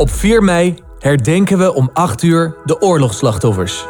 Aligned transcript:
Op 0.00 0.10
4 0.10 0.42
mei 0.42 0.74
herdenken 0.98 1.58
we 1.58 1.74
om 1.74 1.90
8 1.92 2.22
uur 2.22 2.56
de 2.64 2.80
oorlogsslachtoffers. 2.80 3.86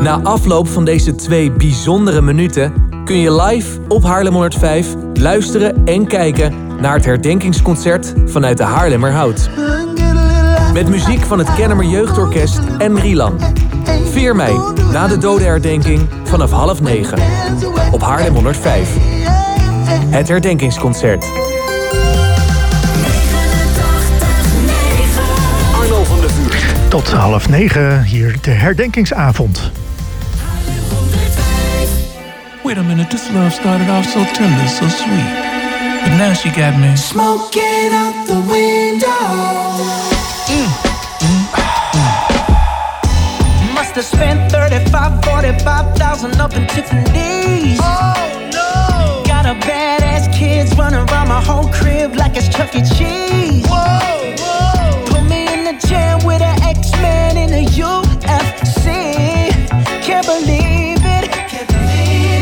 Na 0.00 0.20
afloop 0.22 0.68
van 0.68 0.84
deze 0.84 1.14
twee 1.14 1.52
bijzondere 1.52 2.20
minuten 2.20 2.72
kun 3.04 3.18
je 3.18 3.42
live 3.42 3.80
op 3.88 4.04
Haarlem 4.04 4.32
105 4.32 4.94
luisteren 5.12 5.84
en 5.84 6.06
kijken 6.06 6.52
naar 6.80 6.94
het 6.94 7.04
herdenkingsconcert 7.04 8.12
vanuit 8.26 8.56
de 8.56 8.62
Haarlemmerhout. 8.62 9.50
Met 10.72 10.88
muziek 10.88 11.20
van 11.20 11.38
het 11.38 11.54
Kennemer 11.54 11.84
Jeugdorkest 11.84 12.60
en 12.78 13.00
Rilan. 13.00 13.38
4 14.10 14.36
mei, 14.36 14.58
na 14.92 15.06
de 15.06 15.18
dodenherdenking, 15.18 16.08
vanaf 16.22 16.50
half 16.50 16.80
9. 16.80 17.18
Op 17.92 18.02
Haarlem 18.02 18.34
105. 18.34 18.96
Het 20.10 20.28
herdenkingsconcert. 20.28 21.53
Tot 26.94 27.12
half 27.12 27.48
negen 27.48 28.02
hier 28.02 28.36
de 28.40 28.50
herdenkingsavond. 28.50 29.70
Wait 32.62 32.76
a 32.76 32.82
minute, 32.82 33.10
this 33.10 33.28
love 33.32 33.50
started 33.50 33.88
off 33.88 34.04
so 34.04 34.24
tender, 34.24 34.68
so 34.68 34.88
sweet. 34.88 35.32
But 36.02 36.12
now 36.16 36.34
she 36.34 36.50
got 36.50 36.76
me. 36.76 36.96
Smoking 36.96 37.92
out 37.92 38.26
the 38.26 38.42
window. 38.46 39.10
Must 43.74 43.94
have 43.94 44.04
spent 44.04 44.52
35, 44.52 45.24
45,000 45.24 46.40
up 46.40 46.54
in 46.54 46.66
Tiffany's. 46.66 47.80
Oh 47.82 48.14
no. 48.52 49.22
Got 49.26 49.46
a 49.46 49.54
badass 49.66 50.32
kids 50.32 50.72
running 50.76 51.08
around 51.10 51.28
my 51.28 51.42
whole 51.42 51.68
crib 51.72 52.14
like 52.14 52.36
it's 52.36 52.48
Chuck 52.48 52.72
E. 52.76 52.82
Cheese. 52.82 53.66
Whoa. 53.66 54.13
Jam 55.86 56.24
with 56.24 56.42
an 56.42 56.62
X-Man 56.62 57.36
in 57.36 57.50
the 57.50 57.64
UFC. 57.70 58.86
Can't 60.02 60.26
believe 60.26 61.00
it. 61.16 61.28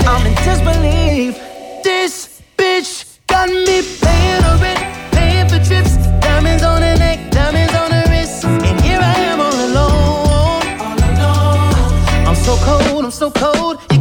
I'm 0.07 0.27
in 0.27 0.35
disbelief. 0.47 1.35
This 1.83 2.43
bitch 2.57 3.19
got 3.27 3.49
me 3.49 3.83
paying 4.01 4.43
her 4.43 4.57
rent, 4.63 4.81
paying 5.13 5.49
for 5.49 5.59
trips, 5.65 5.97
diamonds 6.21 6.63
on 6.63 6.83
her 6.83 6.97
neck, 6.97 7.31
diamonds 7.31 7.75
on 7.75 7.91
her 7.91 8.05
wrist, 8.11 8.45
and 8.45 8.81
here 8.81 9.01
I 9.01 9.15
am 9.31 9.41
all 9.41 9.59
alone. 9.69 10.63
All 10.81 10.99
alone. 11.11 12.27
I'm 12.29 12.37
so 12.37 12.57
cold, 12.65 13.05
I'm 13.05 13.11
so 13.11 13.31
cold. 13.31 13.92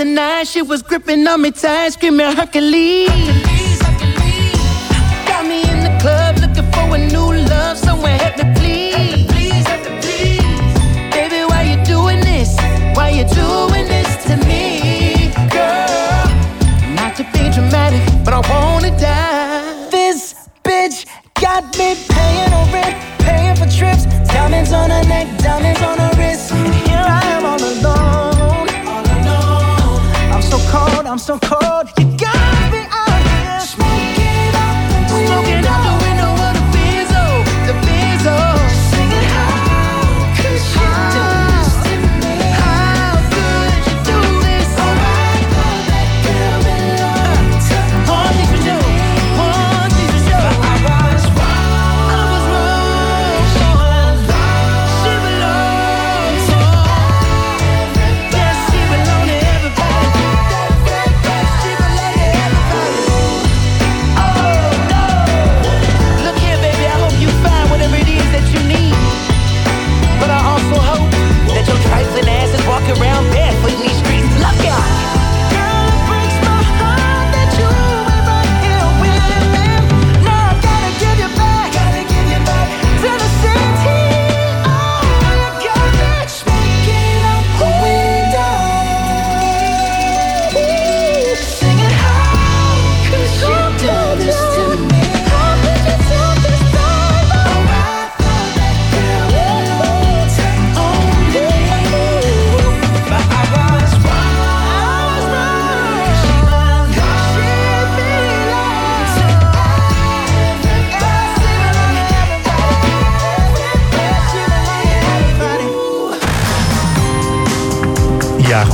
The 0.00 0.06
night, 0.06 0.44
she 0.46 0.62
was 0.62 0.80
gripping 0.82 1.28
on 1.28 1.42
me 1.42 1.50
tight, 1.50 1.90
screaming 1.90 2.32
Hercules. 2.34 3.10
Got 5.28 5.44
me 5.46 5.60
in 5.72 5.80
the 5.84 5.94
club 6.00 6.38
looking 6.38 6.68
for 6.72 6.96
a 6.96 6.98
new 7.14 7.30
love, 7.50 7.76
someone 7.76 8.12
help 8.12 8.38
me 8.38 8.46
please. 8.56 9.66
Baby, 11.12 11.40
why 11.50 11.62
you 11.70 11.84
doing 11.84 12.20
this? 12.20 12.56
Why 12.96 13.10
you 13.10 13.24
doing 13.28 13.88
this 13.94 14.10
to 14.24 14.36
me, 14.48 15.32
girl? 15.50 16.24
Not 16.96 17.14
to 17.16 17.24
be 17.34 17.50
dramatic, 17.56 18.02
but 18.24 18.32
I 18.32 18.40
wanna 18.48 18.92
die. 18.98 19.90
This 19.90 20.34
bitch 20.64 21.04
got 21.34 21.64
me 21.76 21.94
paying 22.08 22.50
her 22.56 22.66
rent, 22.72 22.96
paying 23.18 23.54
for 23.54 23.68
trips, 23.68 24.04
diamonds 24.32 24.72
on 24.72 24.88
her 24.88 25.04
neck, 25.04 25.26
diamonds 25.40 25.82
on 25.82 25.98
her 25.98 26.12
wrist, 26.16 26.54
I'm 31.10 31.18
so 31.18 31.40
cold. 31.40 31.88
You 31.98 32.09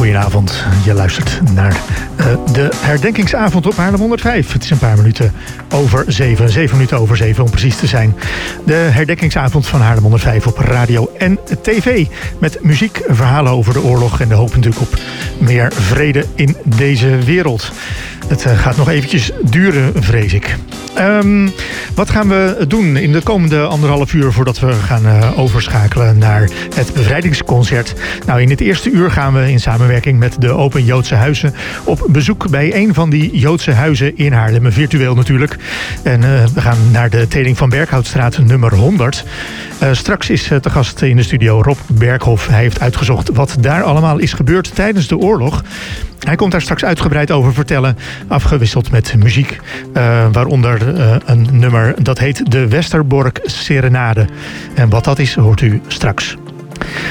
goedenavond. 0.07 0.65
Je 0.85 0.95
luistert 0.95 1.41
naar 1.55 1.73
eh, 1.73 2.06
de 2.53 2.69
herdenkingsavond 2.77 3.67
op 3.67 3.77
Haarlem 3.77 4.01
105. 4.01 4.53
Het 4.53 4.65
is 4.65 4.71
een 4.71 4.79
paar 4.79 4.97
minuten 4.97 5.33
over 5.71 6.05
zeven, 6.07 6.51
zeven 6.51 6.77
minuten 6.77 6.99
over 6.99 7.17
zeven 7.17 7.45
om 7.45 7.51
precies 7.51 7.77
te 7.77 7.87
zijn. 7.87 8.15
De 8.65 8.75
herdenkingsavond 8.75 9.67
van 9.67 9.81
Haarlem 9.81 10.03
105 10.03 10.47
op 10.47 10.59
radio 10.59 11.11
en 11.19 11.39
tv. 11.63 12.07
Met 12.39 12.63
muziek, 12.63 13.01
verhalen 13.09 13.53
over 13.53 13.73
de 13.73 13.83
oorlog 13.83 14.21
en 14.21 14.29
de 14.29 14.35
hoop 14.35 14.55
natuurlijk 14.55 14.81
op 14.81 14.99
meer 15.39 15.73
vrede 15.73 16.25
in 16.35 16.57
deze 16.65 17.19
wereld. 17.19 17.73
Het 18.29 18.45
eh, 18.45 18.59
gaat 18.59 18.77
nog 18.77 18.89
eventjes 18.89 19.31
duren, 19.43 20.03
vrees 20.03 20.33
ik. 20.33 20.57
Ehm, 20.95 21.49
wat 21.95 22.11
gaan 22.11 22.29
we 22.29 22.65
doen 22.69 22.97
in 22.97 23.13
de 23.13 23.21
komende 23.21 23.63
anderhalf 23.63 24.15
uur 24.15 24.33
voordat 24.33 24.59
we 24.59 24.73
gaan 24.73 25.07
eh, 25.07 25.39
overschakelen 25.39 26.19
naar 26.19 26.51
het 26.75 26.93
bevrijdingsconcert? 26.95 27.95
Nou, 28.27 28.41
in 28.41 28.51
het 28.51 28.61
eerste 28.61 28.91
uur 28.91 29.11
gaan 29.11 29.35
we 29.35 29.51
in 29.51 29.61
samenwerking 29.61 30.19
met 30.19 30.41
de 30.41 30.51
Open 30.51 30.85
Joodse 30.85 31.15
Huizen 31.15 31.55
op 31.85 32.07
bezoek 32.17 32.51
bij 32.51 32.75
een 32.75 32.95
van 32.95 33.11
die 33.11 33.39
Joodse 33.39 33.73
huizen 33.73 34.17
in 34.17 34.33
Haarlem, 34.33 34.73
virtueel 34.73 35.15
natuurlijk. 35.15 35.57
En 36.03 36.23
eh, 36.23 36.45
we 36.55 36.61
gaan 36.61 36.91
naar 36.91 37.11
de 37.11 37.29
Teling 37.29 37.57
van 37.57 37.69
Berkhoutstraat 37.69 38.39
nummer 38.39 38.75
100. 38.75 39.25
Eh, 39.79 39.93
straks 39.93 40.31
is 40.31 40.51
eh, 40.51 40.59
te 40.59 40.71
gast 40.71 41.03
in 41.03 41.17
de 41.17 41.23
studio 41.23 41.63
Rob 41.63 41.79
Berghoff. 41.87 42.47
Hij 42.47 42.61
heeft 42.61 42.81
uitgezocht 42.81 43.29
wat 43.29 43.57
daar 43.61 43.83
allemaal 43.83 44.19
is 44.19 44.33
gebeurd 44.33 44.75
tijdens 44.75 45.07
de 45.09 45.17
oorlog. 45.17 45.65
Hij 46.19 46.37
komt 46.37 46.53
daar 46.53 46.63
straks 46.63 46.85
uitgebreid 46.85 47.31
over 47.31 47.55
vertellen, 47.55 47.97
afgewisseld 48.29 48.91
met 48.91 49.15
muziek. 49.19 49.61
waaronder 50.33 50.83
een 51.25 51.49
nummer 51.53 51.95
dat 52.03 52.19
heet 52.19 52.51
de 52.51 52.69
Westerbork 52.69 53.41
Serenade. 53.43 54.27
En 54.75 54.89
wat 54.89 55.05
dat 55.05 55.19
is, 55.19 55.35
hoort 55.35 55.61
u 55.61 55.81
straks. 55.87 56.37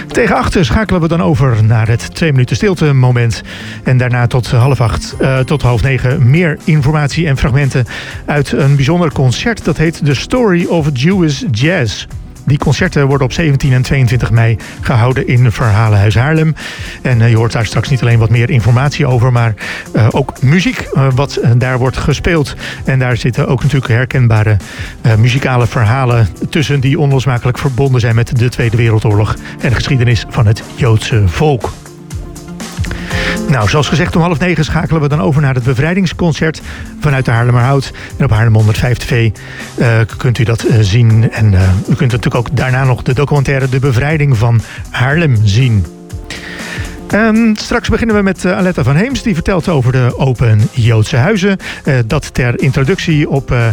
Tegen 0.08 0.36
acht 0.36 0.58
schakelen 0.60 1.02
we 1.02 1.08
dan 1.08 1.22
over 1.22 1.64
naar 1.64 1.88
het 1.88 2.16
twee 2.16 2.32
minuten 2.32 2.56
stilte 2.56 2.94
moment. 2.94 3.42
En 3.84 3.98
daarna 3.98 4.28
tot 4.28 4.52
half 4.52 4.82
acht, 4.82 5.16
uh, 5.22 5.40
tot 5.40 5.62
half 5.62 5.82
negen 5.82 6.30
meer 6.30 6.58
informatie 6.64 7.28
en 7.28 7.38
fragmenten 7.38 7.86
uit 8.26 8.52
een 8.52 8.76
bijzonder 8.76 9.12
concert. 9.12 9.66
Dat 9.66 9.78
heet 9.78 10.06
The 10.06 10.16
Story 10.16 10.66
of 10.66 10.90
Jewish 10.94 11.44
Jazz. 11.52 12.06
Die 12.46 12.58
concerten 12.58 13.08
worden 13.08 13.28
op 13.28 13.34
17 13.34 13.74
en 13.74 13.82
22 13.82 14.32
mei 14.32 14.58
gehouden 14.82 15.28
in 15.28 15.52
Verhalenhuis 15.52 16.16
Haarlem. 16.16 16.56
En 17.02 17.20
uh, 17.20 17.30
je 17.30 17.36
hoort 17.36 17.52
daar 17.52 17.66
straks 17.66 17.90
niet 17.90 18.02
alleen 18.02 18.20
wat 18.20 18.30
meer 18.30 18.50
informatie 18.50 19.06
over, 19.06 19.32
maar 19.32 19.54
uh, 19.96 20.08
ook 20.12 20.42
muziek 20.42 20.88
uh, 20.94 21.08
wat 21.16 21.40
daar 21.58 21.78
wordt 21.78 21.98
gespeeld. 21.98 22.56
En 22.86 23.00
daar 23.00 23.18
zitten 23.18 23.48
ook 23.48 23.64
natuurlijk 23.64 23.94
herkenbare 23.94 24.58
muzikale 25.18 25.68
verhalen 25.68 26.28
tussen 26.50 26.80
die 26.80 27.00
onlosmakelijk 27.00 27.58
verbonden 27.58 28.02
zijn 28.02 28.16
met 28.16 28.38
de 28.40 28.50
Tweede 28.50 28.78
Wereldoorlog 28.78 29.36
en 29.60 29.70
de 29.70 29.76
geschiedenis 29.76 30.26
van 30.30 30.46
het 30.46 30.64
Joodse 30.76 31.28
volk. 31.28 31.85
Nou, 33.50 33.70
zoals 33.70 33.88
gezegd, 33.88 34.16
om 34.16 34.22
half 34.22 34.40
negen 34.40 34.66
schakelen 34.66 35.02
we 35.02 35.08
dan 35.08 35.22
over 35.22 35.42
naar 35.42 35.54
het 35.54 35.64
bevrijdingsconcert 35.64 36.62
vanuit 37.00 37.26
de 37.26 37.32
Haarlemmerhout. 37.32 37.92
En 38.18 38.26
op 38.26 38.32
Haarlem 38.32 38.54
105 38.54 38.98
TV 38.98 39.30
uh, 39.78 40.00
kunt 40.18 40.38
u 40.38 40.44
dat 40.44 40.66
uh, 40.66 40.76
zien. 40.80 41.32
En 41.32 41.54
uh, 41.54 41.62
u 41.90 41.96
kunt 41.96 42.12
natuurlijk 42.12 42.36
ook 42.36 42.48
daarna 42.52 42.84
nog 42.84 43.04
de 43.04 43.14
documentaire 43.14 43.70
De 43.70 43.80
Bevrijding 43.80 44.38
van 44.38 44.62
Haarlem 44.90 45.38
zien. 45.44 45.86
Um, 47.14 47.56
straks 47.56 47.90
beginnen 47.90 48.16
we 48.16 48.22
met 48.22 48.44
uh, 48.44 48.58
Aletta 48.58 48.84
van 48.84 48.96
Heems. 48.96 49.24
Die 49.24 49.34
vertelt 49.34 49.70
over 49.70 49.92
de 49.92 50.14
Open 50.18 50.62
Joodse 50.72 51.16
Huizen. 51.16 51.58
Uh, 51.86 51.96
dat 52.06 52.34
ter 52.34 52.62
introductie 52.62 53.30
op 53.30 53.52
uh, 53.52 53.68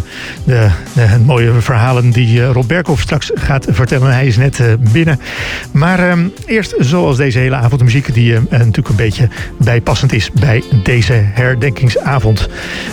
de, 0.44 0.69
de, 0.93 1.08
mooie 1.25 1.52
verhalen 1.61 2.11
die 2.11 2.44
Rob 2.44 2.67
Berkhoff 2.67 3.02
straks 3.02 3.31
gaat 3.34 3.67
vertellen. 3.70 4.12
Hij 4.12 4.26
is 4.26 4.37
net 4.37 4.62
binnen. 4.93 5.20
Maar 5.73 6.11
um, 6.11 6.32
eerst 6.46 6.75
zoals 6.79 7.17
deze 7.17 7.38
hele 7.38 7.55
avond 7.55 7.82
muziek 7.82 8.14
die 8.14 8.38
natuurlijk 8.50 8.88
een 8.88 8.96
beetje 8.96 9.29
bijpassend 9.58 10.12
is 10.12 10.31
bij 10.32 10.62
deze 10.82 11.12
herdenkingsavond. 11.12 12.49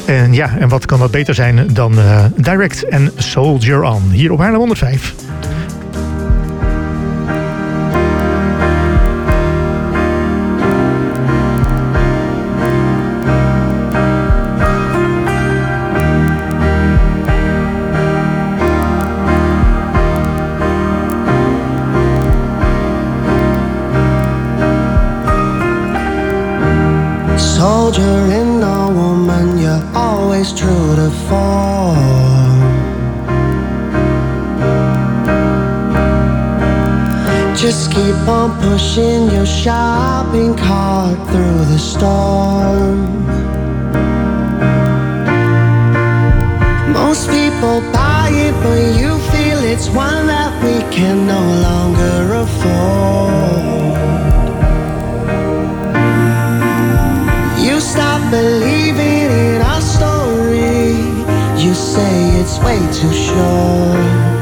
En 0.05 0.33
ja, 0.33 0.57
en 0.59 0.69
wat 0.69 0.85
kan 0.85 0.99
dat 0.99 1.11
beter 1.11 1.33
zijn 1.35 1.73
dan 1.73 1.95
Direct 2.35 2.83
en 2.83 3.11
Soldier 3.15 3.83
On. 3.83 4.09
Hier 4.11 4.31
op 4.31 4.39
Haarlem 4.39 4.59
105. 4.59 5.13
Soldier 27.91 28.31
in 28.31 28.61
a 28.61 28.91
woman, 28.91 29.57
you're 29.57 29.83
always 29.95 30.51
true 30.53 30.95
to 30.95 31.09
form. 31.27 31.97
Just 37.55 37.91
keep 37.91 38.15
on 38.27 38.49
pushing 38.61 39.31
your 39.31 39.45
shopping 39.45 40.55
cart 40.55 41.17
through 41.29 41.65
the 41.73 41.79
storm. 41.79 43.25
Most 46.93 47.27
people 47.29 47.81
buy 47.91 48.29
it, 48.31 48.53
but 48.63 48.99
you 49.01 49.17
feel 49.31 49.59
it's 49.73 49.89
one 49.89 50.27
that 50.27 50.51
we 50.63 50.77
can 50.95 51.25
no 51.25 51.41
longer 51.67 52.33
afford. 52.43 54.28
Believing 58.29 59.31
in 59.31 59.61
our 59.61 59.81
story. 59.81 60.93
You 61.61 61.73
say 61.73 62.39
it's 62.39 62.59
way 62.59 62.79
too 62.93 63.13
short. 63.13 64.38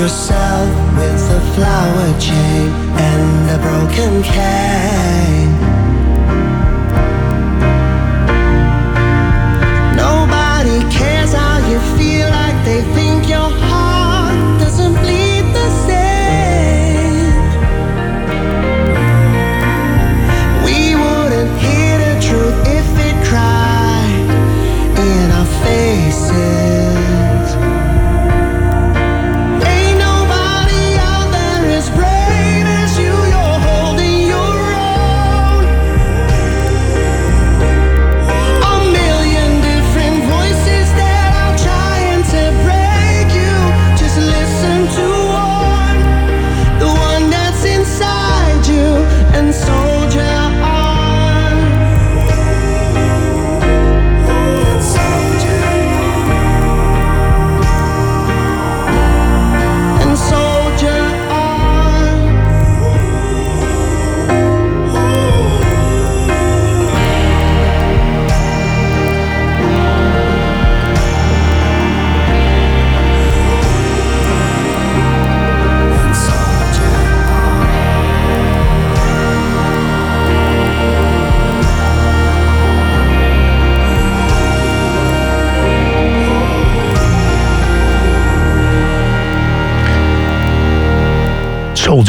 Yourself 0.00 0.70
with 0.96 1.30
a 1.30 1.40
flower 1.54 2.18
chain 2.18 2.70
and 2.96 3.50
a 3.50 3.58
broken 3.62 4.22
cane. 4.22 4.89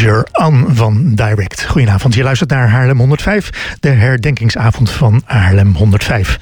Soldier 0.01 0.27
van 0.75 1.15
Direct. 1.15 1.65
Goedenavond, 1.65 2.13
je 2.13 2.23
luistert 2.23 2.49
naar 2.49 2.69
Haarlem 2.69 2.97
105, 2.97 3.77
de 3.79 3.89
herdenkingsavond 3.89 4.91
van 4.91 5.21
Haarlem 5.25 5.75
105. 5.75 6.39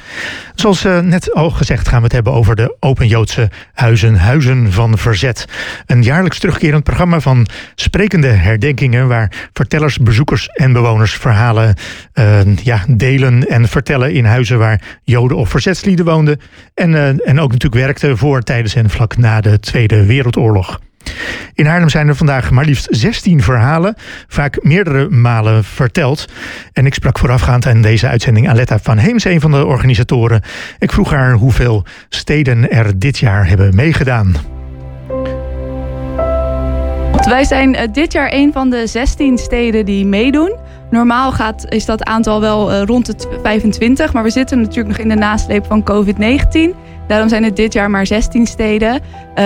Zoals 0.56 0.86
uh, 0.86 1.00
net 1.00 1.34
al 1.34 1.50
gezegd 1.50 1.88
gaan 1.88 1.98
we 1.98 2.04
het 2.04 2.14
hebben 2.14 2.34
over 2.34 2.56
de 2.56 2.76
Open 2.80 3.08
Joodse 3.08 3.50
Huizen, 3.74 4.16
Huizen 4.16 4.72
van 4.72 4.98
Verzet. 4.98 5.46
Een 5.86 6.04
jaarlijks 6.04 6.40
terugkerend 6.40 6.84
programma 6.84 7.20
van 7.20 7.48
sprekende 7.76 8.28
herdenkingen... 8.28 9.08
waar 9.08 9.50
vertellers, 9.54 9.98
bezoekers 9.98 10.48
en 10.48 10.74
bewoners 10.74 11.14
verhalen 11.14 11.76
uh, 12.14 12.56
ja, 12.56 12.84
delen 12.88 13.48
en 13.48 13.68
vertellen... 13.68 14.14
in 14.14 14.26
huizen 14.26 14.58
waar 14.58 14.82
Joden 15.04 15.38
of 15.38 15.50
verzetslieden 15.50 16.06
woonden... 16.06 16.40
en, 16.74 16.92
uh, 16.92 17.08
en 17.08 17.40
ook 17.40 17.52
natuurlijk 17.52 17.84
werkten 17.84 18.18
voor, 18.18 18.42
tijdens 18.42 18.76
en 18.76 18.90
vlak 18.90 19.18
na 19.18 19.42
de 19.42 19.60
Tweede 19.60 20.06
Wereldoorlog. 20.06 20.80
In 21.54 21.66
Haarlem 21.66 21.90
zijn 21.90 22.08
er 22.08 22.16
vandaag 22.16 22.52
maar 22.52 22.66
liefst 22.66 22.88
16 22.90 23.44
verhalen, 23.44 23.96
vaak 24.28 24.64
meerdere 24.64 25.10
malen 25.10 25.64
verteld. 25.64 26.26
En 26.74 26.86
ik 26.86 26.94
sprak 26.94 27.20
voorafgaand 27.20 27.66
aan 27.68 27.82
deze 27.82 28.08
uitzending 28.08 28.50
Aletta 28.50 28.80
van 28.80 28.98
Heems, 28.98 29.24
een 29.24 29.42
van 29.42 29.52
de 29.52 29.66
organisatoren. 29.66 30.42
Ik 30.80 30.92
vroeg 30.92 31.12
haar 31.12 31.34
hoeveel 31.34 31.86
steden 32.10 32.72
er 32.72 33.00
dit 33.00 33.18
jaar 33.18 33.48
hebben 33.48 33.76
meegedaan. 33.76 34.36
Wij 37.30 37.44
zijn 37.44 37.74
uh, 37.74 37.82
dit 37.92 38.12
jaar 38.12 38.34
een 38.34 38.52
van 38.54 38.70
de 38.70 38.88
16 38.88 39.38
steden 39.38 39.86
die 39.86 40.06
meedoen. 40.06 40.56
Normaal 40.90 41.32
gaat, 41.32 41.66
is 41.70 41.86
dat 41.86 42.04
aantal 42.04 42.42
wel 42.42 42.72
uh, 42.72 42.82
rond 42.86 43.06
de 43.06 43.40
25, 43.44 44.14
maar 44.14 44.24
we 44.24 44.30
zitten 44.30 44.62
natuurlijk 44.62 44.88
nog 44.88 44.98
in 44.98 45.10
de 45.10 45.16
nasleep 45.16 45.66
van 45.66 45.84
COVID-19. 45.92 46.76
Daarom 47.10 47.30
zijn 47.30 47.44
het 47.44 47.56
dit 47.56 47.74
jaar 47.74 47.90
maar 47.90 48.06
16 48.06 48.48
steden. 48.48 49.02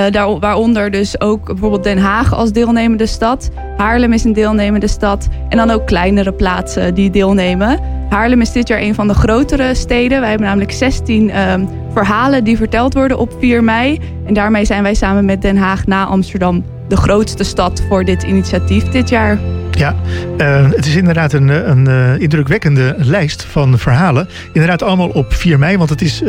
Daar, 0.09 0.39
waaronder 0.39 0.91
dus 0.91 1.21
ook 1.21 1.45
bijvoorbeeld 1.45 1.83
Den 1.83 1.97
Haag 1.97 2.33
als 2.33 2.51
deelnemende 2.51 3.05
stad. 3.05 3.49
Haarlem 3.77 4.13
is 4.13 4.23
een 4.23 4.33
deelnemende 4.33 4.87
stad. 4.87 5.27
En 5.49 5.57
dan 5.57 5.71
ook 5.71 5.85
kleinere 5.85 6.33
plaatsen 6.33 6.93
die 6.93 7.09
deelnemen. 7.09 7.79
Haarlem 8.09 8.41
is 8.41 8.51
dit 8.51 8.67
jaar 8.67 8.81
een 8.81 8.95
van 8.95 9.07
de 9.07 9.13
grotere 9.13 9.73
steden. 9.73 10.19
Wij 10.19 10.29
hebben 10.29 10.47
namelijk 10.47 10.71
16 10.71 11.29
uh, 11.29 11.53
verhalen 11.93 12.43
die 12.43 12.57
verteld 12.57 12.93
worden 12.93 13.17
op 13.17 13.33
4 13.39 13.63
mei. 13.63 13.99
En 14.25 14.33
daarmee 14.33 14.65
zijn 14.65 14.83
wij 14.83 14.93
samen 14.93 15.25
met 15.25 15.41
Den 15.41 15.57
Haag 15.57 15.85
na 15.85 16.05
Amsterdam 16.05 16.63
de 16.87 16.97
grootste 16.97 17.43
stad 17.43 17.83
voor 17.89 18.05
dit 18.05 18.23
initiatief 18.23 18.89
dit 18.89 19.09
jaar. 19.09 19.39
Ja, 19.75 19.95
uh, 20.37 20.71
het 20.71 20.85
is 20.85 20.95
inderdaad 20.95 21.33
een, 21.33 21.69
een 21.69 21.87
uh, 21.87 22.19
indrukwekkende 22.19 22.95
lijst 22.97 23.43
van 23.43 23.77
verhalen. 23.79 24.29
Inderdaad 24.51 24.83
allemaal 24.83 25.07
op 25.07 25.33
4 25.33 25.59
mei, 25.59 25.77
want 25.77 25.89
het 25.89 26.01
is, 26.01 26.21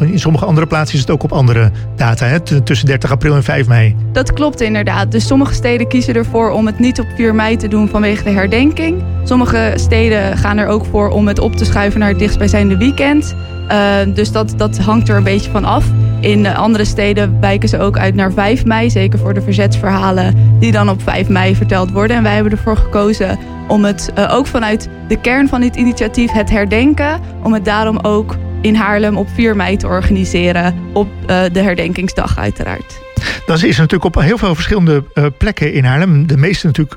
in 0.00 0.18
sommige 0.18 0.44
andere 0.44 0.66
plaatsen 0.66 0.94
is 0.94 1.00
het 1.00 1.10
ook 1.10 1.22
op 1.22 1.32
andere 1.32 1.70
data, 1.96 2.26
hè? 2.26 2.40
tussen 2.40 2.86
30 2.86 3.10
april 3.10 3.34
en 3.34 3.42
5 3.42 3.66
mei. 3.66 3.96
Dat 4.12 4.32
klopt 4.32 4.60
inderdaad. 4.60 5.12
Dus 5.12 5.26
sommige 5.26 5.54
steden 5.54 5.88
kiezen 5.88 6.14
ervoor 6.14 6.50
om 6.50 6.66
het 6.66 6.78
niet 6.78 7.00
op 7.00 7.06
4 7.16 7.34
mei 7.34 7.56
te 7.56 7.68
doen 7.68 7.88
vanwege 7.88 8.24
de 8.24 8.30
herdenking. 8.30 9.02
Sommige 9.24 9.72
steden 9.74 10.38
gaan 10.38 10.58
er 10.58 10.66
ook 10.66 10.84
voor 10.90 11.10
om 11.10 11.28
het 11.28 11.38
op 11.38 11.56
te 11.56 11.64
schuiven 11.64 12.00
naar 12.00 12.08
het 12.08 12.18
dichtstbijzijnde 12.18 12.76
weekend. 12.76 13.34
dus 14.14 14.32
dat, 14.32 14.54
dat 14.56 14.78
hangt 14.78 15.08
er 15.08 15.16
een 15.16 15.24
beetje 15.24 15.50
van 15.50 15.64
af. 15.64 15.84
In 16.20 16.46
andere 16.46 16.84
steden 16.84 17.40
wijken 17.40 17.68
ze 17.68 17.78
ook 17.78 17.98
uit 17.98 18.14
naar 18.14 18.32
5 18.32 18.64
mei, 18.64 18.90
zeker 18.90 19.18
voor 19.18 19.34
de 19.34 19.42
verzetsverhalen 19.42 20.56
die 20.58 20.72
dan 20.72 20.90
op 20.90 21.02
5 21.02 21.28
mei 21.28 21.56
verteld 21.56 21.90
worden. 21.90 22.16
En 22.16 22.22
wij 22.22 22.34
hebben 22.34 22.52
ervoor 22.52 22.76
gekozen 22.76 22.91
om 23.68 23.84
het 23.84 24.12
uh, 24.18 24.34
ook 24.34 24.46
vanuit 24.46 24.88
de 25.08 25.20
kern 25.20 25.48
van 25.48 25.60
dit 25.60 25.76
initiatief, 25.76 26.32
het 26.32 26.50
herdenken, 26.50 27.20
om 27.42 27.52
het 27.52 27.64
daarom 27.64 27.98
ook 27.98 28.36
in 28.60 28.74
Haarlem 28.74 29.16
op 29.16 29.28
4 29.34 29.56
mei 29.56 29.76
te 29.76 29.86
organiseren, 29.86 30.74
op 30.92 31.08
uh, 31.20 31.42
de 31.52 31.60
herdenkingsdag 31.60 32.38
uiteraard. 32.38 33.00
Dan 33.46 33.56
is 33.56 33.76
natuurlijk 33.76 34.04
op 34.04 34.22
heel 34.22 34.38
veel 34.38 34.54
verschillende 34.54 35.04
uh, 35.14 35.26
plekken 35.38 35.72
in 35.72 35.84
Haarlem. 35.84 36.26
De 36.26 36.36
meeste 36.36 36.66
natuurlijk 36.66 36.96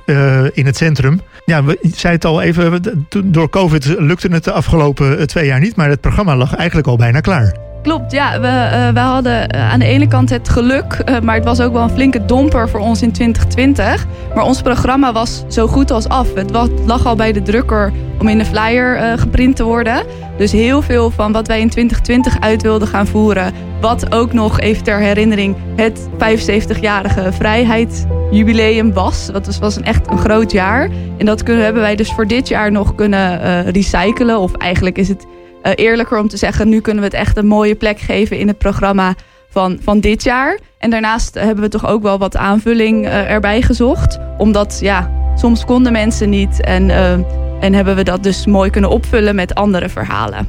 in 0.55 0.65
het 0.65 0.77
centrum. 0.77 1.21
Ja, 1.45 1.63
we 1.63 1.79
zei 1.81 2.13
het 2.13 2.25
al 2.25 2.41
even, 2.41 2.81
door 3.23 3.49
COVID 3.49 3.85
lukte 3.85 4.27
het 4.27 4.43
de 4.43 4.51
afgelopen 4.51 5.27
twee 5.27 5.45
jaar 5.45 5.59
niet. 5.59 5.75
Maar 5.75 5.89
het 5.89 6.01
programma 6.01 6.35
lag 6.35 6.55
eigenlijk 6.55 6.87
al 6.87 6.97
bijna 6.97 7.19
klaar. 7.19 7.74
Klopt, 7.85 8.11
ja. 8.11 8.39
We, 8.39 8.47
uh, 8.47 8.93
we 8.93 8.99
hadden 8.99 9.55
uh, 9.55 9.71
aan 9.71 9.79
de 9.79 9.85
ene 9.85 10.07
kant 10.07 10.29
het 10.29 10.49
geluk, 10.49 11.01
uh, 11.09 11.19
maar 11.19 11.35
het 11.35 11.43
was 11.43 11.61
ook 11.61 11.73
wel 11.73 11.81
een 11.81 11.89
flinke 11.89 12.25
domper 12.25 12.69
voor 12.69 12.79
ons 12.79 13.01
in 13.01 13.11
2020. 13.11 14.05
Maar 14.35 14.43
ons 14.43 14.61
programma 14.61 15.13
was 15.13 15.43
zo 15.47 15.67
goed 15.67 15.91
als 15.91 16.07
af. 16.07 16.33
Het 16.33 16.51
lag 16.85 17.05
al 17.05 17.15
bij 17.15 17.31
de 17.31 17.41
drukker 17.41 17.91
om 18.19 18.27
in 18.27 18.37
de 18.37 18.45
flyer 18.45 19.17
geprint 19.17 19.55
te 19.55 19.63
worden. 19.63 20.03
Dus 20.37 20.51
heel 20.51 20.81
veel 20.81 21.11
van 21.11 21.31
wat 21.31 21.47
wij 21.47 21.59
in 21.59 21.69
2020 21.69 22.39
uit 22.39 22.61
wilden 22.61 22.87
gaan 22.87 23.07
voeren, 23.07 23.53
wat 23.81 24.13
ook 24.13 24.33
nog 24.33 24.59
even 24.59 24.83
ter 24.83 24.99
herinnering 24.99 25.55
het 25.75 26.07
75-jarige 26.13 27.31
vrijheidsjubileum 27.31 28.93
was. 28.93 29.25
Dat 29.31 29.45
was, 29.45 29.59
was 29.59 29.75
een 29.75 29.85
echt 29.85 30.11
een 30.11 30.17
groot 30.17 30.51
jaar. 30.51 30.89
En 31.17 31.25
dat 31.25 31.43
kunnen, 31.43 31.63
hebben 31.63 31.81
wij 31.81 31.95
dus 31.95 32.13
voor 32.13 32.27
dit 32.27 32.47
jaar 32.47 32.71
nog 32.71 32.95
kunnen 32.95 33.63
recyclen. 33.71 34.39
Of 34.39 34.53
eigenlijk 34.53 34.97
is 34.97 35.07
het 35.07 35.25
eerlijker 35.73 36.19
om 36.19 36.27
te 36.27 36.37
zeggen, 36.37 36.69
nu 36.69 36.81
kunnen 36.81 37.03
we 37.03 37.09
het 37.09 37.19
echt 37.19 37.37
een 37.37 37.47
mooie 37.47 37.75
plek 37.75 37.99
geven 37.99 38.37
in 38.37 38.47
het 38.47 38.57
programma 38.57 39.15
van, 39.49 39.79
van 39.81 39.99
dit 39.99 40.23
jaar. 40.23 40.59
En 40.77 40.89
daarnaast 40.89 41.33
hebben 41.33 41.63
we 41.63 41.69
toch 41.69 41.87
ook 41.87 42.03
wel 42.03 42.17
wat 42.17 42.37
aanvulling 42.37 43.05
uh, 43.05 43.31
erbij 43.31 43.61
gezocht. 43.61 44.19
Omdat 44.37 44.77
ja, 44.81 45.11
soms 45.35 45.65
konden 45.65 45.91
mensen 45.91 46.29
niet 46.29 46.61
en, 46.61 46.89
uh, 46.89 47.11
en 47.59 47.73
hebben 47.73 47.95
we 47.95 48.03
dat 48.03 48.23
dus 48.23 48.45
mooi 48.45 48.69
kunnen 48.69 48.89
opvullen 48.89 49.35
met 49.35 49.55
andere 49.55 49.89
verhalen. 49.89 50.47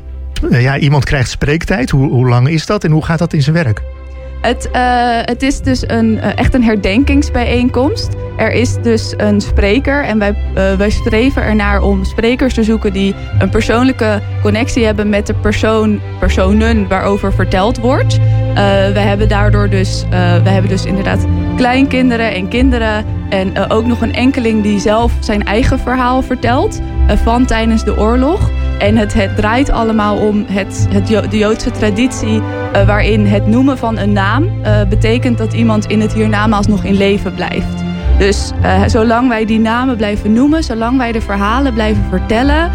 Ja, 0.51 0.79
iemand 0.79 1.05
krijgt 1.05 1.31
spreektijd. 1.31 1.91
Hoe, 1.91 2.11
hoe 2.11 2.29
lang 2.29 2.49
is 2.49 2.67
dat 2.67 2.85
en 2.85 2.91
hoe 2.91 3.05
gaat 3.05 3.19
dat 3.19 3.33
in 3.33 3.43
zijn 3.43 3.57
werk? 3.57 3.83
Het, 4.47 4.69
uh, 4.73 5.19
het 5.23 5.43
is 5.43 5.61
dus 5.61 5.89
een, 5.89 6.13
uh, 6.13 6.39
echt 6.39 6.55
een 6.55 6.63
herdenkingsbijeenkomst. 6.63 8.15
Er 8.37 8.53
is 8.53 8.77
dus 8.83 9.15
een 9.17 9.41
spreker 9.41 10.05
en 10.05 10.19
wij, 10.19 10.31
uh, 10.31 10.73
wij 10.73 10.91
streven 10.91 11.43
ernaar 11.43 11.83
om 11.83 12.05
sprekers 12.05 12.55
te 12.55 12.63
zoeken 12.63 12.93
die 12.93 13.15
een 13.39 13.49
persoonlijke 13.49 14.21
connectie 14.43 14.85
hebben 14.85 15.09
met 15.09 15.27
de 15.27 15.35
persoon, 15.35 16.01
personen 16.19 16.89
waarover 16.89 17.33
verteld 17.33 17.79
wordt. 17.79 18.19
we 18.93 19.01
hebben 19.01 19.29
daardoor 19.29 19.69
dus, 19.69 20.05
we 20.43 20.49
hebben 20.51 20.71
dus 20.71 20.85
inderdaad 20.85 21.27
kleinkinderen 21.57 22.35
en 22.35 22.49
kinderen 22.49 23.05
en 23.29 23.71
ook 23.71 23.87
nog 23.87 24.01
een 24.01 24.15
enkeling 24.15 24.63
die 24.63 24.81
zelf 24.81 25.13
zijn 25.21 25.45
eigen 25.45 25.79
verhaal 25.79 26.23
vertelt 26.23 26.81
van 27.07 27.47
tijdens 27.47 27.85
de 27.85 27.99
oorlog. 27.99 28.51
En 28.79 28.97
het, 28.97 29.15
het 29.15 29.37
draait 29.37 29.71
allemaal 29.71 30.17
om 30.17 30.45
het, 30.49 30.87
het, 30.91 31.07
de 31.31 31.39
Joodse 31.39 31.71
traditie 31.71 32.41
uh, 32.41 32.87
waarin 32.87 33.27
het 33.27 33.47
noemen 33.47 33.79
van 33.79 33.99
een 33.99 34.13
naam 34.13 34.45
uh, 34.45 34.83
betekent 34.89 35.39
dat 35.39 35.53
iemand 35.53 35.87
in 35.87 36.01
het 36.01 36.13
hiernamaals 36.13 36.67
nog 36.67 36.85
in 36.85 36.95
leven 36.97 37.35
blijft. 37.35 37.85
Dus 38.19 38.53
uh, 38.63 38.83
zolang 38.87 39.29
wij 39.29 39.45
die 39.45 39.61
namen 39.61 39.97
blijven 39.97 40.33
noemen, 40.33 40.65
zolang 40.65 40.99
wij 40.99 41.13
de 41.13 41.21
verhalen 41.21 41.75
blijven 41.75 42.03
vertellen, 42.11 42.71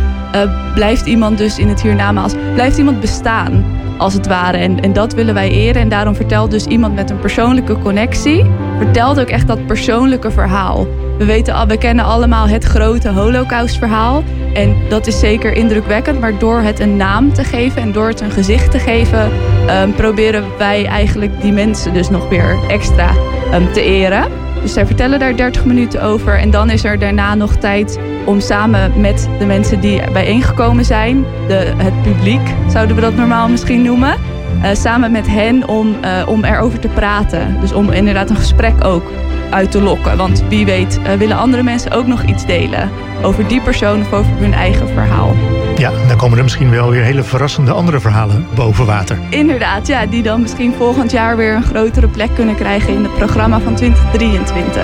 blijft 0.74 1.06
iemand 1.06 1.38
dus 1.38 1.60
in 1.60 1.68
het 1.68 1.82
hiernamaals, 1.82 2.34
blijft 2.54 2.78
iemand 2.78 3.00
bestaan 3.00 3.64
als 4.02 4.14
het 4.14 4.28
ware. 4.28 4.58
En, 4.58 4.80
en 4.80 4.94
dat 4.94 5.14
willen 5.14 5.34
wij 5.34 5.50
eren. 5.50 5.82
En 5.82 5.90
daarom 5.90 6.16
vertelt 6.16 6.52
dus 6.52 6.66
iemand 6.66 6.96
met 6.96 7.10
een 7.10 7.20
persoonlijke 7.20 7.78
connectie, 7.80 8.46
vertelt 8.78 9.20
ook 9.20 9.28
echt 9.28 9.48
dat 9.48 9.66
persoonlijke 9.66 10.32
verhaal. 10.32 10.88
We, 11.22 11.28
weten, 11.28 11.68
we 11.68 11.78
kennen 11.78 12.06
allemaal 12.06 12.48
het 12.48 12.64
grote 12.64 13.10
holocaustverhaal. 13.10 14.24
En 14.54 14.76
dat 14.90 15.08
is 15.08 15.20
zeker 15.20 15.54
indrukwekkend. 15.54 16.20
Maar 16.20 16.40
door 16.40 16.62
het 16.62 16.80
een 16.80 16.98
naam 16.98 17.34
te 17.34 17.44
geven 17.44 17.82
en 17.82 17.92
door 17.92 18.08
het 18.08 18.22
een 18.22 18.32
gezicht 18.32 18.72
te 18.72 18.80
geven... 18.80 19.32
Um, 19.70 19.94
proberen 19.94 20.44
wij 20.58 20.86
eigenlijk 20.86 21.42
die 21.42 21.52
mensen 21.52 21.94
dus 21.94 22.10
nog 22.10 22.30
weer 22.30 22.58
extra 22.68 23.12
um, 23.54 23.72
te 23.74 23.82
eren. 23.82 24.32
Dus 24.62 24.74
zij 24.74 24.86
vertellen 24.86 25.20
daar 25.20 25.36
30 25.36 25.66
minuten 25.66 26.02
over. 26.02 26.38
En 26.38 26.52
dan 26.52 26.70
is 26.70 26.84
er 26.84 27.00
daarna 27.00 27.36
nog 27.36 27.56
tijd 27.56 28.00
om 28.26 28.40
samen 28.40 29.02
met 29.02 29.30
de 29.40 29.46
mensen 29.46 29.80
die 29.80 30.12
bijeengekomen 30.12 30.86
zijn... 30.86 31.26
De, 31.48 31.74
het 31.78 32.02
publiek, 32.02 32.54
zouden 32.70 32.96
we 32.96 33.02
dat 33.02 33.16
normaal 33.16 33.50
misschien 33.50 33.82
noemen... 33.82 34.16
Uh, 34.62 34.68
samen 34.74 35.12
met 35.12 35.28
hen 35.28 35.68
om, 35.68 35.96
uh, 36.04 36.28
om 36.28 36.44
erover 36.44 36.80
te 36.80 36.88
praten. 36.88 37.58
Dus 37.60 37.74
om 37.74 37.92
inderdaad 37.92 38.30
een 38.30 38.36
gesprek 38.36 38.86
ook 38.86 39.12
uit 39.52 39.72
te 39.72 39.82
lokken. 39.82 40.18
Want 40.18 40.44
wie 40.50 40.66
weet 40.66 41.00
uh, 41.00 41.14
willen 41.14 41.38
andere 41.38 41.64
mensen 41.64 41.92
ook 41.92 42.08
nog 42.08 42.24
iets 42.24 42.46
delen 42.46 42.90
over 43.22 43.48
die 43.48 43.62
persoon 43.62 44.02
of 44.02 44.14
over 44.14 44.32
hun 44.38 44.54
eigen 44.54 44.88
verhaal. 44.88 45.36
Ja, 45.78 45.92
dan 46.08 46.18
komen 46.18 46.38
er 46.38 46.44
misschien 46.44 46.70
wel 46.70 46.90
weer 46.90 47.04
hele 47.04 47.24
verrassende 47.24 47.72
andere 47.72 48.00
verhalen 48.00 48.48
boven 48.56 48.86
water. 48.86 49.18
Inderdaad, 49.30 49.88
ja, 49.88 50.06
die 50.06 50.24
dan 50.24 50.42
misschien 50.42 50.74
volgend 50.74 51.12
jaar 51.12 51.38
weer 51.38 51.56
een 51.56 51.64
grotere 51.64 52.08
plek 52.08 52.30
kunnen 52.36 52.56
krijgen 52.56 52.94
in 52.94 53.04
het 53.04 53.16
programma 53.16 53.60
van 53.60 53.76
2023. 53.76 54.84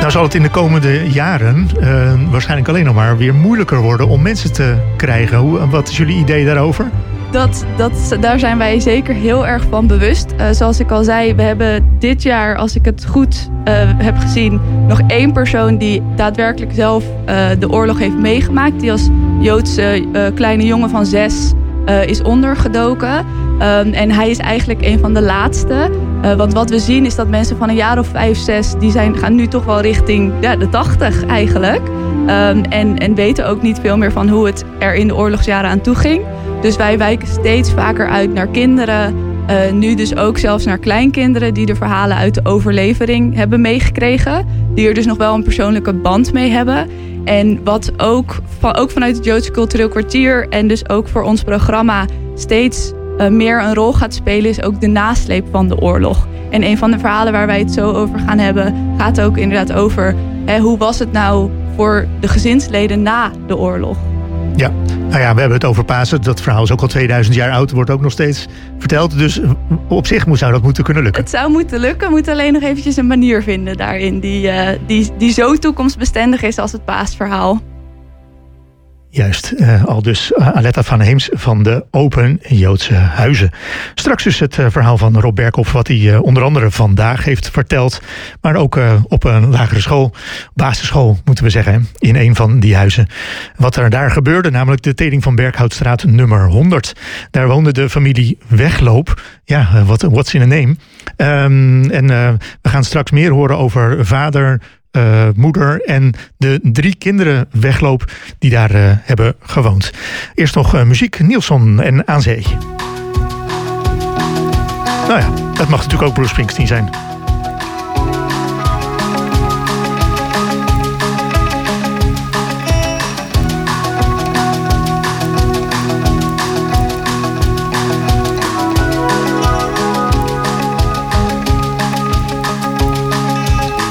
Nou 0.00 0.10
zal 0.10 0.22
het 0.22 0.34
in 0.34 0.42
de 0.42 0.50
komende 0.50 1.10
jaren 1.10 1.68
uh, 1.80 2.12
waarschijnlijk 2.30 2.68
alleen 2.68 2.84
nog 2.84 2.94
maar 2.94 3.16
weer 3.16 3.34
moeilijker 3.34 3.78
worden 3.78 4.08
om 4.08 4.22
mensen 4.22 4.52
te 4.52 4.74
krijgen. 4.96 5.38
Hoe, 5.38 5.68
wat 5.68 5.88
is 5.88 5.96
jullie 5.96 6.18
idee 6.18 6.44
daarover? 6.44 6.90
Dat, 7.30 7.64
dat, 7.76 8.16
daar 8.20 8.38
zijn 8.38 8.58
wij 8.58 8.80
zeker 8.80 9.14
heel 9.14 9.46
erg 9.46 9.64
van 9.70 9.86
bewust. 9.86 10.26
Uh, 10.40 10.46
zoals 10.50 10.80
ik 10.80 10.90
al 10.90 11.04
zei, 11.04 11.34
we 11.34 11.42
hebben 11.42 11.96
dit 11.98 12.22
jaar, 12.22 12.56
als 12.56 12.76
ik 12.76 12.84
het 12.84 13.06
goed 13.06 13.48
uh, 13.68 13.74
heb 13.96 14.18
gezien, 14.18 14.60
nog 14.88 15.00
één 15.06 15.32
persoon 15.32 15.78
die 15.78 16.02
daadwerkelijk 16.16 16.72
zelf 16.74 17.04
uh, 17.28 17.46
de 17.58 17.70
oorlog 17.70 17.98
heeft 17.98 18.16
meegemaakt. 18.16 18.80
Die 18.80 18.92
als 18.92 19.08
Joodse 19.40 20.04
kleine 20.34 20.64
jongen 20.64 20.90
van 20.90 21.06
zes 21.06 21.52
is 22.06 22.22
ondergedoken. 22.22 23.26
Ehm, 23.58 23.92
en 23.92 24.10
hij 24.10 24.30
is 24.30 24.38
eigenlijk 24.38 24.84
een 24.84 24.98
van 24.98 25.14
de 25.14 25.22
laatste. 25.22 25.90
Want 26.36 26.52
wat 26.52 26.70
we 26.70 26.78
zien 26.78 27.06
is 27.06 27.14
dat 27.14 27.28
mensen 27.28 27.56
van 27.56 27.68
een 27.68 27.74
jaar 27.74 27.98
of 27.98 28.06
vijf, 28.06 28.38
zes... 28.38 28.74
die 28.78 28.90
zijn, 28.90 29.16
gaan 29.16 29.34
nu 29.34 29.46
toch 29.46 29.64
wel 29.64 29.80
richting 29.80 30.32
ja, 30.40 30.56
de 30.56 30.68
tachtig 30.68 31.26
eigenlijk. 31.26 31.82
Um, 32.26 32.62
en, 32.64 32.98
en 32.98 33.14
weten 33.14 33.48
ook 33.48 33.62
niet 33.62 33.78
veel 33.80 33.96
meer 33.96 34.12
van 34.12 34.28
hoe 34.28 34.46
het 34.46 34.64
er 34.78 34.94
in 34.94 35.06
de 35.08 35.16
oorlogsjaren 35.16 35.70
aan 35.70 35.80
toe 35.80 35.94
ging. 35.94 36.22
Dus 36.60 36.76
wij 36.76 36.98
wijken 36.98 37.28
steeds 37.28 37.72
vaker 37.72 38.08
uit 38.08 38.32
naar 38.32 38.48
kinderen... 38.48 39.34
Uh, 39.50 39.72
nu 39.72 39.94
dus 39.94 40.16
ook 40.16 40.38
zelfs 40.38 40.64
naar 40.64 40.78
kleinkinderen 40.78 41.54
die 41.54 41.66
de 41.66 41.74
verhalen 41.74 42.16
uit 42.16 42.34
de 42.34 42.40
overlevering 42.44 43.34
hebben 43.34 43.60
meegekregen. 43.60 44.46
Die 44.74 44.88
er 44.88 44.94
dus 44.94 45.06
nog 45.06 45.16
wel 45.16 45.34
een 45.34 45.42
persoonlijke 45.42 45.92
band 45.92 46.32
mee 46.32 46.50
hebben. 46.50 46.88
En 47.24 47.60
wat 47.64 47.92
ook, 47.96 48.36
ook 48.60 48.90
vanuit 48.90 49.16
het 49.16 49.24
Joodse 49.24 49.50
Cultureel 49.50 49.88
Kwartier 49.88 50.48
en 50.48 50.68
dus 50.68 50.88
ook 50.88 51.08
voor 51.08 51.22
ons 51.22 51.42
programma 51.42 52.06
steeds 52.34 52.92
uh, 53.18 53.28
meer 53.28 53.62
een 53.62 53.74
rol 53.74 53.92
gaat 53.92 54.14
spelen, 54.14 54.50
is 54.50 54.62
ook 54.62 54.80
de 54.80 54.86
nasleep 54.86 55.46
van 55.50 55.68
de 55.68 55.80
oorlog. 55.80 56.28
En 56.50 56.62
een 56.62 56.78
van 56.78 56.90
de 56.90 56.98
verhalen 56.98 57.32
waar 57.32 57.46
wij 57.46 57.58
het 57.58 57.72
zo 57.72 57.92
over 57.92 58.18
gaan 58.18 58.38
hebben, 58.38 58.74
gaat 58.98 59.20
ook 59.20 59.36
inderdaad 59.36 59.72
over 59.72 60.14
hè, 60.44 60.58
hoe 60.58 60.78
was 60.78 60.98
het 60.98 61.12
nou 61.12 61.50
voor 61.76 62.06
de 62.20 62.28
gezinsleden 62.28 63.02
na 63.02 63.30
de 63.46 63.56
oorlog. 63.56 63.96
Ja, 64.56 64.72
nou 65.08 65.20
ja, 65.20 65.34
we 65.34 65.40
hebben 65.40 65.58
het 65.58 65.64
over 65.64 65.84
Pasen. 65.84 66.22
Dat 66.22 66.40
verhaal 66.40 66.62
is 66.62 66.72
ook 66.72 66.80
al 66.80 66.88
2000 66.88 67.36
jaar 67.36 67.50
oud, 67.50 67.70
wordt 67.70 67.90
ook 67.90 68.00
nog 68.00 68.12
steeds 68.12 68.46
verteld. 68.78 69.18
Dus 69.18 69.40
op 69.88 70.06
zich 70.06 70.24
zou 70.32 70.52
dat 70.52 70.62
moeten 70.62 70.84
kunnen 70.84 71.02
lukken. 71.02 71.22
Het 71.22 71.30
zou 71.30 71.50
moeten 71.50 71.80
lukken, 71.80 72.08
we 72.08 72.14
moeten 72.14 72.32
alleen 72.32 72.52
nog 72.52 72.62
eventjes 72.62 72.96
een 72.96 73.06
manier 73.06 73.42
vinden 73.42 73.76
daarin... 73.76 74.20
die, 74.20 74.46
uh, 74.46 74.68
die, 74.86 75.10
die 75.18 75.32
zo 75.32 75.56
toekomstbestendig 75.56 76.42
is 76.42 76.58
als 76.58 76.72
het 76.72 76.84
paasverhaal. 76.84 77.60
Juist, 79.10 79.52
uh, 79.56 79.84
al 79.84 80.02
dus 80.02 80.34
Aletta 80.34 80.82
van 80.82 81.00
Heems 81.00 81.28
van 81.32 81.62
de 81.62 81.84
Open 81.90 82.40
Joodse 82.48 82.94
Huizen. 82.94 83.50
Straks 83.94 84.24
dus 84.24 84.38
het 84.38 84.56
uh, 84.58 84.66
verhaal 84.68 84.98
van 84.98 85.20
Rob 85.20 85.34
Berkhoff, 85.34 85.72
wat 85.72 85.88
hij 85.88 86.16
onder 86.16 86.42
andere 86.42 86.70
vandaag 86.70 87.24
heeft 87.24 87.50
verteld. 87.50 88.00
Maar 88.40 88.56
ook 88.56 88.78
op 89.08 89.24
een 89.24 89.50
lagere 89.50 89.80
school, 89.80 90.14
basisschool 90.54 91.18
moeten 91.24 91.44
we 91.44 91.50
zeggen, 91.50 91.88
in 91.98 92.16
een 92.16 92.34
van 92.34 92.60
die 92.60 92.76
huizen. 92.76 93.06
Wat 93.56 93.76
er 93.76 93.90
daar 93.90 94.10
gebeurde, 94.10 94.50
namelijk 94.50 94.82
de 94.82 94.94
Teding 94.94 95.22
van 95.22 95.34
Berkhoutstraat 95.34 96.04
nummer 96.04 96.48
100. 96.48 96.92
Daar 97.30 97.48
woonde 97.48 97.72
de 97.72 97.90
familie 97.90 98.38
Wegloop. 98.48 99.22
Ja, 99.44 99.84
wat 99.84 100.02
what's 100.02 100.34
in 100.34 100.42
a 100.42 100.44
name? 100.44 100.76
Um, 101.16 101.90
en 101.90 102.06
we 102.62 102.68
gaan 102.68 102.84
straks 102.84 103.10
meer 103.10 103.30
horen 103.30 103.58
over 103.58 104.06
vader, 104.06 104.60
uh, 104.96 105.28
moeder 105.34 105.80
en 105.80 106.14
de 106.36 106.60
drie 106.62 106.94
kinderen 106.94 107.48
wegloop 107.50 108.12
die 108.38 108.50
daar 108.50 108.74
uh, 108.74 108.90
hebben 109.02 109.34
gewoond. 109.40 109.90
Eerst 110.34 110.54
nog 110.54 110.74
uh, 110.74 110.82
muziek, 110.82 111.20
Nielsen 111.20 111.80
en 111.80 112.08
Aan 112.08 112.22
Zee. 112.22 112.46
Nou 115.08 115.20
ja, 115.20 115.28
dat 115.54 115.68
mag 115.68 115.82
natuurlijk 115.82 116.08
ook 116.08 116.14
Bruce 116.14 116.28
Springsteen 116.28 116.66
zijn. 116.66 116.90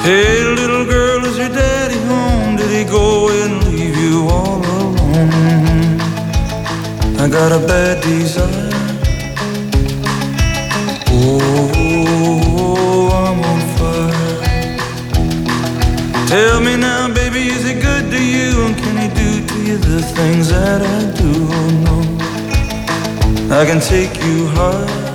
Hey 0.03 0.44
got 7.36 7.51
a 7.51 7.60
bad 7.68 8.01
desire. 8.01 8.72
Oh, 11.12 13.10
I'm 13.12 13.39
on 13.51 13.60
fire. 13.75 14.38
Tell 16.30 16.62
me 16.62 16.77
now, 16.77 17.13
baby, 17.13 17.48
is 17.48 17.63
he 17.68 17.74
good 17.74 18.10
to 18.10 18.24
you? 18.24 18.65
And 18.65 18.77
can 18.77 18.96
he 19.04 19.10
do 19.22 19.46
to 19.50 19.58
you 19.68 19.77
the 19.77 20.01
things 20.15 20.48
that 20.48 20.82
I 20.82 21.12
do? 21.20 21.32
Oh 21.58 21.70
no, 21.88 21.98
I 23.60 23.65
can 23.65 23.82
take 23.82 24.15
you 24.24 24.48
high. 24.48 25.14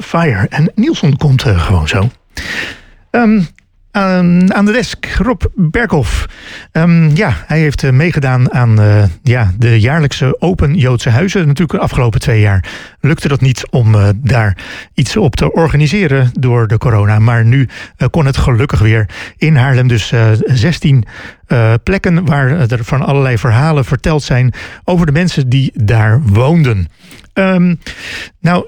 fire. 0.00 0.46
En 0.48 0.72
Nielsen 0.74 1.16
komt 1.16 1.46
uh, 1.46 1.60
gewoon 1.60 1.88
zo. 1.88 2.10
Um, 3.10 3.46
aan, 3.90 4.54
aan 4.54 4.64
de 4.64 4.72
desk, 4.72 5.06
Rob 5.18 5.42
Berghoff. 5.54 6.26
Um, 6.72 7.16
ja, 7.16 7.34
hij 7.46 7.58
heeft 7.58 7.82
uh, 7.82 7.90
meegedaan 7.90 8.52
aan 8.52 8.80
uh, 8.80 9.04
ja, 9.22 9.52
de 9.58 9.80
jaarlijkse 9.80 10.36
Open 10.40 10.74
Joodse 10.74 11.10
Huizen. 11.10 11.46
Natuurlijk 11.46 11.78
de 11.78 11.84
afgelopen 11.84 12.20
twee 12.20 12.40
jaar 12.40 12.64
lukte 13.02 13.28
dat 13.28 13.40
niet 13.40 13.66
om 13.70 13.94
uh, 13.94 14.08
daar 14.16 14.56
iets 14.94 15.16
op 15.16 15.36
te 15.36 15.52
organiseren 15.52 16.30
door 16.38 16.68
de 16.68 16.78
corona. 16.78 17.18
Maar 17.18 17.44
nu 17.44 17.68
kon 18.10 18.26
het 18.26 18.36
gelukkig 18.36 18.80
weer 18.80 19.08
in 19.36 19.56
Haarlem. 19.56 19.88
Dus 19.88 20.12
16 20.44 21.04
plekken 21.82 22.24
waar 22.24 22.70
er 22.70 22.84
van 22.84 23.02
allerlei 23.02 23.38
verhalen 23.38 23.84
verteld 23.84 24.22
zijn 24.22 24.52
over 24.84 25.06
de 25.06 25.12
mensen 25.12 25.48
die 25.48 25.70
daar 25.74 26.22
woonden. 26.22 26.88
Um, 27.34 27.78
nou, 28.40 28.66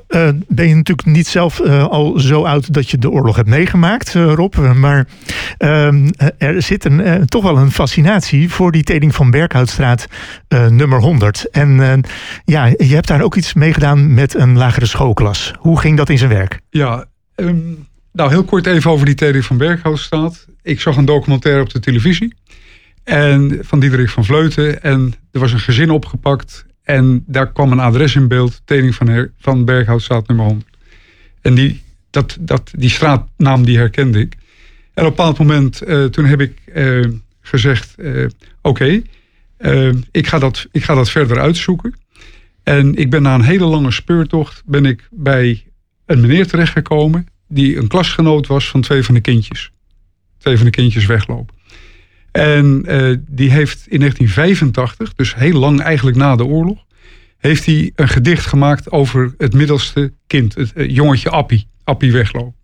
ben 0.48 0.68
je 0.68 0.74
natuurlijk 0.74 1.06
niet 1.06 1.26
zelf 1.26 1.60
al 1.60 2.18
zo 2.18 2.44
oud 2.44 2.72
dat 2.72 2.90
je 2.90 2.98
de 2.98 3.10
oorlog 3.10 3.36
hebt 3.36 3.48
meegemaakt, 3.48 4.12
Rob. 4.12 4.54
Maar 4.74 5.06
um, 5.58 6.10
er 6.38 6.62
zit 6.62 6.84
een, 6.84 7.26
toch 7.26 7.42
wel 7.42 7.56
een 7.56 7.70
fascinatie 7.70 8.50
voor 8.50 8.72
die 8.72 8.82
Teding 8.82 9.14
van 9.14 9.30
Berkhoutstraat 9.30 10.06
nummer 10.68 11.00
100. 11.00 11.50
En 11.50 12.02
ja, 12.44 12.66
je 12.66 12.94
hebt 12.94 13.08
daar 13.08 13.22
ook 13.22 13.36
iets 13.36 13.54
mee 13.54 13.72
gedaan 13.72 14.14
met 14.14 14.23
een 14.32 14.56
lagere 14.56 14.86
schoolklas. 14.86 15.52
Hoe 15.58 15.80
ging 15.80 15.96
dat 15.96 16.08
in 16.08 16.18
zijn 16.18 16.30
werk? 16.30 16.60
Ja, 16.70 17.04
um, 17.36 17.86
nou 18.12 18.30
heel 18.30 18.44
kort 18.44 18.66
even 18.66 18.90
over 18.90 19.06
die 19.06 19.14
Teding 19.14 19.44
van 19.44 19.56
Berkhoutstraat. 19.56 20.46
Ik 20.62 20.80
zag 20.80 20.96
een 20.96 21.04
documentaire 21.04 21.62
op 21.62 21.70
de 21.70 21.80
televisie. 21.80 22.34
En 23.04 23.58
van 23.60 23.80
Diederik 23.80 24.08
van 24.10 24.24
Vleuten. 24.24 24.82
En 24.82 25.14
er 25.32 25.40
was 25.40 25.52
een 25.52 25.60
gezin 25.60 25.90
opgepakt. 25.90 26.66
En 26.82 27.24
daar 27.26 27.52
kwam 27.52 27.72
een 27.72 27.80
adres 27.80 28.14
in 28.14 28.28
beeld, 28.28 28.62
Teding 28.64 28.94
van, 28.94 29.28
van 29.38 29.64
Berghoutstraat 29.64 30.26
nummer 30.28 30.46
100. 30.46 30.76
En 31.40 31.54
die, 31.54 31.82
dat, 32.10 32.36
dat, 32.40 32.70
die 32.76 32.90
straatnaam 32.90 33.64
die 33.64 33.76
herkende 33.78 34.20
ik. 34.20 34.32
En 34.94 35.04
op 35.04 35.10
een 35.10 35.16
bepaald 35.16 35.38
moment, 35.38 35.82
eh, 35.82 36.04
toen 36.04 36.24
heb 36.24 36.40
ik 36.40 36.58
eh, 36.72 37.04
gezegd, 37.40 37.94
eh, 37.98 38.26
oké, 38.62 39.02
ik, 40.10 40.26
ga 40.26 40.38
dat- 40.38 40.66
ik 40.72 40.84
ga 40.84 40.94
dat 40.94 41.10
verder 41.10 41.40
uitzoeken. 41.40 41.94
En 42.64 42.94
ik 42.94 43.10
ben 43.10 43.22
na 43.22 43.34
een 43.34 43.42
hele 43.42 43.64
lange 43.64 43.90
speurtocht, 43.90 44.62
ben 44.66 44.86
ik 44.86 45.08
bij 45.10 45.64
een 46.06 46.20
meneer 46.20 46.46
terechtgekomen, 46.46 47.26
die 47.48 47.76
een 47.76 47.88
klasgenoot 47.88 48.46
was 48.46 48.68
van 48.68 48.80
twee 48.80 49.02
van 49.02 49.14
de 49.14 49.20
kindjes. 49.20 49.70
Twee 50.38 50.56
van 50.56 50.64
de 50.64 50.70
kindjes 50.70 51.06
weglopen. 51.06 51.54
En 52.32 52.84
eh, 52.86 53.16
die 53.28 53.50
heeft 53.50 53.86
in 53.88 53.98
1985, 53.98 55.14
dus 55.14 55.34
heel 55.34 55.58
lang 55.58 55.80
eigenlijk 55.80 56.16
na 56.16 56.36
de 56.36 56.44
oorlog, 56.44 56.84
heeft 57.38 57.66
hij 57.66 57.92
een 57.94 58.08
gedicht 58.08 58.46
gemaakt 58.46 58.90
over 58.90 59.34
het 59.38 59.54
middelste 59.54 60.12
kind, 60.26 60.54
het 60.54 60.72
eh, 60.72 60.88
jongetje 60.88 61.30
Appie, 61.30 61.66
Appie 61.84 62.12
wegloop. 62.12 62.54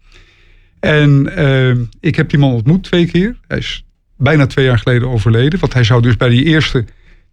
En 0.81 1.37
eh, 1.37 1.77
ik 2.01 2.17
heb 2.17 2.31
die 2.31 2.39
man 2.39 2.53
ontmoet 2.53 2.83
twee 2.83 3.07
keer. 3.07 3.37
Hij 3.47 3.59
is 3.59 3.85
bijna 4.17 4.47
twee 4.47 4.65
jaar 4.65 4.79
geleden 4.79 5.09
overleden, 5.09 5.59
want 5.59 5.73
hij 5.73 5.85
zou 5.85 6.03
dus 6.03 6.17
bij 6.17 6.29
die 6.29 6.45
eerste 6.45 6.85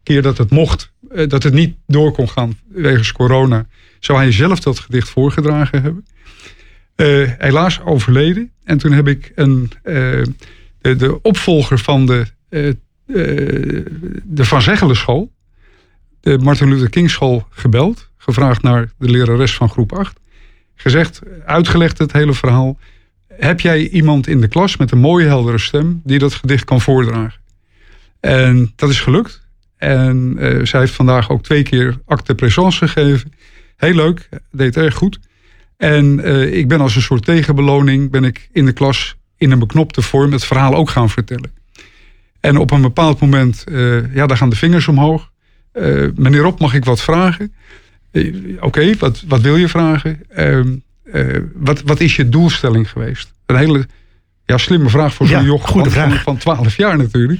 keer 0.04 0.22
dat 0.22 0.38
het 0.38 0.50
mocht, 0.50 0.92
dat 1.28 1.44
het 1.44 1.54
niet 1.54 1.76
door 1.88 2.12
kon 2.12 2.30
gaan 2.30 2.58
wegens 2.68 3.12
corona, 3.12 3.68
zou 4.00 4.18
hij 4.18 4.32
zelf 4.32 4.60
dat 4.60 4.80
gedicht 4.80 5.10
voorgedragen 5.10 5.82
hebben. 5.82 6.06
Eh, 6.96 7.32
helaas 7.38 7.82
overleden. 7.82 8.52
En 8.64 8.78
toen 8.78 8.92
heb 8.92 9.08
ik 9.08 9.32
een, 9.36 9.72
eh, 9.84 9.94
de, 10.82 10.96
de 10.96 11.22
opvolger 11.22 11.80
van 11.80 12.06
de, 12.06 12.26
eh, 12.50 12.68
eh, 12.68 12.76
de 14.24 14.46
Van 14.46 14.62
Zeggelen 14.62 14.96
school, 14.96 15.32
de 16.22 16.38
Martin 16.38 16.70
Luther 16.70 16.90
King 16.90 17.10
school, 17.10 17.48
gebeld. 17.50 18.10
Gevraagd 18.18 18.62
naar 18.62 18.92
de 18.98 19.10
lerares 19.10 19.56
van 19.56 19.70
groep 19.70 19.94
8. 19.94 20.20
Gezegd, 20.76 21.22
uitgelegd 21.46 21.98
het 21.98 22.12
hele 22.12 22.34
verhaal. 22.34 22.80
Heb 23.28 23.60
jij 23.60 23.90
iemand 23.90 24.28
in 24.28 24.42
de 24.42 24.48
klas 24.48 24.78
met 24.78 24.92
een 24.92 25.00
mooie 25.00 25.26
heldere 25.26 25.58
stem 25.58 26.02
die 26.04 26.20
dat 26.20 26.34
gedicht 26.34 26.66
kan 26.66 26.82
voordragen? 26.82 27.40
En 28.20 28.74
dat 28.76 28.90
is 28.90 29.00
gelukt. 29.00 29.47
En 29.78 30.36
eh, 30.40 30.66
zij 30.66 30.80
heeft 30.80 30.94
vandaag 30.94 31.30
ook 31.30 31.44
twee 31.44 31.64
keer 31.64 31.98
acte 32.06 32.36
présence 32.36 32.88
gegeven. 32.88 33.34
Heel 33.78 33.94
leuk, 33.94 34.30
deed 34.52 34.78
erg 34.78 34.96
goed. 34.96 35.20
En 35.78 36.20
eh, 36.24 36.54
ik 36.54 36.68
ben 36.68 36.82
als 36.82 36.96
een 36.96 37.02
soort 37.02 37.26
tegenbeloning 37.26 38.12
ben 38.12 38.24
ik 38.24 38.50
in 38.52 38.66
de 38.66 38.72
klas 38.72 39.16
in 39.38 39.52
een 39.52 39.60
beknopte 39.60 40.02
vorm 40.02 40.32
het 40.32 40.46
verhaal 40.46 40.76
ook 40.76 40.90
gaan 40.90 41.10
vertellen. 41.10 41.52
En 42.40 42.58
op 42.58 42.72
een 42.72 42.82
bepaald 42.82 43.20
moment, 43.20 43.64
eh, 43.64 44.16
ja, 44.16 44.26
daar 44.28 44.38
gaan 44.38 44.50
de 44.50 44.56
vingers 44.56 44.88
omhoog. 44.88 45.32
Meneer 46.16 46.46
Op, 46.46 46.60
mag 46.60 46.74
ik 46.74 46.86
wat 46.86 47.02
vragen? 47.02 47.54
Oké, 48.60 48.98
wat, 48.98 49.24
wat 49.28 49.42
wil 49.42 49.56
je 49.56 49.68
vragen? 49.68 50.22
Ehm, 50.30 50.76
eh, 51.12 51.38
wat, 51.54 51.82
wat 51.82 52.00
is 52.00 52.16
je 52.16 52.30
doelstelling 52.30 52.90
geweest? 52.90 53.34
Een 53.46 53.56
hele 53.56 53.88
ja, 54.46 54.58
slimme 54.58 54.90
vraag 54.90 55.14
voor 55.14 55.28
zo'n 55.28 55.40
Ja, 55.40 55.46
joch 55.46 55.68
goede 55.68 55.90
van 56.24 56.38
12 56.38 56.78
jaar 56.78 56.98
natuurlijk. 56.98 57.40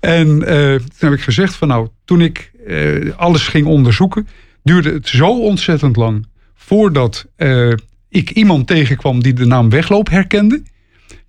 En 0.00 0.46
eh, 0.46 0.74
toen 0.74 1.08
heb 1.10 1.12
ik 1.12 1.20
gezegd 1.20 1.54
van 1.54 1.68
nou, 1.68 1.88
toen 2.04 2.20
ik 2.20 2.50
eh, 2.66 3.16
alles 3.16 3.48
ging 3.48 3.66
onderzoeken, 3.66 4.28
duurde 4.62 4.92
het 4.92 5.08
zo 5.08 5.40
ontzettend 5.40 5.96
lang 5.96 6.26
voordat 6.54 7.26
eh, 7.36 7.72
ik 8.08 8.30
iemand 8.30 8.66
tegenkwam 8.66 9.22
die 9.22 9.32
de 9.32 9.46
naam 9.46 9.70
Wegloop 9.70 10.10
herkende. 10.10 10.62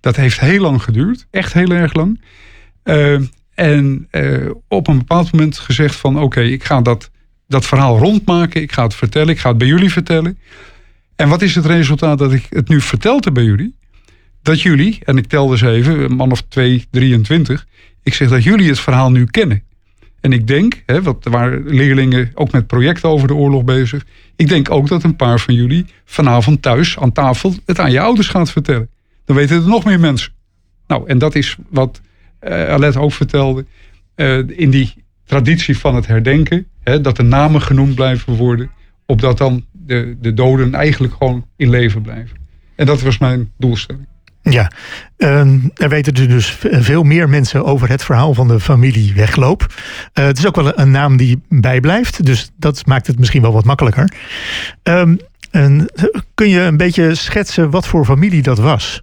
Dat 0.00 0.16
heeft 0.16 0.40
heel 0.40 0.60
lang 0.60 0.82
geduurd, 0.82 1.26
echt 1.30 1.52
heel 1.52 1.70
erg 1.70 1.94
lang. 1.94 2.20
En 3.54 4.08
op 4.68 4.88
een 4.88 4.98
bepaald 4.98 5.32
moment 5.32 5.58
gezegd 5.58 5.94
van 5.94 6.18
oké, 6.18 6.40
ik 6.40 6.64
ga 6.64 6.80
dat, 6.80 7.10
dat 7.48 7.66
verhaal 7.66 7.98
rondmaken, 7.98 8.62
ik 8.62 8.72
ga 8.72 8.82
het 8.82 8.94
vertellen, 8.94 9.28
ik 9.28 9.38
ga 9.38 9.48
het 9.48 9.58
bij 9.58 9.66
jullie 9.66 9.92
vertellen. 9.92 10.38
En 11.16 11.28
wat 11.28 11.42
is 11.42 11.54
het 11.54 11.66
resultaat 11.66 12.18
dat 12.18 12.32
ik 12.32 12.46
het 12.48 12.68
nu 12.68 12.80
vertelde 12.80 13.32
bij 13.32 13.44
jullie? 13.44 13.76
Dat 14.42 14.60
jullie, 14.60 14.98
en 15.04 15.16
ik 15.16 15.26
telde 15.26 15.56
ze 15.56 15.70
even, 15.70 16.00
een 16.00 16.16
man 16.16 16.30
of 16.30 16.42
2, 16.48 16.86
23, 16.90 17.66
ik 18.02 18.14
zeg 18.14 18.28
dat 18.28 18.42
jullie 18.42 18.68
het 18.68 18.80
verhaal 18.80 19.10
nu 19.10 19.24
kennen. 19.24 19.62
En 20.20 20.32
ik 20.32 20.46
denk, 20.46 20.82
hè, 20.86 21.02
want 21.02 21.24
er 21.24 21.30
waren 21.30 21.64
leerlingen 21.66 22.30
ook 22.34 22.52
met 22.52 22.66
projecten 22.66 23.08
over 23.08 23.28
de 23.28 23.34
oorlog 23.34 23.64
bezig. 23.64 24.06
Ik 24.36 24.48
denk 24.48 24.70
ook 24.70 24.88
dat 24.88 25.02
een 25.02 25.16
paar 25.16 25.40
van 25.40 25.54
jullie 25.54 25.86
vanavond 26.04 26.62
thuis 26.62 26.98
aan 26.98 27.12
tafel 27.12 27.54
het 27.66 27.78
aan 27.78 27.92
je 27.92 28.00
ouders 28.00 28.28
gaat 28.28 28.50
vertellen. 28.50 28.88
Dan 29.24 29.36
weten 29.36 29.56
er 29.62 29.68
nog 29.68 29.84
meer 29.84 30.00
mensen. 30.00 30.32
Nou, 30.86 31.08
en 31.08 31.18
dat 31.18 31.34
is 31.34 31.56
wat 31.68 32.00
eh 32.38 32.68
Alet 32.68 32.96
ook 32.96 33.12
vertelde. 33.12 33.64
eh, 34.14 34.38
in 34.48 34.70
die 34.70 34.94
traditie 35.24 35.78
van 35.78 35.94
het 35.94 36.06
herdenken, 36.06 36.66
hè, 36.82 37.00
dat 37.00 37.16
de 37.16 37.22
namen 37.22 37.62
genoemd 37.62 37.94
blijven 37.94 38.34
worden, 38.34 38.70
opdat 39.06 39.38
dan 39.38 39.64
de, 39.72 40.16
de 40.20 40.34
doden 40.34 40.74
eigenlijk 40.74 41.14
gewoon 41.14 41.46
in 41.56 41.70
leven 41.70 42.02
blijven. 42.02 42.36
En 42.74 42.86
dat 42.86 43.00
was 43.02 43.18
mijn 43.18 43.52
doelstelling. 43.58 44.06
Ja, 44.42 44.70
Ehm, 45.20 45.58
er 45.74 45.88
weten 45.88 46.14
dus 46.14 46.56
veel 46.60 47.02
meer 47.02 47.28
mensen 47.28 47.64
over 47.64 47.88
het 47.88 48.04
verhaal 48.04 48.34
van 48.34 48.48
de 48.48 48.60
familie 48.60 49.14
Wegloop. 49.14 49.74
Eh, 50.12 50.24
het 50.24 50.38
is 50.38 50.46
ook 50.46 50.56
wel 50.56 50.78
een, 50.78 50.90
naam 50.90 51.16
die 51.16 51.42
bijblijft, 51.48 52.24
dus 52.26 52.50
dat 52.56 52.86
maakt 52.86 53.06
het 53.06 53.18
misschien 53.18 53.42
wel 53.42 53.52
wat 53.52 53.64
makkelijker. 53.64 54.12
Ehm, 54.82 55.16
en, 55.50 55.88
kun 56.34 56.48
je 56.48 56.60
een 56.60 56.76
beetje 56.76 57.14
schetsen 57.14 57.70
wat 57.70 57.86
voor 57.86 58.04
familie 58.04 58.42
dat 58.42 58.58
was? 58.58 59.02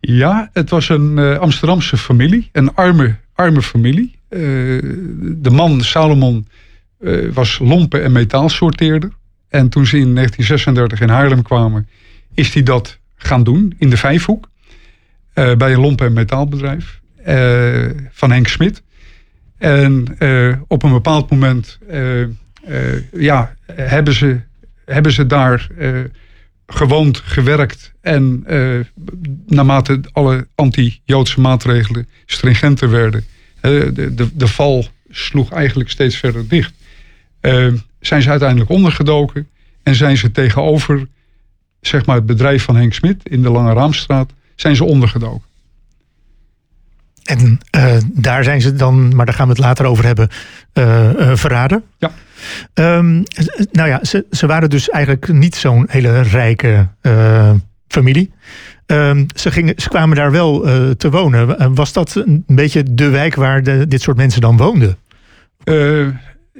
Ja, 0.00 0.50
het 0.52 0.70
was 0.70 0.88
een 0.88 1.18
eh, 1.18 1.38
Amsterdamse 1.38 1.96
familie, 1.96 2.48
een 2.52 2.74
arme, 2.74 3.16
arme 3.34 3.62
familie. 3.62 4.18
Eh, 4.28 4.40
de 5.20 5.50
man, 5.50 5.80
Salomon, 5.80 6.46
was 7.32 7.58
lompen- 7.58 8.02
en 8.02 8.12
metaalsorteerder. 8.12 9.10
En 9.48 9.68
toen 9.68 9.86
ze 9.86 9.98
in 9.98 10.14
1936 10.14 11.00
in 11.00 11.08
Haarlem 11.08 11.42
kwamen, 11.42 11.88
is 12.34 12.54
hij 12.54 12.62
dat 12.62 12.98
gaan 13.22 13.44
doen 13.44 13.74
in 13.78 13.90
de 13.90 13.96
Vijfhoek. 13.96 14.48
eh, 15.32 15.54
bij 15.56 15.72
een 15.72 15.80
lompen- 15.80 16.06
en 16.06 16.12
metaalbedrijf 16.12 17.00
eh, 17.24 17.90
van 18.10 18.30
Henk 18.30 18.48
Smit. 18.48 18.82
En 19.58 20.18
eh, 20.18 20.52
op 20.66 20.82
een 20.82 20.92
bepaald 20.92 21.30
moment 21.30 21.78
ja, 23.12 23.54
hebben, 23.72 24.14
ze, 24.14 24.40
hebben 24.84 25.12
ze 25.12 25.26
daar 25.26 25.68
gewoond, 26.66 27.18
gewerkt. 27.18 27.92
En 28.00 28.44
naarmate 29.46 30.00
alle 30.12 30.46
anti-Joodse 30.54 31.40
maatregelen 31.40 32.08
stringenter 32.26 32.90
werden, 32.90 33.24
de, 33.60 34.14
de, 34.14 34.36
de 34.36 34.48
val 34.48 34.86
sloeg 35.10 35.52
eigenlijk 35.52 35.90
steeds 35.90 36.16
verder 36.16 36.48
dicht. 36.48 36.72
zijn 38.00 38.22
ze 38.22 38.30
uiteindelijk 38.30 38.70
ondergedoken 38.70 39.48
en 39.82 39.94
zijn 39.94 40.16
ze 40.16 40.30
tegenover 40.30 41.06
zeg 41.80 42.06
maar, 42.06 42.16
het 42.16 42.26
bedrijf 42.26 42.64
van 42.64 42.76
Henk 42.76 42.92
Smit 42.92 43.28
in 43.28 43.42
de 43.42 43.50
Lange 43.50 43.72
Raamstraat, 43.72 44.30
zijn 44.54 44.76
ze 44.76 44.84
ondergedoken. 44.84 45.48
En 47.24 47.60
eh, 47.70 47.96
daar 48.12 48.44
zijn 48.44 48.60
ze 48.60 48.74
dan, 48.74 49.14
maar 49.14 49.26
daar 49.26 49.34
gaan 49.34 49.46
we 49.46 49.52
het 49.52 49.62
later 49.62 49.84
over 49.86 50.04
hebben, 50.04 50.28
eh, 50.72 51.30
eh, 51.30 51.36
verraden. 51.36 51.82
Ja. 51.98 52.10
Ehm, 52.74 53.22
nou 53.72 53.88
ja, 53.88 54.04
ze, 54.04 54.26
ze 54.30 54.46
waren 54.46 54.70
dus 54.70 54.88
eigenlijk 54.88 55.32
niet 55.32 55.56
zo'n 55.56 55.86
hele 55.88 56.20
rijke 56.20 56.88
familie. 57.88 58.32
Ehm, 58.86 59.24
ze, 59.34 59.50
gingen, 59.50 59.74
ze 59.76 59.88
kwamen 59.88 60.16
daar 60.16 60.30
wel 60.30 60.60
te 60.96 61.10
wonen. 61.10 61.74
Was 61.74 61.92
dat 61.92 62.14
een 62.14 62.44
beetje 62.46 62.94
de 62.94 63.08
wijk 63.08 63.34
waar 63.34 63.62
de, 63.62 63.88
dit 63.88 64.02
soort 64.02 64.16
mensen 64.16 64.40
dan 64.40 64.56
woonden? 64.56 64.96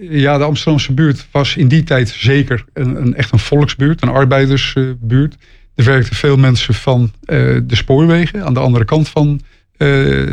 Ja, 0.00 0.38
de 0.38 0.44
Amsterdamse 0.44 0.92
buurt 0.92 1.26
was 1.30 1.56
in 1.56 1.68
die 1.68 1.82
tijd 1.82 2.08
zeker 2.08 2.64
een, 2.72 2.96
een 3.02 3.14
echt 3.14 3.32
een 3.32 3.38
volksbuurt, 3.38 4.02
een 4.02 4.08
arbeidersbuurt. 4.08 5.36
er 5.74 5.84
werkten 5.84 6.16
veel 6.16 6.36
mensen 6.36 6.74
van 6.74 7.12
eh, 7.24 7.36
de 7.64 7.76
spoorwegen 7.76 8.44
aan 8.44 8.54
de 8.54 8.60
andere 8.60 8.84
kant 8.84 9.08
van 9.08 9.40
eh, 9.76 9.88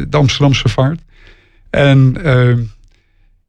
de 0.09 0.17
Amsterdamse 0.17 0.69
vaart. 0.69 1.01
En 1.69 2.23
eh, 2.23 2.57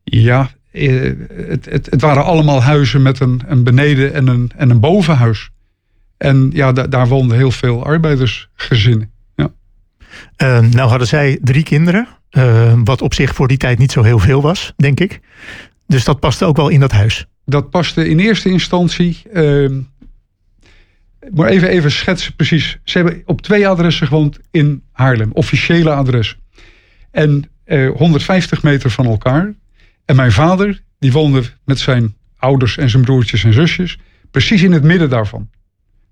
ja, 0.05 0.51
het, 0.71 1.65
het, 1.65 1.87
het 1.91 2.01
waren 2.01 2.25
allemaal 2.25 2.63
huizen 2.63 3.03
met 3.03 3.21
een, 3.21 3.41
een 3.47 3.65
beneden- 3.65 4.15
en 4.15 4.27
een, 4.27 4.51
en 4.57 4.71
een 4.71 4.81
bovenhuis. 4.81 5.51
En 6.17 6.51
ja, 6.53 6.73
da- 6.73 6.87
daar 6.87 7.09
woonden 7.09 7.37
heel 7.37 7.51
veel 7.51 7.85
arbeidersgezinnen. 7.85 9.11
Ja. 9.37 9.51
Nou 10.61 10.89
hadden 10.89 11.07
zij 11.09 11.39
drie 11.43 11.63
kinderen. 11.63 12.09
wat 12.85 13.03
op 13.03 13.15
zich 13.15 13.35
voor 13.35 13.49
die 13.49 13.57
tijd 13.57 13.79
niet 13.79 13.93
zo 13.93 14.03
heel 14.03 14.19
veel 14.19 14.43
was, 14.43 14.73
denk 14.77 15.01
ik. 15.01 15.21
Dus 15.89 16.05
dat 16.05 16.21
paste 16.21 16.45
ook 16.45 16.57
wel 16.57 16.69
in 16.69 16.81
dat 16.81 16.93
huis. 16.93 17.27
dat 17.45 17.71
paste 17.71 18.09
in 18.09 18.19
eerste 18.19 18.51
instantie. 18.51 19.23
ehm 19.33 19.81
maar 21.35 21.49
even, 21.49 21.69
even 21.69 21.91
schetsen 21.91 22.35
precies. 22.35 22.79
Ze 22.85 22.99
hebben 22.99 23.23
op 23.25 23.43
twee 23.43 23.69
adressen 23.69 24.07
gewoond 24.07 24.39
in 24.51 24.83
Haarlem, 24.93 25.31
officiële 25.33 25.91
adressen. 25.91 26.39
En 27.11 27.51
eh, 27.65 27.91
150 27.91 28.63
meter 28.63 28.91
van 28.91 29.07
elkaar. 29.07 29.55
En 30.05 30.17
mijn 30.17 30.33
vader, 30.33 30.83
die 30.99 31.13
woonde 31.13 31.43
met 31.65 31.79
zijn 31.79 32.17
ouders 32.37 32.77
en 32.77 32.91
zijn 32.91 33.03
broertjes 33.03 33.45
en 33.45 33.53
zusjes, 33.53 33.99
precies 34.31 34.63
in 34.63 34.73
het 34.73 34.83
midden 34.83 35.11
daarvan. 35.11 35.51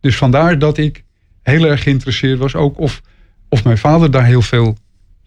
Dus 0.00 0.16
vandaar 0.16 0.58
dat 0.58 0.78
ik 0.78 1.04
heel 1.42 1.64
erg 1.64 1.82
geïnteresseerd 1.82 2.38
was, 2.38 2.54
ook 2.54 2.78
of, 2.78 3.00
of 3.48 3.64
mijn 3.64 3.78
vader 3.78 4.10
daar 4.10 4.24
heel 4.24 4.42
veel 4.42 4.76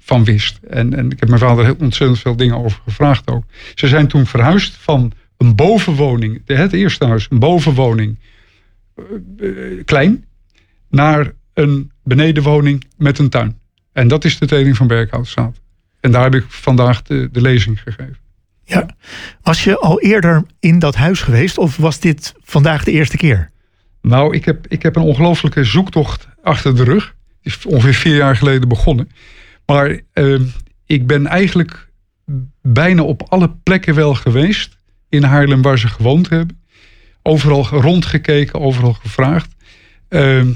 van 0.09 0.23
wist. 0.23 0.59
En, 0.69 0.93
en 0.93 1.11
ik 1.11 1.19
heb 1.19 1.29
mijn 1.29 1.41
vader 1.41 1.65
heel 1.65 1.75
ontzettend 1.79 2.19
veel 2.19 2.35
dingen 2.35 2.57
over 2.57 2.81
gevraagd 2.83 3.29
ook. 3.29 3.43
Ze 3.75 3.87
zijn 3.87 4.07
toen 4.07 4.25
verhuisd 4.25 4.77
van 4.77 5.11
een 5.37 5.55
bovenwoning, 5.55 6.41
het 6.45 6.73
eerste 6.73 7.05
huis, 7.05 7.27
een 7.29 7.39
bovenwoning, 7.39 8.19
eh, 8.95 9.03
eh, 9.39 9.85
klein, 9.85 10.25
naar 10.89 11.31
een 11.53 11.91
benedenwoning 12.03 12.85
met 12.97 13.19
een 13.19 13.29
tuin. 13.29 13.57
En 13.93 14.07
dat 14.07 14.25
is 14.25 14.37
de 14.39 14.45
teding 14.45 14.77
van 14.77 14.87
Berkhoutstraat. 14.87 15.61
En 15.99 16.11
daar 16.11 16.23
heb 16.23 16.35
ik 16.35 16.45
vandaag 16.47 17.01
de, 17.01 17.29
de 17.31 17.41
lezing 17.41 17.81
gegeven. 17.81 18.17
Ja. 18.63 18.85
Was 19.41 19.63
je 19.63 19.77
al 19.77 20.01
eerder 20.01 20.43
in 20.59 20.79
dat 20.79 20.95
huis 20.95 21.21
geweest 21.21 21.57
of 21.57 21.77
was 21.77 21.99
dit 21.99 22.33
vandaag 22.43 22.83
de 22.83 22.91
eerste 22.91 23.17
keer? 23.17 23.51
Nou, 24.01 24.35
ik 24.35 24.45
heb, 24.45 24.67
ik 24.67 24.83
heb 24.83 24.95
een 24.95 25.01
ongelofelijke 25.01 25.63
zoektocht 25.63 26.27
achter 26.43 26.75
de 26.75 26.83
rug. 26.83 27.15
Die 27.41 27.53
is 27.53 27.65
ongeveer 27.65 27.93
vier 27.93 28.15
jaar 28.15 28.35
geleden 28.35 28.67
begonnen. 28.67 29.09
Maar 29.69 29.99
eh, 30.13 30.39
ik 30.85 31.07
ben 31.07 31.27
eigenlijk 31.27 31.89
bijna 32.61 33.03
op 33.03 33.21
alle 33.27 33.49
plekken 33.63 33.95
wel 33.95 34.13
geweest 34.13 34.77
in 35.09 35.23
Haarlem 35.23 35.61
waar 35.61 35.79
ze 35.79 35.87
gewoond 35.87 36.29
hebben. 36.29 36.61
Overal 37.21 37.67
rondgekeken, 37.67 38.59
overal 38.59 38.93
gevraagd. 38.93 39.55
Uh, 40.09 40.41
uh, 40.41 40.55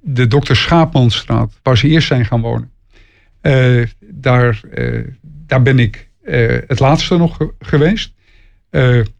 de 0.00 0.26
dokter 0.28 0.56
Schaapmanstraat, 0.56 1.58
waar 1.62 1.78
ze 1.78 1.88
eerst 1.88 2.06
zijn 2.06 2.26
gaan 2.26 2.40
wonen. 2.40 2.70
Uh, 3.42 3.86
daar, 4.00 4.60
daar 5.22 5.62
ben 5.62 5.78
ik 5.78 6.08
het 6.66 6.78
laatste 6.78 7.16
nog 7.16 7.36
ge 7.36 7.52
geweest. 7.58 8.12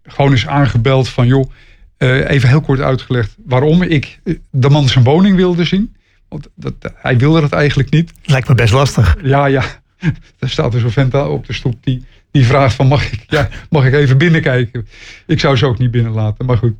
gewoon 0.02 0.30
eens 0.30 0.46
aangebeld 0.46 1.08
van 1.08 1.26
joh, 1.26 1.50
even 1.98 2.48
heel 2.48 2.60
kort 2.60 2.80
uitgelegd 2.80 3.36
waarom 3.44 3.82
ik 3.82 4.20
de 4.50 4.70
man 4.70 4.88
zijn 4.88 5.04
woning 5.04 5.36
wilde 5.36 5.64
zien. 5.64 5.94
Want 6.30 6.48
dat, 6.54 6.74
hij 6.94 7.18
wilde 7.18 7.40
dat 7.40 7.52
eigenlijk 7.52 7.90
niet. 7.90 8.12
Lijkt 8.24 8.48
me 8.48 8.54
best 8.54 8.72
lastig. 8.72 9.16
Ja, 9.22 9.46
ja. 9.46 9.64
Daar 10.38 10.50
staat 10.50 10.72
dus 10.72 10.82
een 10.82 10.90
vent 10.90 11.14
op 11.14 11.46
de 11.46 11.52
stoep 11.52 11.76
die, 11.80 12.04
die 12.30 12.44
vraagt 12.44 12.74
van 12.74 12.86
mag 12.86 13.12
ik, 13.12 13.24
ja, 13.26 13.48
mag 13.70 13.86
ik 13.86 13.92
even 13.92 14.18
binnenkijken? 14.18 14.86
Ik 15.26 15.40
zou 15.40 15.56
ze 15.56 15.66
ook 15.66 15.78
niet 15.78 15.90
binnenlaten, 15.90 16.46
maar 16.46 16.56
goed. 16.56 16.74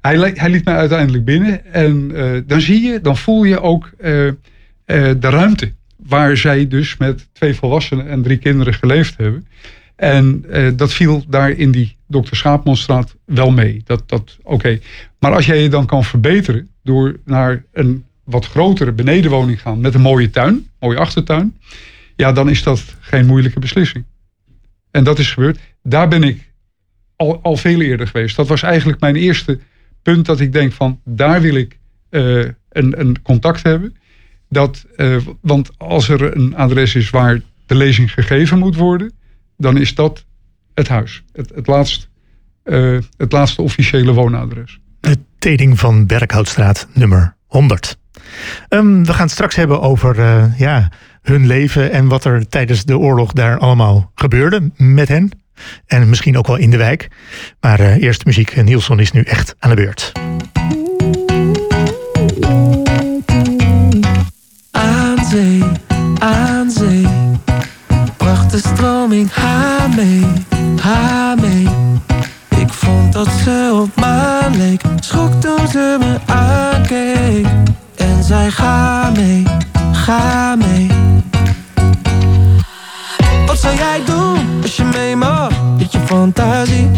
Hij, 0.00 0.32
hij 0.34 0.50
liet 0.50 0.64
mij 0.64 0.74
uiteindelijk 0.74 1.24
binnen 1.24 1.72
en 1.72 2.10
uh, 2.12 2.40
dan 2.46 2.60
zie 2.60 2.82
je, 2.82 3.00
dan 3.00 3.16
voel 3.16 3.44
je 3.44 3.60
ook 3.60 3.90
uh, 4.00 4.26
uh, 4.26 4.32
de 4.86 5.16
ruimte. 5.18 5.72
Waar 5.96 6.36
zij 6.36 6.68
dus 6.68 6.96
met 6.96 7.28
twee 7.32 7.54
volwassenen 7.54 8.08
en 8.08 8.22
drie 8.22 8.38
kinderen 8.38 8.74
geleefd 8.74 9.16
hebben. 9.16 9.46
En 9.96 10.44
dat 10.76 10.92
viel 10.92 11.24
daar 11.28 11.50
in 11.50 11.70
die 11.70 11.96
Dr. 12.08 12.34
Schaapmanstraat 12.34 13.16
wel 13.24 13.50
mee. 13.50 13.82
Dat, 13.84 14.02
dat, 14.06 14.38
Oké. 14.42 14.78
Maar 15.18 15.34
als 15.34 15.46
jij 15.46 15.62
je 15.62 15.68
dan 15.68 15.86
kan 15.86 16.04
verbeteren 16.04 16.68
door 16.82 17.16
naar 17.24 17.64
een 17.72 18.04
wat 18.30 18.46
grotere 18.46 18.92
benedenwoning 18.92 19.60
gaan 19.60 19.80
met 19.80 19.94
een 19.94 20.00
mooie 20.00 20.30
tuin, 20.30 20.68
mooie 20.78 20.98
achtertuin, 20.98 21.58
ja, 22.16 22.32
dan 22.32 22.50
is 22.50 22.62
dat 22.62 22.96
geen 23.00 23.26
moeilijke 23.26 23.60
beslissing. 23.60 24.04
En 24.90 25.04
dat 25.04 25.18
is 25.18 25.32
gebeurd. 25.32 25.58
Daar 25.82 26.08
ben 26.08 26.22
ik 26.22 26.52
al, 27.16 27.40
al 27.42 27.56
veel 27.56 27.80
eerder 27.80 28.06
geweest. 28.06 28.36
Dat 28.36 28.48
was 28.48 28.62
eigenlijk 28.62 29.00
mijn 29.00 29.16
eerste 29.16 29.58
punt 30.02 30.26
dat 30.26 30.40
ik 30.40 30.52
denk 30.52 30.72
van 30.72 31.00
daar 31.04 31.40
wil 31.40 31.54
ik 31.54 31.78
uh, 32.10 32.44
een, 32.68 33.00
een 33.00 33.22
contact 33.22 33.62
hebben. 33.62 33.96
Dat, 34.48 34.86
uh, 34.96 35.16
want 35.40 35.70
als 35.76 36.08
er 36.08 36.36
een 36.36 36.56
adres 36.56 36.94
is 36.94 37.10
waar 37.10 37.40
de 37.66 37.74
lezing 37.74 38.12
gegeven 38.12 38.58
moet 38.58 38.76
worden, 38.76 39.12
dan 39.56 39.76
is 39.76 39.94
dat 39.94 40.24
het 40.74 40.88
huis. 40.88 41.22
Het, 41.32 41.52
het, 41.54 41.66
laatst, 41.66 42.08
uh, 42.64 42.98
het 43.16 43.32
laatste 43.32 43.62
officiële 43.62 44.12
woonadres. 44.12 44.80
De 45.00 45.16
Teding 45.38 45.78
van 45.78 46.06
Berkhoutstraat 46.06 46.88
nummer 46.92 47.36
100. 47.46 47.98
Um, 48.68 49.04
we 49.04 49.12
gaan 49.12 49.22
het 49.22 49.30
straks 49.30 49.56
hebben 49.56 49.80
over 49.80 50.18
uh, 50.18 50.44
ja, 50.58 50.88
hun 51.22 51.46
leven 51.46 51.90
en 51.90 52.08
wat 52.08 52.24
er 52.24 52.48
tijdens 52.48 52.84
de 52.84 52.98
oorlog 52.98 53.32
daar 53.32 53.58
allemaal 53.58 54.10
gebeurde 54.14 54.70
met 54.76 55.08
hen. 55.08 55.30
En 55.86 56.08
misschien 56.08 56.38
ook 56.38 56.46
wel 56.46 56.56
in 56.56 56.70
de 56.70 56.76
wijk. 56.76 57.08
Maar 57.60 57.80
uh, 57.80 58.02
eerst 58.02 58.24
muziek. 58.24 58.62
Nielsen 58.62 58.98
is 58.98 59.12
nu 59.12 59.22
echt 59.22 59.54
aan 59.58 59.70
de 59.70 59.76
beurt. 59.76 60.12
Aan 64.70 65.24
zee, 65.24 65.62
aan 66.18 66.70
zee. 66.70 67.06
Bracht 68.16 68.50
de 68.50 68.58
stroming 68.58 69.32
haar 69.32 69.88
mee, 69.88 70.26
haar 70.80 71.40
mee. 71.40 71.66
Ik 72.60 72.72
vond 72.72 73.12
dat 73.12 73.28
ze 73.44 73.80
op 73.82 74.00
maan 74.00 74.56
leek. 74.56 74.82
Schrok 75.00 75.40
toen 75.40 75.68
ze 75.68 75.96
me 76.00 76.32
aankeek. 76.32 77.46
En 78.00 78.24
zei 78.24 78.50
ga 78.50 79.10
mee, 79.10 79.42
ga 79.92 80.56
mee. 80.56 80.86
Wat 83.46 83.58
zou 83.58 83.74
jij 83.76 84.00
doen 84.04 84.62
als 84.62 84.76
je 84.76 84.84
mee 84.84 85.16
mag? 85.16 85.50
Met 85.78 85.92
je 85.92 85.98
fantasie. 86.06 86.90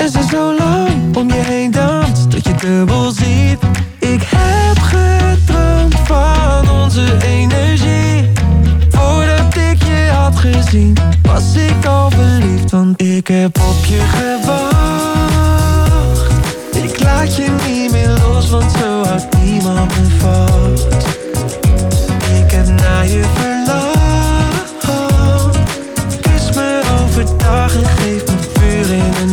En 0.00 0.10
ze 0.10 0.22
zo 0.30 0.54
lang 0.58 1.16
om 1.16 1.28
je 1.28 1.42
heen 1.42 1.70
danst 1.70 2.30
Dat 2.30 2.44
je 2.44 2.54
dubbel 2.54 3.10
ziet 3.10 3.58
Ik 3.98 4.22
heb 4.26 4.78
gedroomd 4.78 5.94
van 6.04 6.70
onze 6.70 7.16
energie 7.24 8.30
Voordat 8.90 9.56
ik 9.56 9.82
je 9.82 10.10
had 10.12 10.36
gezien 10.38 10.96
Was 11.22 11.54
ik 11.54 11.86
al 11.86 12.10
verliefd 12.10 12.70
Want 12.70 13.02
ik 13.02 13.26
heb 13.26 13.58
op 13.58 13.84
je 13.84 14.00
gewacht 14.00 14.70
Ik 16.74 17.02
laat 17.02 17.36
je 17.36 17.50
niet 17.66 17.92
meer 17.92 18.18
los 18.28 18.50
Want 18.50 18.72
zo 18.72 19.02
houdt 19.04 19.29
niemand 19.44 19.90
me 19.96 20.08
vast 20.18 21.06
Ik 22.44 22.50
heb 22.50 22.66
naar 22.68 23.06
je 23.06 23.24
verlangd 23.34 24.84
Kus 26.20 26.56
me 26.56 26.80
overdag 27.02 27.74
en 27.74 27.86
geef 27.86 28.26
me 28.26 28.36
vuur 28.52 28.92
in 28.92 29.10
de 29.14 29.30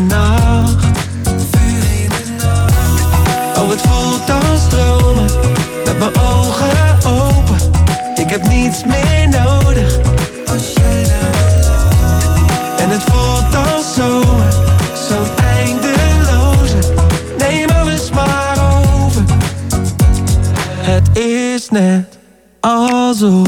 net 21.71 22.17
alsof 22.59 23.47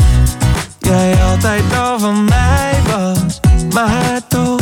Jij 0.80 1.16
altijd 1.32 1.64
al 1.78 2.00
van 2.00 2.26
mij 2.26 2.74
was. 2.88 3.40
Maar 3.74 4.22
toch 4.28 4.60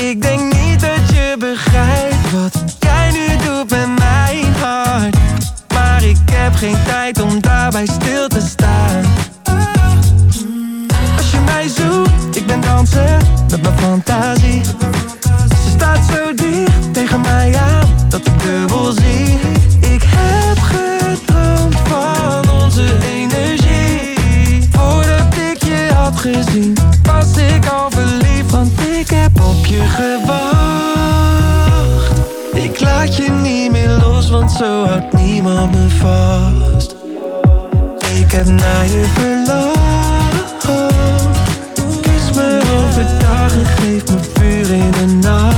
Ik 0.00 0.22
denk 0.22 0.54
niet 0.54 0.80
dat 0.80 1.08
je 1.08 1.36
begrijpt 1.38 2.32
Wat 2.32 2.76
jij 2.78 3.10
nu 3.10 3.36
doet 3.44 3.70
met 3.70 3.98
mijn 3.98 4.54
hart. 4.60 5.16
Maar 5.74 6.04
ik 6.04 6.16
heb 6.30 6.54
geen 6.54 6.76
tijd 6.84 7.20
om 7.20 7.40
daarbij 7.40 7.86
stil 7.86 8.28
te 8.28 8.40
staan. 8.40 9.04
Als 11.16 11.30
je 11.30 11.38
mij 11.44 11.68
zoekt, 11.68 12.36
ik 12.36 12.46
ben 12.46 12.60
dansen 12.60 13.18
Met 13.50 13.62
mijn 13.62 13.78
fantasie. 13.78 14.62
Ze 15.48 15.70
staat 15.76 16.00
zo 16.12 16.34
dicht 16.34 16.94
tegen 16.94 17.20
mij 17.20 17.56
aan 17.56 17.88
Dat 18.08 18.26
ik 18.26 18.42
dubbel 18.42 18.92
zie 18.92 19.55
gezien. 26.34 26.76
Ik 27.56 27.66
al 27.70 27.90
verliefd 27.90 28.50
Want 28.50 28.80
ik 28.80 29.10
heb 29.10 29.40
op 29.40 29.66
je 29.66 29.80
gewacht. 29.80 30.26
Ik 32.52 32.80
laat 32.80 33.16
je 33.16 33.30
niet 33.30 33.70
meer 33.70 33.88
los 33.88 34.30
Want 34.30 34.50
zo 34.52 34.84
houdt 34.84 35.12
niemand 35.12 35.72
me 35.72 35.88
vast. 35.88 36.94
Ik 38.14 38.32
heb 38.32 38.46
naar 38.46 38.84
je 38.84 39.04
verlangd 39.14 39.74
Kus 42.00 42.32
me 42.34 42.60
overdag 42.78 43.52
en 43.52 43.66
geef 43.66 44.04
me 44.10 44.18
vuur 44.34 44.70
in 44.70 44.90
de 44.90 45.06
nacht. 45.06 45.54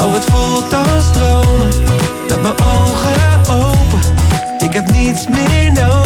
Oh 0.00 0.12
het 0.12 0.24
voelt 0.24 0.74
als 0.74 1.04
stromen 1.04 1.68
Met 2.28 2.42
mijn 2.42 2.54
ogen 2.54 3.54
open. 3.54 4.00
Ik 4.58 4.72
heb 4.72 4.90
niets 4.90 5.26
meer 5.28 5.72
nodig 5.72 6.05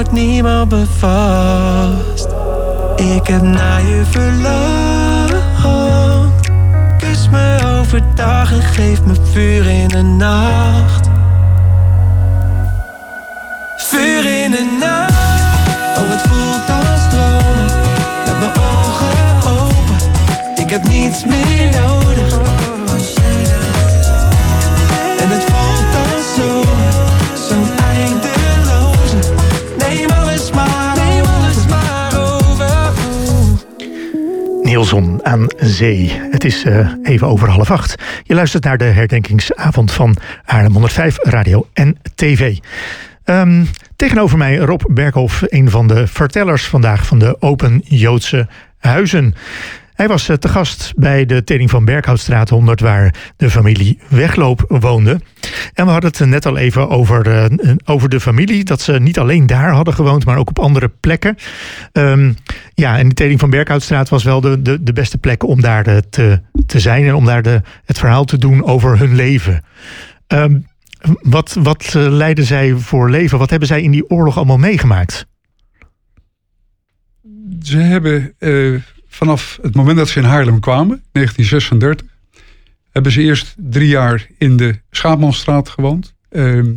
houdt 0.00 0.12
niemand 0.12 0.70
me 0.70 0.86
vast. 0.98 2.28
Ik 2.96 3.26
heb 3.26 3.42
naar 3.42 3.80
je 3.86 4.02
verlangd. 4.10 5.38
Kus 6.98 7.28
me 7.30 7.58
overdag 7.78 8.52
en 8.52 8.62
geef 8.62 9.02
me 9.04 9.14
vuur 9.32 9.66
in 9.66 9.88
de 9.88 10.02
nacht. 10.02 11.08
Vuur 13.76 14.44
in 14.44 14.50
de 14.50 14.76
nacht. 14.80 15.98
Oh 15.98 16.10
het 16.10 16.20
voelt 16.20 16.70
als 16.78 17.00
stromen 17.00 17.64
Met 18.24 18.38
mijn 18.38 18.52
ogen 18.52 19.50
open. 19.50 19.96
Ik 20.64 20.70
heb 20.70 20.88
niets 20.88 21.24
meer 21.24 21.80
nodig 21.80 22.59
Nielson 34.70 35.24
aan 35.24 35.46
zee. 35.56 36.10
Het 36.30 36.44
is 36.44 36.64
eh, 36.64 36.88
even 37.02 37.26
over 37.26 37.48
half 37.48 37.70
acht. 37.70 37.94
Je 38.22 38.34
luistert 38.34 38.64
naar 38.64 38.78
de 38.78 38.84
herdenkingsavond 38.84 39.92
van 39.92 40.16
Haarlem 40.44 40.72
105 40.72 41.18
Radio 41.18 41.66
en 41.72 41.96
TV. 42.14 42.56
Ehm, 43.24 43.64
tegenover 43.96 44.38
mij 44.38 44.56
Rob 44.56 44.82
Berghoff, 44.88 45.42
een 45.46 45.70
van 45.70 45.86
de 45.86 46.06
vertellers 46.06 46.66
vandaag 46.66 47.06
van 47.06 47.18
de 47.18 47.36
Open 47.40 47.82
Joodse 47.84 48.48
Huizen. 48.78 49.34
Hij 50.00 50.08
was 50.08 50.28
eh, 50.28 50.36
te 50.36 50.48
gast 50.48 50.92
bij 50.96 51.26
de 51.26 51.44
Teding 51.44 51.70
van 51.70 51.84
Berghoutstraat 51.84 52.48
100, 52.48 52.80
waar 52.80 53.14
de 53.36 53.50
familie 53.50 53.98
Wegloop 54.08 54.64
woonde. 54.68 55.20
En 55.74 55.84
we 55.84 55.90
hadden 55.90 56.10
het 56.10 56.26
net 56.26 56.46
al 56.46 56.56
even 56.56 56.88
over, 56.88 57.26
eh, 57.30 57.74
over 57.84 58.08
de 58.08 58.20
familie. 58.20 58.64
Dat 58.64 58.80
ze 58.80 58.92
niet 58.92 59.18
alleen 59.18 59.46
daar 59.46 59.72
hadden 59.72 59.94
gewoond, 59.94 60.24
maar 60.24 60.36
ook 60.36 60.48
op 60.48 60.58
andere 60.58 60.88
plekken. 61.00 61.36
Ehm, 61.92 62.32
ja, 62.74 62.98
en 62.98 63.08
de 63.08 63.14
Teding 63.14 63.40
van 63.40 63.50
Berghoutstraat 63.50 64.08
was 64.08 64.24
wel 64.24 64.40
de, 64.40 64.62
de, 64.62 64.82
de 64.82 64.92
beste 64.92 65.18
plek 65.18 65.42
om 65.42 65.60
daar 65.60 65.86
eh, 65.86 65.96
te, 66.10 66.40
te 66.66 66.80
zijn 66.80 67.04
en 67.04 67.14
om 67.14 67.24
daar 67.24 67.42
de, 67.42 67.60
het 67.84 67.98
verhaal 67.98 68.24
te 68.24 68.38
doen 68.38 68.64
over 68.64 68.98
hun 68.98 69.14
leven. 69.14 69.64
Ehm, 70.26 70.58
wat, 71.22 71.56
wat 71.62 71.94
leidden 71.94 72.44
zij 72.44 72.74
voor 72.74 73.10
leven? 73.10 73.38
Wat 73.38 73.50
hebben 73.50 73.68
zij 73.68 73.82
in 73.82 73.90
die 73.90 74.10
oorlog 74.10 74.36
allemaal 74.36 74.58
meegemaakt? 74.58 75.26
Ze 77.62 77.76
hebben 77.76 78.34
vanaf 79.10 79.58
het 79.62 79.74
moment 79.74 79.96
dat 79.96 80.08
ze 80.08 80.18
in 80.18 80.24
Haarlem 80.24 80.60
kwamen, 80.60 81.02
1936, 81.12 82.06
hebben 82.90 83.12
ze 83.12 83.22
eerst 83.22 83.54
drie 83.56 83.88
jaar 83.88 84.26
in 84.38 84.56
de 84.56 84.80
Schaapmanstraat 84.90 85.68
gewoond. 85.68 86.14
Ehm, 86.28 86.72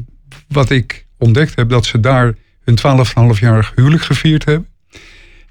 wat 0.48 0.70
ik 0.70 1.06
ontdekt 1.18 1.56
heb, 1.56 1.70
dat 1.70 1.86
ze 1.86 2.00
daar 2.00 2.36
hun 2.64 2.76
12,5-jarig 2.76 3.72
huwelijk 3.76 4.04
gevierd 4.04 4.46
hebben. 4.46 4.68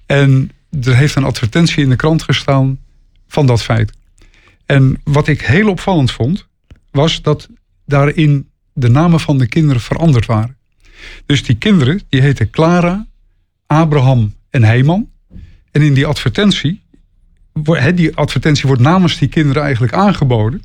En 0.07 0.51
er 0.83 0.97
heeft 0.97 1.15
een 1.15 1.25
advertentie 1.25 1.83
in 1.83 1.89
de 1.89 1.97
krant 1.97 2.23
gestaan 2.23 2.79
van 3.29 3.47
dat 3.47 3.63
feit. 3.63 3.93
En 4.67 5.01
wat 5.05 5.29
ik 5.29 5.41
heel 5.41 5.69
opvallend 5.69 6.13
vond, 6.13 6.47
was 6.91 7.23
dat 7.23 7.49
daarin 7.87 8.51
de 8.73 8.89
namen 8.89 9.21
van 9.21 9.39
de 9.39 9.47
kinderen 9.47 9.83
veranderd 9.83 10.27
waren. 10.27 10.57
Dus 11.27 11.45
die 11.45 11.57
kinderen, 11.57 12.01
die 12.09 12.21
heten 12.21 12.51
Clara, 12.51 13.07
Abraham 13.67 14.35
en 14.51 14.65
Heiman. 14.65 15.11
En 15.73 15.83
in 15.83 15.95
die 15.95 16.07
advertentie, 16.07 16.83
die 17.95 18.17
advertentie 18.17 18.67
wordt 18.67 18.83
namens 18.83 19.19
die 19.19 19.29
kinderen 19.29 19.63
eigenlijk 19.63 19.93
aangeboden. 19.93 20.63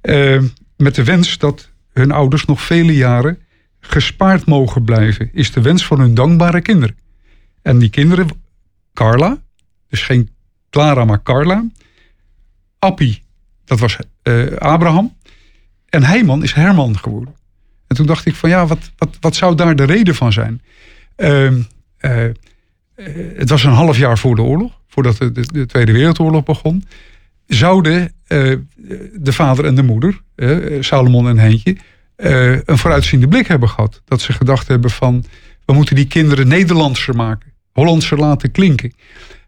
eh, 0.00 0.42
met 0.76 0.94
de 0.94 1.04
wens 1.04 1.38
dat 1.38 1.70
hun 1.92 2.10
ouders 2.10 2.44
nog 2.44 2.62
vele 2.62 2.94
jaren 2.94 3.38
gespaard 3.80 4.46
mogen 4.46 4.84
blijven. 4.84 5.30
Is 5.32 5.52
de 5.52 5.60
wens 5.60 5.86
van 5.86 6.00
hun 6.00 6.14
dankbare 6.14 6.60
kinderen. 6.60 6.96
En 7.62 7.78
die 7.78 7.90
kinderen, 7.90 8.28
Carla, 8.94 9.42
dus 9.88 10.02
geen 10.02 10.30
Clara, 10.70 11.04
maar 11.04 11.22
Carla. 11.22 11.64
Appie, 12.78 13.22
dat 13.64 13.78
was 13.78 13.96
eh, 14.22 14.46
Abraham. 14.56 15.16
En 15.88 16.04
Heiman 16.04 16.42
is 16.42 16.52
Herman 16.52 16.98
geworden. 16.98 17.34
En 17.86 17.96
toen 17.96 18.06
dacht 18.06 18.26
ik 18.26 18.34
van 18.34 18.48
ja, 18.50 18.66
wat, 18.66 18.90
wat, 18.96 19.16
wat 19.20 19.36
zou 19.36 19.54
daar 19.54 19.76
de 19.76 19.84
reden 19.84 20.14
van 20.14 20.32
zijn? 20.32 20.62
Eh, 21.16 21.52
het 23.36 23.50
was 23.50 23.64
een 23.64 23.70
half 23.70 23.98
jaar 23.98 24.18
voor 24.18 24.34
de 24.34 24.42
oorlog, 24.42 24.80
voordat 24.88 25.16
de, 25.16 25.32
de, 25.32 25.46
de 25.52 25.66
Tweede 25.66 25.92
Wereldoorlog 25.92 26.44
begon. 26.44 26.84
Zouden 27.46 28.12
eh, 28.26 28.52
de 29.14 29.32
vader 29.32 29.64
en 29.64 29.74
de 29.74 29.82
moeder, 29.82 30.22
eh, 30.34 30.56
Salomon 30.80 31.28
en 31.28 31.38
Heentje, 31.38 31.76
eh, 32.16 32.52
een 32.52 32.78
vooruitziende 32.78 33.28
blik 33.28 33.46
hebben 33.46 33.68
gehad. 33.68 34.02
Dat 34.04 34.20
ze 34.20 34.32
gedacht 34.32 34.68
hebben 34.68 34.90
van, 34.90 35.24
we 35.64 35.72
moeten 35.72 35.94
die 35.94 36.06
kinderen 36.06 36.48
Nederlandser 36.48 37.16
maken. 37.16 37.52
Hollandser 37.72 38.18
laten 38.18 38.50
klinken. 38.50 38.92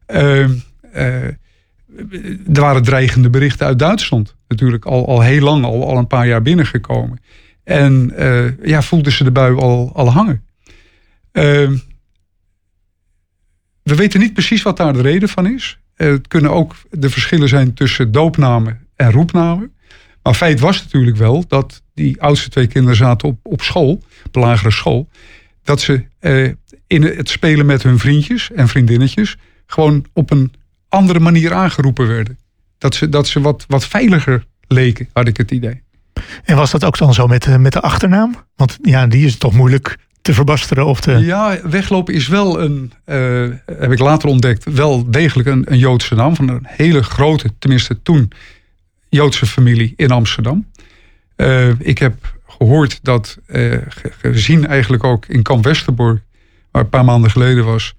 Ehm, 0.07 0.51
eh, 0.93 1.25
er 1.25 2.61
waren 2.61 2.83
dreigende 2.83 3.31
berichten 3.31 3.67
uit 3.67 3.79
Duitsland. 3.79 4.37
Natuurlijk 4.49 4.85
al, 4.85 5.07
al 5.07 5.21
heel 5.21 5.43
lang, 5.43 5.65
al, 5.65 5.89
al 5.89 5.97
een 5.97 6.07
paar 6.07 6.27
jaar 6.27 6.43
binnengekomen. 6.43 7.21
En 7.65 8.13
ja, 8.63 8.83
voelden 8.83 9.13
ze 9.13 9.25
de 9.25 9.31
bui 9.31 9.57
al, 9.57 9.91
al 9.95 10.11
hangen. 10.13 10.45
We 13.89 13.95
weten 13.95 14.21
niet 14.21 14.33
precies 14.33 14.63
wat 14.63 14.77
daar 14.77 14.93
de 14.93 15.01
reden 15.01 15.29
van 15.29 15.47
is. 15.47 15.79
Het 15.95 16.29
kunnen 16.29 16.51
ook 16.51 16.75
de 16.91 17.11
verschillen 17.11 17.49
zijn 17.49 17.75
tussen 17.75 18.13
doopnamen 18.13 18.87
en 18.97 19.11
roepnamen. 19.11 19.73
Maar 20.23 20.35
feit 20.35 20.61
was 20.61 20.83
natuurlijk 20.83 21.17
wel 21.17 21.45
dat 21.49 21.83
die 21.95 22.23
oudste 22.23 22.49
twee 22.49 22.67
kinderen 22.67 22.97
zaten 22.97 23.29
op, 23.29 23.39
op 23.43 23.63
school, 23.63 24.03
op 24.27 24.35
lagere 24.35 24.71
school. 24.71 25.09
Dat 25.63 25.81
ze 25.81 26.05
eh, 26.19 26.51
in 26.87 27.03
het 27.03 27.29
spelen 27.29 27.67
met 27.67 27.83
hun 27.83 27.99
vriendjes 27.99 28.51
en 28.51 28.69
vriendinnetjes 28.69 29.37
gewoon 29.67 30.05
op 30.13 30.31
een 30.31 30.53
andere 30.89 31.21
manier 31.21 31.55
aangeroepen 31.55 32.07
werden. 32.07 32.39
Dat 32.79 32.95
ze, 32.95 33.09
dat 33.09 33.27
ze 33.27 33.41
wat, 33.41 33.65
wat 33.69 33.87
veiliger 33.87 34.47
leken, 34.67 35.09
had 35.13 35.29
ik 35.29 35.37
het 35.37 35.51
idee. 35.51 35.83
En 36.45 36.57
was 36.57 36.71
dat 36.71 36.85
ook 36.85 36.99
dan 36.99 37.15
zo 37.15 37.27
met, 37.27 37.47
eh, 37.47 37.57
met 37.57 37.73
de 37.73 37.81
achternaam? 37.81 38.35
Want 38.57 38.79
ja, 38.83 39.07
die 39.07 39.27
is 39.27 39.37
toch 39.37 39.53
moeilijk 39.53 39.97
te 40.29 40.35
verbasteren 40.35 40.87
of 40.87 41.01
te... 41.01 41.13
Ja, 41.13 41.59
weglopen 41.63 42.15
is 42.15 42.29
wel 42.29 42.61
een, 42.61 42.93
eh, 43.05 43.47
heb 43.67 43.93
ik 43.93 43.99
later 43.99 44.29
ontdekt, 44.29 44.65
wel 44.65 45.11
degelijk 45.11 45.49
een, 45.49 45.73
een 45.73 45.79
Joodse 45.79 46.15
naam. 46.15 46.37
Van 46.37 46.49
een 46.49 46.61
hele 46.67 47.03
grote, 47.03 47.51
tenminste 47.59 48.03
toen, 48.03 48.31
Joodse 49.09 49.47
familie 49.47 49.93
in 49.97 50.11
Amsterdam. 50.11 50.67
Eh, 51.37 51.81
ik 51.81 51.99
heb 51.99 52.39
gehoord 52.49 52.99
dat, 53.03 53.39
eh, 53.47 53.61
ge- 53.89 54.13
gezien 54.23 54.67
eigenlijk 54.67 55.05
ook 55.05 55.27
in 55.27 55.43
Kamp 55.43 55.65
Westerbork, 55.65 56.23
waar 56.71 56.83
een 56.83 56.89
paar 56.89 57.05
maanden 57.05 57.31
geleden 57.31 57.65
was, 57.65 57.95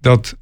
dat 0.00 0.36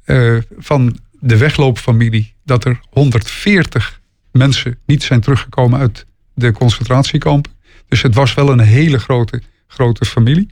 van 0.57 0.97
de 1.19 1.37
wegloopfamilie, 1.37 2.33
dat 2.45 2.65
er 2.65 2.79
140 2.89 3.99
mensen 4.31 4.77
niet 4.85 5.03
zijn 5.03 5.21
teruggekomen 5.21 5.79
uit 5.79 6.05
de 6.33 6.51
concentratiekampen. 6.51 7.51
Dus 7.87 8.01
het 8.01 8.15
was 8.15 8.33
wel 8.33 8.49
een 8.51 8.59
hele 8.59 8.99
grote, 8.99 9.41
grote 9.67 10.05
familie. 10.05 10.47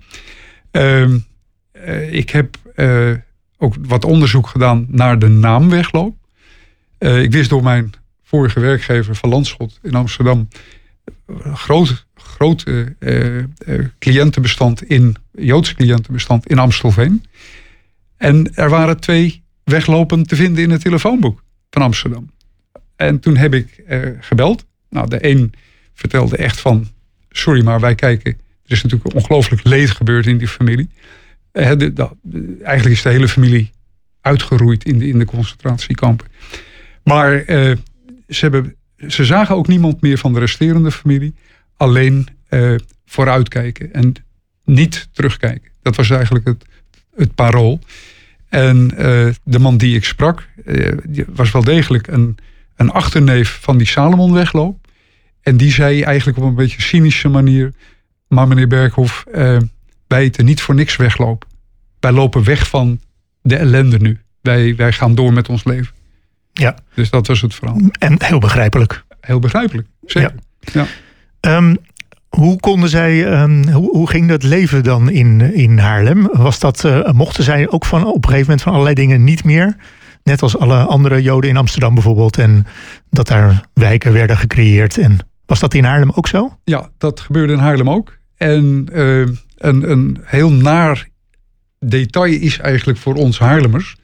Ehm, 0.71 1.17
eh, 1.71 2.13
ik 2.13 2.29
heb 2.29 2.57
eh, 2.75 3.11
ook 3.57 3.75
wat 3.81 4.05
onderzoek 4.05 4.47
gedaan 4.47 4.85
naar 4.89 5.19
de 5.19 5.27
naam 5.27 5.69
Wegloop. 5.69 6.15
Eh, 6.97 7.21
ik 7.21 7.31
wist 7.31 7.49
door 7.49 7.63
mijn 7.63 7.93
vorige 8.23 8.59
werkgever 8.59 9.15
van 9.15 9.29
Landschot 9.29 9.79
in 9.81 9.95
Amsterdam... 9.95 10.47
groot, 11.53 12.05
groot 12.15 12.63
cliëntenbestand 13.99 14.83
in, 14.83 15.15
Joodse 15.31 15.75
cliëntenbestand 15.75 16.47
in 16.47 16.59
Amstelveen. 16.59 17.25
En 18.17 18.55
er 18.55 18.69
waren 18.69 18.99
twee 18.99 19.43
weglopen 19.63 20.23
te 20.23 20.35
vinden 20.35 20.63
in 20.63 20.69
het 20.69 20.81
telefoonboek 20.81 21.43
van 21.69 21.81
Amsterdam. 21.81 22.31
En 22.95 23.19
toen 23.19 23.37
heb 23.37 23.53
ik 23.53 23.83
gebeld. 24.19 24.65
Nou, 24.89 25.09
de 25.09 25.29
een 25.29 25.53
vertelde 25.93 26.37
echt 26.37 26.59
van... 26.59 26.87
sorry, 27.29 27.63
maar 27.63 27.79
wij 27.79 27.95
kijken... 27.95 28.37
er 28.71 28.77
is 28.77 28.83
natuurlijk 28.83 29.15
ongelooflijk 29.15 29.63
leed 29.63 29.91
gebeurd 29.91 30.27
in 30.27 30.37
die 30.37 30.47
familie. 30.47 30.89
Eh, 31.51 31.65
eigenlijk 32.63 32.95
is 32.95 33.01
de 33.01 33.09
hele 33.09 33.27
familie 33.27 33.71
uitgeroeid 34.21 34.85
in 34.85 34.99
de, 34.99 35.07
in 35.07 35.19
de 35.19 35.25
concentratiekampen. 35.25 36.27
Maar 37.03 37.33
eh, 37.33 37.71
ze, 38.27 38.39
hebben, 38.39 38.75
ze 39.07 39.25
zagen 39.25 39.55
ook 39.55 39.67
niemand 39.67 40.01
meer 40.01 40.17
van 40.17 40.33
de 40.33 40.39
resterende 40.39 40.91
familie. 40.91 41.33
Alleen 41.77 42.27
eh, 42.47 42.75
vooruitkijken 43.05 43.93
en 43.93 44.13
niet 44.65 45.09
terugkijken. 45.13 45.71
Dat 45.81 45.95
was 45.95 46.09
eigenlijk 46.09 46.45
het, 46.45 46.65
het 47.15 47.35
parool. 47.35 47.79
En 48.49 48.87
de 49.43 49.59
man 49.59 49.77
die 49.77 49.95
ik 49.95 50.05
sprak, 50.05 50.47
die 51.03 51.25
was 51.27 51.51
wel 51.51 51.63
degelijk 51.63 52.07
een, 52.07 52.37
een 52.75 52.89
achterneef 52.89 53.59
van 53.61 53.77
die 53.77 53.87
Salomon 53.87 54.33
wegloop. 54.33 54.87
En 55.41 55.57
die 55.57 55.71
zei 55.71 56.01
eigenlijk 56.03 56.37
op 56.37 56.43
een 56.43 56.55
beetje 56.55 56.81
cynische 56.81 57.27
manier... 57.27 57.73
maar 58.33 58.47
meneer 58.47 58.67
Berghoff, 58.67 59.25
eh, 59.31 59.57
wij 60.07 60.21
eten 60.21 60.45
niet 60.45 60.61
voor 60.61 60.75
niks 60.75 60.95
weglopen. 60.95 61.49
Wij 61.99 62.11
lopen 62.11 62.43
weg 62.43 62.67
van 62.67 62.99
de 63.41 63.55
ellende 63.55 63.97
nu. 63.97 64.19
Wij, 64.41 64.75
wij 64.75 64.91
gaan 64.91 65.15
door 65.15 65.33
met 65.33 65.49
ons 65.49 65.63
leven. 65.63 65.93
Ja. 66.53 66.75
Dus 66.93 67.09
dat 67.09 67.27
was 67.27 67.41
het 67.41 67.55
verhaal. 67.55 67.77
En 67.99 68.23
heel 68.23 68.39
begrijpelijk. 68.39 69.03
Heel 69.21 69.39
begrijpelijk, 69.39 69.87
zeker. 70.05 70.33
Ja. 70.59 70.85
Ehm, 71.39 71.75
hoe 72.29 72.59
konden 72.59 72.89
zij, 72.89 73.31
ehm, 73.31 73.71
hoe, 73.71 73.89
hoe 73.89 74.09
ging 74.09 74.27
dat 74.27 74.43
leven 74.43 74.83
dan 74.83 75.09
in, 75.09 75.53
in 75.53 75.77
Haarlem? 75.77 76.27
Was 76.31 76.59
dat, 76.59 76.83
eh, 76.83 77.11
mochten 77.11 77.43
zij 77.43 77.69
ook 77.69 77.85
van 77.85 78.05
op 78.05 78.15
een 78.15 78.23
gegeven 78.23 78.45
moment 78.45 78.61
van 78.61 78.71
allerlei 78.71 78.95
dingen 78.95 79.23
niet 79.23 79.43
meer? 79.43 79.75
Net 80.23 80.41
als 80.41 80.57
alle 80.57 80.77
andere 80.77 81.21
Joden 81.21 81.49
in 81.49 81.57
Amsterdam 81.57 81.93
bijvoorbeeld. 81.93 82.37
En 82.37 82.65
dat 83.09 83.27
daar 83.27 83.65
wijken 83.73 84.13
werden 84.13 84.37
gecreëerd. 84.37 84.97
En 84.97 85.17
was 85.45 85.59
dat 85.59 85.73
in 85.73 85.83
Haarlem 85.83 86.11
ook 86.15 86.27
zo? 86.27 86.57
Ja, 86.63 86.89
dat 86.97 87.19
gebeurde 87.19 87.53
in 87.53 87.59
Haarlem 87.59 87.89
ook. 87.89 88.19
En 88.41 88.87
eh, 88.93 89.19
een, 89.57 89.91
een 89.91 90.17
heel 90.23 90.51
naar 90.51 91.07
detail 91.79 92.33
is 92.33 92.59
eigenlijk 92.59 92.99
voor 92.99 93.15
ons 93.15 93.39
Haarlemmers... 93.39 93.95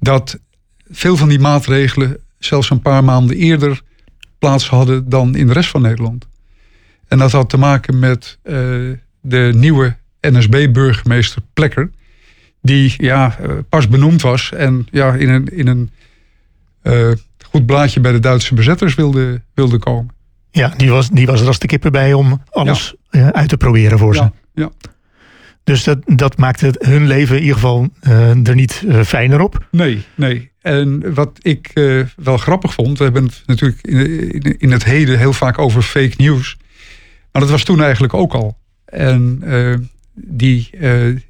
dat 0.00 0.38
veel 0.90 1.16
van 1.16 1.28
die 1.28 1.38
maatregelen 1.38 2.16
zelfs 2.38 2.70
een 2.70 2.82
paar 2.82 3.04
maanden 3.04 3.36
eerder 3.36 3.80
plaats 4.38 4.68
hadden 4.68 5.08
dan 5.08 5.34
in 5.34 5.46
de 5.46 5.52
rest 5.52 5.70
van 5.70 5.82
Nederland. 5.82 6.26
En 7.08 7.18
dat 7.18 7.32
had 7.32 7.50
te 7.50 7.56
maken 7.56 7.98
met 7.98 8.38
eh, 8.42 8.54
de 9.20 9.52
nieuwe 9.54 9.96
NSB-burgemeester 10.20 11.42
Plekker... 11.52 11.90
die 12.62 12.94
ja, 12.96 13.38
eh, 13.38 13.50
pas 13.68 13.88
benoemd 13.88 14.22
was 14.22 14.52
en 14.52 14.86
ja, 14.90 15.14
in 15.14 15.28
een, 15.28 15.46
in 15.46 15.66
een 15.66 15.90
goed 17.50 17.66
blaadje 17.66 18.00
bij 18.00 18.12
de 18.12 18.20
Duitse 18.20 18.54
bezetters 18.54 18.94
wilde, 18.94 19.42
wilde 19.54 19.78
komen. 19.78 20.21
Ja, 20.52 20.74
die 20.76 20.90
was, 20.90 21.10
die 21.10 21.26
was 21.26 21.40
er 21.40 21.46
als 21.46 21.58
de 21.58 21.66
kippen 21.66 21.92
bij 21.92 22.12
om 22.12 22.42
alles 22.50 22.94
eh, 23.10 23.28
uit 23.28 23.48
te 23.48 23.56
proberen 23.56 23.98
voor 23.98 24.14
ze. 24.14 24.22
Ja, 24.22 24.32
ja. 24.54 24.70
Dus 25.64 25.84
dat, 25.84 25.98
dat 26.04 26.36
maakte 26.36 26.74
hun 26.78 27.06
leven 27.06 27.36
in 27.36 27.40
ieder 27.40 27.54
geval 27.54 27.88
eh, 28.00 28.46
er 28.46 28.54
niet 28.54 28.84
eh, 28.88 29.00
fijner 29.00 29.40
op. 29.40 29.66
Nee, 29.70 30.02
nee. 30.14 30.50
En 30.60 31.14
wat 31.14 31.38
ik 31.42 31.70
eh, 31.74 32.00
wel 32.16 32.36
grappig 32.36 32.72
vond, 32.74 32.98
we 32.98 33.04
hebben 33.04 33.24
het 33.24 33.42
natuurlijk 33.46 33.78
in, 33.82 34.30
in, 34.30 34.58
in 34.58 34.70
het 34.72 34.84
heden 34.84 35.18
heel 35.18 35.32
vaak 35.32 35.58
over 35.58 35.82
fake 35.82 36.14
news. 36.16 36.56
Maar 37.32 37.42
dat 37.42 37.50
was 37.50 37.64
toen 37.64 37.82
eigenlijk 37.82 38.14
ook 38.14 38.34
al. 38.34 38.58
En 38.84 39.42
die, 40.14 40.70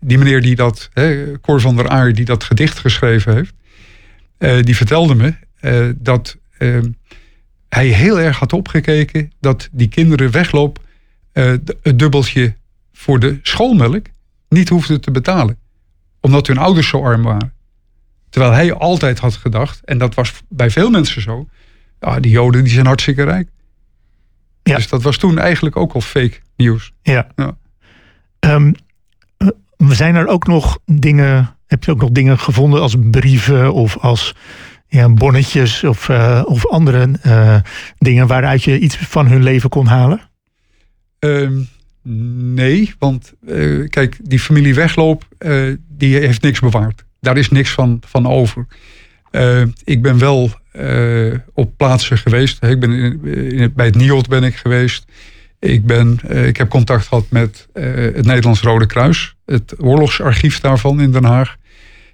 die 0.01 0.19
meneer 0.19 0.43
die 0.43 0.57
dat, 0.57 0.91
hè, 0.93 1.33
Cor 1.41 1.61
van 1.61 1.77
der 1.77 1.89
Aar, 1.89 2.13
die 2.13 2.25
dat 2.25 2.45
gedicht 2.45 2.79
geschreven 2.79 3.35
heeft, 3.35 3.55
die 4.67 4.77
vertelde 4.77 5.15
me 5.15 5.35
dat 5.97 6.37
hij 7.75 7.87
heel 7.87 8.21
erg 8.21 8.39
had 8.39 8.53
opgekeken 8.53 9.33
dat 9.41 9.69
die 9.73 9.89
kinderen 9.89 10.31
wegloop 10.31 10.79
eh, 11.33 11.55
het 11.83 11.99
dubbeltje 11.99 12.55
voor 12.93 13.19
de 13.19 13.39
schoolmelk 13.43 14.07
niet 14.49 14.69
hoefden 14.69 15.01
te 15.01 15.11
betalen. 15.11 15.59
Omdat 16.21 16.47
hun 16.47 16.59
ouders 16.59 16.89
zo 16.89 17.05
arm 17.05 17.23
waren. 17.23 17.53
Terwijl 18.31 18.53
hij 18.53 18.75
altijd 18.75 19.19
had 19.19 19.35
gedacht, 19.35 19.85
en 19.85 19.99
dat 19.99 20.15
was 20.15 20.43
bij 20.49 20.71
veel 20.71 20.91
mensen 20.91 21.23
zo, 21.23 21.49
ja, 22.01 22.21
die 22.21 22.31
Joden 22.31 22.65
die 22.65 22.73
zijn 22.73 22.87
hartstikke 22.87 23.25
rijk. 23.25 23.49
Ja. 24.63 24.77
Dus 24.77 24.89
dat 24.89 25.03
was 25.03 25.17
toen 25.17 25.39
eigenlijk 25.39 25.77
ook 25.77 25.93
al 25.93 26.01
fake 26.01 26.39
nieuws. 26.57 26.93
Ja. 27.03 27.27
Ja. 27.37 27.57
Ehm, 28.39 28.73
eh, 29.37 29.49
zijn 29.77 30.15
er 30.15 30.27
ook 30.27 30.47
nog 30.47 30.79
dingen, 30.85 31.57
heb 31.67 31.85
je 31.85 31.91
ook 31.91 32.01
nog 32.01 32.11
dingen 32.11 32.39
gevonden 32.39 32.81
als 32.81 32.97
brieven 33.01 33.73
of 33.73 33.97
als 33.99 34.35
ja, 34.93 35.09
bonnetjes 35.09 35.85
of, 35.85 36.09
eh, 36.09 36.43
of 36.45 36.67
andere 36.67 37.11
eh, 37.23 37.57
dingen 37.99 38.27
waaruit 38.27 38.63
je 38.63 38.79
iets 38.79 38.97
van 38.97 39.27
hun 39.27 39.43
leven 39.43 39.69
kon 39.71 39.87
halen? 39.87 40.21
Ehm, 41.19 41.61
nee, 42.55 42.95
want 42.99 43.33
eh, 43.47 43.89
kijk, 43.89 44.19
die 44.23 44.41
familie 44.41 44.75
Wegloop, 44.75 45.25
die 45.89 46.17
heeft 46.17 46.43
niks 46.43 46.61
bewaard. 46.61 47.05
Daar 47.21 47.37
is 47.37 47.49
niks 47.49 47.71
van, 47.71 48.03
van 48.07 48.27
over. 48.27 48.67
Eh, 49.31 49.63
ik 49.85 50.03
ben 50.03 50.19
wel 50.19 50.51
op 51.55 51.77
plaatsen 51.77 52.19
geweest. 52.19 52.65
Ik 52.65 52.81
ben 52.81 52.93
in, 52.93 53.73
bij 53.75 53.87
het 53.87 53.95
NIOD 53.95 54.29
ben 54.29 54.45
ik 54.45 54.57
geweest. 54.57 55.05
Ik, 55.59 55.87
ben, 55.87 56.19
ik 56.47 56.57
heb 56.57 56.69
contact 56.69 57.07
gehad 57.07 57.27
met 57.31 57.69
het 57.73 58.27
Nederlands 58.27 58.61
Rode 58.61 58.87
Kruis. 58.87 59.35
Het 59.47 59.75
oorlogsarchief 59.79 60.61
daarvan 60.61 61.01
in 61.01 61.13
Den 61.13 61.25
Haag. 61.25 61.57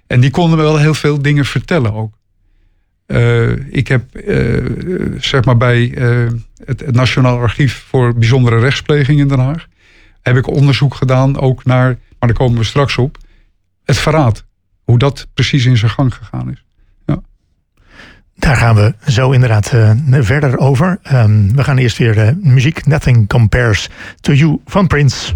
En 0.07 0.19
die 0.19 0.31
konden 0.31 0.57
me 0.57 0.63
wel 0.63 0.77
heel 0.77 0.93
veel 0.93 1.21
dingen 1.21 1.45
vertellen 1.45 1.93
ook. 1.93 2.18
Eh, 3.09 3.51
ik 3.73 3.87
heb 3.87 4.15
eh, 4.15 4.65
zeg 5.17 5.45
maar 5.45 5.57
bij 5.57 5.93
eh, 5.93 6.27
het, 6.65 6.79
het 6.79 6.95
Nationaal 6.95 7.39
Archief 7.39 7.85
voor 7.87 8.13
Bijzondere 8.13 8.59
Rechtspleging 8.59 9.19
in 9.19 9.27
Den 9.27 9.39
Haag. 9.39 9.67
Heb 10.21 10.37
ik 10.37 10.47
onderzoek 10.47 10.95
gedaan 10.95 11.39
ook 11.39 11.65
naar, 11.65 11.87
maar 11.87 12.29
daar 12.29 12.33
komen 12.33 12.57
we 12.57 12.63
straks 12.63 12.97
op, 12.97 13.17
het 13.83 13.97
verraad. 13.97 14.45
Hoe 14.83 14.97
dat 14.97 15.27
precies 15.33 15.65
in 15.65 15.77
zijn 15.77 15.91
gang 15.91 16.13
gegaan 16.13 16.51
is. 16.51 16.63
Daar 18.35 18.55
gaan 18.55 18.75
we 18.75 18.93
zo 19.07 19.31
inderdaad 19.31 19.73
verder 20.09 20.57
over. 20.57 20.99
Ehm, 21.03 21.51
we 21.55 21.63
gaan 21.63 21.77
eerst 21.77 21.97
weer 21.97 22.37
muziek. 22.41 22.85
Nothing 22.85 23.27
Compares 23.27 23.89
to 24.21 24.33
You 24.33 24.59
van 24.65 24.87
Prince. 24.87 25.35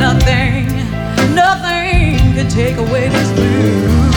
nothing, 0.00 0.66
nothing 1.34 2.16
can 2.34 2.48
take 2.48 2.76
away 2.78 3.08
this 3.08 3.30
blues. 3.32 4.14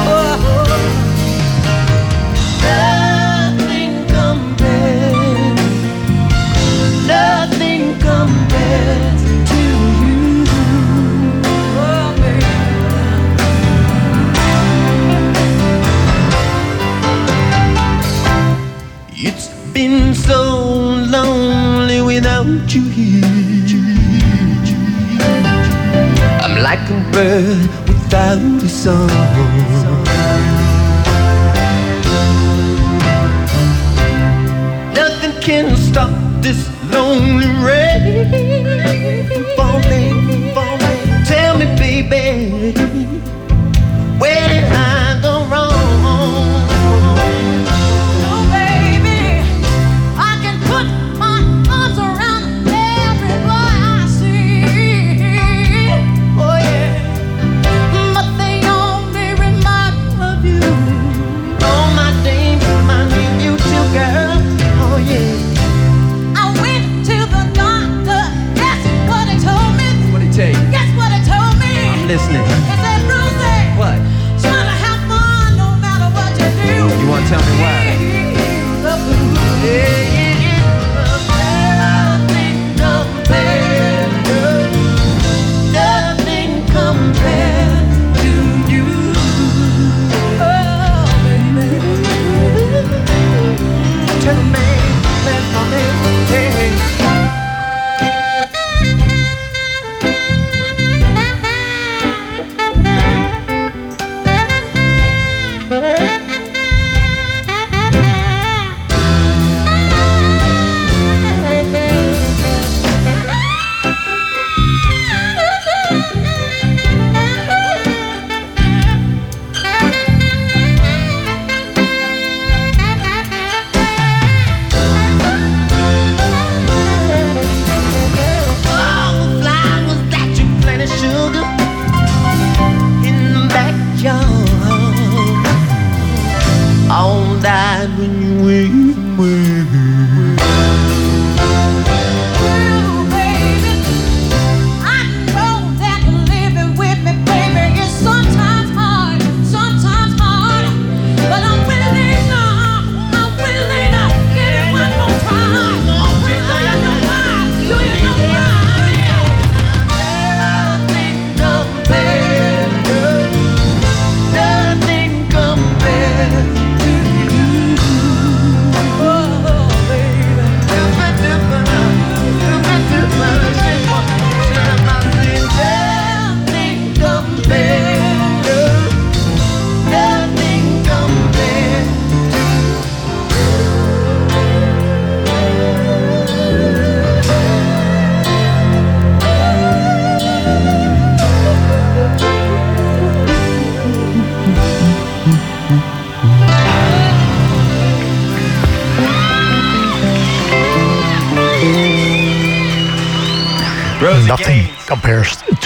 Oh, 0.00 0.74
Nothing 2.62 3.92
compares, 4.08 5.60
nothing 7.06 7.82
compares 8.00 9.22
to 9.50 9.62
you. 10.04 10.44
oh. 11.78 12.14
It's 19.12 19.48
been 19.72 20.14
so 20.14 20.67
I'm 26.90 26.96
like 26.96 27.08
a 27.08 27.12
bird 27.12 27.88
without 27.88 28.62
a 28.62 28.68
song. 28.68 29.08
Nothing 34.94 35.42
can 35.42 35.76
stop 35.76 36.10
this 36.40 36.68
lonely 36.90 37.46
rain 37.64 38.57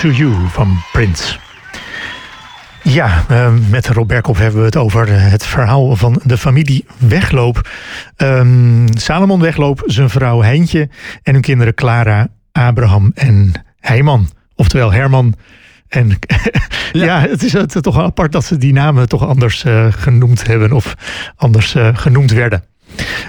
to 0.03 0.11
you 0.11 0.33
van 0.49 0.83
Prince. 0.93 1.37
Ja, 2.83 3.25
eh, 3.29 3.53
met 3.71 3.87
Rob 3.87 4.09
Berkhoff 4.09 4.39
hebben 4.39 4.61
we 4.61 4.67
het 4.67 4.77
over 4.77 5.09
eh, 5.09 5.31
het 5.31 5.47
verhaal 5.47 5.97
van 5.97 6.21
de 6.25 6.39
familie 6.39 6.85
Wegloop. 6.99 7.71
Ehm, 8.17 8.87
Salomon 8.91 9.41
Wegloop, 9.41 9.83
zijn 9.87 10.11
vrouw 10.11 10.43
Heintje 10.43 10.89
en 11.23 11.33
hun 11.33 11.43
kinderen 11.43 11.75
Clara, 11.75 12.29
Abraham 12.53 13.11
en 13.15 13.53
Heiman. 13.81 14.29
Oftewel 14.55 14.93
Herman. 14.93 15.35
En 15.89 16.19
ja, 16.93 17.21
het 17.21 17.43
is 17.43 17.53
het, 17.53 17.83
toch 17.83 17.99
apart 17.99 18.33
dat 18.33 18.45
ze 18.45 18.57
die 18.57 18.73
namen 18.73 19.09
toch 19.09 19.27
anders 19.27 19.65
eh, 19.65 19.87
genoemd 19.91 20.47
hebben 20.47 20.73
of 20.73 20.95
anders 21.37 21.75
eh, 21.75 21.89
genoemd 21.93 22.31
werden. 22.31 22.65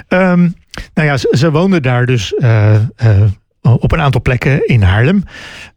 Ehm, 0.08 0.50
nou 0.94 1.08
ja, 1.08 1.18
ze, 1.18 1.36
ze 1.38 1.52
woonden 1.52 1.82
daar 1.82 2.06
dus 2.06 2.34
eh, 2.34 2.76
eh, 2.76 2.82
op 3.64 3.92
een 3.92 4.02
aantal 4.02 4.22
plekken 4.22 4.68
in 4.68 4.82
Haarlem. 4.82 5.24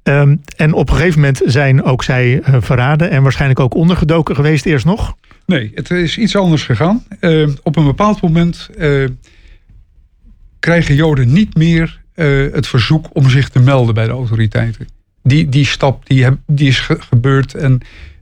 Ehm, 0.03 0.37
en 0.57 0.73
op 0.73 0.89
een 0.91 0.97
gegeven 0.97 1.21
moment 1.21 1.41
zijn 1.45 1.83
ook 1.83 2.03
zij 2.05 2.41
eh, 2.41 2.55
verraden 2.61 3.11
en 3.11 3.23
waarschijnlijk 3.23 3.61
ook 3.61 3.75
ondergedoken 3.75 4.35
geweest 4.35 4.67
eerst 4.67 4.85
nog. 4.85 5.17
Nee, 5.47 5.73
het 5.75 5.91
is 5.91 6.19
iets 6.19 6.37
anders 6.37 6.63
gegaan. 6.63 7.05
Eh, 7.21 7.49
op 7.63 7.77
een 7.77 7.85
bepaald 7.85 8.21
moment 8.21 8.69
eh, 8.79 9.05
krijgen 10.59 10.95
Joden 10.95 11.33
niet 11.33 11.55
meer 11.57 12.01
eh, 12.15 12.27
het 12.53 12.67
verzoek 12.67 13.07
om 13.13 13.31
zich 13.31 13.49
te 13.49 13.61
melden 13.61 13.95
bij 13.95 14.05
de 14.05 14.11
autoriteiten. 14.11 14.87
Die, 15.23 15.49
die 15.49 15.67
stap 15.67 16.07
die, 16.07 16.25
heb- 16.25 16.39
die 16.47 16.69
is 16.69 16.81
ge- 16.81 17.01
gebeurd 17.01 17.55
en 17.55 17.81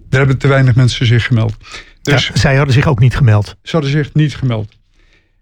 daar 0.08 0.20
hebben 0.20 0.38
te 0.38 0.48
weinig 0.48 0.74
mensen 0.74 1.06
zich 1.06 1.24
gemeld. 1.26 1.56
Dus 2.02 2.26
Ja, 2.26 2.36
zij 2.36 2.56
hadden 2.56 2.74
zich 2.74 2.86
ook 2.86 2.98
niet 3.00 3.16
gemeld. 3.16 3.56
ze 3.62 3.70
hadden 3.72 3.90
zich 3.90 4.14
niet 4.14 4.36
gemeld. 4.36 4.72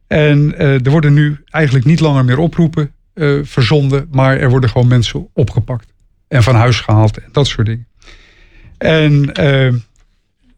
En 0.06 0.58
eh, 0.58 0.84
er 0.84 0.90
worden 0.90 1.12
nu 1.12 1.36
eigenlijk 1.50 1.84
niet 1.84 2.00
langer 2.00 2.24
meer 2.24 2.38
oproepen 2.38 2.90
eh, 3.14 3.38
verzonden, 3.42 4.08
maar 4.10 4.36
er 4.36 4.50
worden 4.50 4.70
gewoon 4.70 4.88
mensen 4.88 5.28
opgepakt 5.32 5.92
en 6.28 6.42
van 6.42 6.54
huis 6.54 6.80
gehaald 6.80 7.18
en 7.18 7.28
dat 7.32 7.46
soort 7.46 7.66
dingen. 7.66 7.86
En 8.78 9.32
eh, 9.34 9.72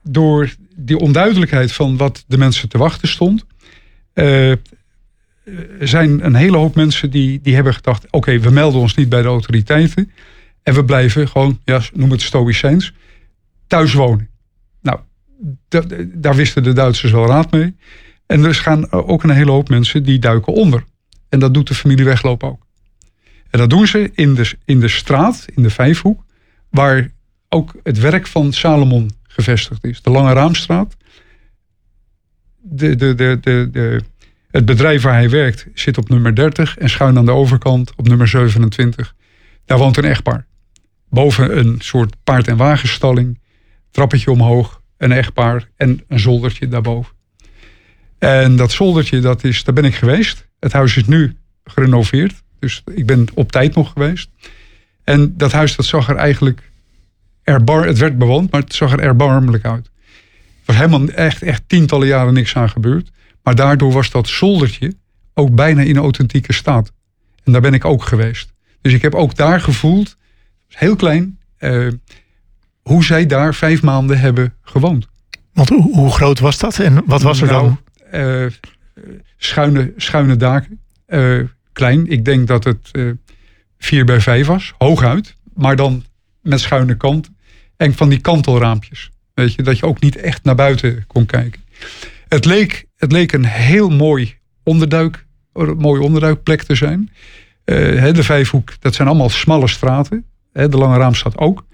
door 0.03 0.55
die 0.77 0.99
onduidelijkheid 0.99 1.73
van 1.73 1.97
wat 1.97 2.25
de 2.27 2.39
mensen 2.39 2.69
te 2.69 2.79
wachten 2.79 3.09
stond, 3.09 3.47
eh, 4.13 4.53
zijn 5.81 6.25
een 6.25 6.35
hele 6.35 6.57
hoop 6.57 6.75
mensen 6.75 7.11
die, 7.11 7.41
die 7.41 7.55
hebben 7.55 7.75
gedacht: 7.75 8.07
oké, 8.11 8.39
we 8.39 8.51
melden 8.51 8.81
ons 8.81 8.95
niet 8.95 9.09
bij 9.09 9.23
de 9.23 9.29
autoriteiten 9.29 10.11
en 10.63 10.75
we 10.75 10.85
blijven 10.85 11.29
gewoon, 11.29 11.61
ja, 11.65 11.81
noem 11.93 12.11
het 12.11 12.23
stoïcijns, 12.23 12.95
thuis 13.67 13.93
wonen. 13.93 14.29
Nou, 14.83 14.99
da- 15.69 15.85
daar 16.05 16.35
wisten 16.35 16.63
de 16.63 16.73
Duitsers 16.73 17.13
wel 17.13 17.27
raad 17.27 17.51
mee. 17.51 17.77
En 18.27 18.45
er 18.45 18.55
gaan 18.55 18.93
ook 18.93 19.23
een 19.23 19.31
hele 19.31 19.51
hoop 19.51 19.69
mensen 19.69 20.03
die 20.03 20.19
duiken 20.19 20.53
onder. 20.53 20.85
En 21.35 21.41
dat 21.41 21.55
doet 21.55 21.69
de 21.69 21.75
familie 21.75 22.05
Wegloop 22.05 22.43
ook. 22.43 22.67
En 23.51 23.59
dat 23.59 23.71
doen 23.71 23.87
ze 23.87 24.11
in 24.15 24.35
de, 24.35 24.53
in 24.65 24.81
de 24.81 24.89
straat, 24.89 25.47
in 25.55 25.63
de 25.63 25.71
Vijfhoek, 25.71 26.25
waar 26.71 27.13
ook 27.49 27.75
het 27.83 27.99
werk 27.99 28.27
van 28.27 28.53
Salomon 28.53 29.11
gevestigd 29.23 29.85
is. 29.85 30.03
De 30.03 30.11
Lange 30.11 30.33
Raamstraat. 30.33 30.97
De, 32.61 32.97
de, 32.97 33.15
de, 33.15 33.39
de, 33.41 34.01
het 34.51 34.65
bedrijf 34.65 35.03
waar 35.03 35.15
hij 35.15 35.31
werkt 35.31 35.67
zit 35.75 35.99
op 35.99 36.09
nummer 36.09 36.35
30 36.35 36.79
en 36.79 36.91
schuin 36.91 37.19
aan 37.19 37.25
de 37.25 37.33
overkant 37.33 37.93
op 37.97 38.09
nummer 38.09 38.29
27. 38.29 39.15
Daar 39.65 39.79
woont 39.79 39.97
een 39.97 40.05
echtpaar. 40.05 40.47
Boven 41.09 41.59
een 41.59 41.77
soort 41.79 42.17
paard- 42.25 42.49
en 42.49 42.57
wagenstalling, 42.57 43.41
trappetje 43.91 44.31
omhoog, 44.31 44.81
een 44.97 45.13
echtpaar 45.13 45.69
en 45.77 46.05
een 46.09 46.21
zoldertje 46.21 46.69
daarboven. 46.69 47.15
En 48.19 48.57
dat 48.57 48.73
zoldertje, 48.73 49.21
dat 49.21 49.45
is, 49.45 49.65
daar 49.65 49.75
ben 49.75 49.85
ik 49.85 49.95
geweest. 49.95 50.47
Het 50.61 50.73
huis 50.73 50.97
is 50.97 51.07
nu 51.07 51.37
gerenoveerd. 51.65 52.43
Dus 52.59 52.83
ik 52.95 53.07
ben 53.07 53.27
op 53.35 53.53
tijd 53.53 53.75
nog 53.75 53.93
geweest. 53.93 54.29
En 55.05 55.37
dat 55.37 55.53
huis, 55.53 55.77
dat 55.77 55.85
zag 55.85 56.09
er 56.09 56.17
eigenlijk 56.17 56.71
erbar, 57.43 57.87
het 57.87 57.99
werd 57.99 58.19
bewoond, 58.19 58.51
maar 58.51 58.61
het 58.61 58.75
zag 58.75 58.93
er 58.93 59.01
erbarmelijk 59.01 59.65
uit. 59.65 59.87
Er 59.87 60.63
was 60.65 60.77
helemaal 60.77 61.09
echt, 61.09 61.43
echt 61.43 61.63
tientallen 61.67 62.07
jaren 62.07 62.35
niks 62.35 62.57
aan 62.57 62.71
gebeurd. 62.71 63.11
Maar 63.43 63.55
daardoor 63.55 63.93
was 63.93 64.11
dat 64.11 64.29
zoldertje 64.29 64.95
ook 65.35 65.55
bijna 65.55 65.83
in 65.83 65.97
authentieke 65.97 66.53
staat. 66.53 66.93
En 67.45 67.53
daar 67.53 67.61
ben 67.61 67.75
ik 67.75 67.85
ook 67.85 68.03
geweest. 68.03 68.53
Dus 68.81 68.93
ik 68.93 69.03
heb 69.03 69.15
ook 69.15 69.37
daar 69.37 69.61
gevoeld, 69.61 70.17
heel 70.69 70.97
klein, 70.97 71.39
eh, 71.57 71.87
hoe 72.83 73.05
zij 73.05 73.27
daar 73.27 73.55
vijf 73.55 73.83
maanden 73.83 74.19
hebben 74.19 74.55
gewoond. 74.63 75.09
Want 75.53 75.69
hoe, 75.69 75.95
hoe 75.95 76.11
groot 76.11 76.39
was 76.39 76.59
dat 76.59 76.79
en 76.79 77.03
wat 77.07 77.23
was 77.23 77.41
er 77.41 77.47
Nou, 77.47 77.63
dan? 77.63 77.79
Eh, 78.15 78.47
schuine, 79.37 79.93
schuine 79.97 80.37
daken. 80.37 80.81
Eh, 81.07 81.41
klein. 81.73 82.07
Ik 82.07 82.25
denk 82.25 82.47
dat 82.47 82.65
het 82.65 82.89
eh 82.93 83.11
4 83.79 84.05
bij 84.05 84.21
5 84.21 84.47
was. 84.47 84.75
Hooguit. 84.79 85.37
Maar 85.55 85.77
dan 85.77 86.05
met 86.43 86.61
schuine 86.61 86.97
kant. 86.97 87.31
En 87.77 87.95
van 87.95 88.09
die 88.09 88.21
kantelraampjes. 88.21 89.11
Weet 89.35 89.55
je, 89.55 89.63
dat 89.63 89.79
je 89.79 89.87
ook 89.87 90.01
niet 90.01 90.17
echt 90.17 90.45
naar 90.45 90.55
buiten 90.55 91.05
kon 91.07 91.27
kijken. 91.27 91.61
Het 92.29 92.45
leek, 92.45 92.87
het 92.97 93.13
leek 93.13 93.33
een 93.33 93.45
heel 93.45 93.91
mooi 93.91 94.35
onderduik, 94.63 95.27
een 95.53 95.77
mooie 95.77 96.03
onderduikplek 96.03 96.63
te 96.63 96.75
zijn. 96.75 97.11
Eh, 97.65 98.13
de 98.13 98.23
Vijfhoek, 98.23 98.73
dat 98.81 98.95
zijn 98.95 99.09
allemaal 99.09 99.29
smalle 99.29 99.69
straten. 99.69 100.25
De 100.53 100.69
Lange 100.69 100.99
Raamstraat 100.99 101.39
ook. 101.39 101.67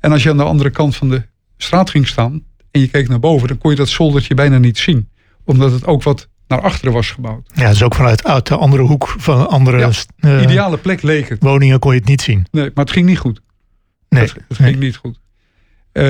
En 0.00 0.12
als 0.12 0.22
je 0.22 0.30
aan 0.30 0.36
de 0.36 0.42
andere 0.42 0.70
kant 0.70 0.96
van 0.96 1.10
de 1.10 1.22
straat 1.56 1.90
ging 1.90 2.08
staan 2.08 2.44
en 2.70 2.80
je 2.80 2.88
keek 2.88 3.08
naar 3.08 3.20
boven, 3.20 3.48
dan 3.48 3.58
kon 3.58 3.70
je 3.70 3.76
dat 3.76 3.88
zoldertje 3.88 4.34
bijna 4.34 4.58
niet 4.58 4.78
zien. 4.78 5.08
Omdat 5.46 5.72
het 5.72 5.86
ook 5.86 6.02
wat 6.02 6.28
naar 6.48 6.60
achteren 6.60 6.92
was 6.92 7.10
gebouwd. 7.10 7.50
Ja, 7.54 7.68
dus 7.68 7.82
ook 7.82 7.94
vanuit 7.94 8.24
uit 8.24 8.46
de 8.46 8.56
andere 8.56 8.82
hoek 8.82 9.14
van 9.18 9.48
andere 9.48 9.78
Ja, 9.78 9.90
eh, 10.18 10.42
Ideale 10.42 10.78
plek 10.78 11.02
leek 11.02 11.28
het. 11.28 11.42
woningen 11.42 11.78
kon 11.78 11.92
je 11.92 11.98
het 11.98 12.08
niet 12.08 12.20
zien. 12.22 12.46
Nee, 12.50 12.70
maar 12.74 12.84
het 12.84 12.92
ging 12.92 13.06
niet 13.06 13.18
goed. 13.18 13.40
Nee, 14.08 14.22
Het, 14.22 14.34
het 14.48 14.56
ging 14.56 14.78
niet 14.78 14.96
goed. 14.96 15.18
Eh, 15.92 16.04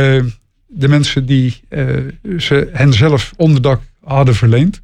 de 0.66 0.88
mensen 0.88 1.26
die 1.26 1.60
eh, 1.68 1.86
ze 2.38 2.70
hen 2.72 2.92
zelf 2.92 3.32
onderdak 3.36 3.80
hadden 4.04 4.34
verleend. 4.34 4.80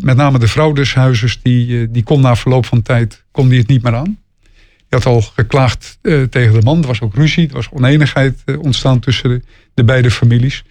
met 0.00 0.16
name 0.16 0.38
de 0.38 0.48
vrouw 0.48 0.72
des 0.72 0.94
huizes, 0.94 1.40
die, 1.42 1.90
die 1.90 2.02
kon 2.02 2.20
na 2.20 2.36
verloop 2.36 2.66
van 2.66 2.82
tijd 2.82 3.24
kon 3.30 3.48
die 3.48 3.58
het 3.58 3.68
niet 3.68 3.82
meer 3.82 3.94
aan. 3.94 4.18
Die 4.44 5.00
had 5.00 5.06
al 5.06 5.20
geklaagd 5.20 5.98
tegen 6.30 6.52
de 6.52 6.62
man. 6.62 6.80
Er 6.80 6.86
was 6.86 7.00
ook 7.00 7.14
ruzie, 7.14 7.48
er 7.48 7.54
was 7.54 7.68
oneenigheid 7.70 8.42
ontstaan 8.58 8.98
tussen 9.00 9.28
de, 9.28 9.42
de 9.74 9.84
beide 9.84 10.10
families. 10.10 10.64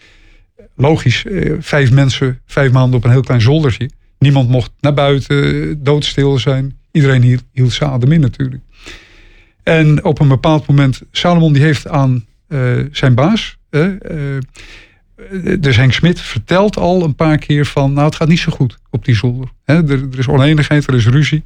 Logisch, 0.82 1.26
eh, 1.26 1.54
vijf 1.60 1.92
mensen, 1.92 2.42
vijf 2.46 2.72
maanden 2.72 2.98
op 2.98 3.04
een 3.04 3.12
heel 3.12 3.22
klein 3.22 3.42
zoldertje. 3.42 3.90
Niemand 4.20 4.50
mocht 4.50 4.72
naar 4.80 4.94
buiten, 4.94 5.84
doodstil 5.84 6.40
zijn. 6.40 6.78
Iedereen 6.92 7.22
hield, 7.22 7.44
hield 7.52 7.72
zijn 7.72 7.90
adem 7.90 8.12
in 8.12 8.20
natuurlijk. 8.20 8.64
En 9.64 10.04
op 10.04 10.20
een 10.20 10.28
bepaald 10.28 10.68
moment, 10.68 11.02
Salomon 11.12 11.54
die 11.54 11.62
heeft 11.62 11.88
aan 11.88 12.26
eh, 12.48 12.60
zijn 12.92 13.16
baas, 13.16 13.58
dus 15.60 15.76
Henk 15.76 15.94
Smit, 15.94 16.22
vertelt 16.22 16.78
al 16.78 17.04
een 17.04 17.16
paar 17.16 17.38
keer 17.38 17.66
van, 17.66 17.94
nou 17.94 18.06
het 18.06 18.16
gaat 18.16 18.28
niet 18.28 18.40
zo 18.40 18.52
goed 18.52 18.78
op 18.90 19.06
die 19.06 19.16
zolder. 19.16 19.50
Hè, 19.64 19.76
er, 19.76 20.08
er 20.12 20.20
is 20.20 20.28
oneenigheid, 20.28 20.88
er 20.88 20.96
is 20.96 21.08
ruzie. 21.08 21.44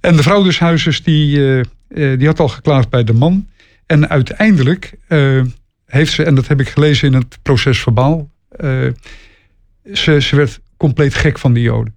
En 0.00 0.16
de 0.16 0.22
vrouw 0.22 0.42
des 0.42 0.58
huizes, 0.58 1.02
die, 1.02 1.62
die 1.88 2.26
had 2.26 2.40
al 2.40 2.48
geklaagd 2.48 2.88
bij 2.88 3.04
de 3.04 3.12
man. 3.12 3.48
En 3.86 4.08
uiteindelijk 4.08 4.94
heeft 5.86 6.12
ze, 6.12 6.22
en 6.22 6.34
dat 6.34 6.48
heb 6.48 6.60
ik 6.60 6.68
gelezen 6.68 7.08
in 7.08 7.14
het 7.14 7.38
proces 7.42 7.78
verbaal, 7.78 8.31
ze, 9.92 10.20
ze 10.20 10.36
werd 10.36 10.60
compleet 10.76 11.14
gek 11.14 11.38
van 11.38 11.52
die 11.52 11.62
joden. 11.62 11.96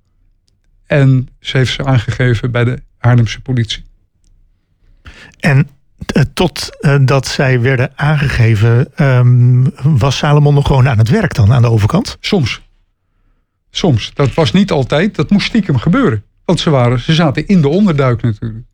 En 0.86 1.30
ze 1.40 1.58
heeft 1.58 1.74
ze 1.74 1.86
aangegeven 1.86 2.52
bij 2.52 2.64
de 2.64 2.82
Haarlemse 2.98 3.42
politie. 3.42 3.84
En 5.40 5.70
eh, 6.06 6.24
tot 6.34 6.80
eh, 6.80 6.98
dat 7.02 7.28
zij 7.28 7.62
werden 7.62 7.92
aangegeven, 7.96 8.96
ehm, 8.96 9.64
was 9.98 10.18
Salomon 10.18 10.54
nog 10.54 10.68
gewoon 10.68 10.90
aan 10.90 10.98
het 10.98 11.10
werk 11.10 11.34
dan 11.34 11.54
aan 11.54 11.62
de 11.62 11.70
overkant? 11.70 12.18
Soms. 12.20 12.62
Soms. 13.70 14.12
Dat 14.14 14.34
was 14.34 14.52
niet 14.52 14.72
altijd. 14.72 15.16
Dat 15.16 15.30
moest 15.30 15.48
stiekem 15.48 15.78
gebeuren. 15.78 16.24
Want 16.46 16.60
ze, 16.60 16.70
waren, 16.70 17.00
ze 17.00 17.14
zaten 17.14 17.48
in 17.48 17.62
de 17.62 17.68
onderduik 17.68 18.22
natuurlijk. 18.22 18.66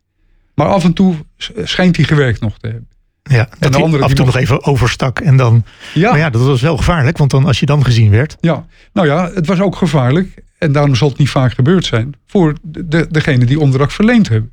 Maar 0.54 0.66
af 0.66 0.84
en 0.84 0.92
toe 0.92 1.14
sch- 1.36 1.50
schijnt 1.62 1.96
hij 1.96 2.04
gewerkt 2.04 2.40
nog 2.40 2.58
te 2.58 2.66
hebben. 2.66 2.88
Ja, 3.22 3.48
dat 3.58 3.72
de 3.72 3.78
andere 3.82 4.02
af 4.02 4.10
en 4.10 4.16
toe 4.16 4.24
nog 4.26 4.36
even 4.36 4.64
overstak 4.64 5.20
en 5.20 5.36
dan. 5.36 5.64
Ja, 5.94 6.10
Maar 6.10 6.18
ja, 6.18 6.30
dat 6.30 6.42
was 6.42 6.60
wel 6.60 6.76
gevaarlijk, 6.76 7.18
want 7.18 7.30
dan 7.30 7.44
als 7.44 7.60
je 7.60 7.66
dan 7.66 7.84
gezien 7.84 8.10
werd. 8.10 8.36
ja. 8.40 8.66
Nou 8.92 9.06
ja, 9.06 9.30
het 9.34 9.46
was 9.46 9.60
ook 9.60 9.76
gevaarlijk. 9.76 10.42
En 10.58 10.72
daarom 10.72 10.94
zal 10.94 11.08
het 11.08 11.18
niet 11.18 11.30
vaak 11.30 11.52
gebeurd 11.52 11.84
zijn. 11.84 12.14
Voor 12.26 12.54
de, 12.62 12.88
de, 12.88 13.06
degene 13.10 13.44
die 13.44 13.60
onderdak 13.60 13.90
verleend 13.90 14.28
hebben. 14.28 14.52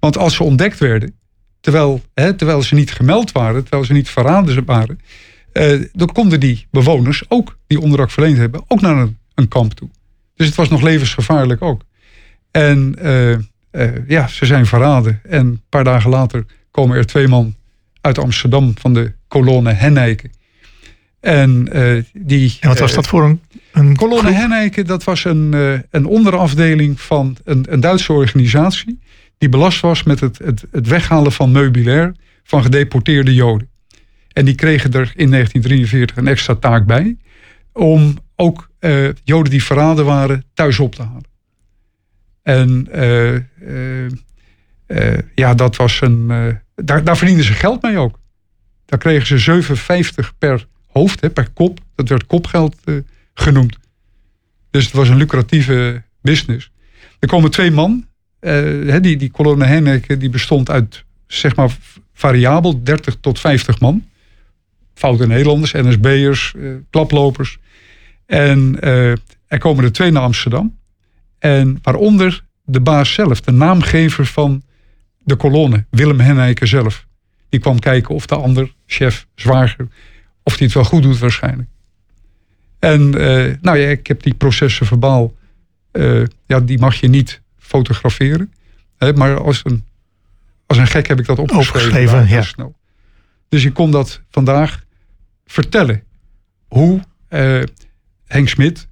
Want 0.00 0.18
als 0.18 0.34
ze 0.34 0.42
ontdekt 0.42 0.78
werden. 0.78 1.14
Terwijl, 1.60 2.02
hè, 2.14 2.34
terwijl 2.34 2.62
ze 2.62 2.74
niet 2.74 2.92
gemeld 2.92 3.32
waren. 3.32 3.60
Terwijl 3.62 3.84
ze 3.84 3.92
niet 3.92 4.08
verraden 4.10 4.64
waren. 4.64 4.98
eh, 5.52 5.80
dan 5.92 6.12
konden 6.12 6.40
die 6.40 6.66
bewoners 6.70 7.22
ook 7.28 7.58
die 7.66 7.80
onderdak 7.80 8.10
verleend 8.10 8.36
hebben. 8.36 8.62
Ook 8.68 8.80
naar 8.80 8.96
een, 8.96 9.18
een 9.34 9.48
kamp 9.48 9.72
toe. 9.74 9.88
Dus 10.36 10.46
het 10.46 10.56
was 10.56 10.68
nog 10.68 10.82
levensgevaarlijk 10.82 11.62
ook. 11.62 11.82
En 12.50 12.94
eh, 12.98 13.32
eh, 13.32 14.08
ja, 14.08 14.26
ze 14.28 14.46
zijn 14.46 14.66
verraden. 14.66 15.20
En 15.28 15.46
een 15.46 15.60
paar 15.68 15.84
dagen 15.84 16.10
later 16.10 16.44
komen 16.70 16.96
er 16.96 17.06
twee 17.06 17.28
man 17.28 17.54
uit 18.02 18.18
Amsterdam 18.18 18.74
van 18.78 18.94
de 18.94 19.12
kolonne 19.28 19.72
Hennijken. 19.72 20.30
En 21.22 21.72
eh, 21.72 22.02
die. 22.12 22.56
En 22.60 22.68
wat 22.68 22.78
was 22.78 22.90
eh, 22.90 22.96
dat 22.96 23.06
voor 23.06 23.24
een. 23.24 23.40
een 23.72 23.96
Kolonne 23.96 24.22
groep? 24.22 24.34
Hennijken, 24.34 24.86
dat 24.86 25.04
was 25.04 25.24
een, 25.24 25.54
eh, 25.54 25.78
een 25.90 26.04
onderafdeling 26.04 27.00
van 27.00 27.36
een, 27.44 27.72
een 27.72 27.80
Duitse 27.80 28.12
organisatie. 28.12 28.98
die 29.38 29.48
belast 29.48 29.80
was 29.80 30.02
met 30.02 30.20
het, 30.20 30.38
het, 30.38 30.64
het 30.70 30.86
weghalen 30.86 31.32
van 31.32 31.52
meubilair 31.52 32.14
van 32.44 32.62
gedeporteerde 32.62 33.34
Joden. 33.34 33.68
En 34.32 34.44
die 34.44 34.54
kregen 34.54 34.92
er 34.92 35.12
in 35.16 35.30
1943 35.30 36.16
een 36.16 36.28
extra 36.28 36.54
taak 36.54 36.86
bij 36.86 37.16
om 37.72 38.18
ook 38.36 38.70
Joden 39.24 39.50
die 39.50 39.64
verraden 39.64 40.04
waren 40.04 40.44
thuis 40.54 40.78
op 40.78 40.94
te 40.94 41.02
halen. 41.02 41.30
En 42.42 42.88
ja, 45.34 45.54
dat 45.54 45.76
was 45.76 46.00
een. 46.00 46.60
Daar, 46.74 47.04
daar 47.04 47.16
verdienden 47.16 47.44
ze 47.44 47.52
geld 47.52 47.82
mee 47.82 47.98
ook. 47.98 48.18
Daar 48.84 48.98
kregen 48.98 49.38
ze 49.38 49.62
7,50 50.24 50.28
per 50.38 50.66
hoofd, 50.86 51.20
hè, 51.20 51.30
per 51.30 51.50
kop. 51.50 51.80
Dat 51.94 52.08
werd 52.08 52.26
kopgeld 52.26 52.76
eh, 52.84 52.94
genoemd. 53.34 53.76
Dus 54.70 54.84
het 54.84 54.94
was 54.94 55.08
een 55.08 55.16
lucratieve 55.16 56.02
business. 56.20 56.70
Er 57.18 57.28
komen 57.28 57.50
twee 57.50 57.70
man. 57.70 58.06
hè, 58.40 59.00
die, 59.00 59.16
die 59.16 59.30
kolonne 59.30 59.64
Henneke 59.64 60.16
die 60.16 60.30
bestond 60.30 60.70
uit 60.70 61.04
zeg 61.26 61.56
maar 61.56 61.76
variabel 62.12 62.82
30 62.82 63.16
tot 63.20 63.40
50 63.40 63.80
man. 63.80 64.04
Foute 64.94 65.26
Nederlanders, 65.26 65.72
NSB'ers, 65.72 66.54
eh, 66.54 66.70
klaplopers. 66.90 67.58
En 68.26 68.80
er 69.46 69.58
komen 69.58 69.84
er 69.84 69.92
twee 69.92 70.10
naar 70.10 70.22
Amsterdam. 70.22 70.78
En 71.38 71.78
waaronder 71.82 72.44
de 72.64 72.80
baas 72.80 73.12
zelf, 73.12 73.40
de 73.40 73.52
naamgever 73.52 74.26
van 74.26 74.62
de 75.24 75.36
kolonne, 75.36 75.84
Willem 75.90 76.20
Henneke 76.20 76.66
zelf. 76.66 77.06
Die 77.48 77.60
kwam 77.60 77.78
kijken 77.78 78.14
of 78.14 78.26
de 78.26 78.34
ander, 78.34 78.74
chef, 78.86 79.26
zwager, 79.34 79.88
of 80.42 80.56
die 80.56 80.66
het 80.66 80.74
wel 80.74 80.84
goed 80.84 81.02
doet 81.02 81.18
waarschijnlijk. 81.18 81.68
En 82.78 83.14
eh, 83.14 83.54
nou 83.60 83.78
ja, 83.78 83.88
ik 83.88 84.06
heb 84.06 84.22
die 84.22 84.34
processen 84.34 84.86
verbaal, 84.86 85.34
eh, 85.90 86.22
ja, 86.46 86.60
die 86.60 86.78
mag 86.78 86.94
je 86.94 87.08
niet 87.08 87.40
fotograferen. 87.58 88.52
Hè, 88.98 89.12
maar 89.12 89.40
als 89.40 89.60
een, 89.64 89.84
als 90.66 90.78
een 90.78 90.86
gek 90.86 91.06
heb 91.06 91.18
ik 91.18 91.26
dat 91.26 91.38
opgeschreven. 91.38 92.18
Daar, 92.18 92.28
ja. 92.28 92.42
snel. 92.42 92.74
Dus 93.48 93.64
ik 93.64 93.74
kon 93.74 93.90
dat 93.90 94.20
vandaag 94.30 94.84
vertellen. 95.46 96.02
Hoe 96.68 97.00
eh, 97.28 97.62
Henk 98.26 98.48
Smit 98.48 98.88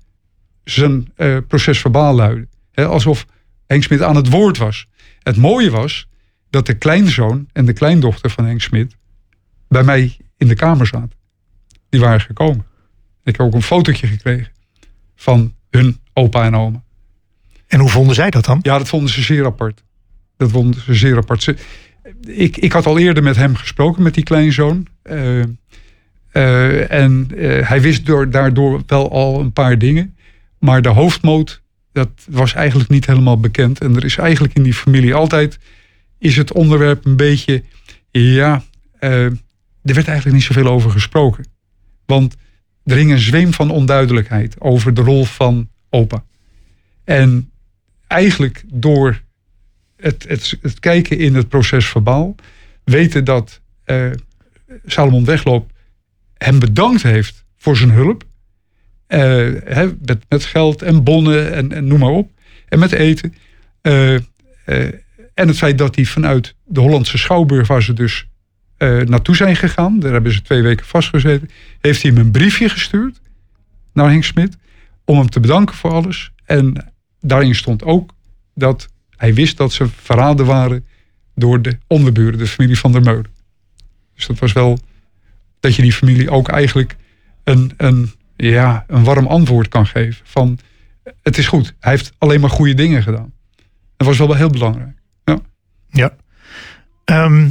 zijn 0.64 1.12
proces 1.48 1.80
verbaal 1.80 2.14
luidde. 2.14 2.48
Hè, 2.72 2.86
alsof 2.86 3.26
Henk 3.66 3.82
Smit 3.82 4.02
aan 4.02 4.16
het 4.16 4.28
woord 4.28 4.58
was. 4.58 4.86
Het 5.22 5.36
mooie 5.36 5.70
was 5.70 6.08
dat 6.50 6.66
de 6.66 6.74
kleinzoon 6.74 7.48
en 7.52 7.64
de 7.64 7.72
kleindochter 7.72 8.30
van 8.30 8.44
Henk 8.44 8.60
Smit 8.60 8.96
bij 9.68 9.82
mij 9.82 10.16
in 10.36 10.48
de 10.48 10.54
kamer 10.54 10.86
zaten. 10.86 11.12
Die 11.88 12.00
waren 12.00 12.20
gekomen. 12.20 12.66
Ik 13.24 13.36
heb 13.36 13.46
ook 13.46 13.54
een 13.54 13.62
fotootje 13.62 14.06
gekregen 14.06 14.52
van 15.14 15.54
hun 15.70 16.00
opa 16.12 16.44
en 16.44 16.56
oma. 16.56 16.82
En 17.66 17.80
hoe 17.80 17.88
vonden 17.88 18.14
zij 18.14 18.30
dat 18.30 18.44
dan? 18.44 18.58
Ja, 18.62 18.78
dat 18.78 18.88
vonden 18.88 19.10
ze 19.10 19.22
zeer 19.22 19.44
apart. 19.44 19.82
Dat 20.36 20.50
vonden 20.50 20.80
ze 20.80 20.94
zeer 20.94 21.16
apart. 21.16 21.42
Ze, 21.42 21.56
ik, 22.26 22.56
ik 22.56 22.72
had 22.72 22.86
al 22.86 22.98
eerder 22.98 23.22
met 23.22 23.36
hem 23.36 23.54
gesproken, 23.54 24.02
met 24.02 24.14
die 24.14 24.24
kleinzoon. 24.24 24.86
Eh, 25.02 25.40
eh, 26.30 26.90
en 26.90 27.30
eh, 27.36 27.68
hij 27.68 27.80
wist 27.80 28.06
door, 28.06 28.30
daardoor 28.30 28.82
wel 28.86 29.10
al 29.10 29.40
een 29.40 29.52
paar 29.52 29.78
dingen. 29.78 30.16
Maar 30.58 30.82
de 30.82 30.88
hoofdmoot, 30.88 31.62
dat 31.92 32.08
was 32.28 32.54
eigenlijk 32.54 32.90
niet 32.90 33.06
helemaal 33.06 33.40
bekend. 33.40 33.80
En 33.80 33.96
er 33.96 34.04
is 34.04 34.16
eigenlijk 34.16 34.54
in 34.54 34.62
die 34.62 34.74
familie 34.74 35.14
altijd... 35.14 35.58
is 36.20 36.36
het 36.36 36.52
onderwerp 36.52 37.04
een 37.04 37.16
beetje... 37.16 37.62
ja, 38.10 38.64
eh, 38.98 39.24
er 39.82 39.94
werd 39.94 40.08
eigenlijk 40.08 40.36
niet 40.36 40.46
zoveel 40.46 40.66
over 40.66 40.90
gesproken. 40.90 41.46
Want 42.06 42.36
er 42.84 42.96
hing 42.96 43.10
een 43.10 43.18
zweem 43.18 43.52
van 43.52 43.70
onduidelijkheid... 43.70 44.60
over 44.60 44.94
de 44.94 45.00
rol 45.00 45.24
van 45.24 45.68
opa. 45.90 46.24
En 47.04 47.50
eigenlijk 48.06 48.62
door 48.66 49.22
het, 49.96 50.24
het, 50.28 50.58
het 50.62 50.80
kijken 50.80 51.18
in 51.18 51.34
het 51.34 51.48
proces 51.48 51.86
verbaal... 51.86 52.34
weten 52.84 53.24
dat 53.24 53.60
eh, 53.84 54.10
Salomon 54.86 55.24
Wegloop 55.24 55.70
hem 56.36 56.58
bedankt 56.58 57.02
heeft 57.02 57.44
voor 57.56 57.76
zijn 57.76 57.90
hulp. 57.90 58.24
Eh, 59.06 59.48
met, 60.00 60.24
met 60.28 60.44
geld 60.44 60.82
en 60.82 61.04
bonnen 61.04 61.52
en, 61.52 61.72
en 61.72 61.86
noem 61.86 61.98
maar 61.98 62.10
op. 62.10 62.30
En 62.68 62.78
met 62.78 62.92
eten. 62.92 63.34
Eh, 63.80 64.16
en 65.40 65.48
het 65.48 65.56
feit 65.56 65.78
dat 65.78 65.94
hij 65.94 66.04
vanuit 66.04 66.54
de 66.64 66.80
Hollandse 66.80 67.18
Schouwburg, 67.18 67.66
waar 67.66 67.82
ze 67.82 67.92
dus 67.92 68.26
eh, 68.76 68.98
naartoe 68.98 69.36
zijn 69.36 69.56
gegaan, 69.56 70.00
daar 70.00 70.12
hebben 70.12 70.32
ze 70.32 70.42
twee 70.42 70.62
weken 70.62 70.86
vastgezeten, 70.86 71.50
heeft 71.80 72.02
hij 72.02 72.10
hem 72.10 72.20
een 72.20 72.30
briefje 72.30 72.68
gestuurd 72.68 73.20
naar 73.92 74.10
Henk 74.10 74.24
Smit 74.24 74.56
om 75.04 75.18
hem 75.18 75.30
te 75.30 75.40
bedanken 75.40 75.76
voor 75.76 75.90
alles. 75.90 76.32
En 76.44 76.92
daarin 77.20 77.54
stond 77.54 77.84
ook 77.84 78.14
dat 78.54 78.88
hij 79.16 79.34
wist 79.34 79.56
dat 79.56 79.72
ze 79.72 79.88
verraden 79.88 80.46
waren 80.46 80.86
door 81.34 81.62
de 81.62 81.78
onderburen, 81.86 82.38
de 82.38 82.46
familie 82.46 82.78
van 82.78 82.92
der 82.92 83.02
Meulen. 83.02 83.32
Dus 84.14 84.26
dat 84.26 84.38
was 84.38 84.52
wel 84.52 84.78
dat 85.60 85.74
je 85.74 85.82
die 85.82 85.92
familie 85.92 86.30
ook 86.30 86.48
eigenlijk 86.48 86.96
een, 87.44 87.72
een, 87.76 88.12
ja, 88.36 88.84
een 88.88 89.04
warm 89.04 89.26
antwoord 89.26 89.68
kan 89.68 89.86
geven. 89.86 90.20
Van 90.24 90.58
het 91.22 91.38
is 91.38 91.46
goed, 91.46 91.74
hij 91.80 91.92
heeft 91.92 92.12
alleen 92.18 92.40
maar 92.40 92.50
goede 92.50 92.74
dingen 92.74 93.02
gedaan. 93.02 93.32
Dat 93.96 94.06
was 94.06 94.18
wel 94.18 94.34
heel 94.34 94.50
belangrijk. 94.50 94.99
Ja. 95.90 96.16
Ehm, 97.04 97.48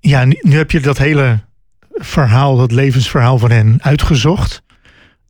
ja, 0.00 0.24
nu, 0.24 0.38
nu 0.40 0.56
heb 0.56 0.70
je 0.70 0.80
dat 0.80 0.98
hele 0.98 1.40
verhaal, 1.92 2.56
dat 2.56 2.72
levensverhaal 2.72 3.38
van 3.38 3.50
hen 3.50 3.78
uitgezocht. 3.82 4.62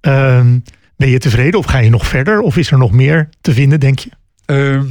Ehm, 0.01 0.59
ben 0.97 1.09
je 1.09 1.19
tevreden 1.19 1.59
of 1.59 1.67
ga 1.67 1.79
je 1.79 1.91
nog 1.91 2.07
verder? 2.07 2.41
Of 2.41 2.57
is 2.57 2.71
er 2.71 2.79
nog 2.79 2.93
meer 2.93 3.29
te 3.41 3.53
vinden, 3.53 3.81
denk 3.81 3.99
je? 3.99 4.11
Eh, 4.45 4.83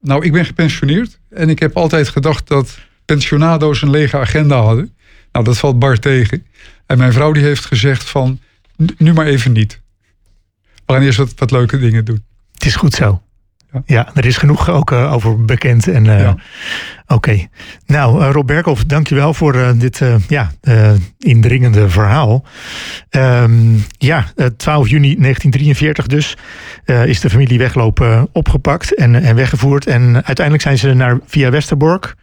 nou, 0.00 0.24
ik 0.24 0.32
ben 0.32 0.44
gepensioneerd 0.44 1.18
en 1.30 1.48
ik 1.48 1.58
heb 1.58 1.76
altijd 1.76 2.08
gedacht 2.08 2.48
dat 2.48 2.78
pensionado's 3.04 3.82
een 3.82 3.90
lege 3.90 4.18
agenda 4.18 4.56
hadden. 4.62 4.94
Nou, 5.32 5.44
dat 5.44 5.58
valt 5.58 5.78
bar 5.78 5.98
tegen. 5.98 6.46
En 6.86 6.98
mijn 6.98 7.12
vrouw 7.12 7.32
die 7.32 7.42
heeft 7.42 7.64
gezegd 7.64 8.08
van, 8.08 8.40
"Nu- 8.76 8.94
nu 8.98 9.12
maar 9.12 9.26
even 9.26 9.52
niet. 9.52 9.80
We 10.86 10.92
gaan 10.92 11.02
eerst 11.02 11.18
wat, 11.18 11.32
wat 11.36 11.50
leuke 11.50 11.78
dingen 11.78 12.04
doen. 12.04 12.24
Het 12.52 12.64
is 12.64 12.76
goed 12.76 12.94
zo. 12.94 13.22
Ja. 13.74 13.82
Ja, 13.86 14.10
er 14.14 14.26
is 14.26 14.36
genoeg 14.36 14.70
ook 14.70 14.92
eh, 14.92 15.12
over 15.12 15.44
bekend. 15.44 15.88
En, 15.88 16.06
eh, 16.06 16.20
Ja. 16.20 16.36
Oké. 17.06 17.46
Nou, 17.86 18.22
eh, 18.22 18.30
Rob 18.32 18.46
Berkhoff, 18.46 18.84
dankjewel 18.84 19.34
voor 19.34 19.74
dit 19.76 20.00
ja, 20.28 20.50
indringende 21.18 21.88
verhaal. 21.88 22.44
Ehm, 23.10 23.52
ja, 23.98 24.24
eh, 24.36 24.46
12 24.46 24.88
juni 24.88 25.16
1943 25.18 26.06
dus 26.06 26.36
is 27.04 27.20
de 27.20 27.30
familie 27.30 27.58
Wegloop 27.58 28.00
eh, 28.00 28.22
opgepakt 28.32 28.94
en, 28.94 29.14
en 29.14 29.34
weggevoerd. 29.36 29.86
En 29.86 30.14
uiteindelijk 30.14 30.62
zijn 30.62 30.78
ze 30.78 30.92
naar 30.92 31.18
via 31.26 31.50
Westerbork 31.50 32.14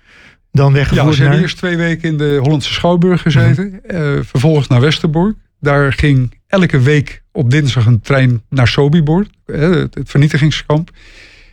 dan 0.52 0.70
Ja, 0.70 0.74
weggevoerd 0.78 1.16
ze 1.16 1.22
hebben 1.22 1.30
naar... 1.40 1.46
eerst 1.48 1.58
twee 1.58 1.78
weken 1.78 2.10
in 2.10 2.18
de 2.18 2.40
Hollandse 2.42 2.74
Schouwburg 2.74 3.22
gezeten. 3.22 3.80
eh, 3.84 4.00
vervolgens 4.24 4.68
naar 4.68 4.82
Westerbork. 4.82 5.36
Daar 5.60 5.94
ging 5.94 6.40
elke 6.48 6.80
week 6.80 7.24
op 7.32 7.52
dinsdag 7.52 7.86
een 7.86 8.02
trein 8.02 8.42
naar 8.50 8.68
Sobibor, 8.68 9.26
het 9.46 9.98
vernietigingskamp. 10.04 10.90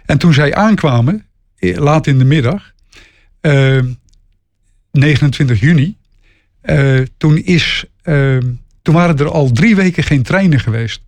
En 0.08 0.18
toen 0.18 0.34
zij 0.34 0.54
aankwamen, 0.54 1.26
eh, 1.56 1.76
laat 1.76 2.06
in 2.06 2.18
de 2.18 2.24
middag, 2.24 2.72
eh, 3.40 3.80
29 4.92 5.60
juni, 5.60 5.96
eh, 6.60 7.00
toen, 7.16 7.36
is, 7.36 7.84
eh, 8.02 8.38
toen 8.82 8.94
waren 8.94 9.18
er 9.18 9.30
al 9.30 9.50
drie 9.50 9.76
weken 9.76 10.02
geen 10.02 10.22
treinen 10.22 10.60
geweest. 10.60 11.02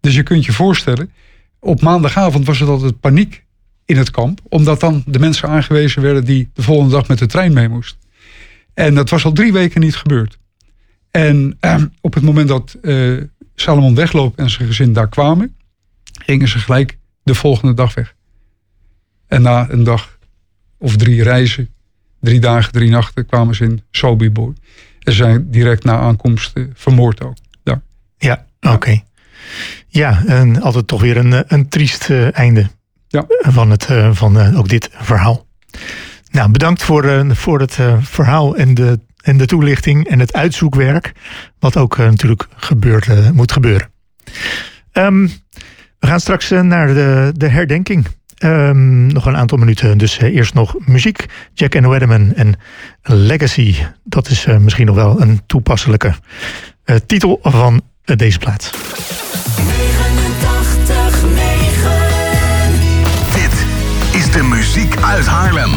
Dus 0.00 0.14
je 0.14 0.22
kunt 0.22 0.44
je 0.44 0.52
voorstellen, 0.52 1.12
op 1.58 1.80
maandagavond 1.80 2.46
was 2.46 2.60
het 2.60 2.68
altijd 2.68 3.00
paniek 3.00 3.44
in 3.84 3.96
het 3.96 4.10
kamp, 4.10 4.40
omdat 4.48 4.80
dan 4.80 5.02
de 5.06 5.18
mensen 5.18 5.48
aangewezen 5.48 6.02
werden 6.02 6.24
die 6.24 6.50
de 6.54 6.62
volgende 6.62 6.92
dag 6.92 7.08
met 7.08 7.18
de 7.18 7.26
trein 7.26 7.52
mee 7.52 7.68
moesten. 7.68 7.98
En 8.74 8.94
dat 8.94 9.10
was 9.10 9.24
al 9.24 9.32
drie 9.32 9.52
weken 9.52 9.80
niet 9.80 9.96
gebeurd. 9.96 10.38
En 11.10 11.56
eh, 11.60 11.82
op 12.00 12.14
het 12.14 12.22
moment 12.22 12.48
dat 12.48 12.76
eh, 12.82 13.16
Salomon 13.54 13.94
wegloop 13.94 14.38
en 14.38 14.50
zijn 14.50 14.68
gezin 14.68 14.92
daar 14.92 15.08
kwamen, 15.08 15.56
gingen 16.12 16.48
ze 16.48 16.58
gelijk 16.58 16.98
de 17.24 17.34
volgende 17.34 17.74
dag 17.74 17.94
weg. 17.94 18.14
En 19.26 19.42
na 19.42 19.70
een 19.70 19.84
dag 19.84 20.18
of 20.78 20.96
drie 20.96 21.22
reizen, 21.22 21.68
drie 22.20 22.40
dagen, 22.40 22.72
drie 22.72 22.90
nachten, 22.90 23.26
kwamen 23.26 23.54
ze 23.54 23.64
in 23.64 23.82
Sobibor. 23.90 24.52
En 25.00 25.12
ze 25.12 25.18
zijn 25.18 25.50
direct 25.50 25.84
na 25.84 25.98
aankomst 25.98 26.56
eh, 26.56 26.64
vermoord 26.74 27.22
ook. 27.22 27.36
Daar. 27.62 27.80
Ja, 28.18 28.46
oké. 28.60 29.02
Ja, 29.88 30.22
en 30.26 30.62
altijd 30.62 30.86
toch 30.86 31.00
weer 31.00 31.16
een, 31.16 31.32
eh, 31.32 31.40
een 31.46 31.68
triest 31.68 32.10
eh, 32.10 32.38
einde 32.38 32.68
Ja. 33.08 33.24
van, 33.28 33.70
het, 33.70 33.88
van 34.12 34.54
ook 34.56 34.68
dit 34.68 34.90
verhaal. 34.92 35.46
Nou, 36.30 36.50
bedankt 36.50 36.82
voor, 36.82 37.36
voor 37.36 37.60
het 37.60 37.78
verhaal 38.00 38.56
en 38.56 38.74
de, 38.74 39.00
en 39.22 39.36
de 39.36 39.46
toelichting 39.46 40.08
en 40.08 40.18
het 40.18 40.32
uitzoekwerk. 40.32 41.12
Wat 41.58 41.76
ook 41.76 41.96
natuurlijk 41.96 42.46
gebeurt, 42.56 43.32
moet 43.32 43.52
gebeuren. 43.52 43.90
Ehm, 44.92 45.28
we 46.04 46.10
gaan 46.10 46.20
straks 46.20 46.50
eh, 46.50 46.60
naar 46.60 46.86
de, 46.86 47.32
de 47.36 47.48
herdenking. 47.48 48.06
Ehm, 48.38 49.06
nog 49.06 49.26
een 49.26 49.36
aantal 49.36 49.58
minuten, 49.58 49.98
dus 49.98 50.18
eh, 50.18 50.34
eerst 50.34 50.54
nog 50.54 50.76
muziek. 50.78 51.26
Jack 51.54 51.76
and 51.76 51.86
Wedderman 51.86 52.34
en 52.34 52.54
Legacy. 53.02 53.74
Dat 54.04 54.28
is 54.28 54.44
eh, 54.44 54.56
misschien 54.56 54.86
nog 54.86 54.96
wel 54.96 55.20
een 55.20 55.40
toepasselijke 55.46 56.14
titel 57.06 57.38
van 57.42 57.82
deze 58.04 58.38
plaat. 58.38 58.70
89, 59.56 61.22
9. 61.22 61.42
Dit 63.34 63.66
is 64.20 64.30
de 64.30 64.42
muziek 64.42 64.96
uit 64.96 65.26
Haarlem. 65.26 65.70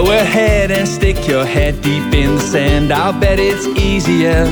Go 0.00 0.12
ahead 0.12 0.70
and 0.70 0.88
stick 0.88 1.28
your 1.28 1.44
head 1.44 1.82
deep 1.82 2.14
in 2.14 2.36
the 2.36 2.40
sand. 2.40 2.90
I'll 2.90 3.12
bet 3.12 3.38
it's 3.38 3.66
easier. 3.78 4.46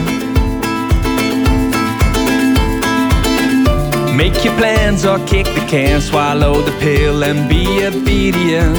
Make 4.14 4.44
your 4.44 4.54
plans 4.58 5.06
or 5.06 5.18
kick 5.26 5.46
the 5.46 5.64
can, 5.66 6.02
swallow 6.02 6.60
the 6.60 6.72
pill 6.82 7.24
and 7.24 7.48
be 7.48 7.64
obedient. 7.86 8.76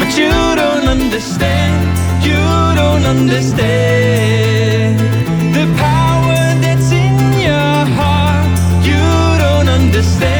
But 0.00 0.10
you 0.18 0.32
don't 0.62 0.88
understand, 0.96 1.74
you 2.26 2.42
don't 2.80 3.04
understand 3.14 4.98
the 5.54 5.66
power 5.78 6.42
that's 6.64 6.90
in 6.90 7.16
your 7.48 7.86
heart. 7.94 8.48
You 8.90 9.04
don't 9.44 9.68
understand, 9.68 10.31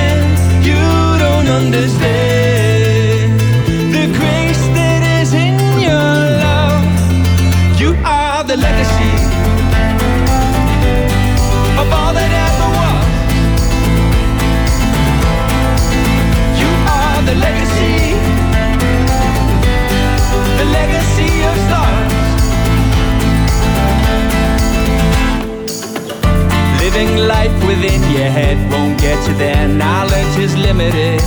Living 26.93 27.27
life 27.27 27.55
within 27.67 28.03
your 28.13 28.29
head 28.29 28.59
won't 28.71 29.01
get 29.01 29.17
you 29.27 29.35
there. 29.39 29.67
Knowledge 29.67 30.37
is 30.37 30.55
limited. 30.59 31.21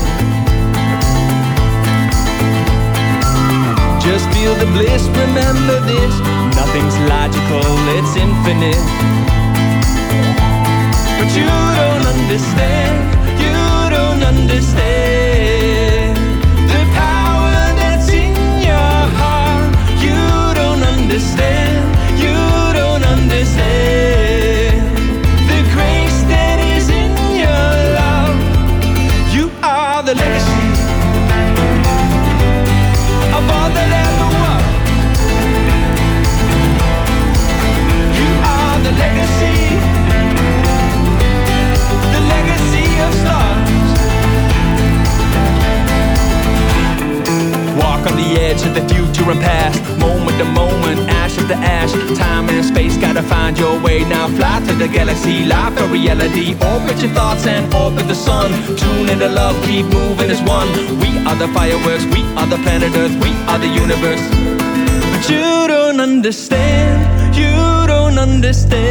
Just 3.99 4.30
feel 4.30 4.53
the 4.61 4.70
bliss, 4.78 5.07
remember 5.09 5.80
this. 5.89 6.13
Nothing's 6.53 6.97
logical, 7.09 7.66
it's 7.97 8.16
infinite. 8.16 8.86
But 11.18 11.30
you 11.36 11.45
don't 11.49 12.05
understand, 12.13 12.95
you 13.41 13.49
don't 13.89 14.22
understand 14.22 16.16
the 16.70 16.82
power 16.93 17.74
that's 17.82 18.09
in 18.09 18.36
your 18.61 18.97
heart. 19.18 19.74
You 20.05 20.20
don't 20.53 20.84
understand, 20.95 21.55
On 48.06 48.16
the 48.16 48.39
edge 48.39 48.62
of 48.62 48.76
the 48.76 48.86
future 48.93 49.32
and 49.32 49.41
past, 49.41 49.82
moment 49.97 50.38
to 50.38 50.45
moment, 50.45 50.99
ash 51.10 51.38
of 51.39 51.47
the 51.47 51.56
ash. 51.56 51.91
Time 52.16 52.47
and 52.49 52.64
space, 52.64 52.97
gotta 52.97 53.24
find 53.24 53.58
your 53.58 53.80
way 53.82 54.03
now. 54.06 54.28
Fly 54.28 54.60
to 54.68 54.74
the 54.76 54.88
galaxy, 54.88 55.43
life 55.45 55.76
a 55.80 55.88
reality. 55.88 56.53
Orbit 56.62 57.01
your 57.01 57.12
thoughts 57.14 57.47
and 57.47 57.74
orbit 57.74 58.08
the 58.08 58.14
sun. 58.14 58.51
Tune 58.78 59.10
into 59.10 59.28
love, 59.28 59.56
keep 59.66 59.88
moving 59.88 60.30
as 60.30 60.39
one. 60.43 60.70
We 60.99 61.18
are 61.26 61.36
the 61.36 61.47
fireworks, 61.47 62.06
we 62.06 62.22
are 62.38 62.45
the 62.45 62.58
planet 62.58 62.95
Earth, 62.95 63.16
we 63.24 63.32
are 63.49 63.58
the 63.58 63.70
universe. 63.84 64.22
But 65.12 65.28
you 65.28 65.68
don't 65.68 65.99
understand, 65.99 67.36
you 67.36 67.88
don't 67.88 68.20
understand 68.20 68.86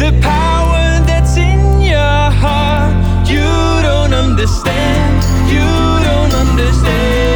the 0.00 0.10
power 0.20 1.00
that's 1.06 1.36
in 1.36 1.82
your 1.82 2.32
heart. 2.42 2.92
You 3.30 3.46
don't 3.88 4.12
understand, 4.12 5.22
you 5.48 5.68
don't 6.08 6.34
understand 6.34 7.27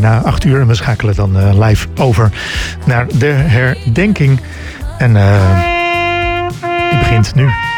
bijna 0.00 0.20
8 0.20 0.44
uur. 0.44 0.60
En 0.60 0.66
we 0.66 0.74
schakelen 0.74 1.14
dan 1.14 1.38
eh, 1.38 1.58
live 1.66 1.86
over 1.96 2.30
naar 2.84 3.06
de 3.18 3.26
herdenking. 3.26 4.40
En 4.98 5.16
eh, 5.16 5.60
die 6.90 6.98
begint 6.98 7.34
nu. 7.34 7.71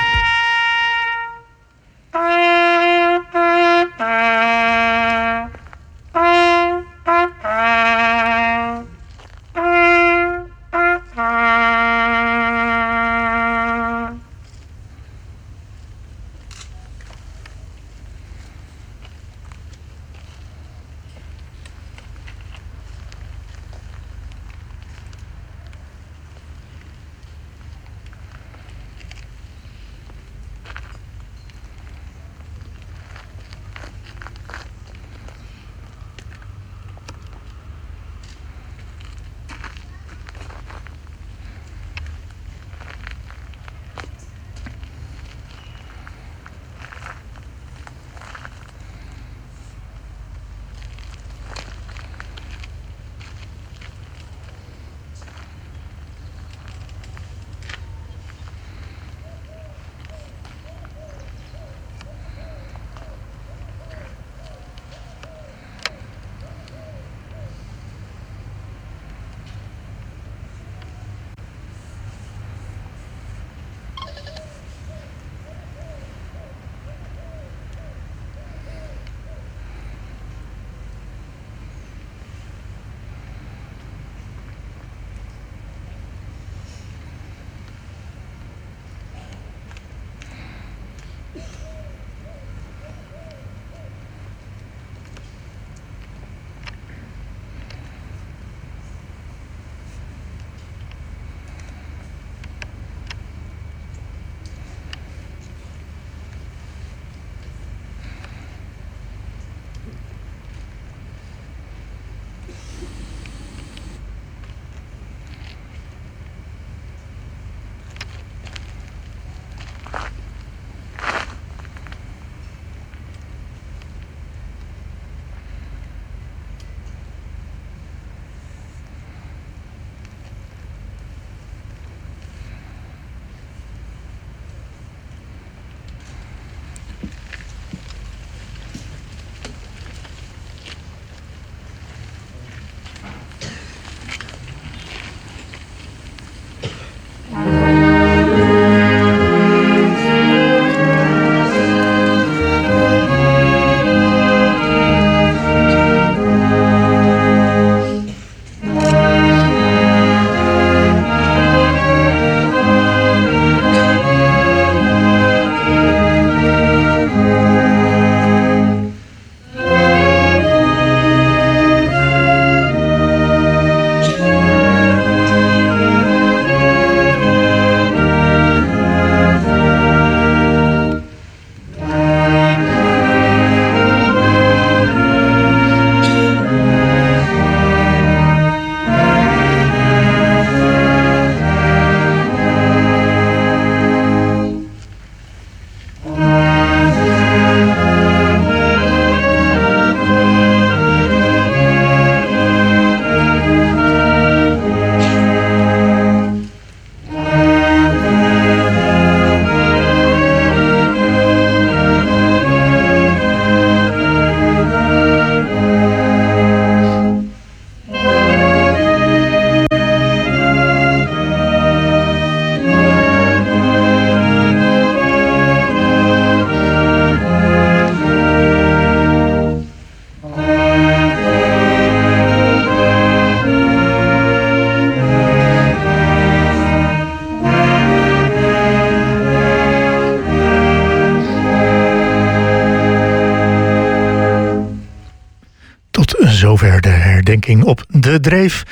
Op 247.64 247.84
de 247.88 248.20
Dreef. 248.20 248.62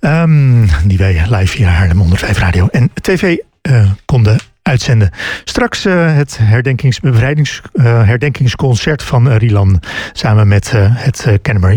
ehm, 0.00 0.66
die 0.84 0.98
wij 0.98 1.22
live 1.28 1.46
via 1.46 1.68
Haarlem 1.68 1.98
105 1.98 2.38
Radio 2.38 2.68
en 2.70 2.90
TV 3.00 3.36
eh, 3.60 3.90
konden 4.04 4.38
uitzenden. 4.62 5.10
Straks 5.44 5.84
eh, 5.84 6.16
het 6.16 6.38
herdenkings, 6.40 7.00
eh, 7.00 7.12
herdenkingsconcert 7.82 9.02
van 9.02 9.32
Rilan 9.32 9.82
samen 10.12 10.48
met 10.48 10.72
het 10.76 11.26
Kennemer 11.42 11.70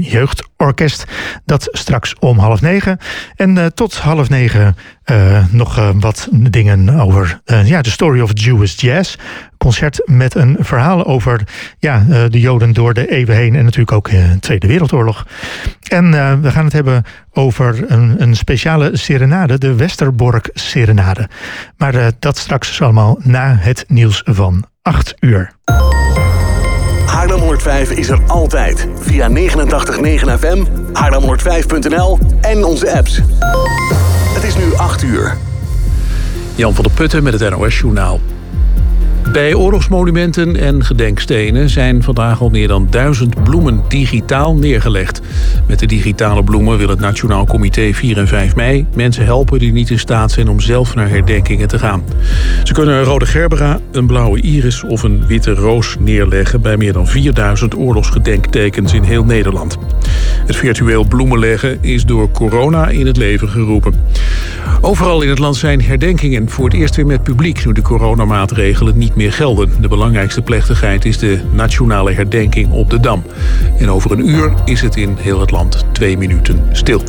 Jeugdorkest. 0.60 1.06
Dat 1.46 1.68
straks 1.72 2.16
om 2.20 2.40
half 2.40 2.62
negen. 2.62 2.98
En 3.36 3.58
eh, 3.58 3.66
tot 3.66 3.98
half 3.98 4.30
negen 4.30 4.76
eh, 5.04 5.44
nog 5.52 5.78
eh, 5.78 5.90
wat 5.94 6.28
dingen 6.32 6.90
over 6.90 7.42
ja, 7.64 7.82
de 7.82 7.90
story 7.90 8.20
of 8.20 8.32
Jewish 8.34 8.80
jazz. 8.80 9.16
Concert 9.58 10.02
met 10.06 10.36
een 10.36 10.58
verhaal 10.60 11.06
over 11.06 11.42
ja, 11.80 12.06
de 12.30 12.40
Joden 12.40 12.74
door 12.74 12.94
de 12.94 13.12
eeuwen 13.12 13.36
heen 13.36 13.56
en 13.56 13.64
natuurlijk 13.64 13.92
ook 13.92 14.10
de 14.10 14.38
Tweede 14.40 14.68
Wereldoorlog. 14.68 15.28
En 15.88 16.12
we 16.42 16.52
gaan 16.52 16.64
het 16.64 16.74
hebben 16.74 17.04
over 17.32 17.92
een, 17.92 18.22
een 18.22 18.36
speciale 18.36 18.98
serenade, 18.98 19.58
de 19.58 19.76
Westerbork 19.76 20.50
Serenade. 20.54 21.30
Maar 21.78 22.12
dat 22.20 22.38
straks 22.38 22.82
allemaal 22.82 23.20
na 23.24 23.56
het 23.60 23.86
nieuws 23.88 24.22
van 24.26 24.66
8 24.82 25.16
uur. 25.20 25.52
Haarlem 27.30 27.48
105 27.48 27.92
is 27.92 28.10
er 28.10 28.20
altijd. 28.28 28.88
Via 29.00 29.30
89.9 29.30 29.36
FM, 30.40 30.66
haarlem105.nl 30.94 32.20
en 32.42 32.64
onze 32.64 32.92
apps. 32.98 33.22
Het 34.34 34.44
is 34.44 34.56
nu 34.56 34.74
8 34.76 35.04
uur. 35.04 35.38
Jan 36.56 36.74
van 36.76 36.84
der 36.84 36.94
Putten 36.94 37.24
met 37.24 37.40
het 37.40 37.50
NOS-journaal. 37.50 38.20
Bij 39.32 39.54
oorlogsmonumenten 39.54 40.56
en 40.56 40.86
gedenkstenen 40.86 41.70
zijn 41.70 42.04
vandaag 42.04 42.42
al 42.42 42.50
meer 42.50 42.68
dan 42.68 42.88
duizend 42.90 43.44
bloemen 43.44 43.82
digitaal 43.88 44.56
neergelegd. 44.56 45.22
Met 45.68 45.80
de 45.80 45.86
digitale 45.86 46.44
bloemen 46.44 46.78
wil 46.78 46.90
het 46.90 47.00
Nationaal 47.00 47.46
Comité 47.46 47.94
4 47.94 48.18
en 48.18 48.28
5 48.28 48.56
mei 48.56 48.86
mensen 48.96 49.26
helpen 49.26 49.60
die 49.60 49.72
niet 49.72 49.90
in 49.90 50.00
staat 50.00 50.32
zijn 50.32 50.50
om 50.50 50.60
zelf 50.60 50.96
naar 50.96 51.10
herdenkingen 51.10 51.68
te 51.68 51.80
gaan. 51.80 52.04
Ze 52.64 52.74
kunnen 52.74 52.96
een 52.96 53.04
rode 53.04 53.26
gerbera, 53.26 53.80
een 53.92 54.08
blauwe 54.08 54.42
iris 54.42 54.84
of 54.84 55.04
een 55.04 55.26
witte 55.28 55.54
roos 55.54 55.96
neerleggen 56.00 56.62
bij 56.62 56.78
meer 56.78 56.94
dan 56.94 57.08
4000 57.08 57.78
oorlogsgedenktekens 57.78 58.94
in 58.94 59.04
heel 59.04 59.24
Nederland. 59.24 59.78
Het 60.46 60.56
virtueel 60.56 61.04
bloemenleggen 61.04 61.78
is 61.82 62.06
door 62.06 62.32
corona 62.32 62.88
in 62.88 63.08
het 63.08 63.18
leven 63.18 63.50
geroepen. 63.50 63.94
Overal 64.82 65.22
in 65.22 65.30
het 65.30 65.40
land 65.40 65.56
zijn 65.56 65.82
herdenkingen 65.82 66.50
voor 66.50 66.66
het 66.66 66.74
eerst 66.74 66.96
weer 66.96 67.06
met 67.06 67.24
publiek... 67.24 67.66
nu 67.66 67.72
de 67.72 67.82
coronamaatregelen 67.82 68.98
niet 68.98 69.09
meer 69.16 69.34
gelden. 69.34 69.70
De 69.82 69.88
belangrijkste 69.88 70.42
plechtigheid 70.42 71.06
is 71.06 71.18
de 71.18 71.40
nationale 71.52 72.12
herdenking 72.12 72.72
op 72.72 72.90
de 72.90 73.00
Dam. 73.00 73.24
En 73.78 73.90
over 73.90 74.12
een 74.12 74.30
uur 74.30 74.54
is 74.66 74.82
het 74.82 74.96
in 74.96 75.16
heel 75.20 75.40
het 75.40 75.52
land 75.52 75.86
twee 75.92 76.18
minuten 76.18 76.68
stil. 76.72 77.04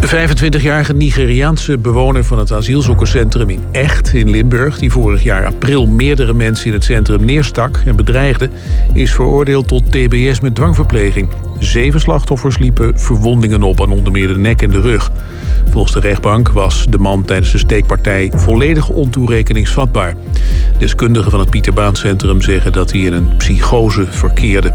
De 0.00 0.28
25-jarige 0.36 0.92
Nigeriaanse 0.92 1.78
bewoner 1.78 2.24
van 2.24 2.38
het 2.38 2.52
asielzoekerscentrum 2.52 3.50
in 3.50 3.64
Echt 3.72 4.12
in 4.12 4.30
Limburg... 4.30 4.78
die 4.78 4.90
vorig 4.90 5.22
jaar 5.22 5.46
april 5.46 5.86
meerdere 5.86 6.34
mensen 6.34 6.66
in 6.66 6.72
het 6.72 6.84
centrum 6.84 7.24
neerstak 7.24 7.82
en 7.84 7.96
bedreigde... 7.96 8.50
is 8.92 9.14
veroordeeld 9.14 9.68
tot 9.68 9.92
tbs 9.92 10.40
met 10.40 10.54
dwangverpleging. 10.54 11.28
Zeven 11.58 12.00
slachtoffers 12.00 12.58
liepen 12.58 12.98
verwondingen 12.98 13.62
op 13.62 13.80
aan 13.80 13.90
onder 13.90 14.12
meer 14.12 14.28
de 14.28 14.38
nek 14.38 14.62
en 14.62 14.70
de 14.70 14.80
rug. 14.80 15.10
Volgens 15.70 15.94
de 15.94 16.00
rechtbank 16.00 16.48
was 16.48 16.86
de 16.90 16.98
man 16.98 17.24
tijdens 17.24 17.52
de 17.52 17.58
steekpartij 17.58 18.32
volledig 18.34 18.88
ontoerekeningsvatbaar. 18.88 20.14
Deskundigen 20.78 21.30
van 21.30 21.40
het 21.40 21.50
Pieterbaancentrum 21.50 22.42
zeggen 22.42 22.72
dat 22.72 22.92
hij 22.92 23.00
in 23.00 23.12
een 23.12 23.36
psychose 23.36 24.06
verkeerde. 24.06 24.74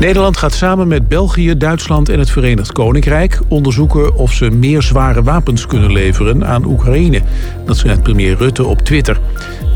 Nederland 0.00 0.36
gaat 0.36 0.52
samen 0.52 0.88
met 0.88 1.08
België, 1.08 1.56
Duitsland 1.56 2.08
en 2.08 2.18
het 2.18 2.30
Verenigd 2.30 2.72
Koninkrijk 2.72 3.40
onderzoeken 3.48 4.14
of 4.14 4.32
ze 4.32 4.50
meer 4.50 4.82
zware 4.82 5.22
wapens 5.22 5.66
kunnen 5.66 5.92
leveren 5.92 6.46
aan 6.46 6.64
Oekraïne. 6.64 7.22
Dat 7.66 7.76
schrijft 7.76 8.02
premier 8.02 8.36
Rutte 8.36 8.66
op 8.66 8.80
Twitter. 8.82 9.20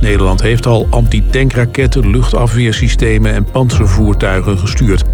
Nederland 0.01 0.43
heeft 0.43 0.67
al 0.67 0.87
antitankraketten, 0.91 2.11
luchtafweersystemen 2.11 3.35
en 3.35 3.45
panzervoertuigen 3.45 4.59
gestuurd. 4.59 5.05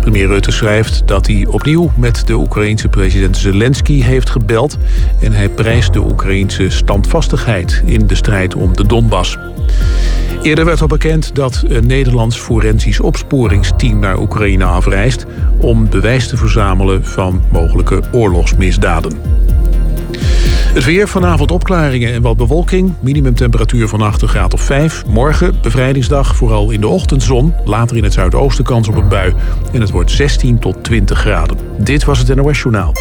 Premier 0.00 0.26
Rutte 0.26 0.50
schrijft 0.50 1.02
dat 1.06 1.26
hij 1.26 1.46
opnieuw 1.50 1.90
met 1.96 2.26
de 2.26 2.34
Oekraïense 2.34 2.88
president 2.88 3.36
Zelensky 3.36 4.02
heeft 4.02 4.30
gebeld 4.30 4.78
en 5.20 5.32
hij 5.32 5.48
prijst 5.48 5.92
de 5.92 6.00
Oekraïense 6.00 6.70
standvastigheid 6.70 7.82
in 7.84 8.06
de 8.06 8.14
strijd 8.14 8.54
om 8.54 8.76
de 8.76 8.86
Donbass. 8.86 9.38
Eerder 10.42 10.64
werd 10.64 10.80
al 10.80 10.86
bekend 10.86 11.34
dat 11.34 11.64
een 11.68 11.86
Nederlands 11.86 12.38
forensisch 12.38 13.00
opsporingsteam 13.00 13.98
naar 13.98 14.18
Oekraïne 14.18 14.64
afreist 14.64 15.26
om 15.58 15.90
bewijs 15.90 16.28
te 16.28 16.36
verzamelen 16.36 17.04
van 17.04 17.42
mogelijke 17.50 18.02
oorlogsmisdaden. 18.12 19.12
Het 20.76 20.84
weer, 20.84 21.08
vanavond 21.08 21.50
opklaringen 21.50 22.12
en 22.12 22.22
wat 22.22 22.36
bewolking. 22.36 22.92
Minimumtemperatuur 23.00 23.88
van 23.88 24.00
8 24.00 24.22
graad 24.22 24.54
of 24.54 24.60
5. 24.60 25.06
Morgen, 25.06 25.54
bevrijdingsdag, 25.62 26.36
vooral 26.36 26.70
in 26.70 26.80
de 26.80 26.88
ochtendzon. 26.88 27.54
Later 27.64 27.96
in 27.96 28.04
het 28.04 28.12
zuidoosten 28.12 28.64
kans 28.64 28.88
op 28.88 28.96
een 28.96 29.08
bui. 29.08 29.34
En 29.72 29.80
het 29.80 29.90
wordt 29.90 30.10
16 30.10 30.58
tot 30.58 30.84
20 30.84 31.18
graden. 31.18 31.58
Dit 31.78 32.04
was 32.04 32.18
het 32.18 32.34
NOS 32.34 32.58
Journaal. 32.58 32.92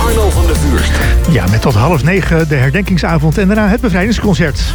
Arno 0.00 0.30
van 0.30 0.46
der 0.46 0.56
Vuurst. 0.56 0.92
Ja, 1.30 1.46
met 1.50 1.60
tot 1.60 1.74
half 1.74 2.04
negen 2.04 2.48
de 2.48 2.54
herdenkingsavond 2.54 3.38
en 3.38 3.46
daarna 3.46 3.68
het 3.68 3.80
bevrijdingsconcert. 3.80 4.74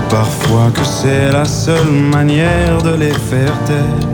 parfois 0.11 0.69
que 0.73 0.83
c'est 0.83 1.31
la 1.31 1.45
seule 1.45 1.89
manière 1.89 2.81
de 2.81 2.95
les 2.95 3.13
faire 3.13 3.57
taire. 3.65 4.11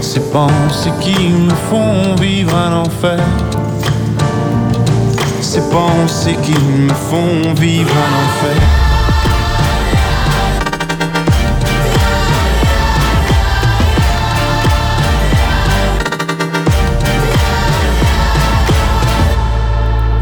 Ces 0.00 0.20
pensées 0.32 0.92
qui 1.00 1.28
me 1.28 1.54
font 1.68 2.14
vivre 2.18 2.56
un 2.56 2.72
enfer. 2.84 3.20
Ces 5.42 5.60
pensées 5.70 6.36
qui 6.42 6.58
me 6.58 6.94
font 7.10 7.52
vivre 7.54 7.94
un 8.06 8.12
enfer. 8.24 8.62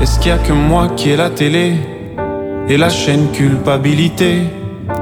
Est-ce 0.01 0.18
qu'il 0.18 0.31
y 0.31 0.35
a 0.35 0.39
que 0.39 0.53
moi 0.53 0.89
qui 0.97 1.11
ai 1.11 1.16
la 1.16 1.31
télé 1.31 1.75
et 2.68 2.77
la 2.77 2.89
chaîne 2.89 3.31
culpabilité? 3.31 4.62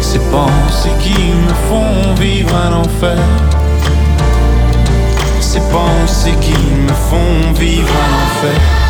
Ces 0.00 0.18
pensées 0.30 0.90
qui 1.00 1.32
me 1.46 1.54
font 1.68 2.14
vivre 2.14 2.54
un 2.54 2.72
enfer. 2.72 3.18
ces 5.40 5.60
pensées 5.60 6.36
qui 6.40 6.52
me 6.52 6.94
font 6.94 7.52
vivre 7.54 7.88
un 7.88 8.12
enfer. 8.24 8.89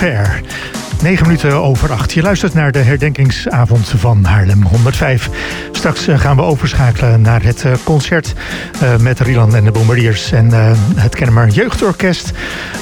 L'Enfer. 0.00 0.40
9 1.02 1.26
minuten 1.26 1.52
over 1.52 1.92
8. 1.92 2.12
Je 2.12 2.22
luistert 2.22 2.54
naar 2.54 2.72
de 2.72 2.78
herdenkingsavond 2.78 3.88
van 3.96 4.24
Haarlem 4.24 4.62
105. 4.62 5.30
Straks 5.72 6.06
eh, 6.06 6.18
gaan 6.18 6.36
we 6.36 6.42
overschakelen 6.42 7.20
naar 7.20 7.42
het 7.42 7.64
eh, 7.64 7.72
concert 7.84 8.34
eh, 8.80 8.96
met 8.96 9.20
Rieland 9.20 9.54
en 9.54 9.64
de 9.64 9.70
Bombardiers 9.70 10.32
en 10.32 10.50
het 10.96 11.14
Kennemer 11.14 11.48
Jeugdorkest. 11.48 12.32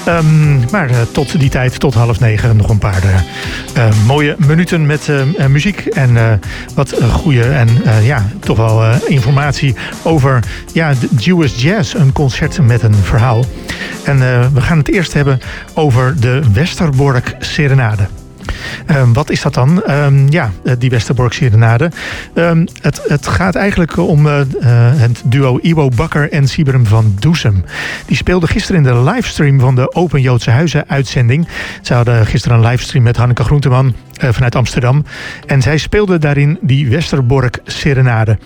Ehm, 0.06 0.70
maar 0.70 0.90
eh, 0.90 0.96
tot 1.12 1.38
die 1.40 1.50
tijd, 1.50 1.80
tot 1.80 1.94
half 1.94 2.20
negen, 2.20 2.56
nog 2.56 2.68
een 2.68 2.78
paar 2.78 3.02
eh, 3.02 3.88
eh, 3.88 3.94
mooie 4.06 4.36
minuten 4.46 4.86
met 4.86 5.10
muziek 5.48 5.78
en 5.86 6.40
wat 6.74 6.94
goede 7.10 7.42
en 7.42 7.68
ja, 8.02 8.26
toch 8.40 8.56
wel 8.56 8.84
informatie 9.06 9.74
over 10.02 10.44
ja, 10.72 10.92
de 10.94 11.08
Jewish 11.18 11.62
Jazz, 11.62 11.94
een 11.94 12.12
concert 12.12 12.60
met 12.60 12.82
een 12.82 12.94
verhaal. 12.94 13.44
En 14.04 14.18
we 14.52 14.60
gaan 14.60 14.78
het 14.78 14.88
eerst 14.88 15.12
hebben 15.12 15.40
over 15.74 16.20
de 16.20 16.42
Westerbork 16.52 17.34
Serenade. 17.38 18.06
Ehm, 18.86 19.12
wat 19.12 19.30
is 19.30 19.42
dat 19.42 19.54
dan? 19.54 19.82
Ehm, 19.82 20.28
ja, 20.28 20.50
eh, 20.64 20.72
die 20.78 20.90
Westerbork 20.90 21.32
Serenade. 21.32 21.90
Ehm, 22.34 22.66
het, 22.80 23.00
het 23.08 23.26
gaat 23.26 23.54
eigenlijk 23.54 23.96
om 23.96 24.26
eh, 24.26 24.40
eh, 24.40 24.46
het 25.00 25.22
duo 25.24 25.58
Iwo 25.62 25.88
Bakker 25.88 26.32
en 26.32 26.48
Sibrum 26.48 26.86
van 26.86 27.14
Doesem. 27.18 27.64
Die 28.06 28.16
speelden 28.16 28.48
gisteren 28.48 28.84
in 28.84 28.92
de 28.92 29.10
livestream 29.10 29.60
van 29.60 29.74
de 29.74 29.94
Open 29.94 30.20
Joodse 30.20 30.50
Huizen 30.50 30.88
uitzending. 30.88 31.48
Ze 31.82 31.94
hadden 31.94 32.26
gisteren 32.26 32.58
een 32.58 32.64
livestream 32.64 33.04
met 33.04 33.16
Hanneke 33.16 33.44
Groenteman 33.44 33.94
vanuit 34.20 34.54
Amsterdam. 34.54 35.04
En 35.46 35.62
zij 35.62 35.78
speelden 35.78 36.20
daarin 36.20 36.58
die 36.60 36.88
Westerbork 36.88 37.60
Serenade. 37.64 38.38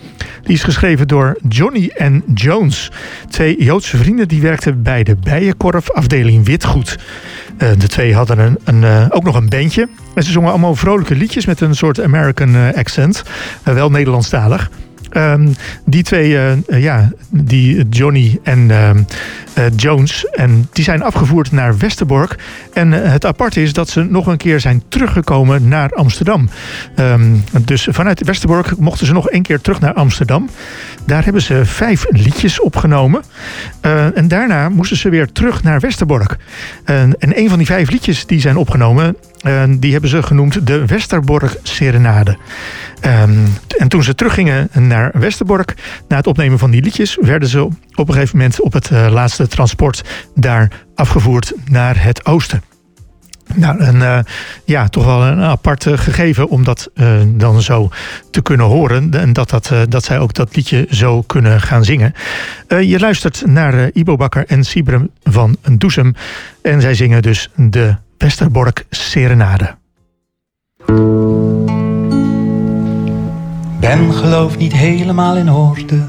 Die 0.43 0.53
is 0.53 0.63
geschreven 0.63 1.07
door 1.07 1.37
Johnny 1.49 1.91
en 1.97 2.23
Jones. 2.33 2.91
Twee 3.29 3.63
Joodse 3.63 3.97
vrienden 3.97 4.27
die 4.27 4.41
werkten 4.41 4.83
bij 4.83 5.03
de 5.03 5.15
Bijenkorf 5.15 5.91
afdeling 5.91 6.45
Witgoed. 6.45 6.97
Eh, 7.61 7.69
de 7.77 7.87
twee 7.87 8.15
hadden 8.15 8.39
een, 8.39 8.57
een, 8.63 8.83
eh, 8.83 9.05
ook 9.09 9.23
nog 9.23 9.35
een 9.35 9.49
bandje. 9.49 9.89
En 10.15 10.23
ze 10.23 10.31
zongen 10.31 10.49
allemaal 10.49 10.75
vrolijke 10.75 11.15
liedjes 11.15 11.45
met 11.45 11.61
een 11.61 11.75
soort 11.75 12.01
American 12.01 12.55
eh, 12.55 12.73
accent. 12.73 13.23
Wel 13.63 13.89
Nederlandstalig. 13.89 14.69
Ehm, 15.11 15.47
die 15.85 16.03
twee, 16.03 16.37
eh, 16.37 16.51
eh, 16.51 16.83
ja, 16.83 17.11
die 17.29 17.89
Johnny 17.89 18.39
en 18.43 18.71
ehm, 18.71 19.03
eh, 19.53 19.65
Jones, 19.75 20.25
en 20.25 20.67
die 20.71 20.83
zijn 20.83 21.03
afgevoerd 21.03 21.51
naar 21.51 21.77
Westerbork. 21.77 22.35
En 22.73 23.03
eh, 23.03 23.11
het 23.11 23.25
aparte 23.25 23.61
is 23.61 23.73
dat 23.73 23.89
ze 23.89 24.03
nog 24.03 24.27
een 24.27 24.37
keer 24.37 24.59
zijn 24.59 24.83
teruggekomen 24.87 25.67
naar 25.67 25.89
Amsterdam. 25.89 26.49
Ehm, 26.95 27.35
dus 27.61 27.87
vanuit 27.89 28.25
Westerbork 28.25 28.77
mochten 28.77 29.05
ze 29.05 29.13
nog 29.13 29.29
één 29.29 29.41
keer 29.41 29.61
terug 29.61 29.79
naar 29.79 29.93
Amsterdam. 29.93 30.49
Daar 31.05 31.23
hebben 31.23 31.41
ze 31.41 31.65
vijf 31.65 32.05
liedjes 32.09 32.59
opgenomen. 32.59 33.21
Eh, 33.81 34.17
en 34.17 34.27
daarna 34.27 34.69
moesten 34.69 34.97
ze 34.97 35.09
weer 35.09 35.31
terug 35.31 35.63
naar 35.63 35.79
Westerbork. 35.79 36.37
En 36.83 37.15
een 37.19 37.49
van 37.49 37.57
die 37.57 37.67
vijf 37.67 37.89
liedjes 37.89 38.25
die 38.25 38.39
zijn 38.39 38.57
opgenomen, 38.57 39.15
die 39.79 39.91
hebben 39.91 40.09
ze 40.09 40.23
genoemd 40.23 40.67
de 40.67 40.85
Westerbork 40.85 41.59
Serenade. 41.63 42.37
Ehm, 43.01 43.37
en 43.77 43.87
toen 43.87 44.03
ze 44.03 44.15
teruggingen 44.15 44.69
naar 44.73 45.11
Westerbork, 45.13 45.73
na 46.07 46.17
het 46.17 46.27
opnemen 46.27 46.59
van 46.59 46.71
die 46.71 46.81
liedjes, 46.81 47.17
werden 47.21 47.49
ze 47.49 47.61
op 47.95 48.07
een 48.07 48.13
gegeven 48.13 48.37
moment 48.37 48.61
op 48.61 48.73
het 48.73 48.91
eh, 48.91 49.07
laatste 49.11 49.47
transport 49.47 50.03
daar 50.35 50.71
afgevoerd 50.95 51.53
naar 51.65 52.03
het 52.03 52.25
oosten. 52.25 52.63
Nou, 53.55 53.79
een, 53.79 54.01
eh, 54.01 54.19
ja, 54.65 54.87
toch 54.87 55.05
wel 55.05 55.23
een 55.23 55.39
apart 55.39 55.85
eh, 55.85 55.97
gegeven 55.97 56.49
om 56.49 56.63
dat 56.63 56.89
dan 57.25 57.61
zo 57.61 57.89
te 58.31 58.41
kunnen 58.41 58.65
horen. 58.65 59.13
En 59.13 59.33
dat, 59.33 59.49
dat, 59.49 59.71
dat 59.89 60.03
zij 60.03 60.19
ook 60.19 60.33
dat 60.33 60.55
liedje 60.55 60.87
zo 60.89 61.21
kunnen 61.21 61.61
gaan 61.61 61.83
zingen. 61.83 62.13
Je 62.67 62.99
luistert 62.99 63.43
naar 63.45 63.89
Ibo 63.93 64.15
Bakker 64.15 64.45
en 64.47 64.63
Sibrum 64.63 65.09
van 65.23 65.57
Doesem. 65.71 66.15
En 66.61 66.81
zij 66.81 66.93
zingen 66.93 67.21
dus 67.21 67.49
de 67.55 67.95
Westerbork 68.21 68.85
Serenade. 68.89 69.75
Ben 73.79 74.13
geloof 74.13 74.57
niet 74.57 74.73
helemaal 74.73 75.37
in 75.37 75.49
orde. 75.49 76.05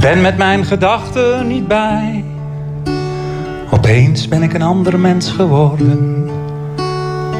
Ben 0.00 0.20
met 0.20 0.36
mijn 0.36 0.64
gedachten 0.64 1.46
niet 1.46 1.68
bij. 1.68 2.24
Opeens 3.70 4.28
ben 4.28 4.42
ik 4.42 4.54
een 4.54 4.62
ander 4.62 4.98
mens 4.98 5.30
geworden. 5.30 6.30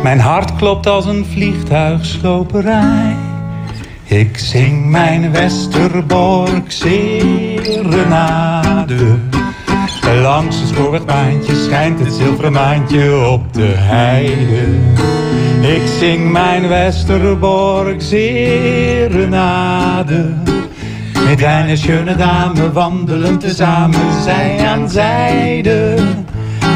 Mijn 0.03 0.21
hart 0.21 0.57
klopt 0.57 0.87
als 0.87 1.07
een 1.07 1.25
vliegtuigsloperij. 1.25 3.17
Ik 4.05 4.39
zing 4.39 4.91
mijn 4.91 5.33
Westerbork 5.33 6.71
serenade. 6.71 7.87
Langs 10.23 10.59
het 10.59 10.69
spoorwegbaantje 10.69 11.55
schijnt 11.55 11.99
het 11.99 12.13
zilveren 12.13 12.53
maantje 12.53 13.29
op 13.29 13.53
de 13.53 13.73
heide. 13.77 14.63
Ik 15.75 15.83
zing 15.99 16.33
mijn 16.33 16.69
Westerbork 16.69 18.03
serenade. 18.03 19.45
Met 21.25 21.37
kleine 21.37 21.77
schöne 21.77 22.17
dame 22.17 22.73
wandelen 22.73 23.39
tezamen 23.39 24.23
zij 24.23 24.67
aan 24.67 24.91
zijde. 24.91 25.95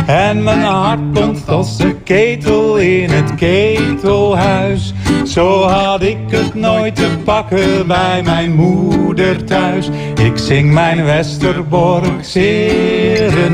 En 0.06 0.43
mijn 0.43 0.62
hart 0.62 1.01
komt 1.14 1.48
als 1.48 1.78
een 1.78 2.02
ketel 2.02 2.77
in 2.77 3.10
het 3.10 3.35
ketelhuis. 3.35 4.94
Zo 5.24 5.62
had 5.62 6.02
ik 6.02 6.18
het 6.28 6.55
nooit 6.55 6.94
te 6.97 7.09
pakken 7.24 7.86
bij 7.86 8.22
mijn 8.24 8.55
moeder 8.55 9.44
thuis. 9.44 9.90
Ik 10.14 10.39
zing 10.39 10.72
mijn 10.72 11.05
Westerbork 11.05 12.24
serenade. 12.24 13.48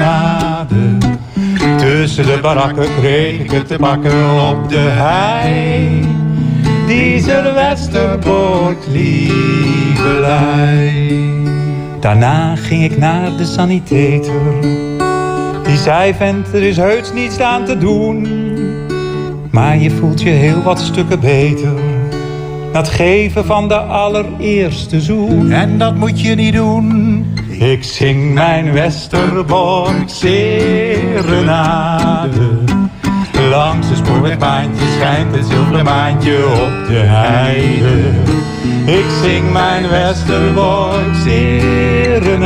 Tussen 1.79 2.27
de 2.27 2.39
barakken 2.43 2.89
kreeg 3.01 3.41
ik 3.41 3.51
het 3.51 3.69
te 3.69 3.77
pakken 3.77 4.49
op 4.51 4.69
de 4.69 4.89
hei. 4.89 6.05
Deze 6.87 7.53
Westerbork 7.55 8.87
liefdelei. 8.89 10.45
Daarna 12.01 12.57
ging 12.57 12.85
ik 12.85 12.99
naar 12.99 13.37
de 13.37 13.45
sanitator. 13.45 14.96
Zei, 15.87 16.15
vent, 16.15 16.53
er 16.53 16.63
is 16.63 16.77
heus 16.77 17.13
niets 17.13 17.41
aan 17.41 17.65
te 17.65 17.79
doen. 17.79 18.27
Maar 19.51 19.79
je 19.79 19.91
voelt 19.91 20.23
je 20.23 20.29
heel 20.29 20.63
wat 20.63 20.81
stukken 20.81 21.21
beter. 21.21 21.73
Na 22.73 22.79
het 22.79 22.89
geven 22.89 23.45
van 23.45 23.69
de 23.69 23.79
allereerste 23.79 25.01
zoen. 25.01 25.51
En 25.51 25.79
dat 25.79 25.95
moet 25.95 26.21
je 26.21 26.35
niet 26.35 26.55
doen. 26.55 27.25
Ik 27.49 27.85
zing 27.85 28.35
mijn 28.35 28.73
Westerbork 28.73 30.09
serenade. 30.09 31.29
Langs 33.51 33.89
de 33.89 33.97
spoorwegbaantje 33.97 34.87
schijnt 34.97 35.37
het 35.37 35.47
zilveren 35.47 35.85
maantje 35.85 36.37
op 36.47 36.87
de 36.87 36.99
heide. 36.99 38.11
Ik 38.87 39.07
zing 39.23 39.53
mijn 39.53 39.89
Westerbork 39.89 41.15
serenade. 41.25 42.37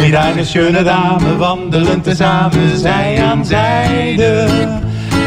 Met 0.00 0.36
een 0.36 0.46
schöne 0.46 0.82
dame 0.82 1.36
wandelen 1.36 2.00
tezamen 2.00 2.78
zij 2.78 3.22
aan 3.22 3.46
zijde. 3.46 4.48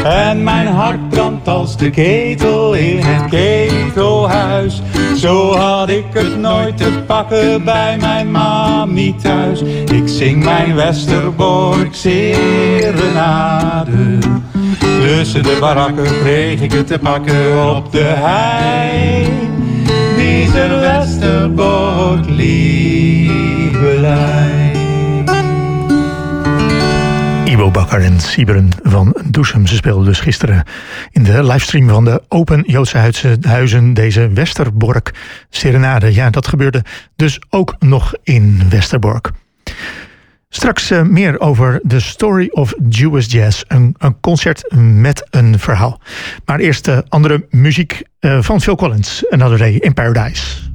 En 0.04 0.42
mijn 0.42 0.66
hart 0.66 1.08
brandt 1.08 1.48
als 1.48 1.76
de 1.76 1.90
ketel 1.90 2.74
in 2.74 2.98
het 2.98 3.30
ketelhuis. 3.30 4.82
Zo 5.16 5.56
had 5.56 5.88
ik 5.88 6.04
het 6.12 6.38
nooit 6.38 6.76
te 6.76 7.02
pakken 7.06 7.64
bij 7.64 7.96
mijn 8.00 8.30
mami 8.30 9.14
thuis. 9.22 9.62
Ik 9.92 10.08
zing 10.08 10.44
mijn 10.44 10.74
Westerbork 10.74 11.94
serenade. 11.94 13.38
Tussen 14.78 15.42
de 15.42 15.56
barakken 15.60 16.20
kreeg 16.20 16.60
ik 16.60 16.72
het 16.72 16.86
te 16.86 16.98
pakken 16.98 17.76
op 17.76 17.92
de 17.92 18.12
hei. 18.16 19.28
Deze 20.16 20.68
Westerbork 20.80 22.28
liebelei. 22.28 23.44
Ibo 27.54 27.70
Bakker 27.70 28.00
en 28.00 28.20
Siberen 28.20 28.68
van 28.82 29.16
Doesem. 29.24 29.66
Ze 29.66 29.74
speelden 29.74 30.04
dus 30.04 30.20
gisteren 30.20 30.64
in 31.10 31.22
de 31.22 31.44
livestream 31.44 31.88
van 31.88 32.04
de 32.04 32.22
Open 32.28 32.64
Joodse 32.66 33.12
Huizen- 33.40 33.94
deze 33.94 34.28
Westerbork 34.28 35.14
Serenade. 35.50 36.14
Ja, 36.14 36.30
dat 36.30 36.48
gebeurde 36.48 36.84
dus 37.16 37.40
ook 37.50 37.74
nog 37.78 38.14
in 38.22 38.62
Westerbork. 38.68 39.30
Straks 40.48 40.90
eh, 40.90 41.02
meer 41.02 41.40
over 41.40 41.80
The 41.86 42.00
Story 42.00 42.48
of 42.52 42.74
Jewish 42.88 43.26
Jazz. 43.26 43.62
Een, 43.68 43.94
een 43.98 44.20
concert 44.20 44.64
met 44.78 45.26
een 45.30 45.58
verhaal. 45.58 46.00
Maar 46.44 46.58
eerst 46.58 46.88
eh, 46.88 46.98
andere 47.08 47.46
muziek 47.50 48.02
eh, 48.18 48.42
van 48.42 48.60
Phil 48.60 48.76
Collins. 48.76 49.24
Another 49.30 49.58
Day 49.58 49.72
in 49.72 49.94
Paradise. 49.94 50.73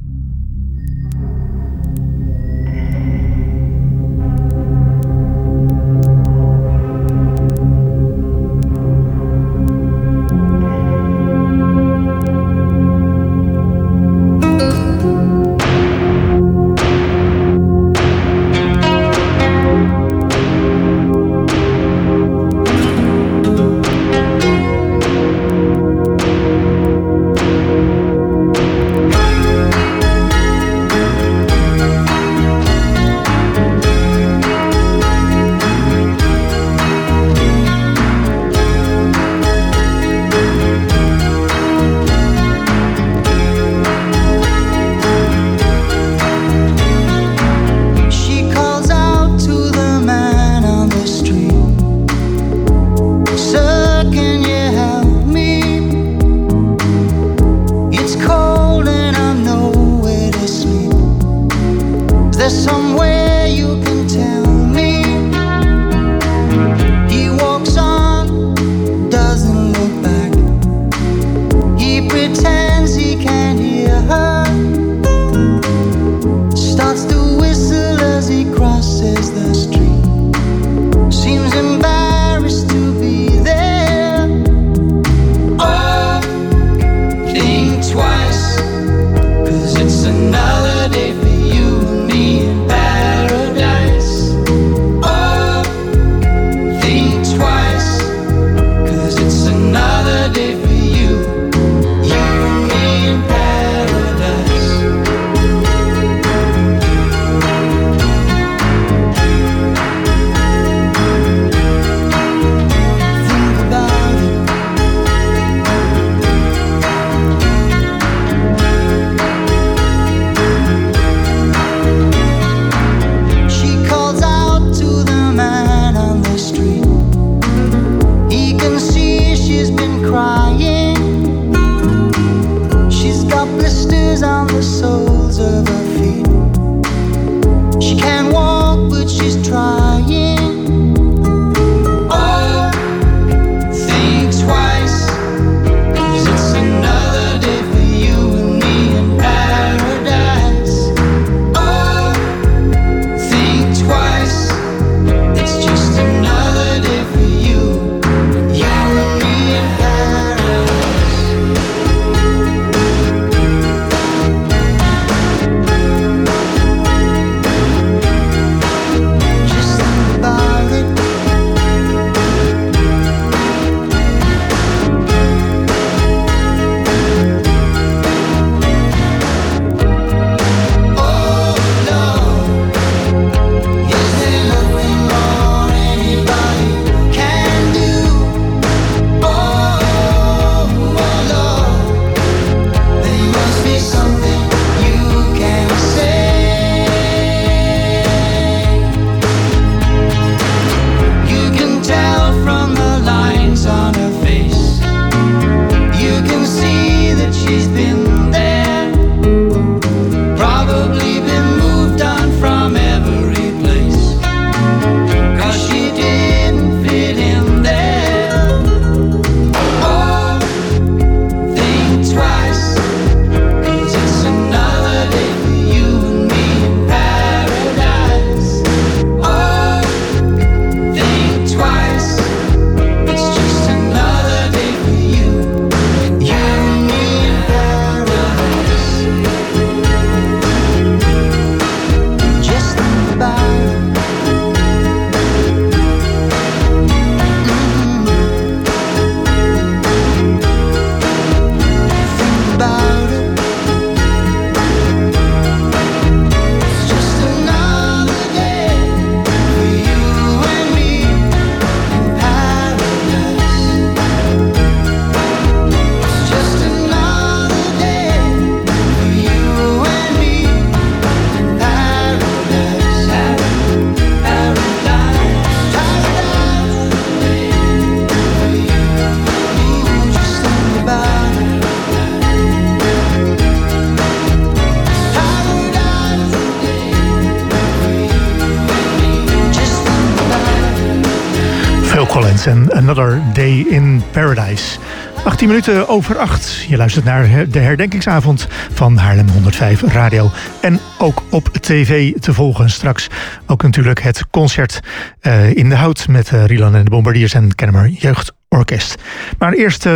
Minuten 295.50 295.88
over 295.88 296.18
8. 296.18 296.64
Je 296.68 296.76
luistert 296.76 297.04
naar 297.04 297.48
de 297.48 297.58
herdenkingsavond 297.58 298.46
van 298.72 298.96
Haarlem 298.96 299.28
105 299.28 299.82
Radio. 299.82 300.30
En 300.60 300.80
ook 300.98 301.22
op 301.30 301.48
tv 301.60 302.12
te 302.12 302.34
volgen 302.34 302.70
straks. 302.70 303.08
Ook 303.46 303.62
natuurlijk 303.62 304.02
het 304.02 304.24
concert 304.30 304.80
uh, 305.22 305.56
in 305.56 305.68
de 305.68 305.74
hout 305.74 306.08
met 306.08 306.30
uh, 306.30 306.44
Rieland 306.44 306.74
en 306.74 306.84
de 306.84 306.90
Bombardiers 306.90 307.34
en 307.34 307.54
Kennemer 307.54 307.88
Jeugd 307.88 308.29
Orkest. 308.56 308.94
Maar 309.38 309.52
eerst 309.52 309.86
uh, 309.86 309.94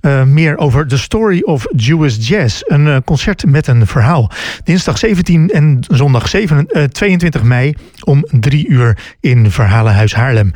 uh, 0.00 0.22
meer 0.22 0.58
over 0.58 0.86
The 0.86 0.98
Story 0.98 1.42
of 1.42 1.66
Jewish 1.76 2.28
Jazz. 2.28 2.62
Een 2.64 2.86
uh, 2.86 2.96
concert 3.04 3.44
met 3.46 3.66
een 3.66 3.86
verhaal. 3.86 4.30
Dinsdag 4.64 4.98
17 4.98 5.50
en 5.50 5.78
zondag 5.88 6.28
7, 6.28 6.66
22 6.92 7.42
mei 7.42 7.74
om 8.04 8.24
3 8.30 8.68
uur 8.68 8.98
in 9.20 9.50
Verhalenhuis 9.50 10.14
Haarlem. 10.14 10.52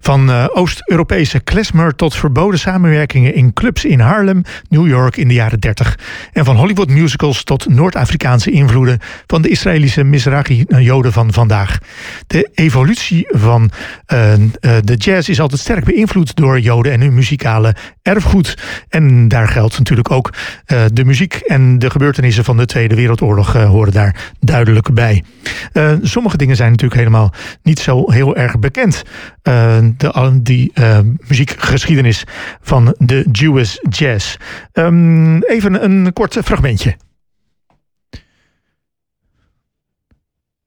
Van 0.00 0.48
Oost-Europese 0.48 1.40
klezmer 1.40 1.94
tot 1.94 2.16
verboden 2.16 2.58
samenwerkingen 2.58 3.34
in 3.34 3.52
clubs 3.52 3.84
in 3.84 4.00
Haarlem, 4.00 4.42
New 4.68 4.86
York 4.86 5.16
in 5.16 5.28
de 5.28 5.34
jaren 5.34 5.60
30. 5.60 5.98
En 6.32 6.44
van 6.44 6.56
Hollywood 6.56 6.88
musicals 6.88 7.44
tot 7.44 7.68
Noord-Afrikaanse 7.68 8.50
invloeden 8.50 8.98
van 9.26 9.42
de 9.42 9.48
Israëlische 9.48 10.04
Mizrahi-joden 10.04 11.12
van 11.12 11.32
vandaag. 11.32 11.78
De 12.26 12.50
evolutie 12.54 13.26
van 13.28 13.70
de 14.80 14.94
jazz 14.96 15.28
is 15.28 15.40
altijd 15.40 15.60
sterk 15.60 15.84
beïnvloed 15.84 16.36
door 16.36 16.60
joden 16.60 16.86
en 16.92 17.00
hun 17.00 17.14
muzikale 17.14 17.74
erfgoed. 18.02 18.58
En 18.88 19.28
daar 19.28 19.48
geldt 19.48 19.78
natuurlijk 19.78 20.10
ook 20.10 20.32
uh, 20.66 20.84
de 20.92 21.04
muziek 21.04 21.34
en 21.34 21.78
de 21.78 21.90
gebeurtenissen 21.90 22.44
van 22.44 22.56
de 22.56 22.66
Tweede 22.66 22.94
Wereldoorlog 22.94 23.56
uh, 23.56 23.68
horen 23.68 23.92
daar 23.92 24.32
duidelijk 24.40 24.94
bij. 24.94 25.24
Uh, 25.72 25.92
sommige 26.02 26.36
dingen 26.36 26.56
zijn 26.56 26.70
natuurlijk 26.70 27.00
helemaal 27.00 27.32
niet 27.62 27.78
zo 27.78 28.10
heel 28.10 28.36
erg 28.36 28.58
bekend. 28.58 29.02
de, 29.96 30.38
die 30.42 30.72
muziekgeschiedenis 31.28 32.24
van 32.60 32.94
de 32.98 33.26
Jewish 33.32 33.76
Jazz. 33.88 34.36
Um, 34.72 35.42
even 35.42 35.84
een 35.84 36.12
kort 36.12 36.38
fragmentje. 36.44 36.96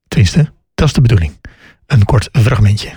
Tenminste, 0.08 0.52
dat 0.76 0.88
is 0.88 0.94
de 0.94 1.02
bedoeling. 1.02 1.40
Een 1.86 2.06
kort 2.06 2.30
fragmentje. 2.32 2.90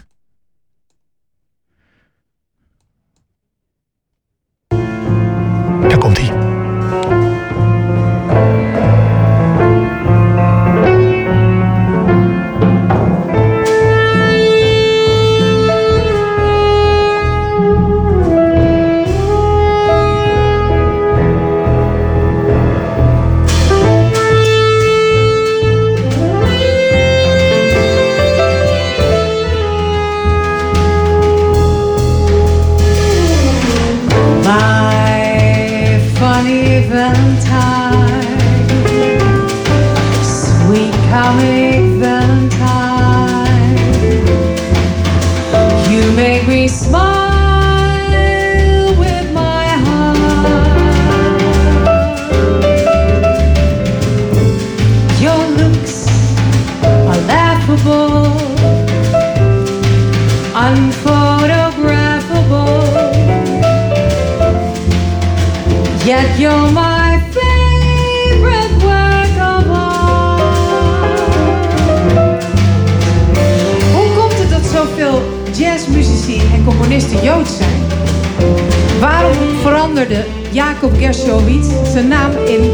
Veranderde 79.65 80.25
Jacob 80.51 80.93
Gershowitz 80.99 81.69
zijn 81.93 82.09
naam 82.09 82.31
in 82.47 82.71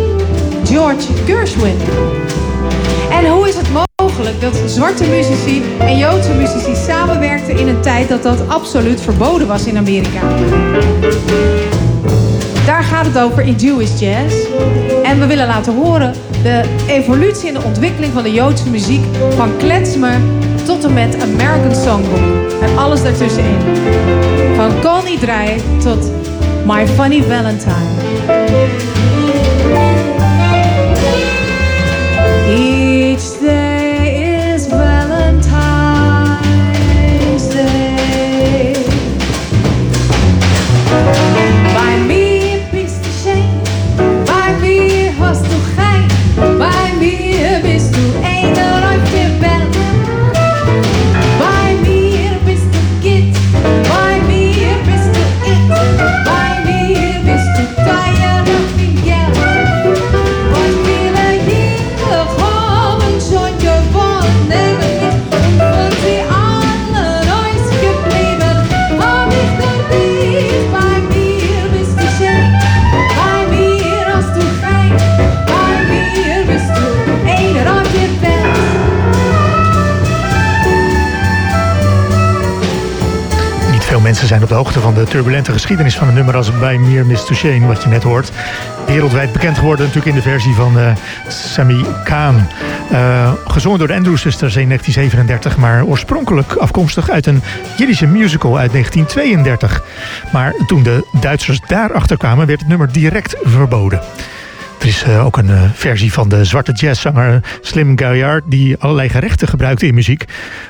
George 0.65 1.07
Gershwin? 1.27 1.77
En 3.11 3.31
hoe 3.31 3.49
is 3.49 3.57
het 3.57 3.67
mogelijk 3.97 4.41
dat 4.41 4.63
zwarte 4.67 5.05
muzici 5.05 5.63
en 5.79 5.99
Joodse 5.99 6.33
muzici 6.33 6.75
samenwerkten 6.75 7.59
in 7.59 7.69
een 7.69 7.81
tijd 7.81 8.09
dat 8.09 8.23
dat 8.23 8.49
absoluut 8.49 9.01
verboden 9.01 9.47
was 9.47 9.67
in 9.67 9.77
Amerika? 9.77 10.21
Daar 12.67 12.83
gaat 12.83 13.07
het 13.07 13.19
over 13.19 13.43
in 13.43 13.55
Jewish 13.55 14.01
Jazz. 14.01 14.35
En 15.03 15.21
we 15.21 15.27
willen 15.27 15.47
laten 15.47 15.75
horen 15.75 16.15
de 16.43 16.63
evolutie 16.89 17.49
en 17.49 17.55
de 17.55 17.63
ontwikkeling 17.63 18.13
van 18.13 18.23
de 18.23 18.33
Joodse 18.33 18.69
muziek. 18.69 19.05
Van 19.37 19.57
klezmer 19.57 20.21
tot 20.65 20.85
en 20.85 20.93
met 20.93 21.23
American 21.23 21.75
Songbook. 21.75 22.51
En 22.63 22.79
alles 22.79 23.03
daartussenin. 23.03 23.59
Van 24.57 24.81
Connie 24.81 25.19
Draai 25.19 25.61
tot 25.83 26.11
My 26.71 26.87
Funny 26.87 27.21
Valentine. 27.21 28.00
De 84.51 84.57
hoogte 84.57 84.81
van 84.81 84.95
de 84.95 85.05
turbulente 85.05 85.53
geschiedenis 85.53 85.97
van 85.97 86.09
een 86.09 86.15
nummer 86.15 86.37
als 86.37 86.59
bij 86.59 86.79
Mir 86.79 87.07
Miss 87.07 87.27
Touchane, 87.27 87.67
wat 87.67 87.83
je 87.83 87.89
net 87.89 88.03
hoort. 88.03 88.33
Wereldwijd 88.87 89.33
bekend 89.33 89.59
geworden 89.59 89.87
natuurlijk 89.87 90.17
in 90.17 90.23
de 90.23 90.29
versie 90.29 90.55
van 90.55 90.79
eh 90.79 90.93
Sami 91.29 91.85
Khan. 92.05 92.47
Eh, 92.91 93.33
gezongen 93.47 93.79
door 93.79 93.89
de 93.89 93.95
Andrews 93.95 94.21
Sisters 94.21 94.57
in 94.57 94.67
1937, 94.67 95.57
maar 95.57 95.85
oorspronkelijk 95.85 96.53
afkomstig 96.53 97.11
uit 97.11 97.27
een 97.27 97.43
Jiddische 97.77 98.07
musical 98.07 98.59
uit 98.59 98.73
1932. 98.73 99.83
Maar 100.33 100.55
toen 100.67 100.83
de 100.83 101.07
Duitsers 101.21 101.61
daarachter 101.67 102.17
kwamen, 102.17 102.47
werd 102.47 102.61
het 102.61 102.69
nummer 102.69 102.93
direct 102.93 103.37
verboden. 103.43 104.01
Er 104.81 104.87
is 104.87 105.03
eh, 105.03 105.25
ook 105.25 105.37
een 105.37 105.51
eh, 105.51 105.63
versie 105.73 106.13
van 106.13 106.29
de 106.29 106.45
zwarte 106.45 106.73
jazzzanger 106.73 107.41
Slim 107.61 107.99
Gaillard... 107.99 108.45
die 108.47 108.77
allerlei 108.77 109.09
gerechten 109.09 109.49
gebruikte 109.49 109.87
in 109.87 109.95
muziek. 109.95 110.25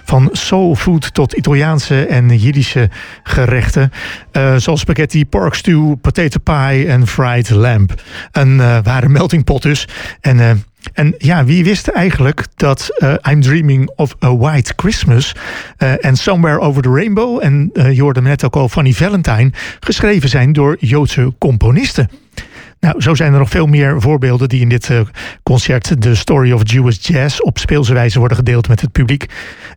Van 0.04 0.28
soul 0.32 0.74
food 0.74 1.14
tot 1.14 1.32
Italiaanse 1.32 2.06
en 2.06 2.36
Jiddische 2.36 2.90
gerechten. 3.22 3.92
eh, 4.32 4.56
zoals 4.56 4.80
spaghetti, 4.80 5.26
pork 5.26 5.54
stew, 5.54 5.94
potato 6.00 6.38
pie 6.42 6.86
en 6.88 7.06
fried 7.06 7.50
lamb. 7.50 7.92
Een 8.32 8.60
eh, 8.60 8.78
ware 8.82 9.08
melting 9.08 9.44
pot 9.44 9.62
dus. 9.62 9.88
En... 10.20 10.40
eh, 10.40 10.50
en 10.92 11.14
ja, 11.18 11.44
wie 11.44 11.64
wist 11.64 11.88
eigenlijk 11.88 12.46
dat 12.56 12.88
eh, 12.98 13.14
I'm 13.30 13.40
Dreaming 13.40 13.90
of 13.96 14.14
a 14.24 14.36
White 14.36 14.72
Christmas 14.76 15.34
eh, 15.76 16.04
en 16.04 16.16
Somewhere 16.16 16.58
Over 16.60 16.82
the 16.82 16.88
Rainbow 16.88 17.38
en 17.42 17.70
eh, 17.72 17.92
je 17.94 18.02
hoorde 18.02 18.22
net 18.22 18.44
ook 18.44 18.56
al 18.56 18.68
Fanny 18.68 18.92
Valentine 18.92 19.50
geschreven 19.80 20.28
zijn 20.28 20.52
door 20.52 20.76
Joodse 20.78 21.32
componisten. 21.38 22.10
Nou, 22.80 23.00
zo 23.00 23.14
zijn 23.14 23.32
er 23.32 23.38
nog 23.38 23.48
veel 23.48 23.66
meer 23.66 24.00
voorbeelden 24.00 24.48
die 24.48 24.60
in 24.60 24.68
dit 24.68 24.90
eh, 24.90 25.00
concert 25.42 26.00
The 26.00 26.14
Story 26.14 26.52
of 26.52 26.60
Jewish 26.64 27.06
Jazz 27.06 27.40
op 27.40 27.58
speelse 27.58 27.92
wijze 27.92 28.18
worden 28.18 28.36
gedeeld 28.36 28.68
met 28.68 28.80
het 28.80 28.92
publiek. 28.92 29.26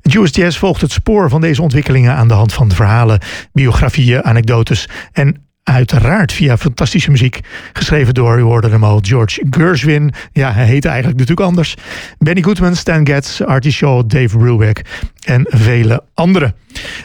Jewish 0.01 0.35
Jazz 0.35 0.57
volgt 0.57 0.81
het 0.81 0.91
spoor 0.91 1.29
van 1.29 1.41
deze 1.41 1.61
ontwikkelingen 1.61 2.15
aan 2.15 2.27
de 2.27 2.33
hand 2.33 2.53
van 2.53 2.71
verhalen, 2.71 3.19
biografieën, 3.53 4.23
anekdotes 4.23 4.89
en 5.11 5.42
Uiteraard 5.63 6.33
via 6.33 6.57
fantastische 6.57 7.11
muziek. 7.11 7.39
Geschreven 7.73 8.13
door, 8.13 8.37
u 8.37 8.41
hoorde 8.41 8.69
hem 8.69 8.83
al, 8.83 8.99
George 9.01 9.45
Gershwin. 9.49 10.13
Ja, 10.31 10.53
hij 10.53 10.65
heette 10.65 10.87
eigenlijk 10.87 11.19
natuurlijk 11.19 11.47
anders. 11.47 11.75
Benny 12.17 12.41
Goodman, 12.41 12.75
Stan 12.75 13.07
Getz, 13.07 13.41
Artie 13.41 13.71
Shaw, 13.71 14.09
Dave 14.09 14.37
Brubeck 14.37 14.81
en 15.25 15.45
vele 15.49 16.03
anderen. 16.13 16.55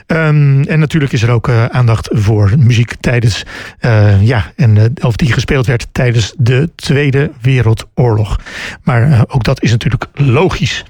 Um, 0.07 0.63
en 0.63 0.79
natuurlijk 0.79 1.13
is 1.13 1.23
er 1.23 1.31
ook 1.31 1.49
uh, 1.49 1.65
aandacht 1.65 2.09
voor 2.13 2.53
muziek 2.59 2.95
tijdens, 3.01 3.45
uh, 3.81 4.23
ja, 4.23 4.53
en, 4.57 4.77
uh, 4.77 4.85
of 5.01 5.17
die 5.17 5.33
gespeeld 5.33 5.67
werd 5.67 5.87
tijdens 5.93 6.35
de 6.37 6.71
Tweede 6.77 7.31
Wereldoorlog. 7.41 8.41
Maar 8.83 9.25
ook 9.29 9.45
dat 9.45 9.63
is 9.63 9.71
natuurlijk 9.71 10.07
logisch. 10.15 10.85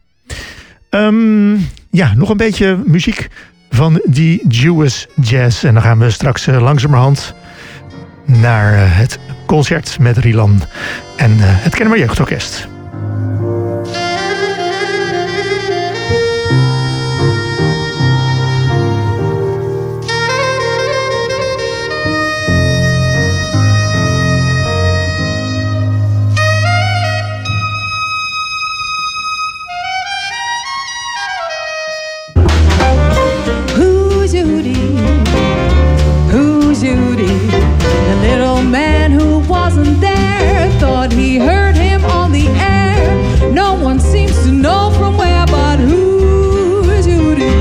Um, 0.90 1.68
ja, 1.90 2.14
nog 2.16 2.30
een 2.30 2.38
beetje 2.38 2.80
muziek 2.86 3.28
van 3.70 4.02
die 4.06 4.48
Jewish 4.48 5.06
Jazz. 5.22 5.64
En 5.64 5.74
dan 5.74 5.84
gaan 5.84 6.00
we 6.00 6.10
straks 6.10 6.46
langzamerhand 6.46 7.34
naar 8.26 8.98
het 8.98 9.20
concert 9.54 10.00
met 10.00 10.18
Rilan 10.18 10.62
en 11.16 11.32
uh, 11.32 11.40
het 11.44 11.76
Kennemer 11.76 12.00
Jeugdorkest. 12.00 12.68
He 41.24 41.40
heard 41.40 41.78
him 41.78 42.04
on 42.06 42.32
the 42.32 42.48
air. 42.60 43.52
No 43.52 43.74
one 43.84 44.00
seems 44.00 44.44
to 44.44 44.52
know 44.52 44.92
from 44.92 45.16
where, 45.18 45.46
but 45.46 45.80
who's 45.80 47.06
Judy? 47.06 47.56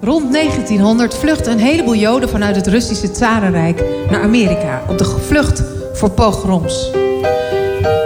Rond 0.00 0.32
1900 0.32 1.14
vluchten 1.14 1.52
een 1.52 1.58
heleboel 1.58 1.94
Joden 1.94 2.28
vanuit 2.28 2.56
het 2.56 2.66
Russische 2.66 3.10
Tsarenrijk 3.10 3.82
naar 4.10 4.22
Amerika 4.22 4.82
op 4.88 4.98
de 4.98 5.04
vlucht 5.04 5.62
voor 5.92 6.10
pogroms. 6.10 6.90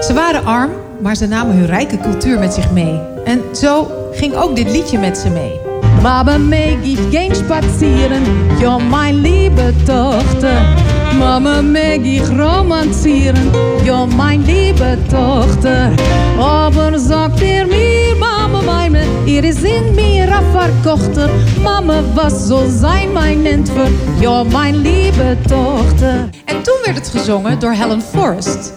Ze 0.00 0.12
waren 0.14 0.44
arm, 0.44 0.70
maar 1.00 1.16
ze 1.16 1.26
namen 1.26 1.56
hun 1.56 1.66
rijke 1.66 1.98
cultuur 1.98 2.38
met 2.38 2.54
zich 2.54 2.70
mee. 2.70 3.00
En 3.24 3.42
zo 3.56 3.90
ging 4.12 4.34
ook 4.34 4.56
dit 4.56 4.70
liedje 4.70 4.98
met 4.98 5.18
ze 5.18 5.28
mee. 5.28 5.60
Mama 6.02 6.38
Maggie 6.38 6.98
ging 7.10 7.34
spazieren, 7.34 8.22
ja 8.58 8.78
mijn 8.78 9.14
lieve 9.14 9.72
Tochter. 9.84 10.94
Mama 11.18 11.62
Maggie 11.62 12.22
romanzieren, 12.36 13.50
ja 13.84 14.06
mijn 14.06 14.44
lieve 14.44 14.98
Tochter. 15.08 15.92
Aber 16.38 16.98
sagt 16.98 17.42
er 17.42 17.66
mir, 17.66 18.16
Mama 18.18 18.60
meine, 18.60 19.04
ihr 19.24 19.44
is 19.44 19.62
in 19.62 19.94
mir 19.94 20.26
verkochter. 20.52 21.30
Mama, 21.62 22.02
was 22.14 22.46
soll 22.48 22.68
sein 22.68 23.12
mein 23.12 23.46
Entfer, 23.46 23.88
ja 24.20 24.42
mijn 24.42 24.76
lieve 24.76 25.36
Tochter. 25.48 26.28
En 26.44 26.62
toen 26.62 26.78
werd 26.84 26.96
het 26.96 27.08
gezongen 27.08 27.58
door 27.58 27.72
Helen 27.72 28.02
Forrest. 28.02 28.72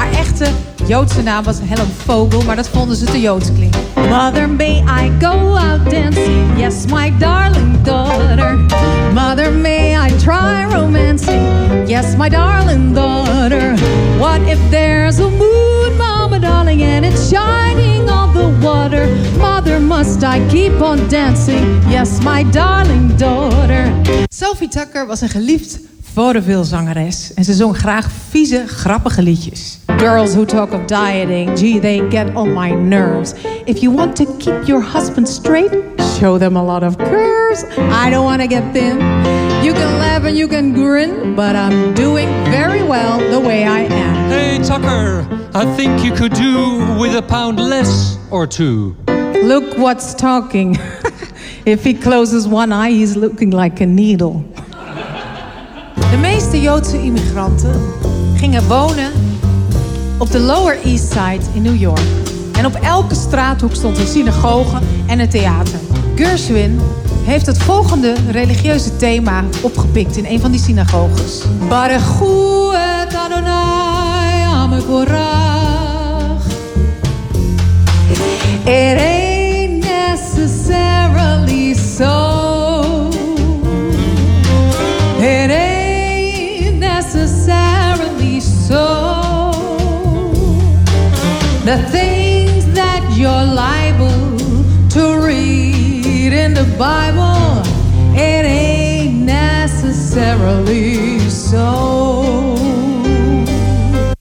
Haar 0.00 0.12
echte 0.12 0.46
Joodse 0.86 1.22
naam 1.22 1.44
was 1.44 1.58
Helen 1.62 1.90
Vogel, 2.04 2.42
maar 2.42 2.56
dat 2.56 2.68
vonden 2.68 2.96
ze 2.96 3.04
te 3.04 3.20
Joods 3.20 3.52
klinken. 3.52 3.80
Mother, 3.94 4.48
may 4.48 4.82
I 4.86 5.10
go 5.20 5.56
out 5.56 5.90
dancing? 5.90 6.58
Yes, 6.58 6.86
my 6.86 7.12
darling 7.18 7.82
daughter. 7.82 8.58
Mother, 9.14 9.52
may 9.52 9.96
I 10.06 10.10
try 10.18 10.74
romancing? 10.74 11.42
Yes, 11.86 12.16
my 12.16 12.28
darling 12.28 12.94
daughter. 12.94 13.74
What 14.18 14.40
if 14.40 14.58
there's 14.70 15.18
a 15.18 15.28
moon, 15.28 15.96
mama 15.96 16.38
darling, 16.38 16.82
and 16.82 17.04
it's 17.04 17.28
shining 17.28 18.08
on 18.08 18.32
the 18.32 18.66
water? 18.66 19.06
Mother, 19.38 19.80
must 19.80 20.22
I 20.22 20.40
keep 20.48 20.80
on 20.80 21.08
dancing? 21.08 21.82
Yes, 21.90 22.20
my 22.22 22.44
darling 22.50 23.16
daughter. 23.16 23.92
Sophie 24.28 24.68
Tucker 24.68 25.06
was 25.06 25.20
een 25.20 25.28
geliefd 25.28 25.78
vaudeville-zangeres 26.12 27.34
en 27.34 27.44
ze 27.44 27.52
zong 27.52 27.76
graag 27.76 28.10
vieze, 28.28 28.62
grappige 28.66 29.22
liedjes. 29.22 29.78
Girls 29.86 30.34
who 30.34 30.44
talk 30.44 30.72
of 30.72 30.84
dieting, 30.84 31.58
gee, 31.58 31.80
they 31.80 32.08
get 32.10 32.34
on 32.34 32.52
my 32.52 32.70
nerves. 32.70 33.34
If 33.64 33.80
you 33.80 33.94
want 33.94 34.16
to 34.16 34.24
keep 34.38 34.66
your 34.66 34.82
husband 34.82 35.28
straight, 35.28 35.70
show 36.18 36.38
them 36.38 36.56
a 36.56 36.62
lot 36.62 36.82
of 36.82 36.96
curves. 36.96 37.64
I 37.78 38.10
don't 38.10 38.24
want 38.24 38.40
to 38.40 38.46
get 38.46 38.72
thin. 38.72 38.98
You 39.64 39.72
can 39.72 39.98
laugh 39.98 40.24
and 40.24 40.36
you 40.36 40.48
can 40.48 40.72
grin, 40.72 41.34
but 41.34 41.54
I'm 41.56 41.94
doing 41.94 42.28
very 42.44 42.82
well 42.82 43.18
the 43.30 43.48
way 43.48 43.64
I 43.64 43.80
am. 43.80 44.30
Hey, 44.30 44.58
Tucker, 44.64 45.26
I 45.54 45.76
think 45.76 46.04
you 46.04 46.12
could 46.12 46.32
do 46.32 46.78
with 47.00 47.16
a 47.16 47.22
pound 47.22 47.58
less 47.58 48.18
or 48.30 48.46
two. 48.46 48.96
Look 49.42 49.78
what's 49.78 50.14
talking. 50.14 50.76
if 51.64 51.84
he 51.84 51.94
closes 51.94 52.46
one 52.46 52.72
eye, 52.72 52.90
he's 52.90 53.16
looking 53.16 53.50
like 53.50 53.80
a 53.80 53.86
needle. 53.86 54.44
De 56.10 56.16
meeste 56.16 56.60
Joodse 56.60 57.02
immigranten 57.02 57.82
gingen 58.34 58.68
wonen 58.68 59.12
op 60.18 60.30
de 60.30 60.38
Lower 60.38 60.78
East 60.84 61.12
Side 61.12 61.40
in 61.52 61.62
New 61.62 61.80
York. 61.80 62.00
En 62.58 62.66
op 62.66 62.74
elke 62.74 63.14
straathoek 63.14 63.74
stond 63.74 63.98
een 63.98 64.06
synagoge 64.06 64.78
en 65.06 65.18
een 65.18 65.28
theater. 65.28 65.78
Gershwin 66.14 66.80
heeft 67.24 67.46
het 67.46 67.58
volgende 67.58 68.14
religieuze 68.30 68.96
thema 68.96 69.44
opgepikt 69.62 70.16
in 70.16 70.24
een 70.24 70.40
van 70.40 70.50
die 70.50 70.60
synagoges. 70.60 71.42
Baruchu 71.68 72.74
et 72.74 73.14
Adonai 73.14 74.42
Amekorach. 74.44 75.38
It 78.64 78.98
ain't 78.98 79.84
necessarily 79.84 81.74
so. 81.74 82.99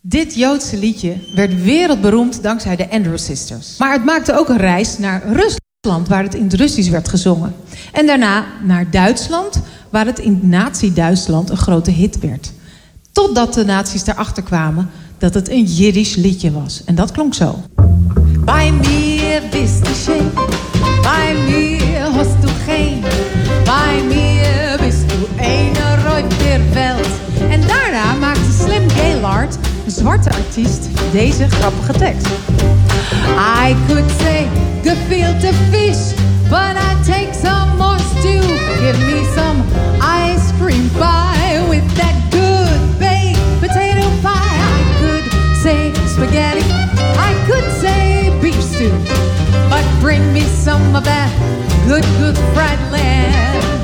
Dit 0.02 0.36
Joodse 0.36 0.78
liedje 0.78 1.16
werd 1.36 1.64
wereldberoemd 1.64 2.44
dankzij 2.44 2.76
de 2.76 2.90
Andrew 2.90 3.18
Sisters. 3.18 3.78
Maar 3.78 3.94
het 3.94 4.06
maakte 4.06 4.38
ook 4.40 4.50
een 4.50 4.58
reis 4.58 4.98
naar 4.98 5.24
Rusland, 5.24 6.08
waar 6.08 6.24
het 6.24 6.36
in 6.36 6.44
het 6.44 6.54
Russisch 6.54 6.90
werd 6.90 7.10
gezongen. 7.10 7.56
En 7.92 8.06
daarna 8.06 8.46
naar 8.64 8.92
Duitsland, 8.92 9.62
waar 9.90 10.06
het 10.06 10.20
in 10.20 10.40
Nazi-Duitsland 10.42 11.50
een 11.50 11.58
grote 11.58 11.92
hit 11.92 12.20
werd. 12.20 12.52
Totdat 13.12 13.54
de 13.54 13.66
nazi's 13.66 14.08
erachter 14.08 14.44
kwamen 14.44 14.90
dat 15.18 15.34
het 15.34 15.50
een 15.50 15.64
Jiddisch 15.64 16.16
liedje 16.16 16.52
was. 16.52 16.82
En 16.86 16.96
dat 16.96 17.12
klonk 17.12 17.34
zo. 17.34 17.56
Bei 18.46 18.72
mir 18.72 19.42
bist 19.52 20.06
du 20.06 20.14
bei 21.02 21.34
mir 21.48 22.14
hast 22.14 22.38
du 22.42 22.48
geen, 22.66 23.04
bei 23.66 24.02
mir 24.08 24.39
zwarte 29.90 30.30
artiest, 30.30 30.88
deze 31.12 31.50
grappige 31.50 31.92
tekst. 31.92 32.28
I 33.64 33.76
could 33.88 34.12
say 34.20 34.48
gefilte 34.84 35.54
fish, 35.72 36.14
but 36.50 36.76
I 36.76 36.96
take 37.06 37.34
some 37.34 37.78
more 37.78 38.00
stew. 38.00 38.42
Give 38.82 39.00
me 39.00 39.24
some 39.36 39.64
ice 40.02 40.52
cream 40.60 40.90
pie 40.90 41.68
with 41.70 41.96
that 41.96 42.16
good 42.32 43.00
baked 43.00 43.60
potato 43.60 44.08
pie. 44.22 44.60
I 44.78 44.82
could 45.00 45.32
say 45.64 45.94
spaghetti, 46.08 46.66
I 47.18 47.34
could 47.48 47.72
say 47.82 48.32
beef 48.42 48.62
stew, 48.62 48.92
but 49.70 49.86
bring 50.02 50.34
me 50.34 50.42
some 50.42 50.96
of 50.96 51.04
that 51.04 51.30
good, 51.88 52.06
good 52.20 52.38
fried 52.54 52.80
lamb. 52.92 53.79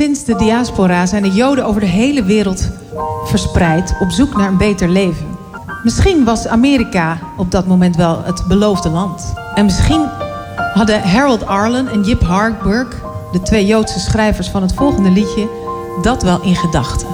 Sinds 0.00 0.24
de 0.24 0.36
diaspora 0.36 1.06
zijn 1.06 1.22
de 1.22 1.30
Joden 1.30 1.64
over 1.64 1.80
de 1.80 1.86
hele 1.86 2.22
wereld 2.22 2.68
verspreid 3.24 3.94
op 4.00 4.10
zoek 4.10 4.36
naar 4.36 4.48
een 4.48 4.56
beter 4.56 4.88
leven. 4.88 5.26
Misschien 5.82 6.24
was 6.24 6.46
Amerika 6.46 7.18
op 7.36 7.50
dat 7.50 7.66
moment 7.66 7.96
wel 7.96 8.22
het 8.24 8.44
beloofde 8.48 8.88
land. 8.88 9.32
En 9.54 9.64
misschien 9.64 10.06
hadden 10.74 11.02
Harold 11.02 11.46
Arlen 11.46 11.88
en 11.88 12.02
Jip 12.02 12.22
Harburg, 12.22 13.02
de 13.32 13.42
twee 13.42 13.66
Joodse 13.66 14.00
schrijvers 14.00 14.48
van 14.48 14.62
het 14.62 14.74
volgende 14.74 15.10
liedje, 15.10 15.48
dat 16.02 16.22
wel 16.22 16.42
in 16.42 16.56
gedachten. 16.56 17.08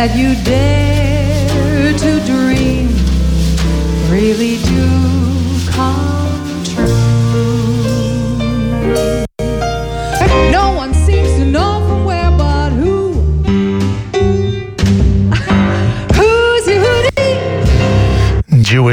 That 0.00 0.16
you 0.16 0.34
dare 0.44 0.79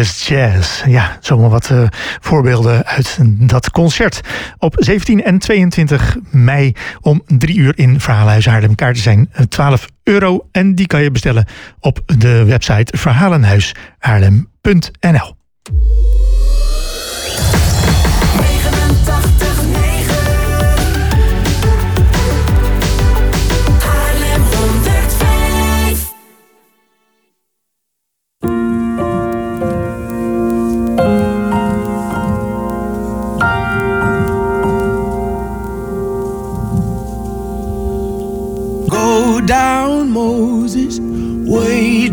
Jazz. 0.04 0.84
Ja, 0.86 1.18
zomaar 1.20 1.50
wat 1.50 1.70
eh, 1.70 1.84
voorbeelden 2.22 2.86
uit 2.86 3.18
dat 3.24 3.72
concert. 3.72 4.22
Op 4.58 4.76
17 4.78 5.24
en 5.24 5.40
22 5.40 6.18
mei 6.30 6.74
om 7.02 7.22
3 7.26 7.58
uur 7.58 7.78
in 7.78 8.00
Verhalenhuis 8.00 8.46
Haarlem. 8.46 8.76
Kaarten 8.76 9.04
zijn 9.04 9.30
eh, 9.32 9.46
12 9.46 9.88
euro 10.04 10.48
en 10.52 10.76
die 10.76 10.88
kan 10.88 11.04
je 11.04 11.12
bestellen 11.12 11.46
op 11.80 12.00
de 12.18 12.44
website 12.44 12.98
verhalenhuishaarlem.nl. 12.98 15.36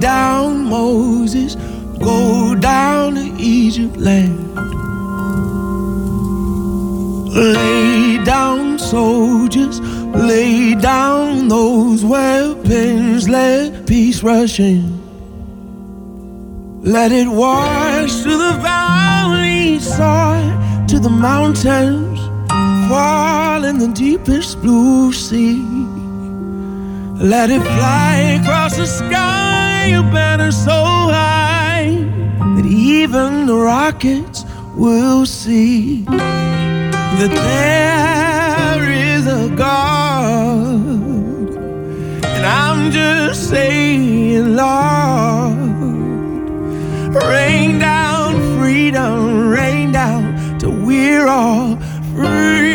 down, 0.05 0.67
Moses, 0.67 1.55
go 1.99 2.55
down 2.55 3.15
to 3.15 3.25
Egypt 3.39 3.97
land. 3.97 4.39
Lay 7.35 8.23
down, 8.23 8.79
soldiers, 8.79 9.81
lay 10.31 10.75
down 10.75 11.49
those 11.49 12.05
weapons, 12.05 13.31
let 13.31 13.87
peace 13.87 14.23
rush 14.23 14.61
in. 14.61 14.85
Let 16.83 17.11
it 17.11 17.29
wash 17.29 18.13
to 18.25 18.33
the 18.45 18.59
valley 18.61 19.79
side, 19.79 20.87
to 20.91 20.99
the 20.99 21.09
mountains, 21.09 22.21
fall 22.91 23.65
in 23.65 23.79
the 23.79 23.89
deepest 23.95 24.61
blue 24.61 25.15
sea. 25.15 25.65
Let 27.33 27.49
it 27.49 27.63
fly 27.63 28.39
across 28.39 28.77
the 28.77 28.87
sky, 28.87 29.64
a 29.93 30.03
banner 30.03 30.51
so 30.51 30.71
high 30.71 31.91
that 32.57 32.67
even 32.67 33.47
the 33.47 33.55
rockets 33.55 34.45
will 34.75 35.27
see 35.27 36.03
that 36.03 37.31
there 37.31 38.91
is 38.91 39.27
a 39.27 39.55
God. 39.55 41.55
And 42.25 42.47
I'm 42.47 42.91
just 42.91 43.51
saying, 43.51 44.57
Lord, 44.57 45.59
rain 47.23 47.79
down 47.79 48.59
freedom, 48.59 49.49
rain 49.49 49.93
down 49.93 50.59
till 50.59 50.73
we're 50.73 51.27
all. 51.27 51.77
Free. 52.15 52.74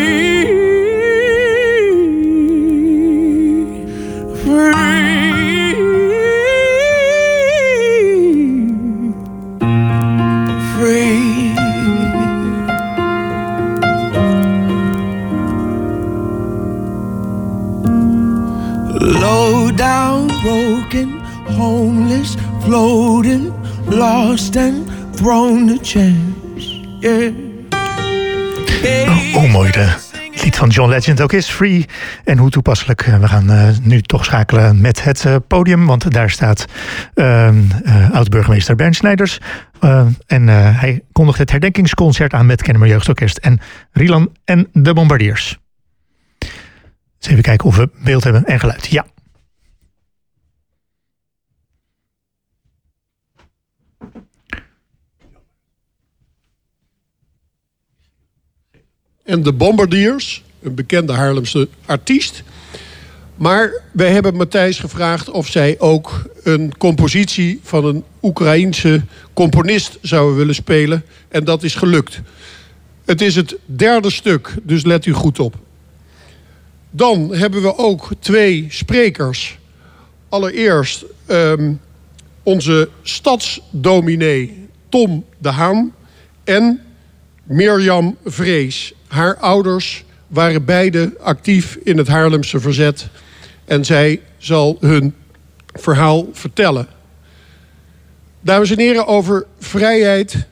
Homeless, 21.59 22.35
floating, 22.61 23.51
lost 23.87 24.55
and 24.55 24.87
thrown 25.15 25.67
to 25.67 25.77
chance. 25.81 26.67
Yeah. 26.99 27.33
Hoe 29.33 29.47
mooi 29.47 29.71
de 29.71 29.93
lied 30.43 30.55
van 30.57 30.69
John 30.69 30.89
Legend 30.89 31.21
ook 31.21 31.33
is, 31.33 31.49
Free. 31.49 31.85
En 32.23 32.37
hoe 32.37 32.49
toepasselijk. 32.49 33.01
Eh, 33.01 33.19
We 33.19 33.27
gaan 33.27 33.51
eh, 33.51 33.67
nu 33.81 34.01
toch 34.01 34.25
schakelen 34.25 34.81
met 34.81 35.03
het 35.03 35.25
eh, 35.25 35.35
podium. 35.47 35.85
Want 35.85 36.11
daar 36.11 36.29
staat 36.29 36.65
ehm, 37.13 37.57
eh, 37.83 38.11
oud-burgemeester 38.11 38.75
Bernd 38.75 38.95
Snijders. 38.95 39.39
En 40.27 40.47
hij 40.47 41.01
kondigt 41.11 41.37
het 41.37 41.51
herdenkingsconcert 41.51 42.33
aan 42.33 42.45
met 42.45 42.61
Kennemer 42.61 42.87
Jeugdorkest. 42.87 43.37
En 43.37 43.59
Rilan 43.91 44.31
en 44.45 44.67
de 44.73 44.93
Bombardiers. 44.93 45.57
Eens 46.39 47.31
even 47.31 47.43
kijken 47.43 47.67
of 47.67 47.75
we 47.75 47.89
beeld 48.03 48.23
hebben 48.23 48.45
en 48.45 48.59
geluid. 48.59 48.85
Ja. 48.85 49.05
En 59.29 59.43
de 59.43 59.53
Bombardiers, 59.53 60.43
een 60.61 60.75
bekende 60.75 61.13
Haarlemse 61.13 61.67
artiest. 61.85 62.43
Maar 63.35 63.71
wij 63.91 64.11
hebben 64.11 64.35
Matthijs 64.35 64.79
gevraagd 64.79 65.29
of 65.29 65.47
zij 65.47 65.75
ook 65.79 66.29
een 66.43 66.77
compositie 66.77 67.59
van 67.63 67.85
een 67.85 68.03
Oekraïense 68.21 69.01
componist 69.33 69.97
zouden 70.01 70.37
willen 70.37 70.55
spelen. 70.55 71.03
En 71.27 71.43
dat 71.43 71.63
is 71.63 71.75
gelukt. 71.75 72.21
Het 73.05 73.21
is 73.21 73.35
het 73.35 73.55
derde 73.65 74.09
stuk, 74.09 74.55
dus 74.63 74.83
let 74.83 75.05
u 75.05 75.11
goed 75.11 75.39
op. 75.39 75.55
Dan 76.89 77.35
hebben 77.35 77.61
we 77.61 77.77
ook 77.77 78.09
twee 78.19 78.65
sprekers. 78.69 79.57
Allereerst 80.29 81.05
ehm, 81.25 81.73
onze 82.43 82.89
stadsdominee 83.01 84.67
Tom 84.89 85.25
de 85.37 85.49
Haan 85.49 85.93
en 86.43 86.81
Mirjam 87.43 88.17
Vrees. 88.25 88.93
Haar 89.09 89.37
ouders 89.37 90.03
waren 90.27 90.65
beide 90.65 91.13
actief 91.19 91.77
in 91.83 91.97
het 91.97 92.07
Haarlemse 92.07 92.59
verzet. 92.59 93.07
En 93.65 93.85
zij 93.85 94.21
zal 94.37 94.77
hun 94.79 95.15
verhaal 95.73 96.29
vertellen. 96.33 96.87
Dames 98.41 98.71
en 98.71 98.79
heren, 98.79 99.07
over 99.07 99.45
vrijheid 99.59 100.47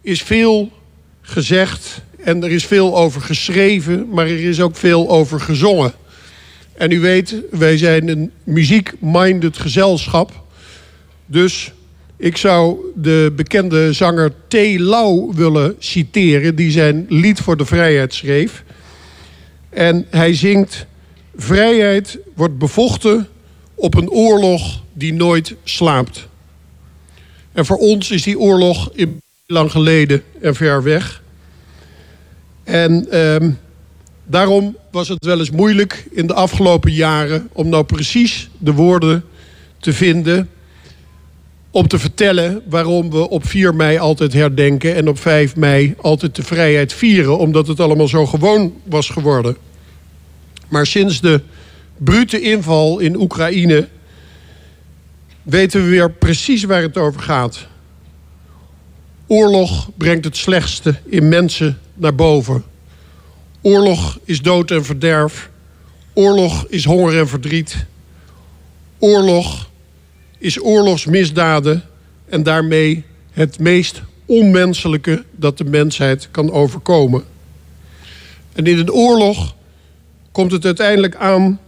is 0.00 0.22
veel 0.22 0.72
gezegd 1.20 2.00
en 2.24 2.42
er 2.42 2.50
is 2.50 2.66
veel 2.66 2.96
over 2.96 3.20
geschreven, 3.20 4.08
maar 4.08 4.26
er 4.26 4.44
is 4.44 4.60
ook 4.60 4.76
veel 4.76 5.08
over 5.08 5.40
gezongen. 5.40 5.92
En 6.74 6.90
u 6.90 7.00
weet, 7.00 7.34
wij 7.50 7.78
zijn 7.78 8.08
een 8.08 8.32
muziek-minded 8.44 9.58
gezelschap. 9.58 10.44
Dus 11.26 11.72
ik 12.18 12.36
zou 12.36 12.78
de 12.94 13.32
bekende 13.36 13.92
zanger 13.92 14.32
T. 14.48 14.54
Lau 14.78 15.32
willen 15.34 15.74
citeren, 15.78 16.54
die 16.54 16.70
zijn 16.70 17.06
lied 17.08 17.40
voor 17.40 17.56
de 17.56 17.64
vrijheid 17.64 18.14
schreef. 18.14 18.64
En 19.70 20.06
hij 20.10 20.34
zingt: 20.34 20.86
Vrijheid 21.36 22.18
wordt 22.34 22.58
bevochten 22.58 23.28
op 23.74 23.94
een 23.94 24.10
oorlog 24.10 24.82
die 24.92 25.12
nooit 25.12 25.54
slaapt. 25.64 26.28
En 27.52 27.66
voor 27.66 27.76
ons 27.76 28.10
is 28.10 28.22
die 28.22 28.38
oorlog 28.38 28.90
lang 29.46 29.70
geleden 29.70 30.22
en 30.40 30.54
ver 30.54 30.82
weg. 30.82 31.22
En 32.64 33.10
ehm, 33.10 33.50
daarom 34.24 34.76
was 34.90 35.08
het 35.08 35.24
wel 35.24 35.38
eens 35.38 35.50
moeilijk 35.50 36.06
in 36.10 36.26
de 36.26 36.34
afgelopen 36.34 36.92
jaren 36.92 37.48
om 37.52 37.68
nou 37.68 37.84
precies 37.84 38.48
de 38.58 38.72
woorden 38.72 39.24
te 39.80 39.92
vinden 39.92 40.48
om 41.70 41.88
te 41.88 41.98
vertellen 41.98 42.62
waarom 42.68 43.10
we 43.10 43.28
op 43.28 43.46
4 43.46 43.74
mei 43.74 43.98
altijd 43.98 44.32
herdenken 44.32 44.94
en 44.94 45.08
op 45.08 45.18
5 45.18 45.56
mei 45.56 45.94
altijd 46.00 46.36
de 46.36 46.42
vrijheid 46.42 46.92
vieren, 46.92 47.38
omdat 47.38 47.66
het 47.66 47.80
allemaal 47.80 48.08
zo 48.08 48.26
gewoon 48.26 48.74
was 48.84 49.08
geworden. 49.08 49.56
Maar 50.68 50.86
sinds 50.86 51.20
de 51.20 51.40
brute 51.96 52.40
inval 52.40 52.98
in 52.98 53.16
Oekraïne 53.16 53.88
weten 55.42 55.82
we 55.82 55.88
weer 55.88 56.10
precies 56.10 56.64
waar 56.64 56.82
het 56.82 56.96
over 56.96 57.20
gaat. 57.20 57.66
Oorlog 59.26 59.90
brengt 59.96 60.24
het 60.24 60.36
slechtste 60.36 60.94
in 61.04 61.28
mensen 61.28 61.78
naar 61.94 62.14
boven. 62.14 62.64
Oorlog 63.60 64.18
is 64.24 64.42
dood 64.42 64.70
en 64.70 64.84
verderf. 64.84 65.50
Oorlog 66.14 66.66
is 66.68 66.84
honger 66.84 67.18
en 67.18 67.28
verdriet. 67.28 67.86
Oorlog 68.98 69.67
is 70.38 70.62
oorlogsmisdaden 70.62 71.82
en 72.28 72.42
daarmee 72.42 73.04
het 73.32 73.58
meest 73.58 74.02
onmenselijke 74.26 75.24
dat 75.30 75.58
de 75.58 75.64
mensheid 75.64 76.28
kan 76.30 76.52
overkomen. 76.52 77.24
En 78.52 78.66
in 78.66 78.78
een 78.78 78.92
oorlog 78.92 79.54
komt 80.32 80.52
het 80.52 80.64
uiteindelijk 80.64 81.16
aan 81.16 81.60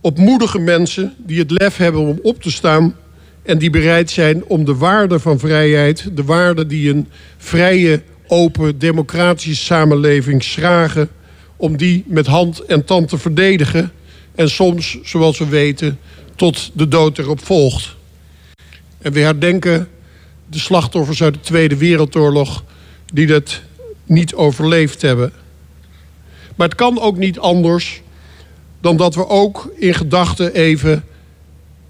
op 0.00 0.18
moedige 0.18 0.58
mensen 0.58 1.14
die 1.18 1.38
het 1.38 1.50
lef 1.50 1.76
hebben 1.76 2.00
om 2.00 2.18
op 2.22 2.42
te 2.42 2.50
staan 2.50 2.96
en 3.42 3.58
die 3.58 3.70
bereid 3.70 4.10
zijn 4.10 4.44
om 4.44 4.64
de 4.64 4.74
waarde 4.74 5.18
van 5.18 5.38
vrijheid, 5.38 6.16
de 6.16 6.24
waarde 6.24 6.66
die 6.66 6.90
een 6.90 7.08
vrije, 7.36 8.02
open, 8.26 8.78
democratische 8.78 9.64
samenleving 9.64 10.42
schragen, 10.42 11.08
om 11.56 11.76
die 11.76 12.04
met 12.06 12.26
hand 12.26 12.64
en 12.64 12.84
tand 12.84 13.08
te 13.08 13.18
verdedigen 13.18 13.92
en 14.34 14.50
soms, 14.50 14.98
zoals 15.02 15.38
we 15.38 15.48
weten, 15.48 15.98
tot 16.40 16.70
de 16.72 16.88
dood 16.88 17.18
erop 17.18 17.44
volgt. 17.44 17.96
En 18.98 19.12
we 19.12 19.20
herdenken 19.20 19.88
de 20.46 20.58
slachtoffers 20.58 21.22
uit 21.22 21.34
de 21.34 21.40
Tweede 21.40 21.76
Wereldoorlog 21.76 22.64
die 23.12 23.26
dat 23.26 23.60
niet 24.04 24.34
overleefd 24.34 25.02
hebben. 25.02 25.32
Maar 26.56 26.68
het 26.68 26.76
kan 26.76 27.00
ook 27.00 27.16
niet 27.16 27.38
anders 27.38 28.02
dan 28.80 28.96
dat 28.96 29.14
we 29.14 29.28
ook 29.28 29.72
in 29.76 29.94
gedachten 29.94 30.54
even 30.54 31.04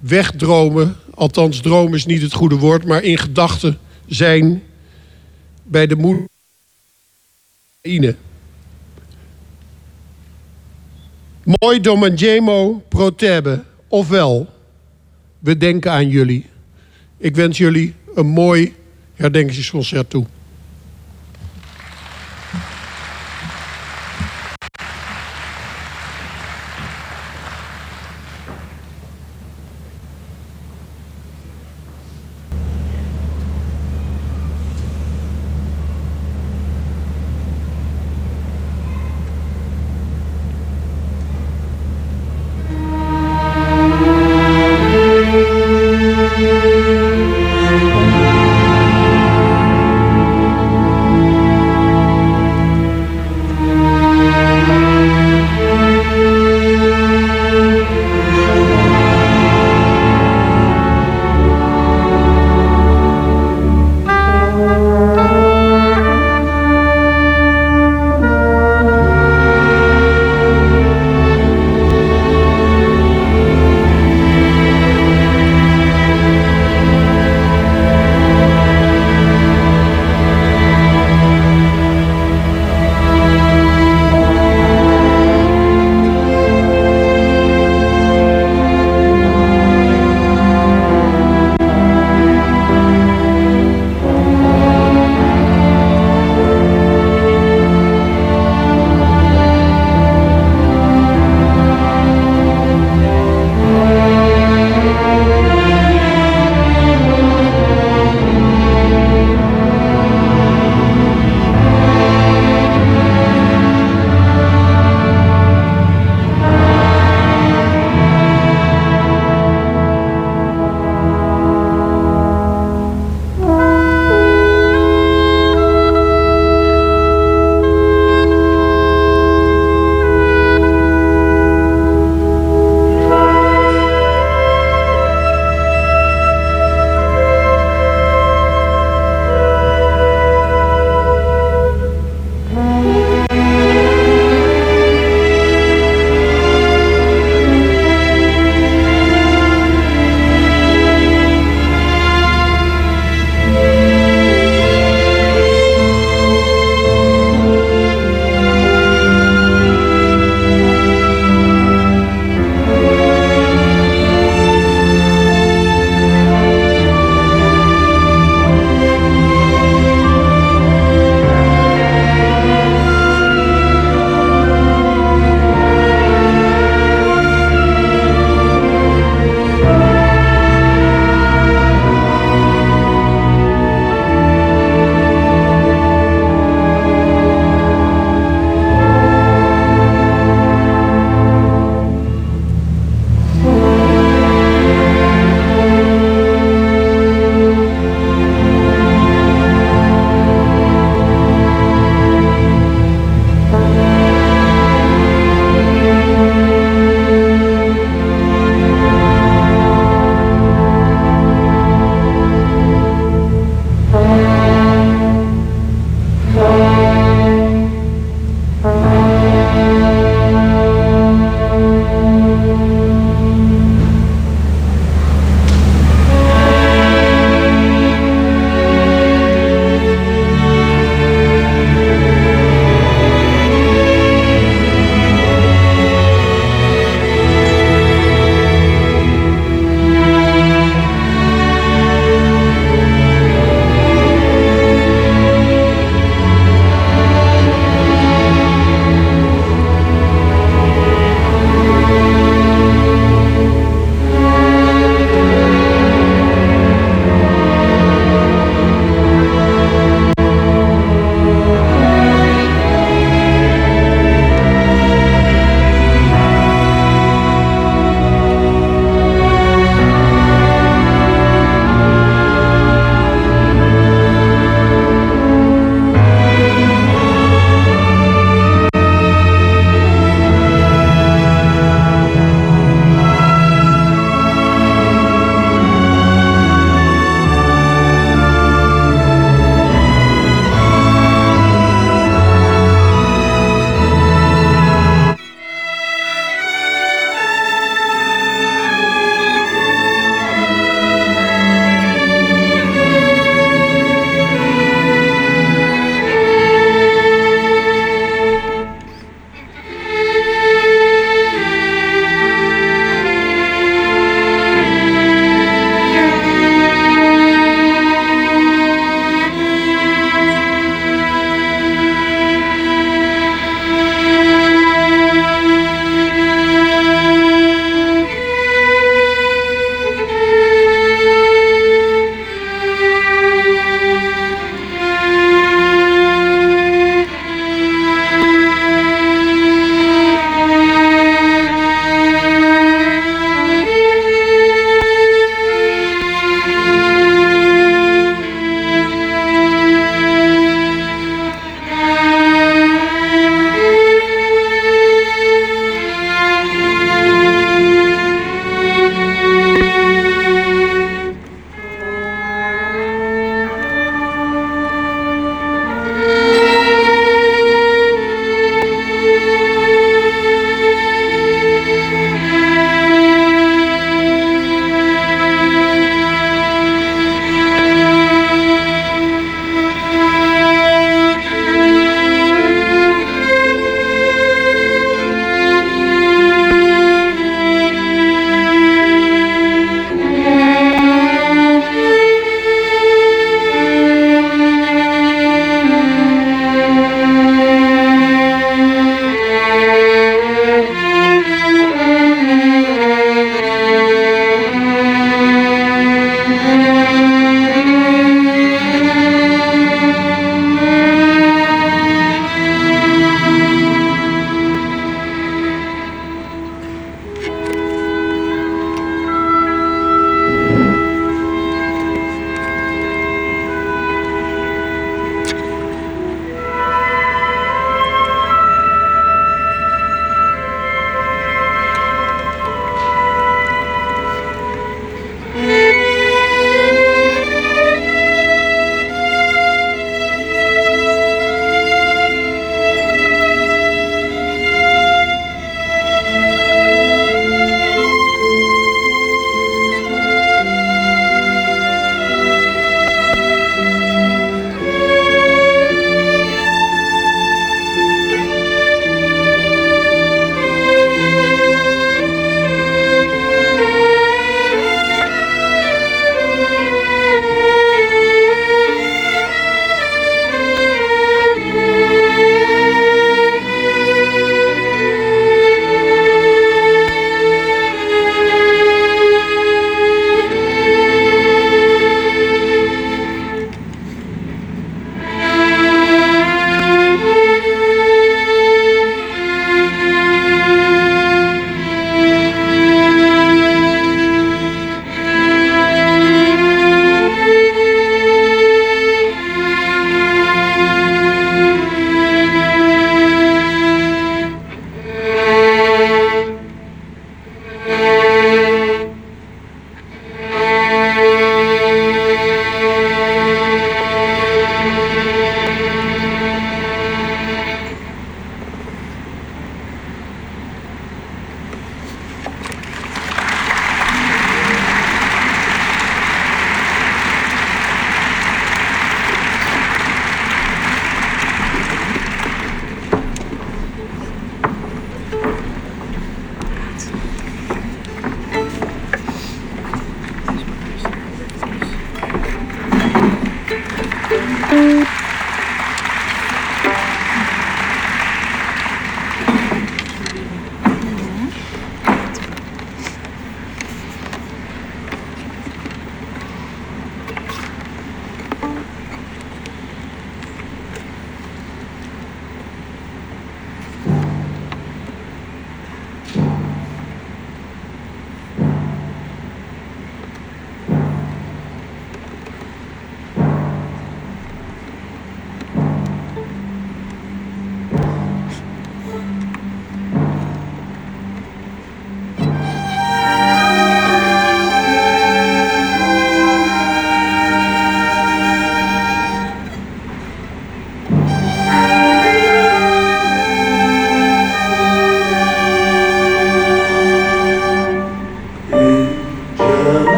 wegdromen. 0.00 0.96
Althans, 1.14 1.60
droom 1.60 1.94
is 1.94 2.06
niet 2.06 2.22
het 2.22 2.32
goede 2.32 2.56
woord, 2.56 2.84
maar 2.84 3.02
in 3.02 3.18
gedachten 3.18 3.78
zijn 4.06 4.62
bij 5.62 5.86
de 5.86 5.96
moeder. 5.96 6.26
Mooi 11.42 11.80
domanjemo 11.80 12.82
protebe. 12.88 13.67
Ofwel, 13.88 14.48
we 15.38 15.56
denken 15.56 15.90
aan 15.90 16.08
jullie. 16.08 16.46
Ik 17.16 17.36
wens 17.36 17.58
jullie 17.58 17.94
een 18.14 18.26
mooi 18.26 18.74
herdenkingsconcert 19.14 20.10
toe. 20.10 20.26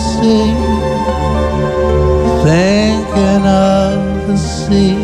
Sea, 0.00 0.54
thinking 2.44 3.44
of 3.46 4.26
the 4.28 4.36
sea. 4.36 4.99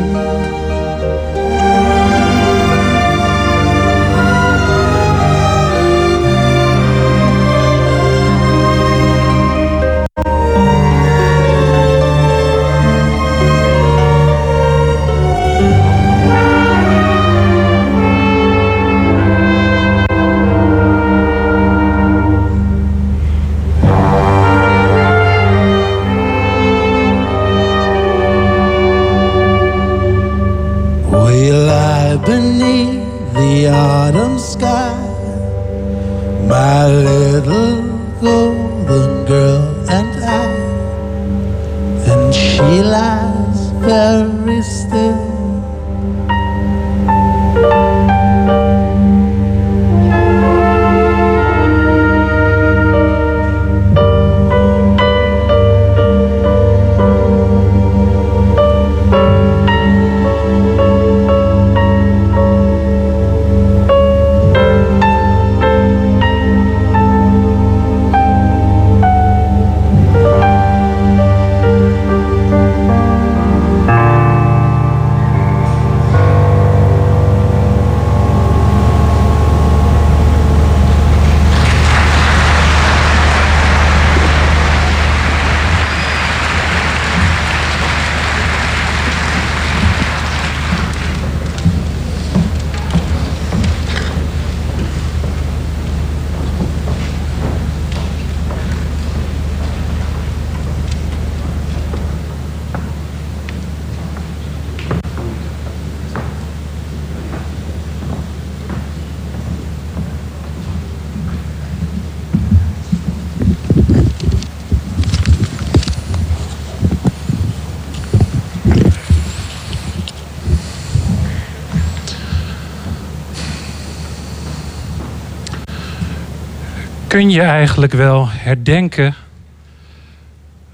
Kun 127.17 127.31
je 127.31 127.43
eigenlijk 127.43 127.93
wel 127.93 128.29
herdenken 128.31 129.15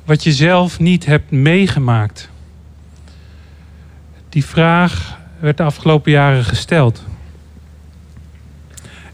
wat 0.05 0.25
je 0.25 0.33
zelf 0.33 0.79
niet 0.79 1.07
hebt 1.07 1.31
meegemaakt? 1.31 2.29
Die 4.29 4.45
vraag 4.45 5.19
werd 5.39 5.57
de 5.57 5.63
afgelopen 5.63 6.13
jaren 6.13 6.45
gesteld. 6.45 7.05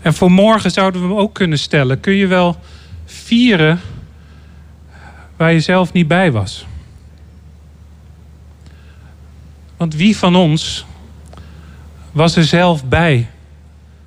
En 0.02 0.14
voor 0.14 0.30
morgen 0.30 0.70
zouden 0.70 1.00
we 1.00 1.06
hem 1.06 1.16
ook 1.16 1.34
kunnen 1.34 1.58
stellen. 1.58 2.00
Kun 2.00 2.12
je 2.12 2.26
wel 2.26 2.60
vieren 3.04 3.80
waar 5.36 5.52
je 5.52 5.60
zelf 5.60 5.92
niet 5.92 6.08
bij 6.08 6.32
was? 6.32 6.66
Want 9.76 9.94
wie 9.94 10.16
van 10.16 10.36
ons 10.36 10.86
was 12.12 12.36
er 12.36 12.44
zelf 12.44 12.84
bij 12.84 13.28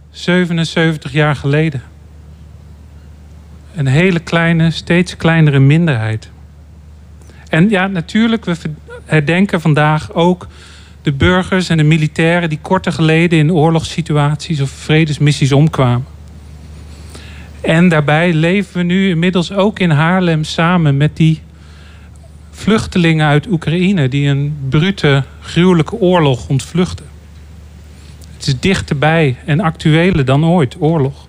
77 0.09 1.11
jaar 1.11 1.35
geleden? 1.35 1.90
Een 3.81 3.87
hele 3.87 4.19
kleine, 4.19 4.71
steeds 4.71 5.17
kleinere 5.17 5.59
minderheid. 5.59 6.29
En 7.49 7.69
ja, 7.69 7.87
natuurlijk, 7.87 8.45
we 8.45 8.55
herdenken 9.05 9.61
vandaag 9.61 10.13
ook 10.13 10.47
de 11.01 11.11
burgers 11.11 11.69
en 11.69 11.77
de 11.77 11.83
militairen 11.83 12.49
die 12.49 12.59
korte 12.61 12.91
geleden 12.91 13.39
in 13.39 13.51
oorlogssituaties 13.51 14.61
of 14.61 14.69
vredesmissies 14.69 15.51
omkwamen. 15.51 16.05
En 17.61 17.89
daarbij 17.89 18.33
leven 18.33 18.77
we 18.77 18.83
nu 18.83 19.09
inmiddels 19.09 19.51
ook 19.51 19.79
in 19.79 19.89
Haarlem 19.89 20.43
samen 20.43 20.97
met 20.97 21.17
die 21.17 21.41
vluchtelingen 22.51 23.27
uit 23.27 23.47
Oekraïne 23.47 24.07
die 24.07 24.27
een 24.27 24.57
brute, 24.69 25.23
gruwelijke 25.39 25.95
oorlog 25.95 26.47
ontvluchten. 26.47 27.05
Het 28.33 28.47
is 28.47 28.59
dichterbij 28.59 29.37
en 29.45 29.59
actueler 29.59 30.25
dan 30.25 30.45
ooit, 30.45 30.75
oorlog. 30.79 31.20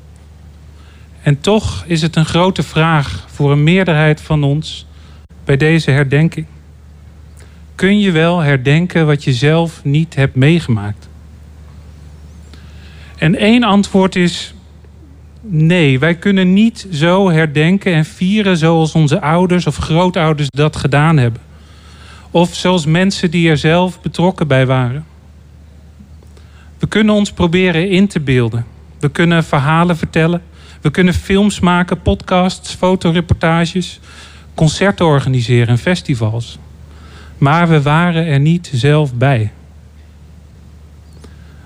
En 1.23 1.40
toch 1.40 1.85
is 1.86 2.03
het 2.03 2.16
een 2.16 2.27
grote 2.27 2.62
vraag 2.62 3.27
voor 3.28 3.53
een 3.53 3.65
meerderheid 3.65 4.20
van 4.20 4.44
ons 4.44 4.86
bij 5.44 5.57
deze 5.57 5.90
herdenking. 5.90 6.47
Kun 7.74 7.99
je 7.99 8.11
wel 8.11 8.40
herdenken 8.40 9.07
wat 9.07 9.24
je 9.24 9.32
zelf 9.32 9.85
niet 9.85 10.15
hebt 10.15 10.35
meegemaakt? 10.35 11.09
En 13.16 13.36
één 13.36 13.62
antwoord 13.62 14.16
is 14.16 14.55
nee, 15.40 15.99
wij 15.99 16.15
kunnen 16.15 16.53
niet 16.53 16.86
zo 16.93 17.31
herdenken 17.31 17.93
en 17.93 18.05
vieren 18.05 18.57
zoals 18.57 18.93
onze 18.93 19.20
ouders 19.20 19.66
of 19.66 19.77
grootouders 19.77 20.49
dat 20.51 20.77
gedaan 20.77 21.16
hebben. 21.16 21.40
Of 22.31 22.55
zoals 22.55 22.86
mensen 22.86 23.31
die 23.31 23.51
er 23.51 23.59
zelf 23.59 24.01
betrokken 24.01 24.47
bij 24.49 24.66
waren. 24.66 25.05
We 26.78 26.86
kunnen 26.86 27.15
ons 27.15 27.32
proberen 27.32 27.90
in 27.90 28.09
te 28.09 28.20
beelden. 28.20 28.66
We 29.01 29.11
kunnen 29.11 29.44
verhalen 29.44 29.97
vertellen. 29.97 30.43
We 30.82 30.90
kunnen 30.90 31.14
films 31.14 31.60
maken, 31.60 32.02
podcasts, 32.02 32.74
fotoreportages, 32.74 34.00
concerten 34.54 35.06
organiseren 35.06 35.68
en 35.68 35.78
festivals. 35.78 36.59
Maar 37.38 37.68
we 37.68 37.82
waren 37.82 38.26
er 38.26 38.40
niet 38.40 38.70
zelf 38.72 39.14
bij. 39.14 39.52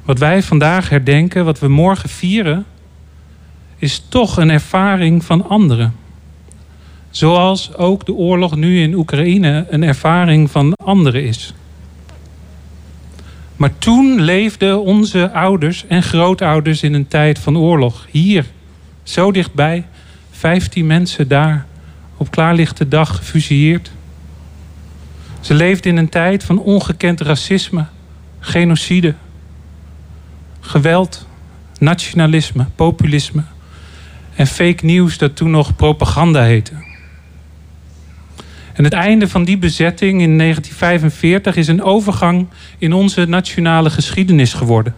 Wat 0.04 0.18
wij 0.18 0.42
vandaag 0.42 0.88
herdenken, 0.88 1.44
wat 1.44 1.58
we 1.58 1.68
morgen 1.68 2.08
vieren, 2.08 2.66
is 3.76 4.04
toch 4.08 4.36
een 4.36 4.50
ervaring 4.50 5.24
van 5.24 5.48
anderen. 5.48 5.94
Zoals 7.10 7.74
ook 7.74 8.06
de 8.06 8.12
oorlog 8.12 8.56
nu 8.56 8.82
in 8.82 8.94
Oekraïne 8.94 9.66
een 9.70 9.82
ervaring 9.82 10.50
van 10.50 10.72
anderen 10.84 11.24
is. 11.24 11.54
Maar 13.56 13.78
toen 13.78 14.20
leefden 14.20 14.82
onze 14.82 15.32
ouders 15.32 15.86
en 15.86 16.02
grootouders 16.02 16.82
in 16.82 16.94
een 16.94 17.08
tijd 17.08 17.38
van 17.38 17.58
oorlog. 17.58 18.06
Hier, 18.10 18.46
zo 19.08 19.32
dichtbij, 19.32 19.86
15 20.30 20.86
mensen 20.86 21.28
daar 21.28 21.66
op 22.16 22.30
klaarlichte 22.30 22.88
dag 22.88 23.16
gefusilleerd. 23.16 23.90
Ze 25.40 25.54
leefden 25.54 25.92
in 25.92 25.98
een 25.98 26.08
tijd 26.08 26.44
van 26.44 26.58
ongekend 26.58 27.20
racisme, 27.20 27.86
genocide, 28.38 29.14
geweld, 30.60 31.26
nationalisme, 31.78 32.66
populisme 32.74 33.42
en 34.34 34.46
fake 34.46 34.84
nieuws 34.84 35.18
dat 35.18 35.36
toen 35.36 35.50
nog 35.50 35.76
propaganda 35.76 36.42
heette. 36.42 36.72
En 38.72 38.84
het 38.84 38.92
einde 38.92 39.28
van 39.28 39.44
die 39.44 39.58
bezetting 39.58 40.20
in 40.20 40.38
1945 40.38 41.56
is 41.56 41.68
een 41.68 41.82
overgang 41.82 42.46
in 42.78 42.92
onze 42.92 43.24
nationale 43.24 43.90
geschiedenis 43.90 44.52
geworden. 44.52 44.94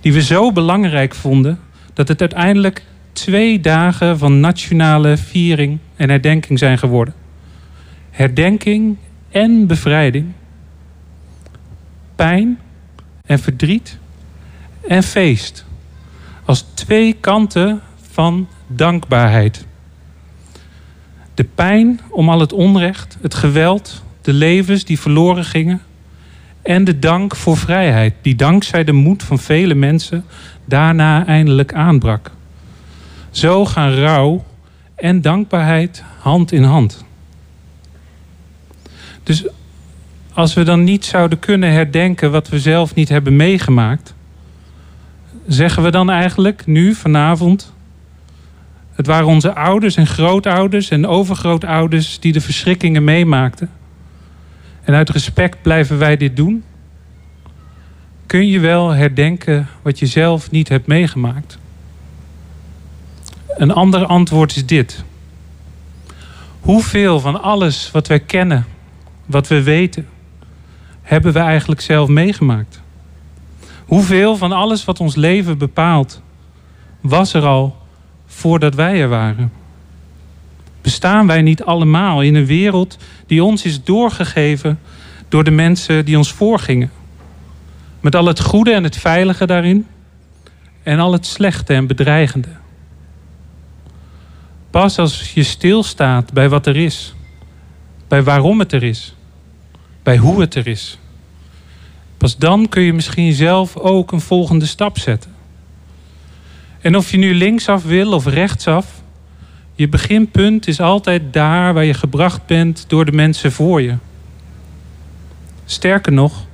Die 0.00 0.12
we 0.12 0.22
zo 0.22 0.52
belangrijk 0.52 1.14
vonden 1.14 1.60
dat 1.94 2.08
het 2.08 2.20
uiteindelijk 2.20 2.82
twee 3.16 3.60
dagen 3.60 4.18
van 4.18 4.40
nationale 4.40 5.16
viering 5.16 5.78
en 5.96 6.08
herdenking 6.08 6.58
zijn 6.58 6.78
geworden. 6.78 7.14
Herdenking 8.10 8.96
en 9.30 9.66
bevrijding. 9.66 10.32
Pijn 12.16 12.58
en 13.26 13.38
verdriet 13.38 13.98
en 14.88 15.02
feest. 15.02 15.64
Als 16.44 16.64
twee 16.74 17.12
kanten 17.12 17.80
van 18.10 18.48
dankbaarheid 18.66 19.66
De 21.34 21.44
pijn 21.44 22.00
om 22.10 22.28
al 22.28 22.40
het 22.40 22.52
onrecht, 22.52 23.18
het 23.20 23.34
geweld, 23.34 24.02
de 24.22 24.32
levens 24.32 24.84
die 24.84 25.00
verloren 25.00 25.44
gingen. 25.44 25.82
En 26.62 26.84
de 26.84 26.98
dank 26.98 27.36
voor 27.36 27.56
vrijheid, 27.56 28.14
die 28.22 28.34
dankzij 28.34 28.84
de 28.84 28.92
moed 28.92 29.22
van 29.22 29.38
vele 29.38 29.74
mensen 29.74 30.24
daarna 30.64 31.26
eindelijk 31.26 31.72
aanbrak. 31.74 32.34
Zo 33.36 33.64
gaan 33.64 33.94
rouw 33.94 34.44
en 34.94 35.20
dankbaarheid 35.20 36.04
hand 36.18 36.52
in 36.52 36.62
hand. 36.62 37.04
Dus 39.22 39.46
als 40.32 40.54
we 40.54 40.62
dan 40.62 40.84
niet 40.84 41.04
zouden 41.04 41.38
kunnen 41.38 41.72
herdenken 41.72 42.30
wat 42.30 42.48
we 42.48 42.58
zelf 42.58 42.94
niet 42.94 43.08
hebben 43.08 43.36
meegemaakt, 43.36 44.14
zeggen 45.46 45.82
we 45.82 45.90
dan 45.90 46.10
eigenlijk 46.10 46.66
nu, 46.66 46.94
vanavond, 46.94 47.72
het 48.92 49.06
waren 49.06 49.26
onze 49.26 49.54
ouders 49.54 49.96
en 49.96 50.06
grootouders 50.06 50.90
en 50.90 51.06
overgrootouders 51.06 52.20
die 52.20 52.32
de 52.32 52.40
verschrikkingen 52.40 53.04
meemaakten. 53.04 53.70
En 54.84 54.94
uit 54.94 55.10
respect 55.10 55.62
blijven 55.62 55.98
wij 55.98 56.16
dit 56.16 56.36
doen? 56.36 56.64
Kun 58.26 58.48
je 58.48 58.60
wel 58.60 58.90
herdenken 58.90 59.68
wat 59.82 59.98
je 59.98 60.06
zelf 60.06 60.50
niet 60.50 60.68
hebt 60.68 60.86
meegemaakt? 60.86 61.58
Een 63.56 63.72
ander 63.72 64.06
antwoord 64.06 64.56
is 64.56 64.66
dit. 64.66 65.04
Hoeveel 66.60 67.20
van 67.20 67.42
alles 67.42 67.90
wat 67.90 68.06
wij 68.06 68.20
kennen, 68.20 68.66
wat 69.26 69.48
we 69.48 69.62
weten, 69.62 70.08
hebben 71.02 71.32
we 71.32 71.38
eigenlijk 71.38 71.80
zelf 71.80 72.08
meegemaakt? 72.08 72.80
Hoeveel 73.84 74.36
van 74.36 74.52
alles 74.52 74.84
wat 74.84 75.00
ons 75.00 75.14
leven 75.14 75.58
bepaalt, 75.58 76.22
was 77.00 77.34
er 77.34 77.44
al 77.44 77.76
voordat 78.26 78.74
wij 78.74 79.00
er 79.00 79.08
waren? 79.08 79.52
Bestaan 80.82 81.26
wij 81.26 81.42
niet 81.42 81.62
allemaal 81.62 82.22
in 82.22 82.34
een 82.34 82.46
wereld 82.46 82.98
die 83.26 83.44
ons 83.44 83.64
is 83.64 83.82
doorgegeven 83.84 84.78
door 85.28 85.44
de 85.44 85.50
mensen 85.50 86.04
die 86.04 86.16
ons 86.16 86.32
voorgingen? 86.32 86.90
Met 88.00 88.14
al 88.14 88.26
het 88.26 88.40
goede 88.40 88.72
en 88.72 88.84
het 88.84 88.96
veilige 88.96 89.46
daarin 89.46 89.86
en 90.82 90.98
al 90.98 91.12
het 91.12 91.26
slechte 91.26 91.74
en 91.74 91.86
bedreigende. 91.86 92.48
Pas 94.70 94.98
als 94.98 95.32
je 95.32 95.42
stilstaat 95.42 96.32
bij 96.32 96.48
wat 96.48 96.66
er 96.66 96.76
is, 96.76 97.14
bij 98.08 98.22
waarom 98.22 98.58
het 98.58 98.72
er 98.72 98.82
is, 98.82 99.14
bij 100.02 100.16
hoe 100.16 100.40
het 100.40 100.54
er 100.54 100.66
is. 100.66 100.98
Pas 102.16 102.36
dan 102.36 102.68
kun 102.68 102.82
je 102.82 102.92
misschien 102.92 103.32
zelf 103.32 103.76
ook 103.76 104.12
een 104.12 104.20
volgende 104.20 104.66
stap 104.66 104.98
zetten. 104.98 105.34
En 106.80 106.96
of 106.96 107.10
je 107.10 107.16
nu 107.16 107.34
linksaf 107.34 107.84
wil 107.84 108.12
of 108.12 108.26
rechtsaf, 108.26 109.02
je 109.74 109.88
beginpunt 109.88 110.68
is 110.68 110.80
altijd 110.80 111.32
daar 111.32 111.74
waar 111.74 111.84
je 111.84 111.94
gebracht 111.94 112.46
bent 112.46 112.84
door 112.88 113.04
de 113.04 113.12
mensen 113.12 113.52
voor 113.52 113.82
je. 113.82 113.94
Sterker 115.64 116.12
nog, 116.12 116.46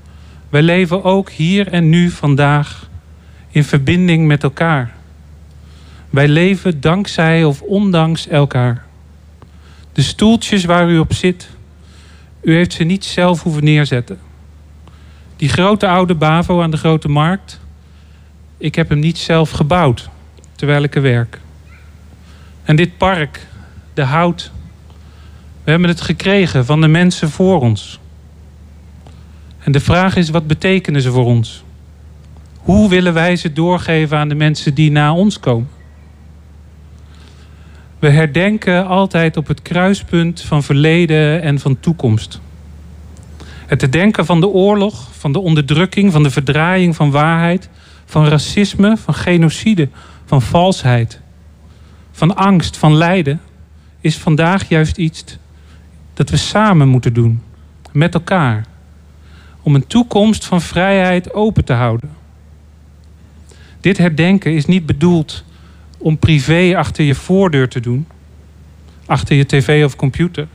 wij 0.49 0.63
leven 0.63 1.05
ook 1.05 1.31
hier 1.31 1.69
en 1.69 1.89
nu 1.89 2.11
vandaag 2.11 2.89
in 3.51 3.65
verbinding 3.65 4.27
met 4.27 4.43
elkaar. 4.43 4.95
Wij 6.13 6.29
leven 6.29 6.81
dankzij 6.81 7.45
of 7.45 7.63
ondanks 7.63 8.29
elkaar. 8.29 8.85
De 9.93 10.03
stoeltjes 10.03 10.65
waar 10.65 10.91
u 10.91 10.99
op 10.99 11.13
zit, 11.13 11.49
u 12.41 12.55
heeft 12.55 12.73
ze 12.73 12.85
niet 12.85 13.05
zelf 13.05 13.43
hoeven 13.43 13.65
neerzetten. 13.65 14.19
Die 15.37 15.49
grote 15.49 15.87
oude 15.89 16.15
Bavo 16.15 16.63
aan 16.63 16.71
de 16.71 16.77
grote 16.77 17.09
markt, 17.09 17.61
ik 18.59 18.75
heb 18.75 18.89
hem 18.89 18.99
niet 18.99 19.19
zelf 19.19 19.51
gebouwd 19.51 20.09
terwijl 20.57 20.83
ik 20.83 20.95
er 20.95 21.03
werk. 21.03 21.41
En 22.63 22.77
dit 22.77 22.97
park, 22.97 23.47
de 23.95 24.03
hout, 24.03 24.51
we 25.65 25.71
hebben 25.71 25.89
het 25.89 26.01
gekregen 26.01 26.65
van 26.65 26.81
de 26.81 26.89
mensen 26.89 27.31
voor 27.31 27.61
ons. 27.61 28.01
En 29.59 29.73
de 29.73 29.81
vraag 29.81 30.17
is, 30.17 30.31
wat 30.31 30.47
betekenen 30.47 31.03
ze 31.03 31.11
voor 31.11 31.27
ons? 31.27 31.65
Hoe 32.57 32.89
willen 32.89 33.15
wij 33.15 33.37
ze 33.37 33.53
doorgeven 33.53 34.19
aan 34.19 34.29
de 34.29 34.35
mensen 34.35 34.75
die 34.75 34.91
na 34.91 35.15
ons 35.15 35.41
komen? 35.41 35.81
We 38.03 38.11
herdenken 38.11 38.87
altijd 38.87 39.37
op 39.37 39.47
het 39.47 39.63
kruispunt 39.63 40.41
van 40.41 40.63
verleden 40.63 41.43
en 41.43 41.59
van 41.59 41.81
toekomst. 41.81 42.41
Het 43.67 43.81
herdenken 43.81 44.27
van 44.27 44.41
de 44.41 44.47
oorlog, 44.47 45.09
van 45.13 45.33
de 45.33 45.39
onderdrukking, 45.39 46.13
van 46.13 46.23
de 46.23 46.31
verdraaiing 46.31 46.97
van 46.97 47.11
waarheid, 47.11 47.69
van 48.05 48.27
racisme, 48.27 48.97
van 48.97 49.15
genocide, 49.15 49.89
van 50.25 50.43
valsheid, 50.43 51.21
van 52.13 52.37
angst, 52.37 52.77
van 52.77 52.95
lijden, 52.95 53.41
is 54.01 54.19
vandaag 54.19 54.69
juist 54.69 54.97
iets 54.97 55.25
dat 56.15 56.31
we 56.31 56.37
samen 56.37 56.89
moeten 56.89 57.13
doen, 57.13 57.43
met 57.93 58.15
elkaar, 58.15 58.67
om 59.61 59.75
een 59.75 59.87
toekomst 59.87 60.45
van 60.45 60.61
vrijheid 60.61 61.35
open 61.35 61.65
te 61.65 61.73
houden. 61.73 62.11
Dit 63.81 63.99
herdenken 63.99 64.55
is 64.55 64.67
niet 64.67 64.87
bedoeld 64.87 65.45
om 66.03 66.19
privé 66.19 66.77
achter 66.77 67.05
je 67.05 67.15
voordeur 67.15 67.69
te 67.69 67.81
doen, 67.81 68.07
achter 69.07 69.37
je 69.37 69.47
tv 69.47 69.85
of 69.85 69.97
computer. 69.97 70.47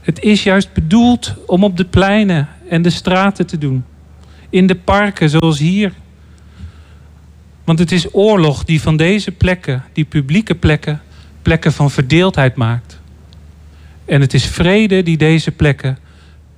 Het 0.00 0.20
is 0.20 0.42
juist 0.42 0.72
bedoeld 0.72 1.34
om 1.46 1.64
op 1.64 1.76
de 1.76 1.84
pleinen 1.84 2.48
en 2.68 2.82
de 2.82 2.90
straten 2.90 3.46
te 3.46 3.58
doen, 3.58 3.84
in 4.50 4.66
de 4.66 4.76
parken 4.76 5.30
zoals 5.30 5.58
hier. 5.58 5.92
Want 7.64 7.78
het 7.78 7.92
is 7.92 8.14
oorlog 8.14 8.64
die 8.64 8.80
van 8.80 8.96
deze 8.96 9.32
plekken, 9.32 9.84
die 9.92 10.04
publieke 10.04 10.54
plekken, 10.54 11.00
plekken 11.42 11.72
van 11.72 11.90
verdeeldheid 11.90 12.54
maakt. 12.54 13.00
En 14.04 14.20
het 14.20 14.34
is 14.34 14.46
vrede 14.46 15.02
die 15.02 15.16
deze 15.16 15.50
plekken 15.50 15.98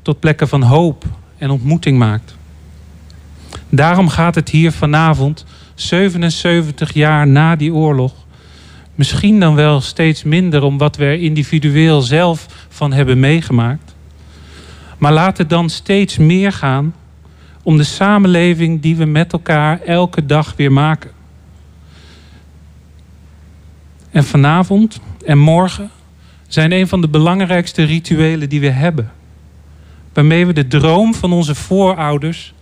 tot 0.03 0.21
plekken 0.21 0.49
van 0.49 0.63
hoop 0.63 1.05
en 1.39 1.51
ontmoeting 1.51 1.99
maakt. 1.99 2.37
Daarom 3.69 4.09
gaat 4.09 4.35
het 4.35 4.49
hier 4.49 4.73
vanavond, 4.73 5.45
77 5.81 6.93
jaar 6.93 7.27
na 7.27 7.57
die 7.57 7.75
oorlog, 7.75 8.13
misschien 8.95 9.41
dan 9.41 9.55
wel 9.55 9.81
steeds 9.81 10.23
minder 10.23 10.63
om 10.63 10.79
wat 10.79 10.97
we 10.97 11.05
er 11.05 11.21
individueel 11.21 12.01
zelf 12.01 12.67
van 12.69 12.93
hebben 12.93 13.21
meegemaakt. 13.21 13.95
Maar 14.99 15.13
laat 15.13 15.39
het 15.39 15.51
dan 15.51 15.71
steeds 15.71 16.17
meer 16.17 16.53
gaan 16.53 16.95
om 17.63 17.77
de 17.77 17.85
samenleving 17.85 18.81
die 18.81 18.97
we 18.97 19.05
met 19.05 19.33
elkaar 19.33 19.81
elke 19.81 20.27
dag 20.27 20.55
weer 20.57 20.73
maken. 20.73 21.11
En 24.11 24.25
vanavond 24.25 25.01
en 25.27 25.39
morgen 25.39 25.91
zijn 26.49 26.73
een 26.73 26.89
van 26.89 27.01
de 27.01 27.09
belangrijkste 27.09 27.83
rituelen 27.83 28.49
die 28.49 28.61
we 28.61 28.71
hebben. 28.71 29.13
Waarmee 30.13 30.47
we 30.47 30.53
de 30.53 30.67
droom 30.67 31.15
van 31.15 31.33
onze 31.33 31.55
voorouders 31.55 32.55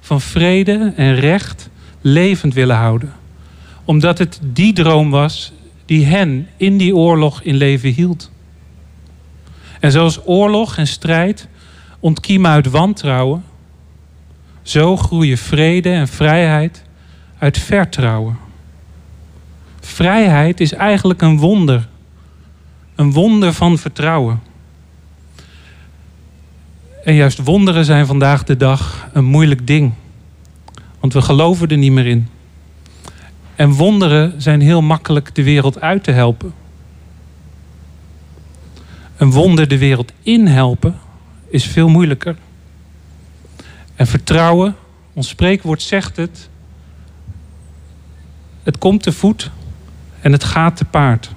van 0.00 0.20
vrede 0.20 0.92
en 0.96 1.14
recht 1.14 1.70
levend 2.06 2.54
willen 2.54 2.76
houden. 2.76 3.12
Omdat 3.84 4.18
het 4.18 4.40
die 4.42 4.72
droom 4.72 5.10
was 5.10 5.52
die 5.84 6.06
hen 6.06 6.48
in 6.56 6.76
die 6.76 6.96
oorlog 6.96 7.42
in 7.42 7.54
leven 7.54 7.92
hield. 7.92 8.30
En 9.80 9.92
zoals 9.92 10.20
oorlog 10.26 10.76
en 10.76 10.86
strijd 10.86 11.48
ontkiemen 12.00 12.50
uit 12.50 12.70
wantrouwen, 12.70 13.44
zo 14.62 14.96
groeien 14.96 15.38
vrede 15.38 15.90
en 15.90 16.08
vrijheid 16.08 16.84
uit 17.38 17.58
vertrouwen. 17.58 18.38
Vrijheid 19.80 20.60
is 20.60 20.72
eigenlijk 20.72 21.22
een 21.22 21.38
wonder. 21.38 21.88
Een 22.94 23.12
wonder 23.12 23.52
van 23.52 23.78
vertrouwen. 23.78 24.42
En 27.04 27.14
juist 27.14 27.38
wonderen 27.38 27.84
zijn 27.84 28.06
vandaag 28.06 28.44
de 28.44 28.56
dag 28.56 29.08
een 29.12 29.24
moeilijk 29.24 29.66
ding. 29.66 29.92
Want 31.04 31.16
we 31.16 31.22
geloven 31.22 31.68
er 31.68 31.76
niet 31.76 31.92
meer 31.92 32.06
in. 32.06 32.28
En 33.54 33.70
wonderen 33.70 34.42
zijn 34.42 34.60
heel 34.60 34.82
makkelijk 34.82 35.34
de 35.34 35.42
wereld 35.42 35.80
uit 35.80 36.04
te 36.04 36.10
helpen. 36.10 36.54
Een 39.16 39.30
wonder 39.30 39.68
de 39.68 39.78
wereld 39.78 40.12
in 40.22 40.46
helpen 40.46 40.98
is 41.48 41.64
veel 41.64 41.88
moeilijker. 41.88 42.36
En 43.94 44.06
vertrouwen, 44.06 44.76
ons 45.12 45.28
spreekwoord 45.28 45.82
zegt 45.82 46.16
het, 46.16 46.48
het 48.62 48.78
komt 48.78 49.02
te 49.02 49.12
voet 49.12 49.50
en 50.20 50.32
het 50.32 50.44
gaat 50.44 50.76
te 50.76 50.84
paard. 50.84 51.30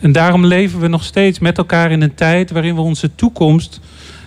En 0.00 0.12
daarom 0.12 0.46
leven 0.46 0.80
we 0.80 0.88
nog 0.88 1.04
steeds 1.04 1.38
met 1.38 1.58
elkaar 1.58 1.90
in 1.90 2.02
een 2.02 2.14
tijd 2.14 2.50
waarin 2.50 2.74
we 2.74 2.80
onze 2.80 3.14
toekomst 3.14 3.80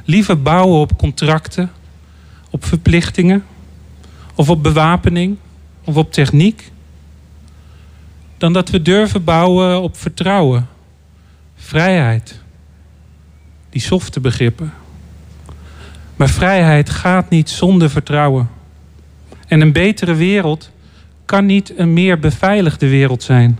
liever 0.06 0.42
bouwen 0.42 0.80
op 0.80 0.98
contracten, 0.98 1.72
op 2.50 2.66
verplichtingen, 2.66 3.44
of 4.36 4.50
op 4.50 4.64
bewapening, 4.64 5.38
of 5.84 5.96
op 5.96 6.12
techniek, 6.12 6.72
dan 8.38 8.54
dat 8.54 8.70
we 8.70 8.82
durven 8.82 9.24
bouwen 9.24 9.82
op 9.82 9.98
vertrouwen, 9.98 10.68
vrijheid, 11.56 12.42
die 13.70 13.82
softe 13.82 14.20
begrippen. 14.20 14.74
Maar 16.16 16.30
vrijheid 16.30 16.90
gaat 16.90 17.30
niet 17.30 17.50
zonder 17.50 17.90
vertrouwen. 17.90 18.50
En 19.48 19.62
een 19.62 19.72
betere 19.72 20.16
wereld 20.16 20.72
kan 21.26 21.46
niet 21.46 21.78
een 21.78 21.94
meer 21.94 22.20
beveiligde 22.20 22.88
wereld 22.88 23.24
zijn. 23.24 23.60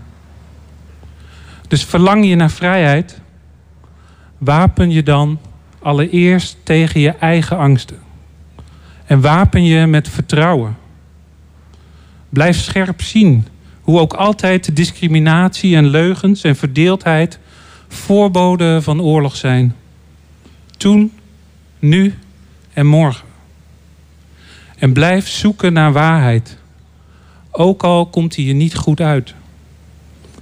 Dus 1.68 1.84
verlang 1.84 2.26
je 2.26 2.34
naar 2.34 2.50
vrijheid, 2.50 3.20
wapen 4.38 4.90
je 4.90 5.02
dan 5.02 5.38
allereerst 5.78 6.56
tegen 6.62 7.00
je 7.00 7.10
eigen 7.10 7.58
angsten. 7.58 7.98
En 9.06 9.20
wapen 9.20 9.64
je 9.64 9.86
met 9.86 10.08
vertrouwen. 10.08 10.76
Blijf 12.28 12.56
scherp 12.56 13.02
zien 13.02 13.46
hoe 13.80 14.00
ook 14.00 14.14
altijd 14.14 14.76
discriminatie 14.76 15.76
en 15.76 15.86
leugens 15.86 16.42
en 16.42 16.56
verdeeldheid 16.56 17.38
voorboden 17.88 18.82
van 18.82 19.00
oorlog 19.00 19.36
zijn. 19.36 19.74
Toen, 20.76 21.12
nu 21.78 22.14
en 22.72 22.86
morgen. 22.86 23.26
En 24.78 24.92
blijf 24.92 25.28
zoeken 25.28 25.72
naar 25.72 25.92
waarheid. 25.92 26.58
Ook 27.50 27.84
al 27.84 28.06
komt 28.06 28.34
die 28.34 28.46
je 28.46 28.52
niet 28.52 28.74
goed 28.74 29.00
uit. 29.00 29.34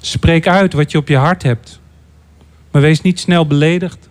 Spreek 0.00 0.48
uit 0.48 0.72
wat 0.72 0.90
je 0.90 0.98
op 0.98 1.08
je 1.08 1.16
hart 1.16 1.42
hebt. 1.42 1.80
Maar 2.70 2.82
wees 2.82 3.00
niet 3.00 3.20
snel 3.20 3.46
beledigd. 3.46 4.08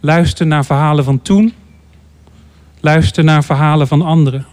Luister 0.00 0.46
naar 0.46 0.64
verhalen 0.64 1.04
van 1.04 1.22
toen. 1.22 1.54
Luister 2.80 3.24
naar 3.24 3.44
verhalen 3.44 3.88
van 3.88 4.02
anderen. 4.02 4.46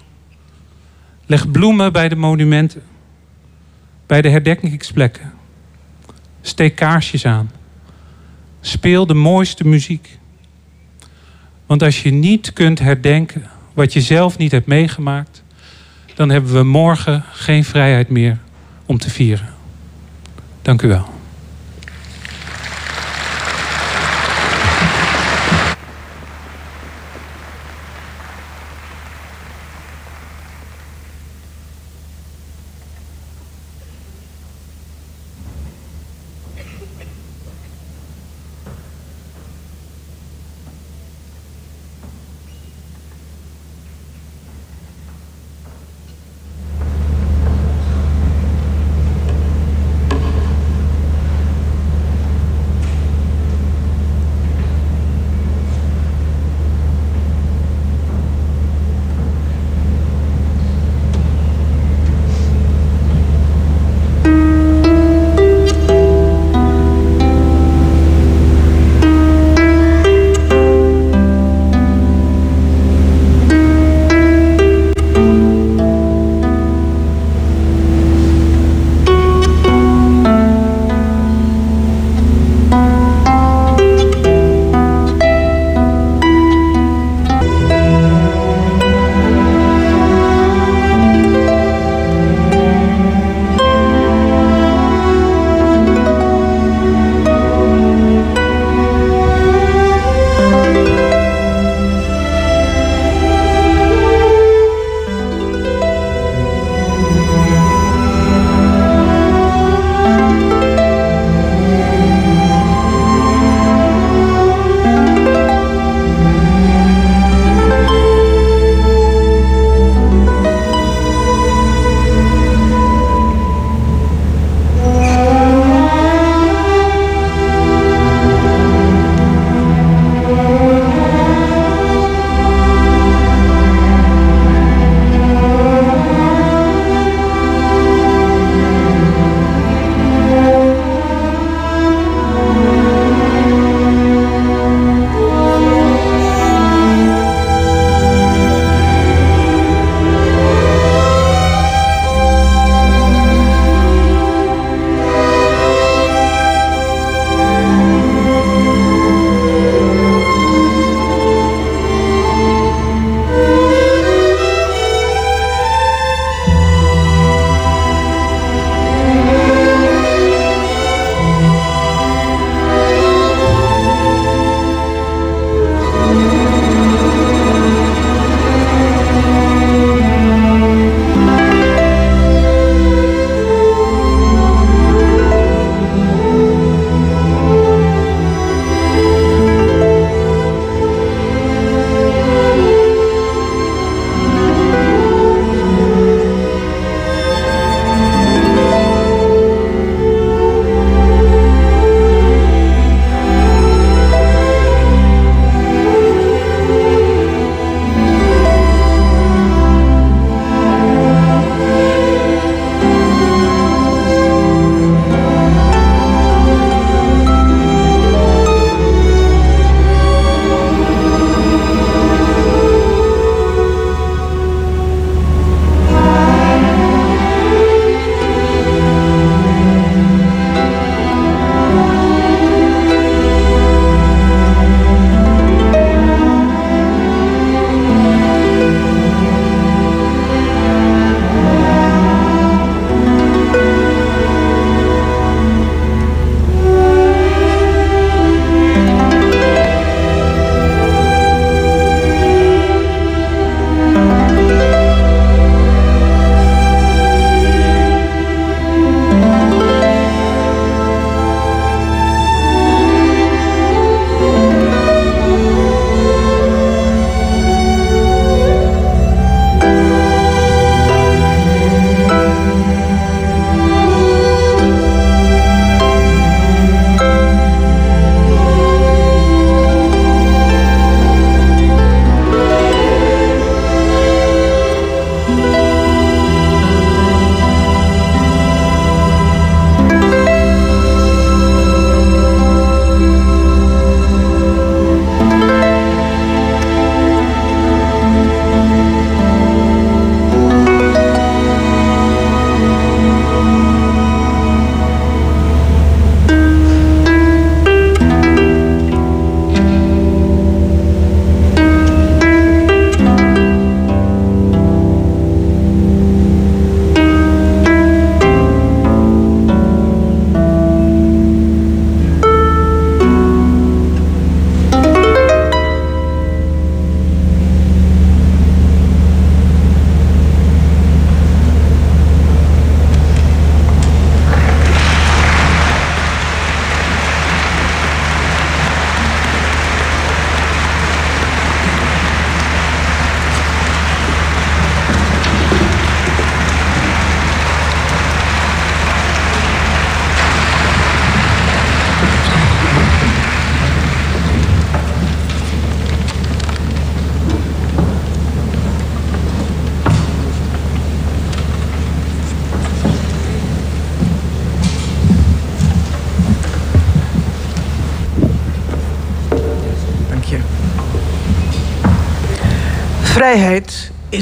Leg 1.25 1.51
bloemen 1.51 1.93
bij 1.93 2.09
de 2.09 2.15
monumenten. 2.15 2.81
Bij 4.05 4.21
de 4.21 4.29
herdenkingsplekken. 4.29 5.33
Steek 6.41 6.75
kaarsjes 6.75 7.25
aan. 7.25 7.51
Speel 8.61 9.05
de 9.05 9.13
mooiste 9.13 9.67
muziek. 9.67 10.19
Want 11.65 11.83
als 11.83 12.03
je 12.03 12.11
niet 12.11 12.53
kunt 12.53 12.79
herdenken 12.79 13.49
wat 13.73 13.93
je 13.93 14.01
zelf 14.01 14.37
niet 14.37 14.51
hebt 14.51 14.67
meegemaakt, 14.67 15.43
dan 16.15 16.29
hebben 16.29 16.53
we 16.53 16.63
morgen 16.63 17.23
geen 17.31 17.63
vrijheid 17.63 18.09
meer 18.09 18.37
om 18.85 18.97
te 18.97 19.09
vieren. 19.09 19.53
Dank 20.61 20.81
u 20.81 20.87
wel. 20.87 21.14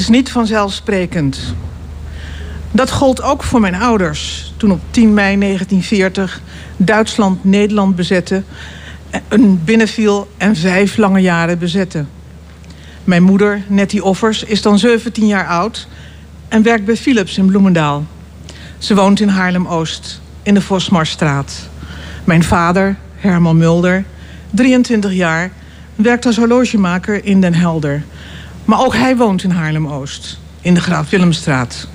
Is 0.04 0.10
niet 0.10 0.30
vanzelfsprekend. 0.30 1.54
Dat 2.70 2.90
gold 2.90 3.22
ook 3.22 3.42
voor 3.42 3.60
mijn 3.60 3.74
ouders 3.74 4.52
toen 4.56 4.70
op 4.70 4.80
10 4.90 5.14
mei 5.14 5.38
1940 5.38 6.40
Duitsland 6.76 7.44
Nederland 7.44 7.96
bezette, 7.96 8.42
een 9.28 9.64
binnenviel 9.64 10.28
en 10.36 10.56
vijf 10.56 10.96
lange 10.96 11.20
jaren 11.20 11.58
bezette. 11.58 12.04
Mijn 13.04 13.22
moeder, 13.22 13.62
Nettie 13.66 14.04
Offers, 14.04 14.42
is 14.42 14.62
dan 14.62 14.78
17 14.78 15.26
jaar 15.26 15.46
oud 15.46 15.88
en 16.48 16.62
werkt 16.62 16.84
bij 16.84 16.96
Philips 16.96 17.38
in 17.38 17.46
Bloemendaal. 17.46 18.04
Ze 18.78 18.94
woont 18.94 19.20
in 19.20 19.28
Haarlem-Oost, 19.28 20.20
in 20.42 20.54
de 20.54 20.60
Vosmarstraat. 20.60 21.68
Mijn 22.24 22.44
vader, 22.44 22.96
Herman 23.16 23.56
Mulder, 23.56 24.04
23 24.50 25.12
jaar, 25.12 25.50
werkt 25.94 26.26
als 26.26 26.36
horlogemaker 26.36 27.24
in 27.24 27.40
Den 27.40 27.54
Helder. 27.54 28.02
Maar 28.64 28.80
ook 28.80 28.94
hij 28.94 29.16
woont 29.16 29.42
in 29.42 29.50
Haarlem-Oost, 29.50 30.38
in 30.60 30.74
de 30.74 30.80
Graaf 30.80 31.10
Willemstraat. 31.10 31.88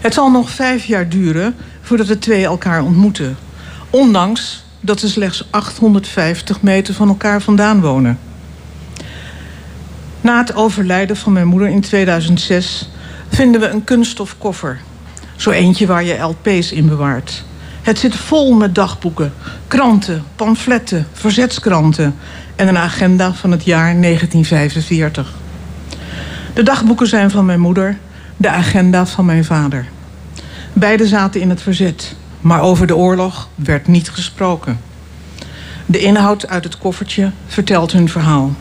Het 0.00 0.14
zal 0.14 0.30
nog 0.30 0.50
vijf 0.50 0.84
jaar 0.84 1.08
duren 1.08 1.54
voordat 1.80 2.06
de 2.06 2.18
twee 2.18 2.44
elkaar 2.44 2.82
ontmoeten. 2.82 3.36
Ondanks 3.90 4.64
dat 4.80 5.00
ze 5.00 5.08
slechts 5.08 5.46
850 5.50 6.62
meter 6.62 6.94
van 6.94 7.08
elkaar 7.08 7.42
vandaan 7.42 7.80
wonen. 7.80 8.18
Na 10.20 10.38
het 10.38 10.54
overlijden 10.54 11.16
van 11.16 11.32
mijn 11.32 11.46
moeder 11.46 11.68
in 11.68 11.80
2006 11.80 12.90
vinden 13.28 13.60
we 13.60 13.68
een 13.68 13.84
kunststofkoffer. 13.84 14.80
Zo 15.36 15.50
eentje 15.50 15.86
waar 15.86 16.04
je 16.04 16.18
LP's 16.18 16.72
in 16.72 16.88
bewaart. 16.88 17.44
Het 17.82 17.98
zit 17.98 18.16
vol 18.16 18.52
met 18.52 18.74
dagboeken, 18.74 19.32
kranten, 19.68 20.24
pamfletten, 20.36 21.06
verzetskranten 21.12 22.14
en 22.56 22.68
een 22.68 22.78
agenda 22.78 23.32
van 23.32 23.50
het 23.50 23.64
jaar 23.64 24.00
1945. 24.00 25.34
De 26.56 26.62
dagboeken 26.62 27.06
zijn 27.06 27.30
van 27.30 27.44
mijn 27.44 27.60
moeder, 27.60 27.98
de 28.36 28.48
agenda 28.48 29.06
van 29.06 29.24
mijn 29.24 29.44
vader. 29.44 29.86
Beiden 30.72 31.06
zaten 31.06 31.40
in 31.40 31.50
het 31.50 31.62
verzet, 31.62 32.14
maar 32.40 32.60
over 32.60 32.86
de 32.86 32.96
oorlog 32.96 33.48
werd 33.54 33.86
niet 33.86 34.10
gesproken. 34.10 34.80
De 35.86 35.98
inhoud 35.98 36.48
uit 36.48 36.64
het 36.64 36.78
koffertje 36.78 37.30
vertelt 37.46 37.92
hun 37.92 38.08
verhaal. 38.08 38.54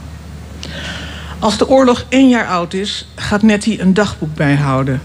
Als 1.39 1.57
de 1.57 1.69
oorlog 1.69 2.05
één 2.09 2.29
jaar 2.29 2.47
oud 2.47 2.73
is, 2.73 3.07
gaat 3.15 3.41
Nettie 3.41 3.81
een 3.81 3.93
dagboek 3.93 4.35
bijhouden. 4.35 5.01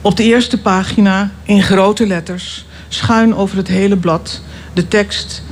Op 0.00 0.16
de 0.16 0.24
eerste 0.24 0.60
pagina, 0.60 1.30
in 1.42 1.62
grote 1.62 2.06
letters, 2.06 2.66
schuin 2.88 3.34
over 3.34 3.56
het 3.56 3.68
hele 3.68 3.96
blad, 3.96 4.42
de 4.72 4.88
tekst 4.88 5.42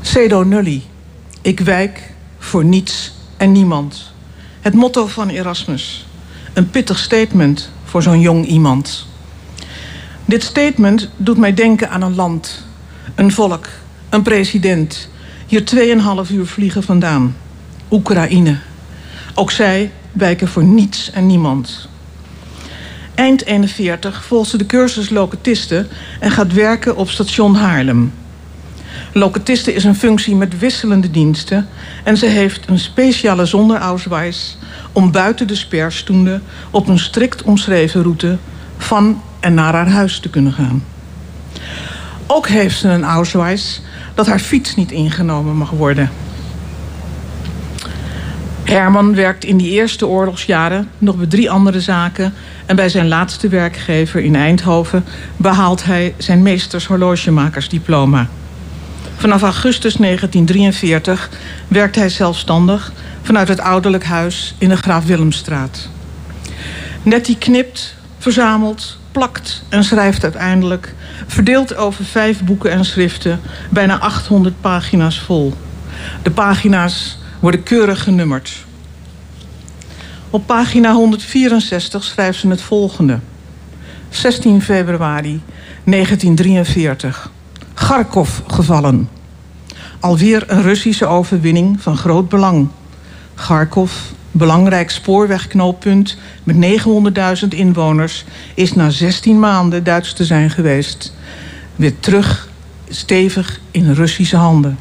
Cedo 0.00 0.42
nulli. 0.42 0.86
Ik 1.42 1.60
wijk 1.60 2.02
voor 2.38 2.64
niets 2.64 3.12
en 3.36 3.52
niemand. 3.52 4.12
Het 4.60 4.74
motto 4.74 5.06
van 5.06 5.28
Erasmus. 5.28 6.06
Een 6.58 6.70
pittig 6.70 6.98
statement 6.98 7.70
voor 7.84 8.02
zo'n 8.02 8.20
jong 8.20 8.46
iemand. 8.46 9.06
Dit 10.24 10.42
statement 10.42 11.08
doet 11.16 11.36
mij 11.36 11.54
denken 11.54 11.90
aan 11.90 12.02
een 12.02 12.14
land, 12.14 12.64
een 13.14 13.32
volk, 13.32 13.68
een 14.08 14.22
president. 14.22 15.08
Hier 15.46 15.62
2,5 16.26 16.32
uur 16.32 16.46
vliegen 16.46 16.82
vandaan. 16.82 17.36
Oekraïne. 17.90 18.58
Ook 19.34 19.50
zij 19.50 19.90
wijken 20.12 20.48
voor 20.48 20.64
niets 20.64 21.10
en 21.10 21.26
niemand. 21.26 21.88
Eind 23.14 23.44
41 23.44 24.24
volgt 24.24 24.50
ze 24.50 24.56
de 24.56 24.66
cursus 24.66 25.10
locatiste 25.10 25.86
en 26.20 26.30
gaat 26.30 26.52
werken 26.52 26.96
op 26.96 27.10
station 27.10 27.54
Haarlem. 27.54 28.12
Locatiste 29.12 29.74
is 29.74 29.84
een 29.84 29.94
functie 29.94 30.34
met 30.34 30.58
wisselende 30.58 31.10
diensten 31.10 31.68
en 32.04 32.16
ze 32.16 32.26
heeft 32.26 32.68
een 32.68 32.78
speciale 32.78 33.44
zonderausweis 33.44 34.56
om 34.92 35.10
buiten 35.10 35.46
de 35.46 35.54
sperstoende 35.54 36.40
op 36.70 36.88
een 36.88 36.98
strikt 36.98 37.42
omschreven 37.42 38.02
route 38.02 38.38
van 38.78 39.22
en 39.40 39.54
naar 39.54 39.72
haar 39.72 39.88
huis 39.88 40.20
te 40.20 40.30
kunnen 40.30 40.52
gaan. 40.52 40.84
Ook 42.26 42.48
heeft 42.48 42.78
ze 42.78 42.88
een 42.88 43.04
ausweis 43.04 43.80
dat 44.14 44.26
haar 44.26 44.38
fiets 44.38 44.74
niet 44.74 44.92
ingenomen 44.92 45.56
mag 45.56 45.70
worden. 45.70 46.10
Herman 48.64 49.14
werkt 49.14 49.44
in 49.44 49.56
die 49.56 49.70
eerste 49.70 50.06
oorlogsjaren 50.06 50.88
nog 50.98 51.16
bij 51.16 51.26
drie 51.26 51.50
andere 51.50 51.80
zaken 51.80 52.34
en 52.66 52.76
bij 52.76 52.88
zijn 52.88 53.08
laatste 53.08 53.48
werkgever 53.48 54.20
in 54.20 54.36
Eindhoven 54.36 55.04
behaalt 55.36 55.84
hij 55.84 56.14
zijn 56.18 56.42
meesters 56.42 56.86
horlogemakersdiploma. 56.86 58.28
Vanaf 59.18 59.42
augustus 59.42 59.94
1943 59.94 61.30
werkt 61.68 61.96
hij 61.96 62.08
zelfstandig 62.08 62.92
vanuit 63.22 63.48
het 63.48 63.60
ouderlijk 63.60 64.04
huis 64.04 64.54
in 64.58 64.68
de 64.68 64.76
Graaf 64.76 65.04
Willemstraat. 65.04 65.88
Nettie 67.02 67.38
knipt, 67.38 67.94
verzamelt, 68.18 68.98
plakt 69.12 69.62
en 69.68 69.84
schrijft 69.84 70.22
uiteindelijk, 70.22 70.94
verdeeld 71.26 71.76
over 71.76 72.04
vijf 72.04 72.44
boeken 72.44 72.70
en 72.70 72.84
schriften, 72.84 73.40
bijna 73.70 73.98
800 73.98 74.60
pagina's 74.60 75.20
vol. 75.20 75.54
De 76.22 76.30
pagina's 76.30 77.18
worden 77.40 77.62
keurig 77.62 78.02
genummerd. 78.02 78.64
Op 80.30 80.46
pagina 80.46 80.92
164 80.92 82.04
schrijft 82.04 82.40
ze 82.40 82.48
het 82.48 82.62
volgende. 82.62 83.18
16 84.08 84.62
februari 84.62 85.42
1943. 85.84 87.30
Kharkov 87.88 88.40
gevallen. 88.46 89.08
Alweer 90.00 90.44
een 90.46 90.62
Russische 90.62 91.06
overwinning 91.06 91.80
van 91.80 91.96
groot 91.96 92.28
belang. 92.28 92.68
Kharkov, 93.34 93.92
belangrijk 94.30 94.90
spoorwegknooppunt 94.90 96.18
met 96.44 96.82
900.000 97.42 97.48
inwoners, 97.48 98.24
is 98.54 98.74
na 98.74 98.90
16 98.90 99.38
maanden 99.38 99.84
Duits 99.84 100.12
te 100.12 100.24
zijn 100.24 100.50
geweest. 100.50 101.14
Weer 101.76 102.00
terug 102.00 102.48
stevig 102.88 103.60
in 103.70 103.92
Russische 103.92 104.36
handen. 104.36 104.78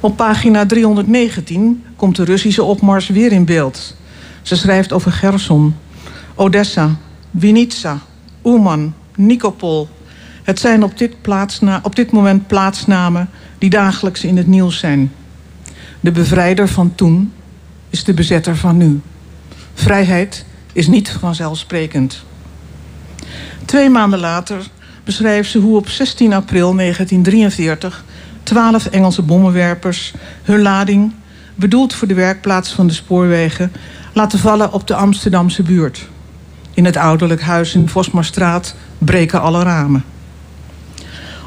Op 0.00 0.16
pagina 0.16 0.66
319 0.66 1.84
komt 1.96 2.16
de 2.16 2.24
Russische 2.24 2.62
opmars 2.62 3.08
weer 3.08 3.32
in 3.32 3.44
beeld. 3.44 3.96
Ze 4.42 4.56
schrijft 4.56 4.92
over 4.92 5.12
Gerson, 5.12 5.76
Odessa, 6.34 6.96
Vinitsa, 7.38 7.98
Uman, 8.44 8.94
Nikopol. 9.14 9.88
Het 10.46 10.60
zijn 10.60 10.82
op 10.82 10.98
dit, 10.98 11.14
op 11.82 11.96
dit 11.96 12.10
moment 12.10 12.46
plaatsnamen 12.46 13.28
die 13.58 13.70
dagelijks 13.70 14.24
in 14.24 14.36
het 14.36 14.46
nieuws 14.46 14.78
zijn. 14.78 15.12
De 16.00 16.10
bevrijder 16.10 16.68
van 16.68 16.94
toen 16.94 17.32
is 17.90 18.04
de 18.04 18.14
bezetter 18.14 18.56
van 18.56 18.76
nu. 18.76 19.00
Vrijheid 19.74 20.44
is 20.72 20.86
niet 20.86 21.10
vanzelfsprekend. 21.20 22.24
Twee 23.64 23.90
maanden 23.90 24.18
later 24.18 24.56
beschrijft 25.04 25.50
ze 25.50 25.58
hoe 25.58 25.76
op 25.76 25.88
16 25.88 26.32
april 26.32 26.74
1943 26.74 28.04
twaalf 28.42 28.86
Engelse 28.86 29.22
bommenwerpers 29.22 30.14
hun 30.42 30.62
lading, 30.62 31.12
bedoeld 31.54 31.94
voor 31.94 32.08
de 32.08 32.14
werkplaats 32.14 32.72
van 32.72 32.86
de 32.86 32.92
spoorwegen, 32.92 33.72
laten 34.12 34.38
vallen 34.38 34.72
op 34.72 34.86
de 34.86 34.94
Amsterdamse 34.94 35.62
buurt. 35.62 36.08
In 36.74 36.84
het 36.84 36.96
ouderlijk 36.96 37.42
huis 37.42 37.74
in 37.74 37.88
Vosmarstraat 37.88 38.74
breken 38.98 39.40
alle 39.40 39.62
ramen. 39.62 40.04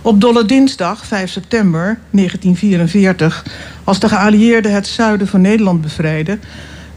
Op 0.02 0.22
Dolle 0.22 0.46
Dinsdag, 0.46 1.06
5 1.06 1.32
september 1.32 2.00
1944, 2.12 3.46
als 3.84 4.00
de 4.00 4.10
geallieerden 4.10 4.74
het 4.74 4.88
zuiden 4.88 5.28
van 5.28 5.42
Nederland 5.42 5.82
bevrijden, 5.82 6.42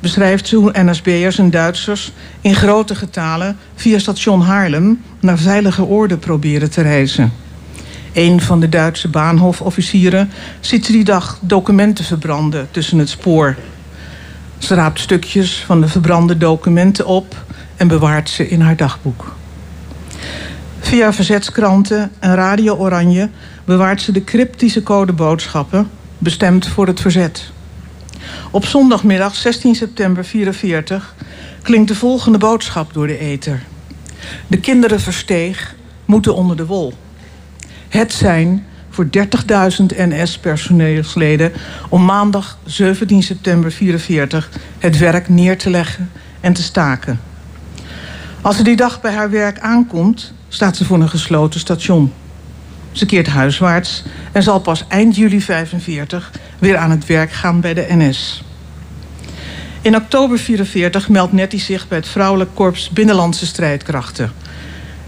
beschrijft 0.00 0.48
ze 0.48 0.56
hoe 0.56 0.82
NSB'ers 0.82 1.38
en 1.38 1.50
Duitsers 1.50 2.12
in 2.40 2.54
grote 2.54 2.94
getalen 2.94 3.56
via 3.74 3.98
station 3.98 4.40
Haarlem 4.40 5.00
naar 5.20 5.38
veilige 5.38 5.84
oorden 5.84 6.18
proberen 6.18 6.70
te 6.70 6.82
reizen. 6.82 7.32
Een 8.12 8.40
van 8.40 8.60
de 8.60 8.68
Duitse 8.68 9.08
baanhofofficieren 9.08 10.30
ziet 10.60 10.86
die 10.86 11.04
dag 11.04 11.38
documenten 11.40 12.04
verbranden 12.04 12.68
tussen 12.70 12.98
het 12.98 13.08
spoor. 13.08 13.56
Ze 14.58 14.74
raapt 14.74 15.00
stukjes 15.00 15.64
van 15.66 15.80
de 15.80 15.88
verbrande 15.88 16.38
documenten 16.38 17.06
op 17.06 17.44
en 17.76 17.88
bewaart 17.88 18.30
ze 18.30 18.48
in 18.48 18.60
haar 18.60 18.76
dagboek. 18.76 19.34
Via 20.82 21.12
verzetskranten 21.12 22.12
en 22.18 22.34
Radio 22.34 22.76
Oranje 22.76 23.28
bewaart 23.64 24.02
ze 24.02 24.12
de 24.12 24.24
cryptische 24.24 24.82
codeboodschappen 24.82 25.90
bestemd 26.18 26.66
voor 26.66 26.86
het 26.86 27.00
verzet. 27.00 27.50
Op 28.50 28.64
zondagmiddag 28.64 29.34
16 29.34 29.74
september 29.74 30.24
44 30.24 31.14
klinkt 31.62 31.88
de 31.88 31.94
volgende 31.94 32.38
boodschap 32.38 32.92
door 32.92 33.06
de 33.06 33.18
ether. 33.18 33.62
De 34.46 34.60
kinderen 34.60 35.00
versteeg 35.00 35.74
moeten 36.04 36.34
onder 36.34 36.56
de 36.56 36.66
wol. 36.66 36.92
Het 37.88 38.12
zijn 38.12 38.66
voor 38.90 39.04
30.000 39.04 39.20
NS-personeelsleden 39.96 41.52
om 41.88 42.04
maandag 42.04 42.58
17 42.64 43.22
september 43.22 43.72
44 43.72 44.50
het 44.78 44.98
werk 44.98 45.28
neer 45.28 45.58
te 45.58 45.70
leggen 45.70 46.10
en 46.40 46.52
te 46.52 46.62
staken. 46.62 47.20
Als 48.40 48.56
ze 48.56 48.62
die 48.62 48.76
dag 48.76 49.00
bij 49.00 49.12
haar 49.12 49.30
werk 49.30 49.58
aankomt, 49.58 50.32
staat 50.52 50.76
ze 50.76 50.84
voor 50.84 51.00
een 51.00 51.08
gesloten 51.08 51.60
station. 51.60 52.12
Ze 52.92 53.06
keert 53.06 53.26
huiswaarts 53.26 54.02
en 54.32 54.42
zal 54.42 54.60
pas 54.60 54.84
eind 54.88 55.16
juli 55.16 55.40
45 55.40 56.30
weer 56.58 56.76
aan 56.76 56.90
het 56.90 57.06
werk 57.06 57.32
gaan 57.32 57.60
bij 57.60 57.74
de 57.74 57.86
NS. 57.88 58.42
In 59.80 59.96
oktober 59.96 60.38
44 60.38 61.08
meldt 61.08 61.32
Nettie 61.32 61.60
zich 61.60 61.88
bij 61.88 61.98
het 61.98 62.08
Vrouwelijk 62.08 62.50
Korps 62.54 62.90
Binnenlandse 62.90 63.46
Strijdkrachten. 63.46 64.32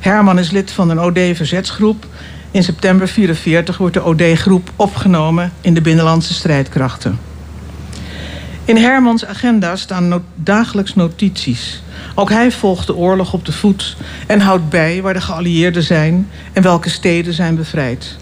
Herman 0.00 0.38
is 0.38 0.50
lid 0.50 0.70
van 0.70 0.90
een 0.90 1.00
OD-verzetsgroep. 1.00 2.06
In 2.50 2.62
september 2.62 3.08
44 3.08 3.78
wordt 3.78 3.94
de 3.94 4.04
OD-groep 4.04 4.72
opgenomen 4.76 5.52
in 5.60 5.74
de 5.74 5.80
Binnenlandse 5.80 6.34
Strijdkrachten. 6.34 7.18
In 8.64 8.76
Hermans 8.76 9.24
agenda 9.24 9.76
staan 9.76 10.24
dagelijks 10.34 10.94
notities. 10.94 11.82
Ook 12.14 12.30
hij 12.30 12.50
volgt 12.50 12.86
de 12.86 12.94
oorlog 12.94 13.32
op 13.32 13.44
de 13.44 13.52
voet 13.52 13.96
en 14.26 14.40
houdt 14.40 14.68
bij 14.68 15.02
waar 15.02 15.14
de 15.14 15.20
geallieerden 15.20 15.82
zijn 15.82 16.28
en 16.52 16.62
welke 16.62 16.90
steden 16.90 17.32
zijn 17.32 17.56
bevrijd. 17.56 18.16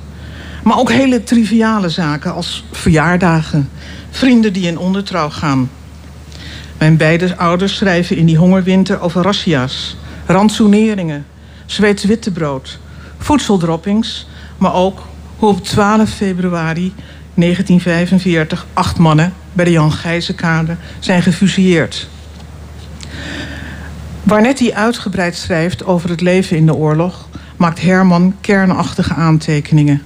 Maar 0.62 0.78
ook 0.78 0.92
hele 0.92 1.24
triviale 1.24 1.88
zaken 1.88 2.34
als 2.34 2.64
verjaardagen, 2.72 3.68
vrienden 4.10 4.52
die 4.52 4.66
in 4.66 4.78
ondertrouw 4.78 5.30
gaan. 5.30 5.70
Mijn 6.78 6.96
beide 6.96 7.36
ouders 7.36 7.76
schrijven 7.76 8.16
in 8.16 8.26
die 8.26 8.36
hongerwinter 8.36 9.00
over 9.00 9.22
rassia's, 9.22 9.96
rantsoeneringen, 10.26 11.26
Zweeds 11.72 12.04
wittebrood, 12.04 12.78
voedseldroppings, 13.18 14.26
maar 14.58 14.74
ook 14.74 15.06
hoe 15.36 15.48
op 15.48 15.64
12 15.64 16.10
februari 16.10 16.94
1945 17.34 18.66
acht 18.72 18.98
mannen 18.98 19.32
bij 19.52 19.64
de 19.64 19.70
Jan 19.70 19.92
Gijzenkade 19.92 20.76
zijn 20.98 21.22
gefusilleerd. 21.22 22.08
Waar 24.32 24.42
Nettie 24.42 24.76
uitgebreid 24.76 25.36
schrijft 25.36 25.84
over 25.84 26.10
het 26.10 26.20
leven 26.20 26.56
in 26.56 26.66
de 26.66 26.74
oorlog, 26.74 27.28
maakt 27.56 27.80
Herman 27.80 28.34
kernachtige 28.40 29.14
aantekeningen. 29.14 30.02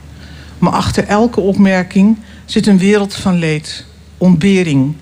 Maar 0.58 0.72
achter 0.72 1.04
elke 1.04 1.40
opmerking 1.40 2.18
zit 2.44 2.66
een 2.66 2.78
wereld 2.78 3.14
van 3.14 3.38
leed, 3.38 3.86
ontbering, 4.18 4.94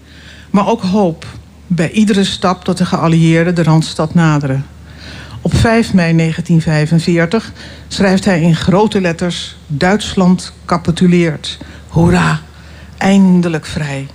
maar 0.51 0.69
ook 0.69 0.83
hoop 0.83 1.27
bij 1.67 1.91
iedere 1.91 2.25
stap 2.25 2.65
dat 2.65 2.79
de 2.79 2.87
geallieerden 2.87 3.55
de 3.55 3.63
Randstad 3.63 4.15
naderen. 4.15 4.67
Op 5.41 5.55
5 5.55 5.95
mei 5.95 6.17
1945 6.17 7.53
schrijft 7.89 8.25
hij 8.25 8.41
in 8.41 8.57
grote 8.57 9.01
letters: 9.01 9.57
Duitsland 9.67 10.53
capituleert. 10.65 11.59
Hoera, 11.89 12.41
eindelijk 12.99 13.67
vrij. 13.67 14.07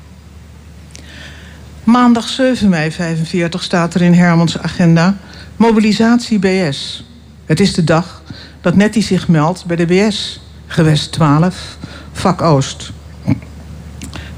Maandag 1.89 2.27
7 2.27 2.69
mei 2.69 2.91
45 2.91 3.63
staat 3.63 3.93
er 3.93 4.01
in 4.01 4.13
Hermans 4.13 4.59
agenda 4.59 5.17
mobilisatie 5.55 6.39
BS. 6.39 7.05
Het 7.45 7.59
is 7.59 7.73
de 7.73 7.83
dag 7.83 8.21
dat 8.61 8.75
Nettie 8.75 9.03
zich 9.03 9.27
meldt 9.27 9.65
bij 9.65 9.75
de 9.75 9.85
BS, 9.85 10.41
gewest 10.67 11.11
12, 11.11 11.77
vak 12.11 12.41
Oost. 12.41 12.91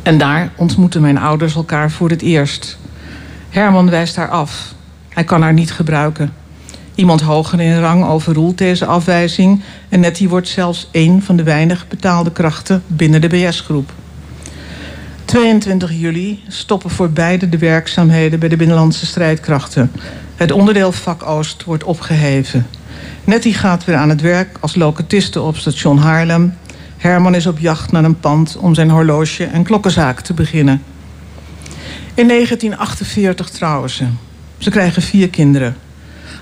En 0.04 0.18
daar 0.18 0.52
ontmoeten 0.56 1.02
mijn 1.02 1.18
ouders 1.18 1.56
elkaar 1.56 1.92
voor 1.92 2.10
het 2.10 2.22
eerst. 2.22 2.78
Herman 3.50 3.90
wijst 3.90 4.16
haar 4.16 4.30
af. 4.30 4.74
Hij 5.10 5.24
kan 5.24 5.42
haar 5.42 5.54
niet 5.54 5.72
gebruiken. 5.72 6.34
Iemand 6.96 7.22
hoger 7.22 7.62
in 7.62 7.80
rang 7.80 8.06
overroelt 8.06 8.58
deze 8.58 8.86
afwijzing 8.86 9.64
en 9.90 10.00
Nettie 10.00 10.30
wordt 10.30 10.48
zelfs 10.48 10.88
één 10.92 11.22
van 11.22 11.36
de 11.36 11.44
weinig 11.44 11.88
betaalde 11.88 12.32
krachten 12.32 12.84
binnen 12.88 13.22
de 13.22 13.28
BS-groep. 13.28 13.92
22 15.32 15.92
juli 15.92 16.44
stoppen 16.48 16.90
voor 16.90 17.10
beide 17.10 17.50
de 17.50 17.58
werkzaamheden 17.58 18.40
bij 18.40 18.50
de 18.50 18.56
Binnenlandse 18.56 19.06
strijdkrachten. 19.06 19.92
Het 20.36 20.52
onderdeel 20.52 20.92
vak 20.92 21.24
Oost 21.24 21.64
wordt 21.64 21.84
opgeheven. 21.84 22.68
Nettie 23.24 23.54
gaat 23.54 23.86
weer 23.86 23.96
aan 23.96 24.10
het 24.10 24.22
werk 24.22 24.58
als 24.60 24.76
locatiste 24.76 25.42
op 25.42 25.58
station 25.58 25.98
Haarlem. 25.98 26.54
Herman 26.98 27.36
is 27.36 27.48
op 27.48 27.60
jacht 27.60 27.92
naar 27.92 28.04
een 28.04 28.20
pand 28.20 28.58
om 28.58 28.74
zijn 28.74 28.90
horloge 28.90 29.44
en 29.46 29.64
klokkenzaak 29.64 30.22
te 30.22 30.34
beginnen. 30.34 30.84
In 32.14 32.28
1948 32.28 33.50
trouwen 33.50 33.90
ze. 33.90 34.06
Ze 34.58 34.70
krijgen 34.70 35.02
vier 35.02 35.30
kinderen. 35.30 35.76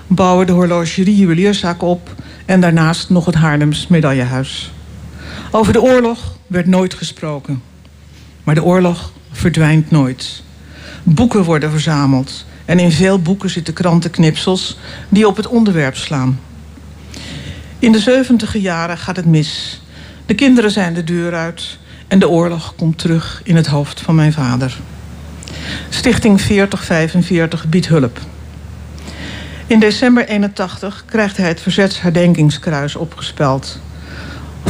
Bouwen 0.06 0.46
de 0.46 0.52
horlogerie 0.52 1.16
juwelierszaak 1.16 1.82
op 1.82 2.14
en 2.46 2.60
daarnaast 2.60 3.10
nog 3.10 3.26
het 3.26 3.34
Haarlems 3.34 3.86
medaillehuis. 3.86 4.72
Over 5.50 5.72
de 5.72 5.82
oorlog 5.82 6.36
werd 6.46 6.66
nooit 6.66 6.94
gesproken. 6.94 7.69
Maar 8.50 8.58
de 8.58 8.64
oorlog 8.66 9.12
verdwijnt 9.32 9.90
nooit. 9.90 10.42
Boeken 11.02 11.44
worden 11.44 11.70
verzameld 11.70 12.44
en 12.64 12.78
in 12.78 12.92
veel 12.92 13.22
boeken 13.22 13.50
zitten 13.50 13.74
krantenknipsels 13.74 14.78
die 15.08 15.26
op 15.26 15.36
het 15.36 15.46
onderwerp 15.46 15.96
slaan. 15.96 16.40
In 17.78 17.92
de 17.92 17.98
zeventiger 17.98 18.60
jaren 18.60 18.98
gaat 18.98 19.16
het 19.16 19.26
mis. 19.26 19.82
De 20.26 20.34
kinderen 20.34 20.70
zijn 20.70 20.94
de 20.94 21.04
deur 21.04 21.34
uit 21.34 21.78
en 22.08 22.18
de 22.18 22.28
oorlog 22.28 22.74
komt 22.76 22.98
terug 22.98 23.40
in 23.44 23.56
het 23.56 23.66
hoofd 23.66 24.00
van 24.00 24.14
mijn 24.14 24.32
vader. 24.32 24.76
Stichting 25.88 26.40
4045 26.40 27.68
biedt 27.68 27.88
hulp. 27.88 28.20
In 29.66 29.80
december 29.80 30.28
81 30.28 31.04
krijgt 31.06 31.36
hij 31.36 31.48
het 31.48 31.60
Verzetsherdenkingskruis 31.60 32.96
opgespeld. 32.96 33.80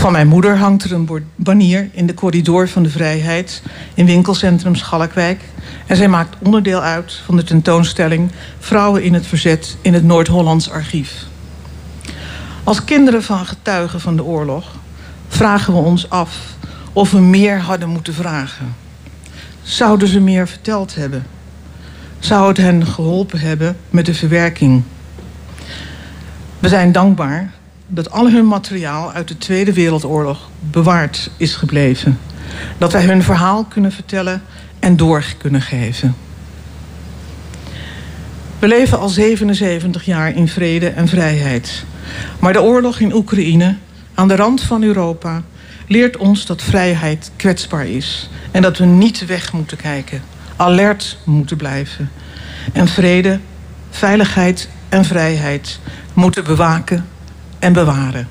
Van 0.00 0.12
mijn 0.12 0.28
moeder 0.28 0.56
hangt 0.56 0.84
er 0.84 0.92
een 0.92 1.24
banier 1.36 1.88
in 1.92 2.06
de 2.06 2.14
corridor 2.14 2.68
van 2.68 2.82
de 2.82 2.90
vrijheid 2.90 3.62
in 3.94 4.06
winkelcentrum 4.06 4.74
Schalkwijk. 4.74 5.44
En 5.86 5.96
zij 5.96 6.08
maakt 6.08 6.36
onderdeel 6.42 6.80
uit 6.80 7.22
van 7.24 7.36
de 7.36 7.42
tentoonstelling 7.42 8.30
Vrouwen 8.58 9.02
in 9.02 9.14
het 9.14 9.26
Verzet 9.26 9.76
in 9.80 9.94
het 9.94 10.04
Noord-Hollands 10.04 10.70
Archief. 10.70 11.26
Als 12.64 12.84
kinderen 12.84 13.22
van 13.22 13.46
getuigen 13.46 14.00
van 14.00 14.16
de 14.16 14.24
oorlog 14.24 14.64
vragen 15.28 15.72
we 15.72 15.78
ons 15.78 16.10
af 16.10 16.36
of 16.92 17.10
we 17.10 17.20
meer 17.20 17.58
hadden 17.58 17.88
moeten 17.88 18.14
vragen. 18.14 18.74
Zouden 19.62 20.08
ze 20.08 20.20
meer 20.20 20.48
verteld 20.48 20.94
hebben? 20.94 21.26
Zou 22.18 22.48
het 22.48 22.56
hen 22.56 22.86
geholpen 22.86 23.40
hebben 23.40 23.76
met 23.90 24.06
de 24.06 24.14
verwerking? 24.14 24.82
We 26.58 26.68
zijn 26.68 26.92
dankbaar 26.92 27.52
dat 27.92 28.10
al 28.10 28.30
hun 28.30 28.46
materiaal 28.46 29.12
uit 29.12 29.28
de 29.28 29.38
Tweede 29.38 29.72
Wereldoorlog 29.72 30.48
bewaard 30.60 31.30
is 31.36 31.54
gebleven. 31.54 32.18
Dat 32.78 32.92
wij 32.92 33.04
hun 33.04 33.22
verhaal 33.22 33.64
kunnen 33.64 33.92
vertellen 33.92 34.42
en 34.78 34.96
door 34.96 35.24
kunnen 35.38 35.62
geven. 35.62 36.14
We 38.58 38.68
leven 38.68 38.98
al 38.98 39.08
77 39.08 40.04
jaar 40.04 40.34
in 40.34 40.48
vrede 40.48 40.88
en 40.88 41.08
vrijheid. 41.08 41.84
Maar 42.38 42.52
de 42.52 42.62
oorlog 42.62 43.00
in 43.00 43.14
Oekraïne, 43.14 43.76
aan 44.14 44.28
de 44.28 44.36
rand 44.36 44.62
van 44.62 44.82
Europa, 44.82 45.42
leert 45.86 46.16
ons 46.16 46.46
dat 46.46 46.62
vrijheid 46.62 47.30
kwetsbaar 47.36 47.86
is. 47.86 48.30
En 48.50 48.62
dat 48.62 48.78
we 48.78 48.84
niet 48.84 49.26
weg 49.26 49.52
moeten 49.52 49.76
kijken, 49.76 50.22
alert 50.56 51.18
moeten 51.24 51.56
blijven. 51.56 52.10
En 52.72 52.88
vrede, 52.88 53.40
veiligheid 53.90 54.68
en 54.88 55.04
vrijheid 55.04 55.78
moeten 56.14 56.44
bewaken 56.44 57.06
en 57.60 57.72
bewaren. 57.72 58.28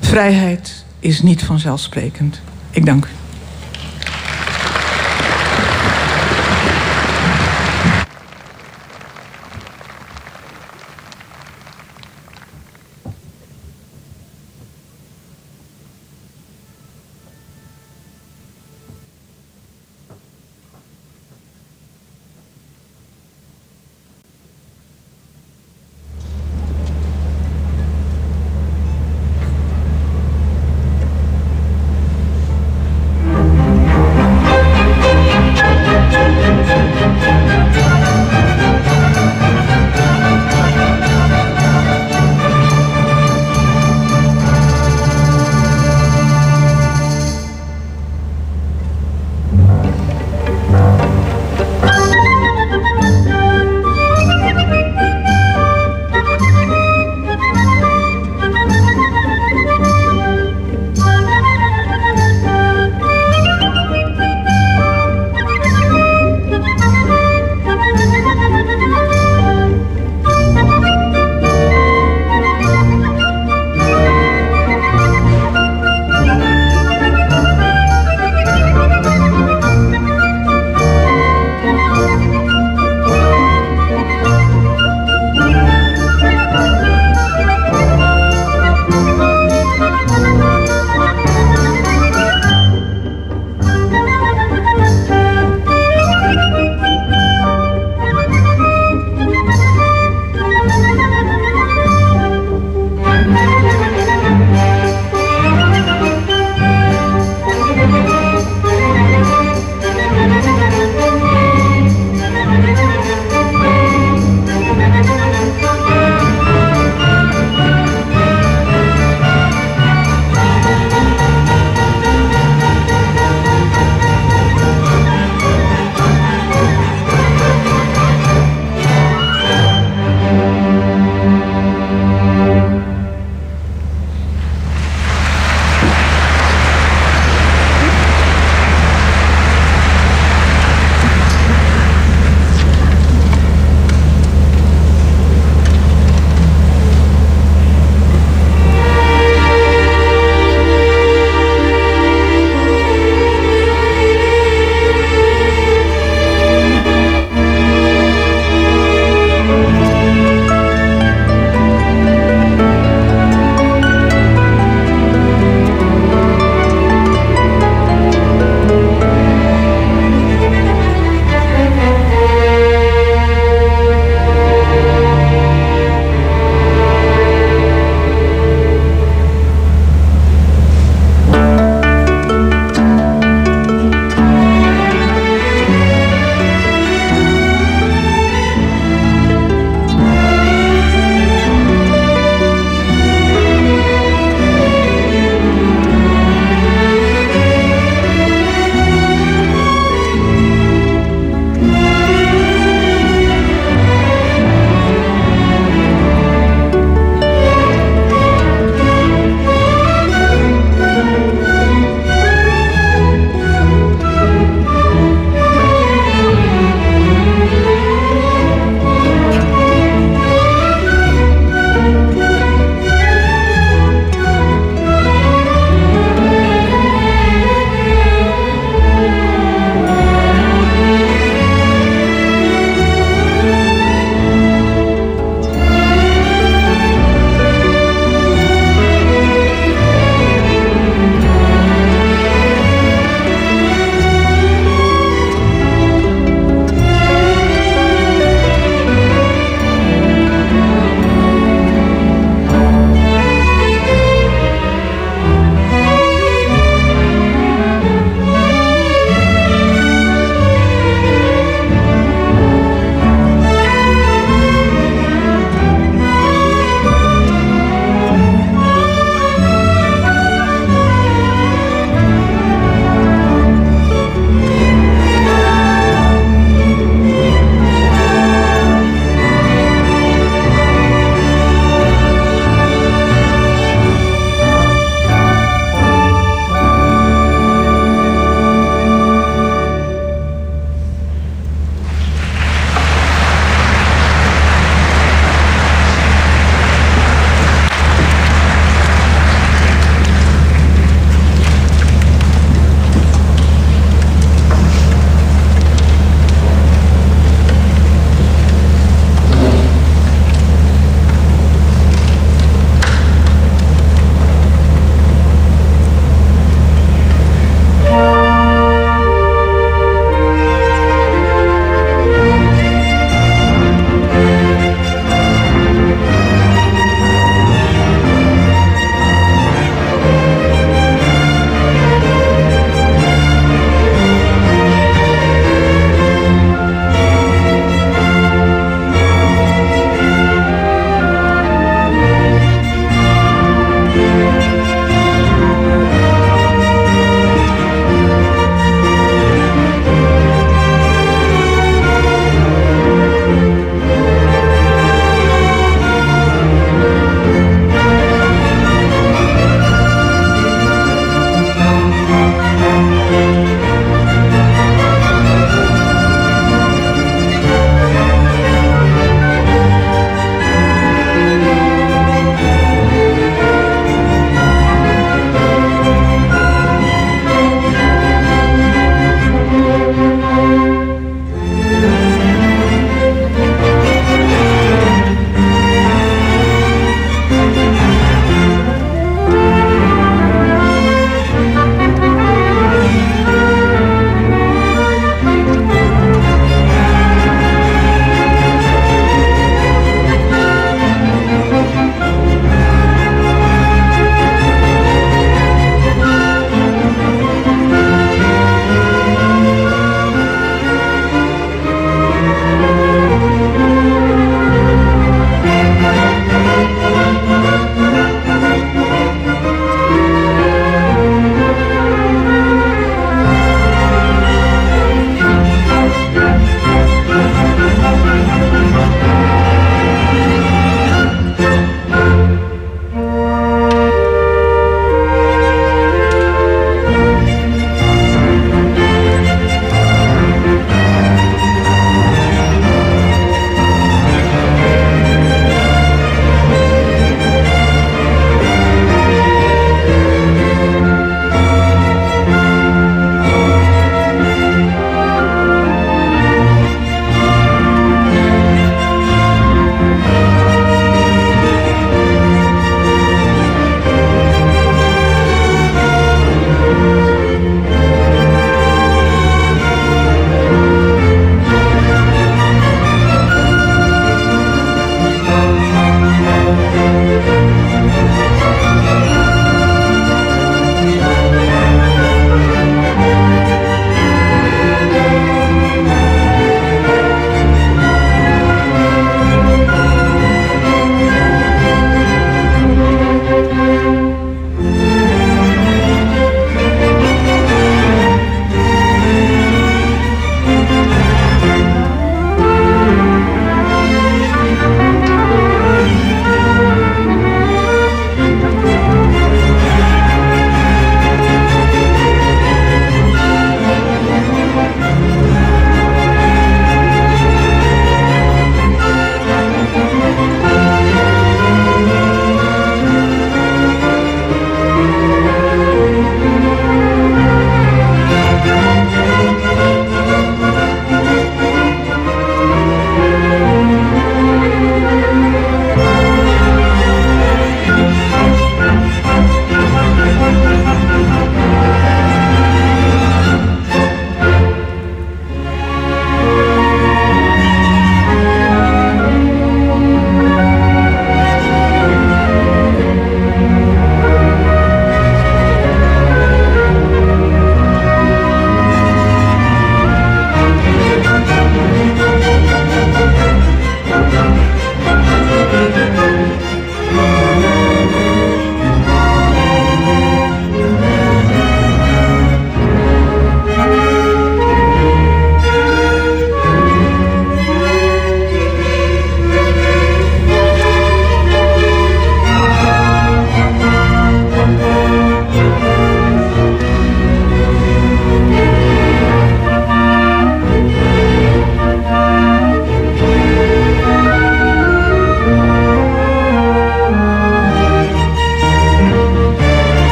Vrijheid 0.00 0.84
is 0.98 1.22
niet 1.22 1.44
vanzelfsprekend. 1.44 2.40
Ik 2.70 2.86
dank 2.86 3.04
u. 3.04 3.19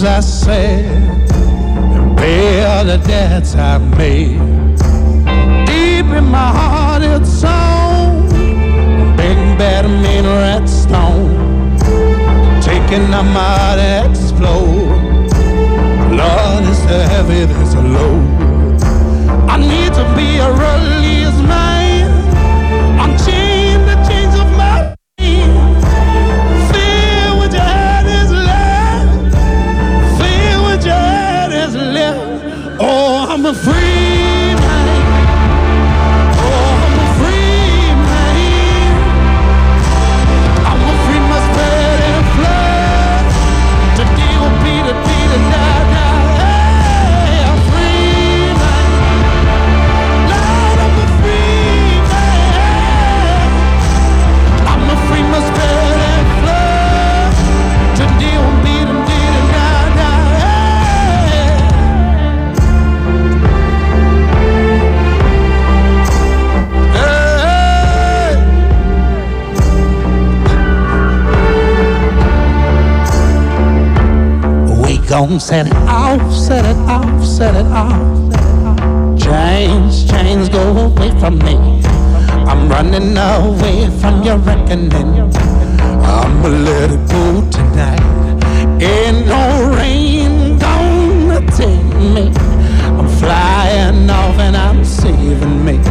songs 0.00 0.04
I 0.04 0.20
said, 0.20 0.84
and 1.32 2.16
pay 2.16 2.64
all 2.64 2.84
the 2.84 2.98
debts 2.98 3.54
I 3.54 3.78
made. 3.78 4.38
Deep 5.66 6.06
in 6.16 6.24
my 6.24 6.50
heart, 6.58 7.02
it's 7.02 7.44
on. 7.44 8.28
Big 9.16 9.36
bad 9.58 9.84
mean 9.86 10.24
red 10.24 10.68
stone, 10.68 11.78
taking 12.62 13.12
up 13.12 13.26
my 13.26 13.76
debts 13.76 14.30
flow. 14.32 14.64
Lord, 16.18 16.64
it's 16.70 16.84
heavy, 17.10 17.44
there's 17.46 17.74
a 17.74 17.82
load. 17.82 18.82
I 19.48 19.56
need 19.58 19.92
to 19.94 20.04
be 20.16 20.38
a 20.38 20.50
release 20.50 21.40
man. 21.48 21.79
free. 33.54 33.79
Don't 75.10 75.40
set 75.40 75.66
it 75.66 75.74
off, 75.88 76.32
set 76.32 76.64
it 76.64 76.76
off, 76.88 77.24
set 77.26 77.56
it 77.56 77.66
off. 77.66 77.98
Chains, 79.18 80.08
chains, 80.08 80.48
go 80.48 80.62
away 80.86 81.10
from 81.18 81.36
me. 81.38 81.56
I'm 82.46 82.68
running 82.68 83.16
away 83.18 83.90
from 83.98 84.22
your 84.22 84.38
reckoning. 84.38 85.32
I'm 86.04 86.44
a 86.44 86.48
little 86.48 86.96
go 87.08 87.50
tonight. 87.50 88.00
Ain't 88.80 89.26
no 89.26 89.74
rain 89.76 90.56
gonna 90.60 91.40
take 91.56 91.84
me. 91.96 92.30
I'm 92.96 93.08
flying 93.18 94.08
off 94.08 94.38
and 94.38 94.56
I'm 94.56 94.84
saving 94.84 95.64
me. 95.64 95.82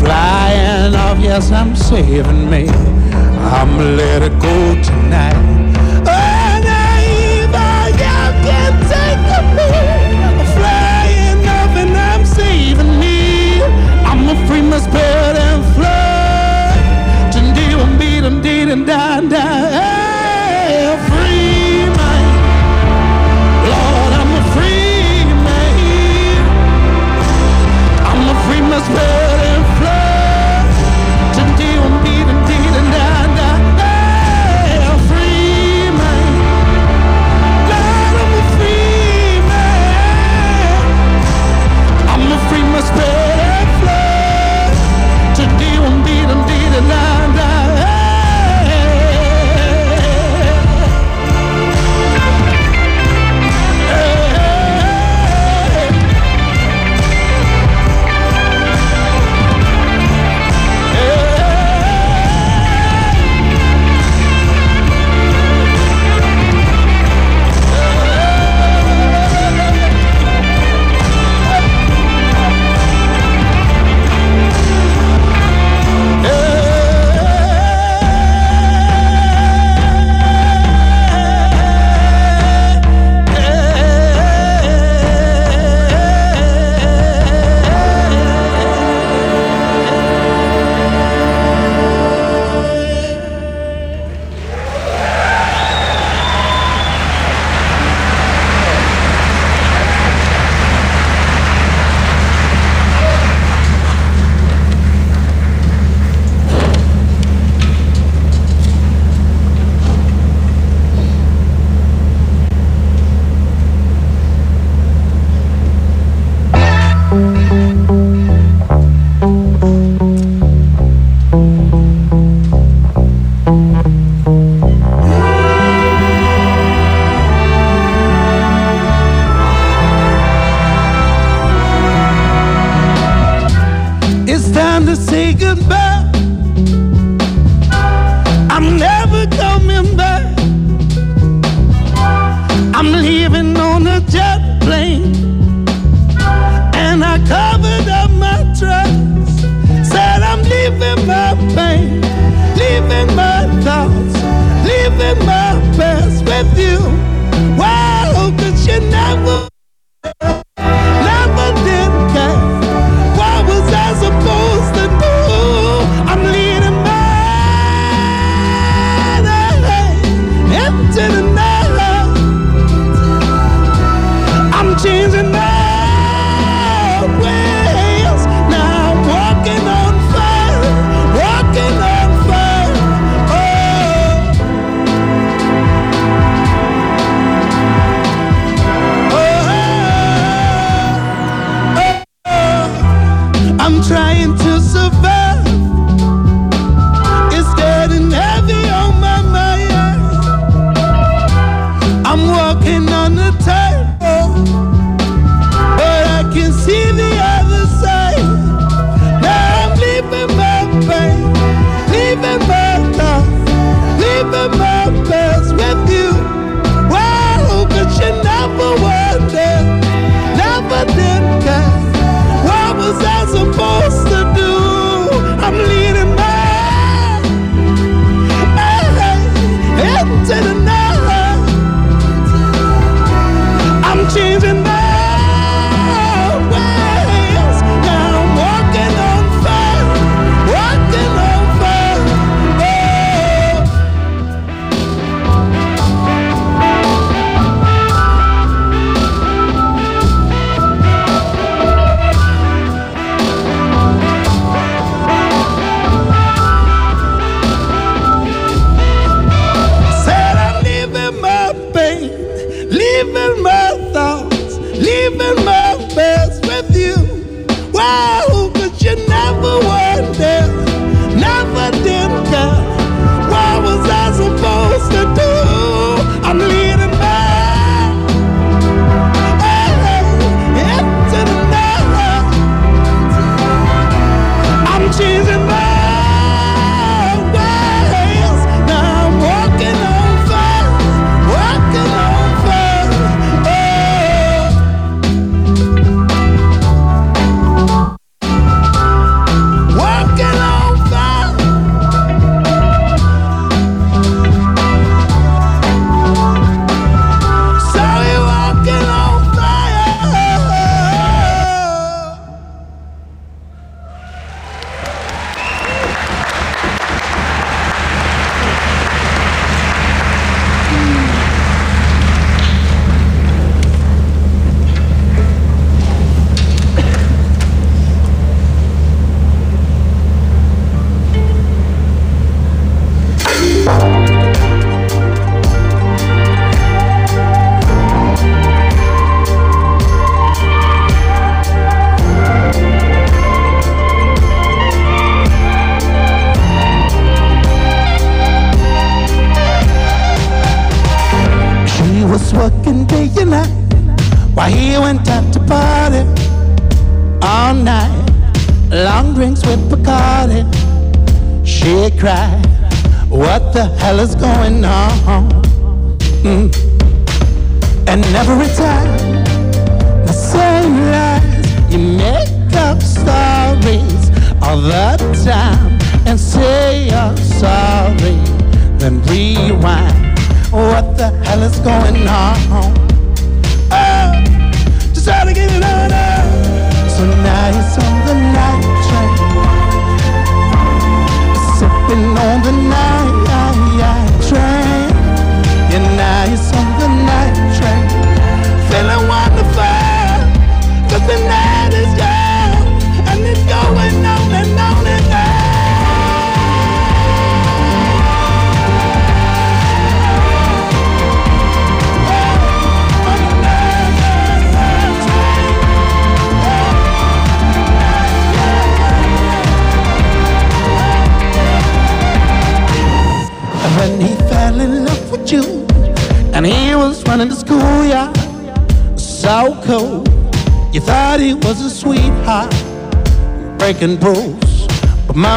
Flying 0.00 0.96
off, 0.96 1.16
yes, 1.20 1.52
I'm 1.52 1.76
saving 1.76 2.50
me. 2.50 2.68
I'm 2.68 3.78
a 3.78 3.84
little 3.84 4.36
go 4.40 4.82
tonight. 4.82 5.51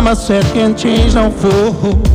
But 0.06 0.12
Mama 0.12 0.16
said 0.16 0.44
can't 0.54 0.78
change 0.78 1.16
no 1.16 1.32
fool. 1.32 2.15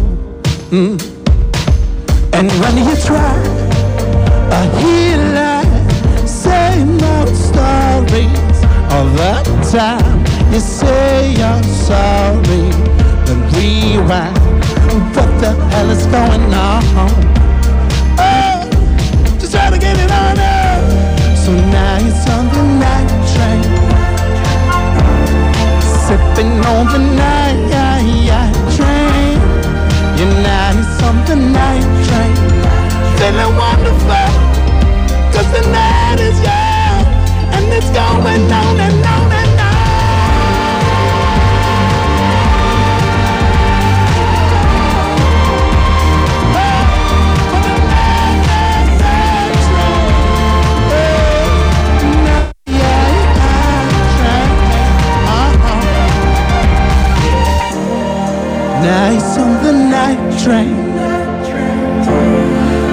Nice 58.83 59.37
on 59.37 59.63
the 59.63 59.73
night 59.73 60.23
train, 60.43 60.75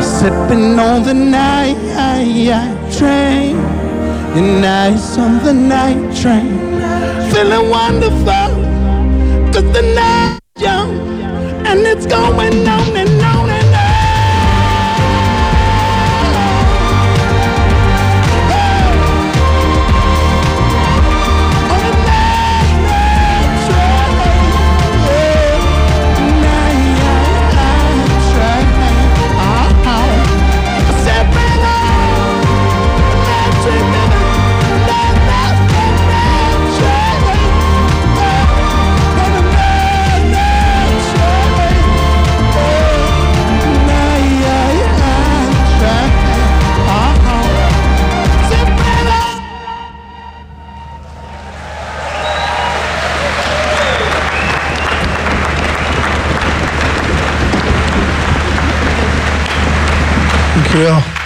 sipping 0.02 0.78
on 0.78 1.04
the 1.04 1.14
night 1.14 1.78
train. 2.98 3.56
Nice 4.62 5.18
on 5.18 5.44
the 5.44 5.54
night 5.54 6.14
train, 6.16 6.60
feeling 7.32 7.70
wonderful. 7.70 8.50
Cause 9.54 9.72
the 9.74 9.82
night's 9.96 10.42
young, 10.60 10.92
and 11.66 11.80
it's 11.88 12.06
going 12.06 12.68
on 12.68 12.98
and 12.98 13.17
Dankjewel. 60.78 61.17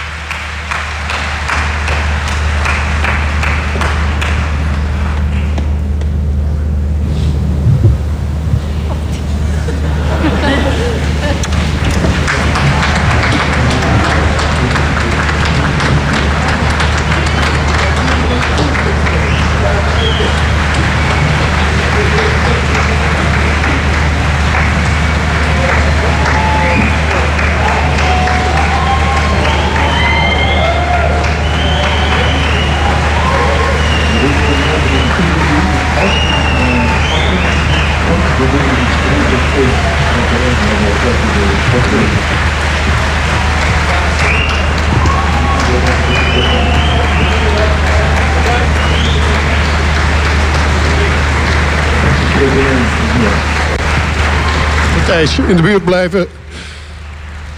In 55.38 55.56
de 55.56 55.62
buurt 55.62 55.84
blijven. 55.84 56.26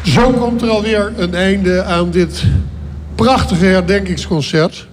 Zo 0.03 0.31
komt 0.31 0.63
er 0.63 0.69
alweer 0.69 1.13
een 1.17 1.35
einde 1.35 1.85
aan 1.85 2.11
dit 2.11 2.45
prachtige 3.15 3.65
herdenkingsconcert. 3.65 4.87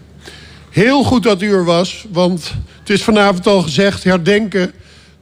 Heel 0.69 1.03
goed 1.03 1.23
dat 1.23 1.41
u 1.41 1.53
er 1.53 1.65
was, 1.65 2.05
want 2.11 2.53
het 2.79 2.89
is 2.89 3.03
vanavond 3.03 3.47
al 3.47 3.61
gezegd... 3.61 4.03
herdenken, 4.03 4.71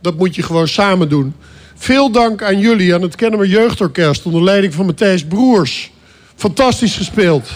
dat 0.02 0.16
moet 0.18 0.36
je 0.36 0.44
gewoon 0.44 0.68
samen 0.68 1.10
doen. 1.10 1.36
Veel 1.76 2.12
dank 2.12 2.44
aan 2.44 2.60
jullie, 2.60 2.94
aan 2.94 3.02
het 3.02 3.16
Kennemer 3.16 3.48
Jeugdorkest... 3.48 4.26
onder 4.26 4.44
leiding 4.44 4.74
van 4.74 4.86
Matthijs 4.86 5.26
Broers. 5.26 5.92
Fantastisch 6.36 6.96
gespeeld. 6.96 7.50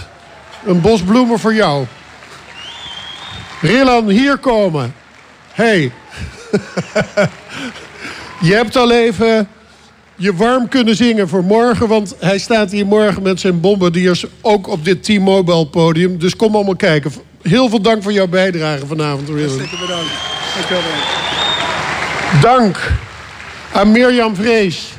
Een 0.65 0.81
bos 0.81 1.01
bloemen 1.01 1.39
voor 1.39 1.53
jou. 1.53 1.85
Rillan, 3.61 4.09
hier 4.09 4.37
komen. 4.37 4.93
Hey. 5.51 5.91
je 8.47 8.53
hebt 8.53 8.75
al 8.75 8.91
even 8.91 9.47
je 10.23 10.35
warm 10.35 10.67
kunnen 10.67 10.95
zingen 10.95 11.29
voor 11.29 11.43
morgen. 11.43 11.87
Want 11.87 12.15
hij 12.19 12.37
staat 12.37 12.71
hier 12.71 12.85
morgen 12.85 13.21
met 13.21 13.39
zijn 13.39 13.59
bombardiers 13.59 14.25
ook 14.41 14.67
op 14.67 14.85
dit 14.85 15.03
T-Mobile 15.03 15.65
podium. 15.65 16.17
Dus 16.17 16.35
kom 16.35 16.55
allemaal 16.55 16.75
kijken. 16.75 17.11
Heel 17.41 17.69
veel 17.69 17.81
dank 17.81 18.03
voor 18.03 18.13
jouw 18.13 18.27
bijdrage 18.27 18.85
vanavond, 18.85 19.27
Willem. 19.27 19.57
Hartstikke 19.57 19.85
bedankt. 19.85 20.11
Dankjewel. 20.55 20.81
Dank 22.41 22.91
aan 23.73 23.91
Mirjam 23.91 24.35
Vrees. 24.35 24.91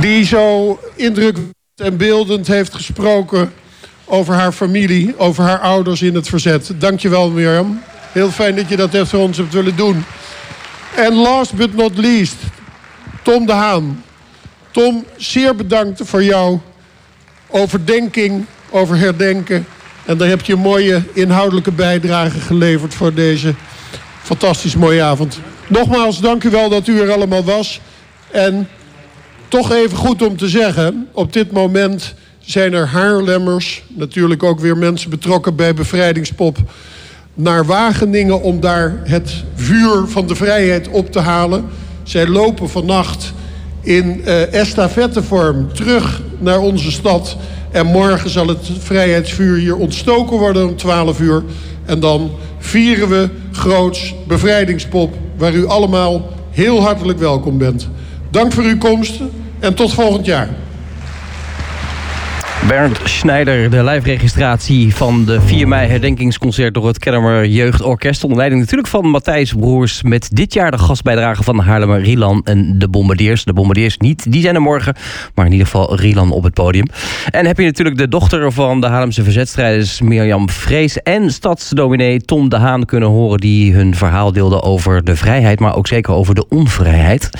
Die 0.00 0.24
zo 0.24 0.78
indrukwekkend 0.94 1.54
en 1.76 1.96
beeldend 1.96 2.46
heeft 2.46 2.74
gesproken 2.74 3.52
over 4.04 4.34
haar 4.34 4.52
familie, 4.52 5.14
over 5.18 5.44
haar 5.44 5.60
ouders 5.60 6.02
in 6.02 6.14
het 6.14 6.28
verzet. 6.28 6.72
Dankjewel 6.78 7.30
Mirjam. 7.30 7.82
Heel 8.12 8.30
fijn 8.30 8.56
dat 8.56 8.68
je 8.68 8.76
dat 8.76 8.94
even 8.94 9.06
voor 9.06 9.20
ons 9.20 9.36
hebt 9.36 9.52
willen 9.52 9.76
doen. 9.76 10.04
En 10.96 11.14
last 11.14 11.54
but 11.54 11.74
not 11.74 11.96
least, 11.96 12.36
Tom 13.30 13.46
de 13.46 13.52
Haan. 13.52 14.04
Tom, 14.70 15.04
zeer 15.16 15.56
bedankt 15.56 16.00
voor 16.04 16.24
jouw 16.24 16.60
overdenking, 17.48 18.44
over 18.70 18.96
herdenken. 18.96 19.66
En 20.04 20.18
daar 20.18 20.28
heb 20.28 20.40
je 20.40 20.52
een 20.52 20.58
mooie 20.58 21.02
inhoudelijke 21.12 21.72
bijdrage 21.72 22.40
geleverd 22.40 22.94
voor 22.94 23.14
deze 23.14 23.54
fantastisch 24.22 24.76
mooie 24.76 25.02
avond. 25.02 25.40
Nogmaals, 25.68 26.20
dank 26.20 26.44
u 26.44 26.50
wel 26.50 26.68
dat 26.68 26.86
u 26.86 27.00
er 27.00 27.12
allemaal 27.12 27.44
was. 27.44 27.80
En 28.30 28.68
toch 29.48 29.72
even 29.72 29.96
goed 29.96 30.22
om 30.22 30.36
te 30.36 30.48
zeggen, 30.48 31.08
op 31.12 31.32
dit 31.32 31.52
moment 31.52 32.14
zijn 32.38 32.72
er 32.72 32.86
Haarlemmers, 32.86 33.82
natuurlijk 33.88 34.42
ook 34.42 34.60
weer 34.60 34.76
mensen 34.76 35.10
betrokken 35.10 35.56
bij 35.56 35.74
Bevrijdingspop, 35.74 36.56
naar 37.34 37.64
Wageningen 37.64 38.42
om 38.42 38.60
daar 38.60 39.00
het 39.04 39.44
vuur 39.54 40.06
van 40.06 40.26
de 40.26 40.34
vrijheid 40.34 40.88
op 40.88 41.12
te 41.12 41.20
halen. 41.20 41.68
Zij 42.02 42.26
lopen 42.26 42.70
vannacht 42.70 43.32
in 43.80 44.24
eh 44.24 44.54
estafettevorm 44.54 45.72
terug 45.72 46.22
naar 46.38 46.58
onze 46.58 46.90
stad. 46.90 47.36
En 47.70 47.86
morgen 47.86 48.30
zal 48.30 48.46
het 48.46 48.70
vrijheidsvuur 48.78 49.58
hier 49.58 49.76
ontstoken 49.76 50.38
worden 50.38 50.68
om 50.68 50.76
12 50.76 51.20
uur. 51.20 51.42
En 51.84 52.00
dan 52.00 52.30
vieren 52.58 53.08
we 53.08 53.28
groots 53.52 54.14
bevrijdingspop, 54.26 55.14
waar 55.36 55.54
u 55.54 55.66
allemaal 55.66 56.28
heel 56.50 56.80
hartelijk 56.82 57.18
welkom 57.18 57.58
bent. 57.58 57.88
Dank 58.30 58.52
voor 58.52 58.64
uw 58.64 58.78
komst 58.78 59.20
en 59.58 59.74
tot 59.74 59.92
volgend 59.92 60.26
jaar. 60.26 60.48
Bernd 62.68 63.00
Schneider, 63.04 63.70
de 63.70 63.84
live-registratie 63.84 64.94
van 64.94 65.24
de 65.24 65.40
4 65.40 65.68
mei 65.68 65.88
herdenkingsconcert 65.88 66.74
door 66.74 66.86
het 66.86 66.98
Kennemer 66.98 67.46
Jeugdorkest. 67.46 68.22
Onder 68.22 68.38
leiding 68.38 68.60
natuurlijk 68.60 68.88
van 68.88 69.06
Matthijs 69.08 69.52
Broers. 69.52 70.02
Met 70.02 70.28
dit 70.32 70.54
jaar 70.54 70.70
de 70.70 70.78
gastbijdrage 70.78 71.42
van 71.42 71.58
Haarlemmer 71.58 72.00
Rielan 72.00 72.40
en 72.44 72.78
de 72.78 72.88
Bombardiers. 72.88 73.44
De 73.44 73.52
Bombardiers 73.52 73.96
niet, 73.96 74.32
die 74.32 74.42
zijn 74.42 74.54
er 74.54 74.60
morgen. 74.60 74.94
Maar 75.34 75.46
in 75.46 75.52
ieder 75.52 75.66
geval 75.66 75.96
Rielan 75.96 76.30
op 76.30 76.42
het 76.42 76.54
podium. 76.54 76.86
En 77.30 77.46
heb 77.46 77.58
je 77.58 77.64
natuurlijk 77.64 77.98
de 77.98 78.08
dochter 78.08 78.52
van 78.52 78.80
de 78.80 78.86
Haarlemse 78.86 79.22
verzetstrijders 79.22 80.00
Mirjam 80.00 80.50
Vrees. 80.50 81.02
En 81.02 81.30
stadsdominee 81.30 82.20
Tom 82.20 82.48
de 82.48 82.56
Haan 82.56 82.84
kunnen 82.84 83.08
horen. 83.08 83.38
Die 83.38 83.74
hun 83.74 83.94
verhaal 83.94 84.32
deelden 84.32 84.62
over 84.62 85.04
de 85.04 85.16
vrijheid. 85.16 85.60
Maar 85.60 85.76
ook 85.76 85.86
zeker 85.86 86.14
over 86.14 86.34
de 86.34 86.48
onvrijheid. 86.48 87.30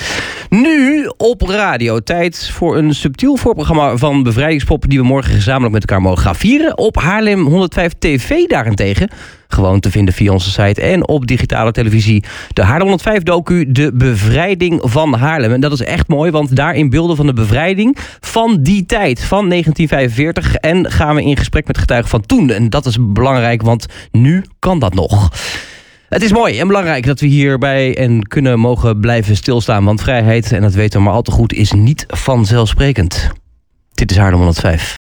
Nu 0.49 1.11
op 1.17 1.41
radio. 1.41 1.99
Tijd 1.99 2.49
voor 2.53 2.77
een 2.77 2.93
subtiel 2.93 3.35
voorprogramma 3.35 3.97
van 3.97 4.23
Bevrijdingspop. 4.23 4.89
Die 4.89 4.99
we 4.99 5.05
morgen 5.11 5.33
gezamenlijk 5.33 5.73
met 5.73 5.81
elkaar 5.81 6.01
mogen 6.01 6.23
gaan 6.23 6.35
vieren. 6.35 6.77
Op 6.77 6.97
Haarlem 6.97 7.45
105 7.45 7.91
TV 7.99 8.45
daarentegen. 8.45 9.09
Gewoon 9.47 9.79
te 9.79 9.91
vinden 9.91 10.13
via 10.13 10.31
onze 10.31 10.49
site 10.49 10.81
en 10.81 11.07
op 11.07 11.27
digitale 11.27 11.71
televisie. 11.71 12.23
De 12.53 12.61
Haarlem 12.61 12.87
105 12.87 13.23
docu 13.23 13.71
De 13.71 13.91
Bevrijding 13.93 14.81
van 14.83 15.13
Haarlem. 15.13 15.53
En 15.53 15.61
dat 15.61 15.71
is 15.71 15.81
echt 15.81 16.07
mooi, 16.07 16.31
want 16.31 16.55
daarin 16.55 16.89
beelden 16.89 17.15
van 17.15 17.25
de 17.25 17.33
bevrijding 17.33 17.97
van 18.19 18.63
die 18.63 18.85
tijd. 18.85 19.23
Van 19.23 19.49
1945. 19.49 20.55
En 20.55 20.91
gaan 20.91 21.15
we 21.15 21.23
in 21.23 21.37
gesprek 21.37 21.67
met 21.67 21.77
getuigen 21.77 22.09
van 22.09 22.25
toen. 22.25 22.49
En 22.49 22.69
dat 22.69 22.85
is 22.85 22.97
belangrijk, 22.99 23.61
want 23.61 23.85
nu 24.11 24.43
kan 24.59 24.79
dat 24.79 24.93
nog. 24.93 25.29
Het 26.09 26.21
is 26.21 26.31
mooi 26.31 26.59
en 26.59 26.67
belangrijk 26.67 27.05
dat 27.05 27.19
we 27.19 27.27
hierbij 27.27 27.97
en 27.97 28.27
kunnen 28.27 28.59
mogen 28.59 28.99
blijven 28.99 29.35
stilstaan. 29.35 29.85
Want 29.85 30.01
vrijheid, 30.01 30.51
en 30.51 30.61
dat 30.61 30.73
weten 30.73 30.99
we 30.99 31.05
maar 31.05 31.13
al 31.13 31.21
te 31.21 31.31
goed, 31.31 31.53
is 31.53 31.71
niet 31.71 32.05
vanzelfsprekend. 32.07 33.29
Dit 33.93 34.11
is 34.11 34.17
Haarlem 34.17 34.37
105. 34.37 35.00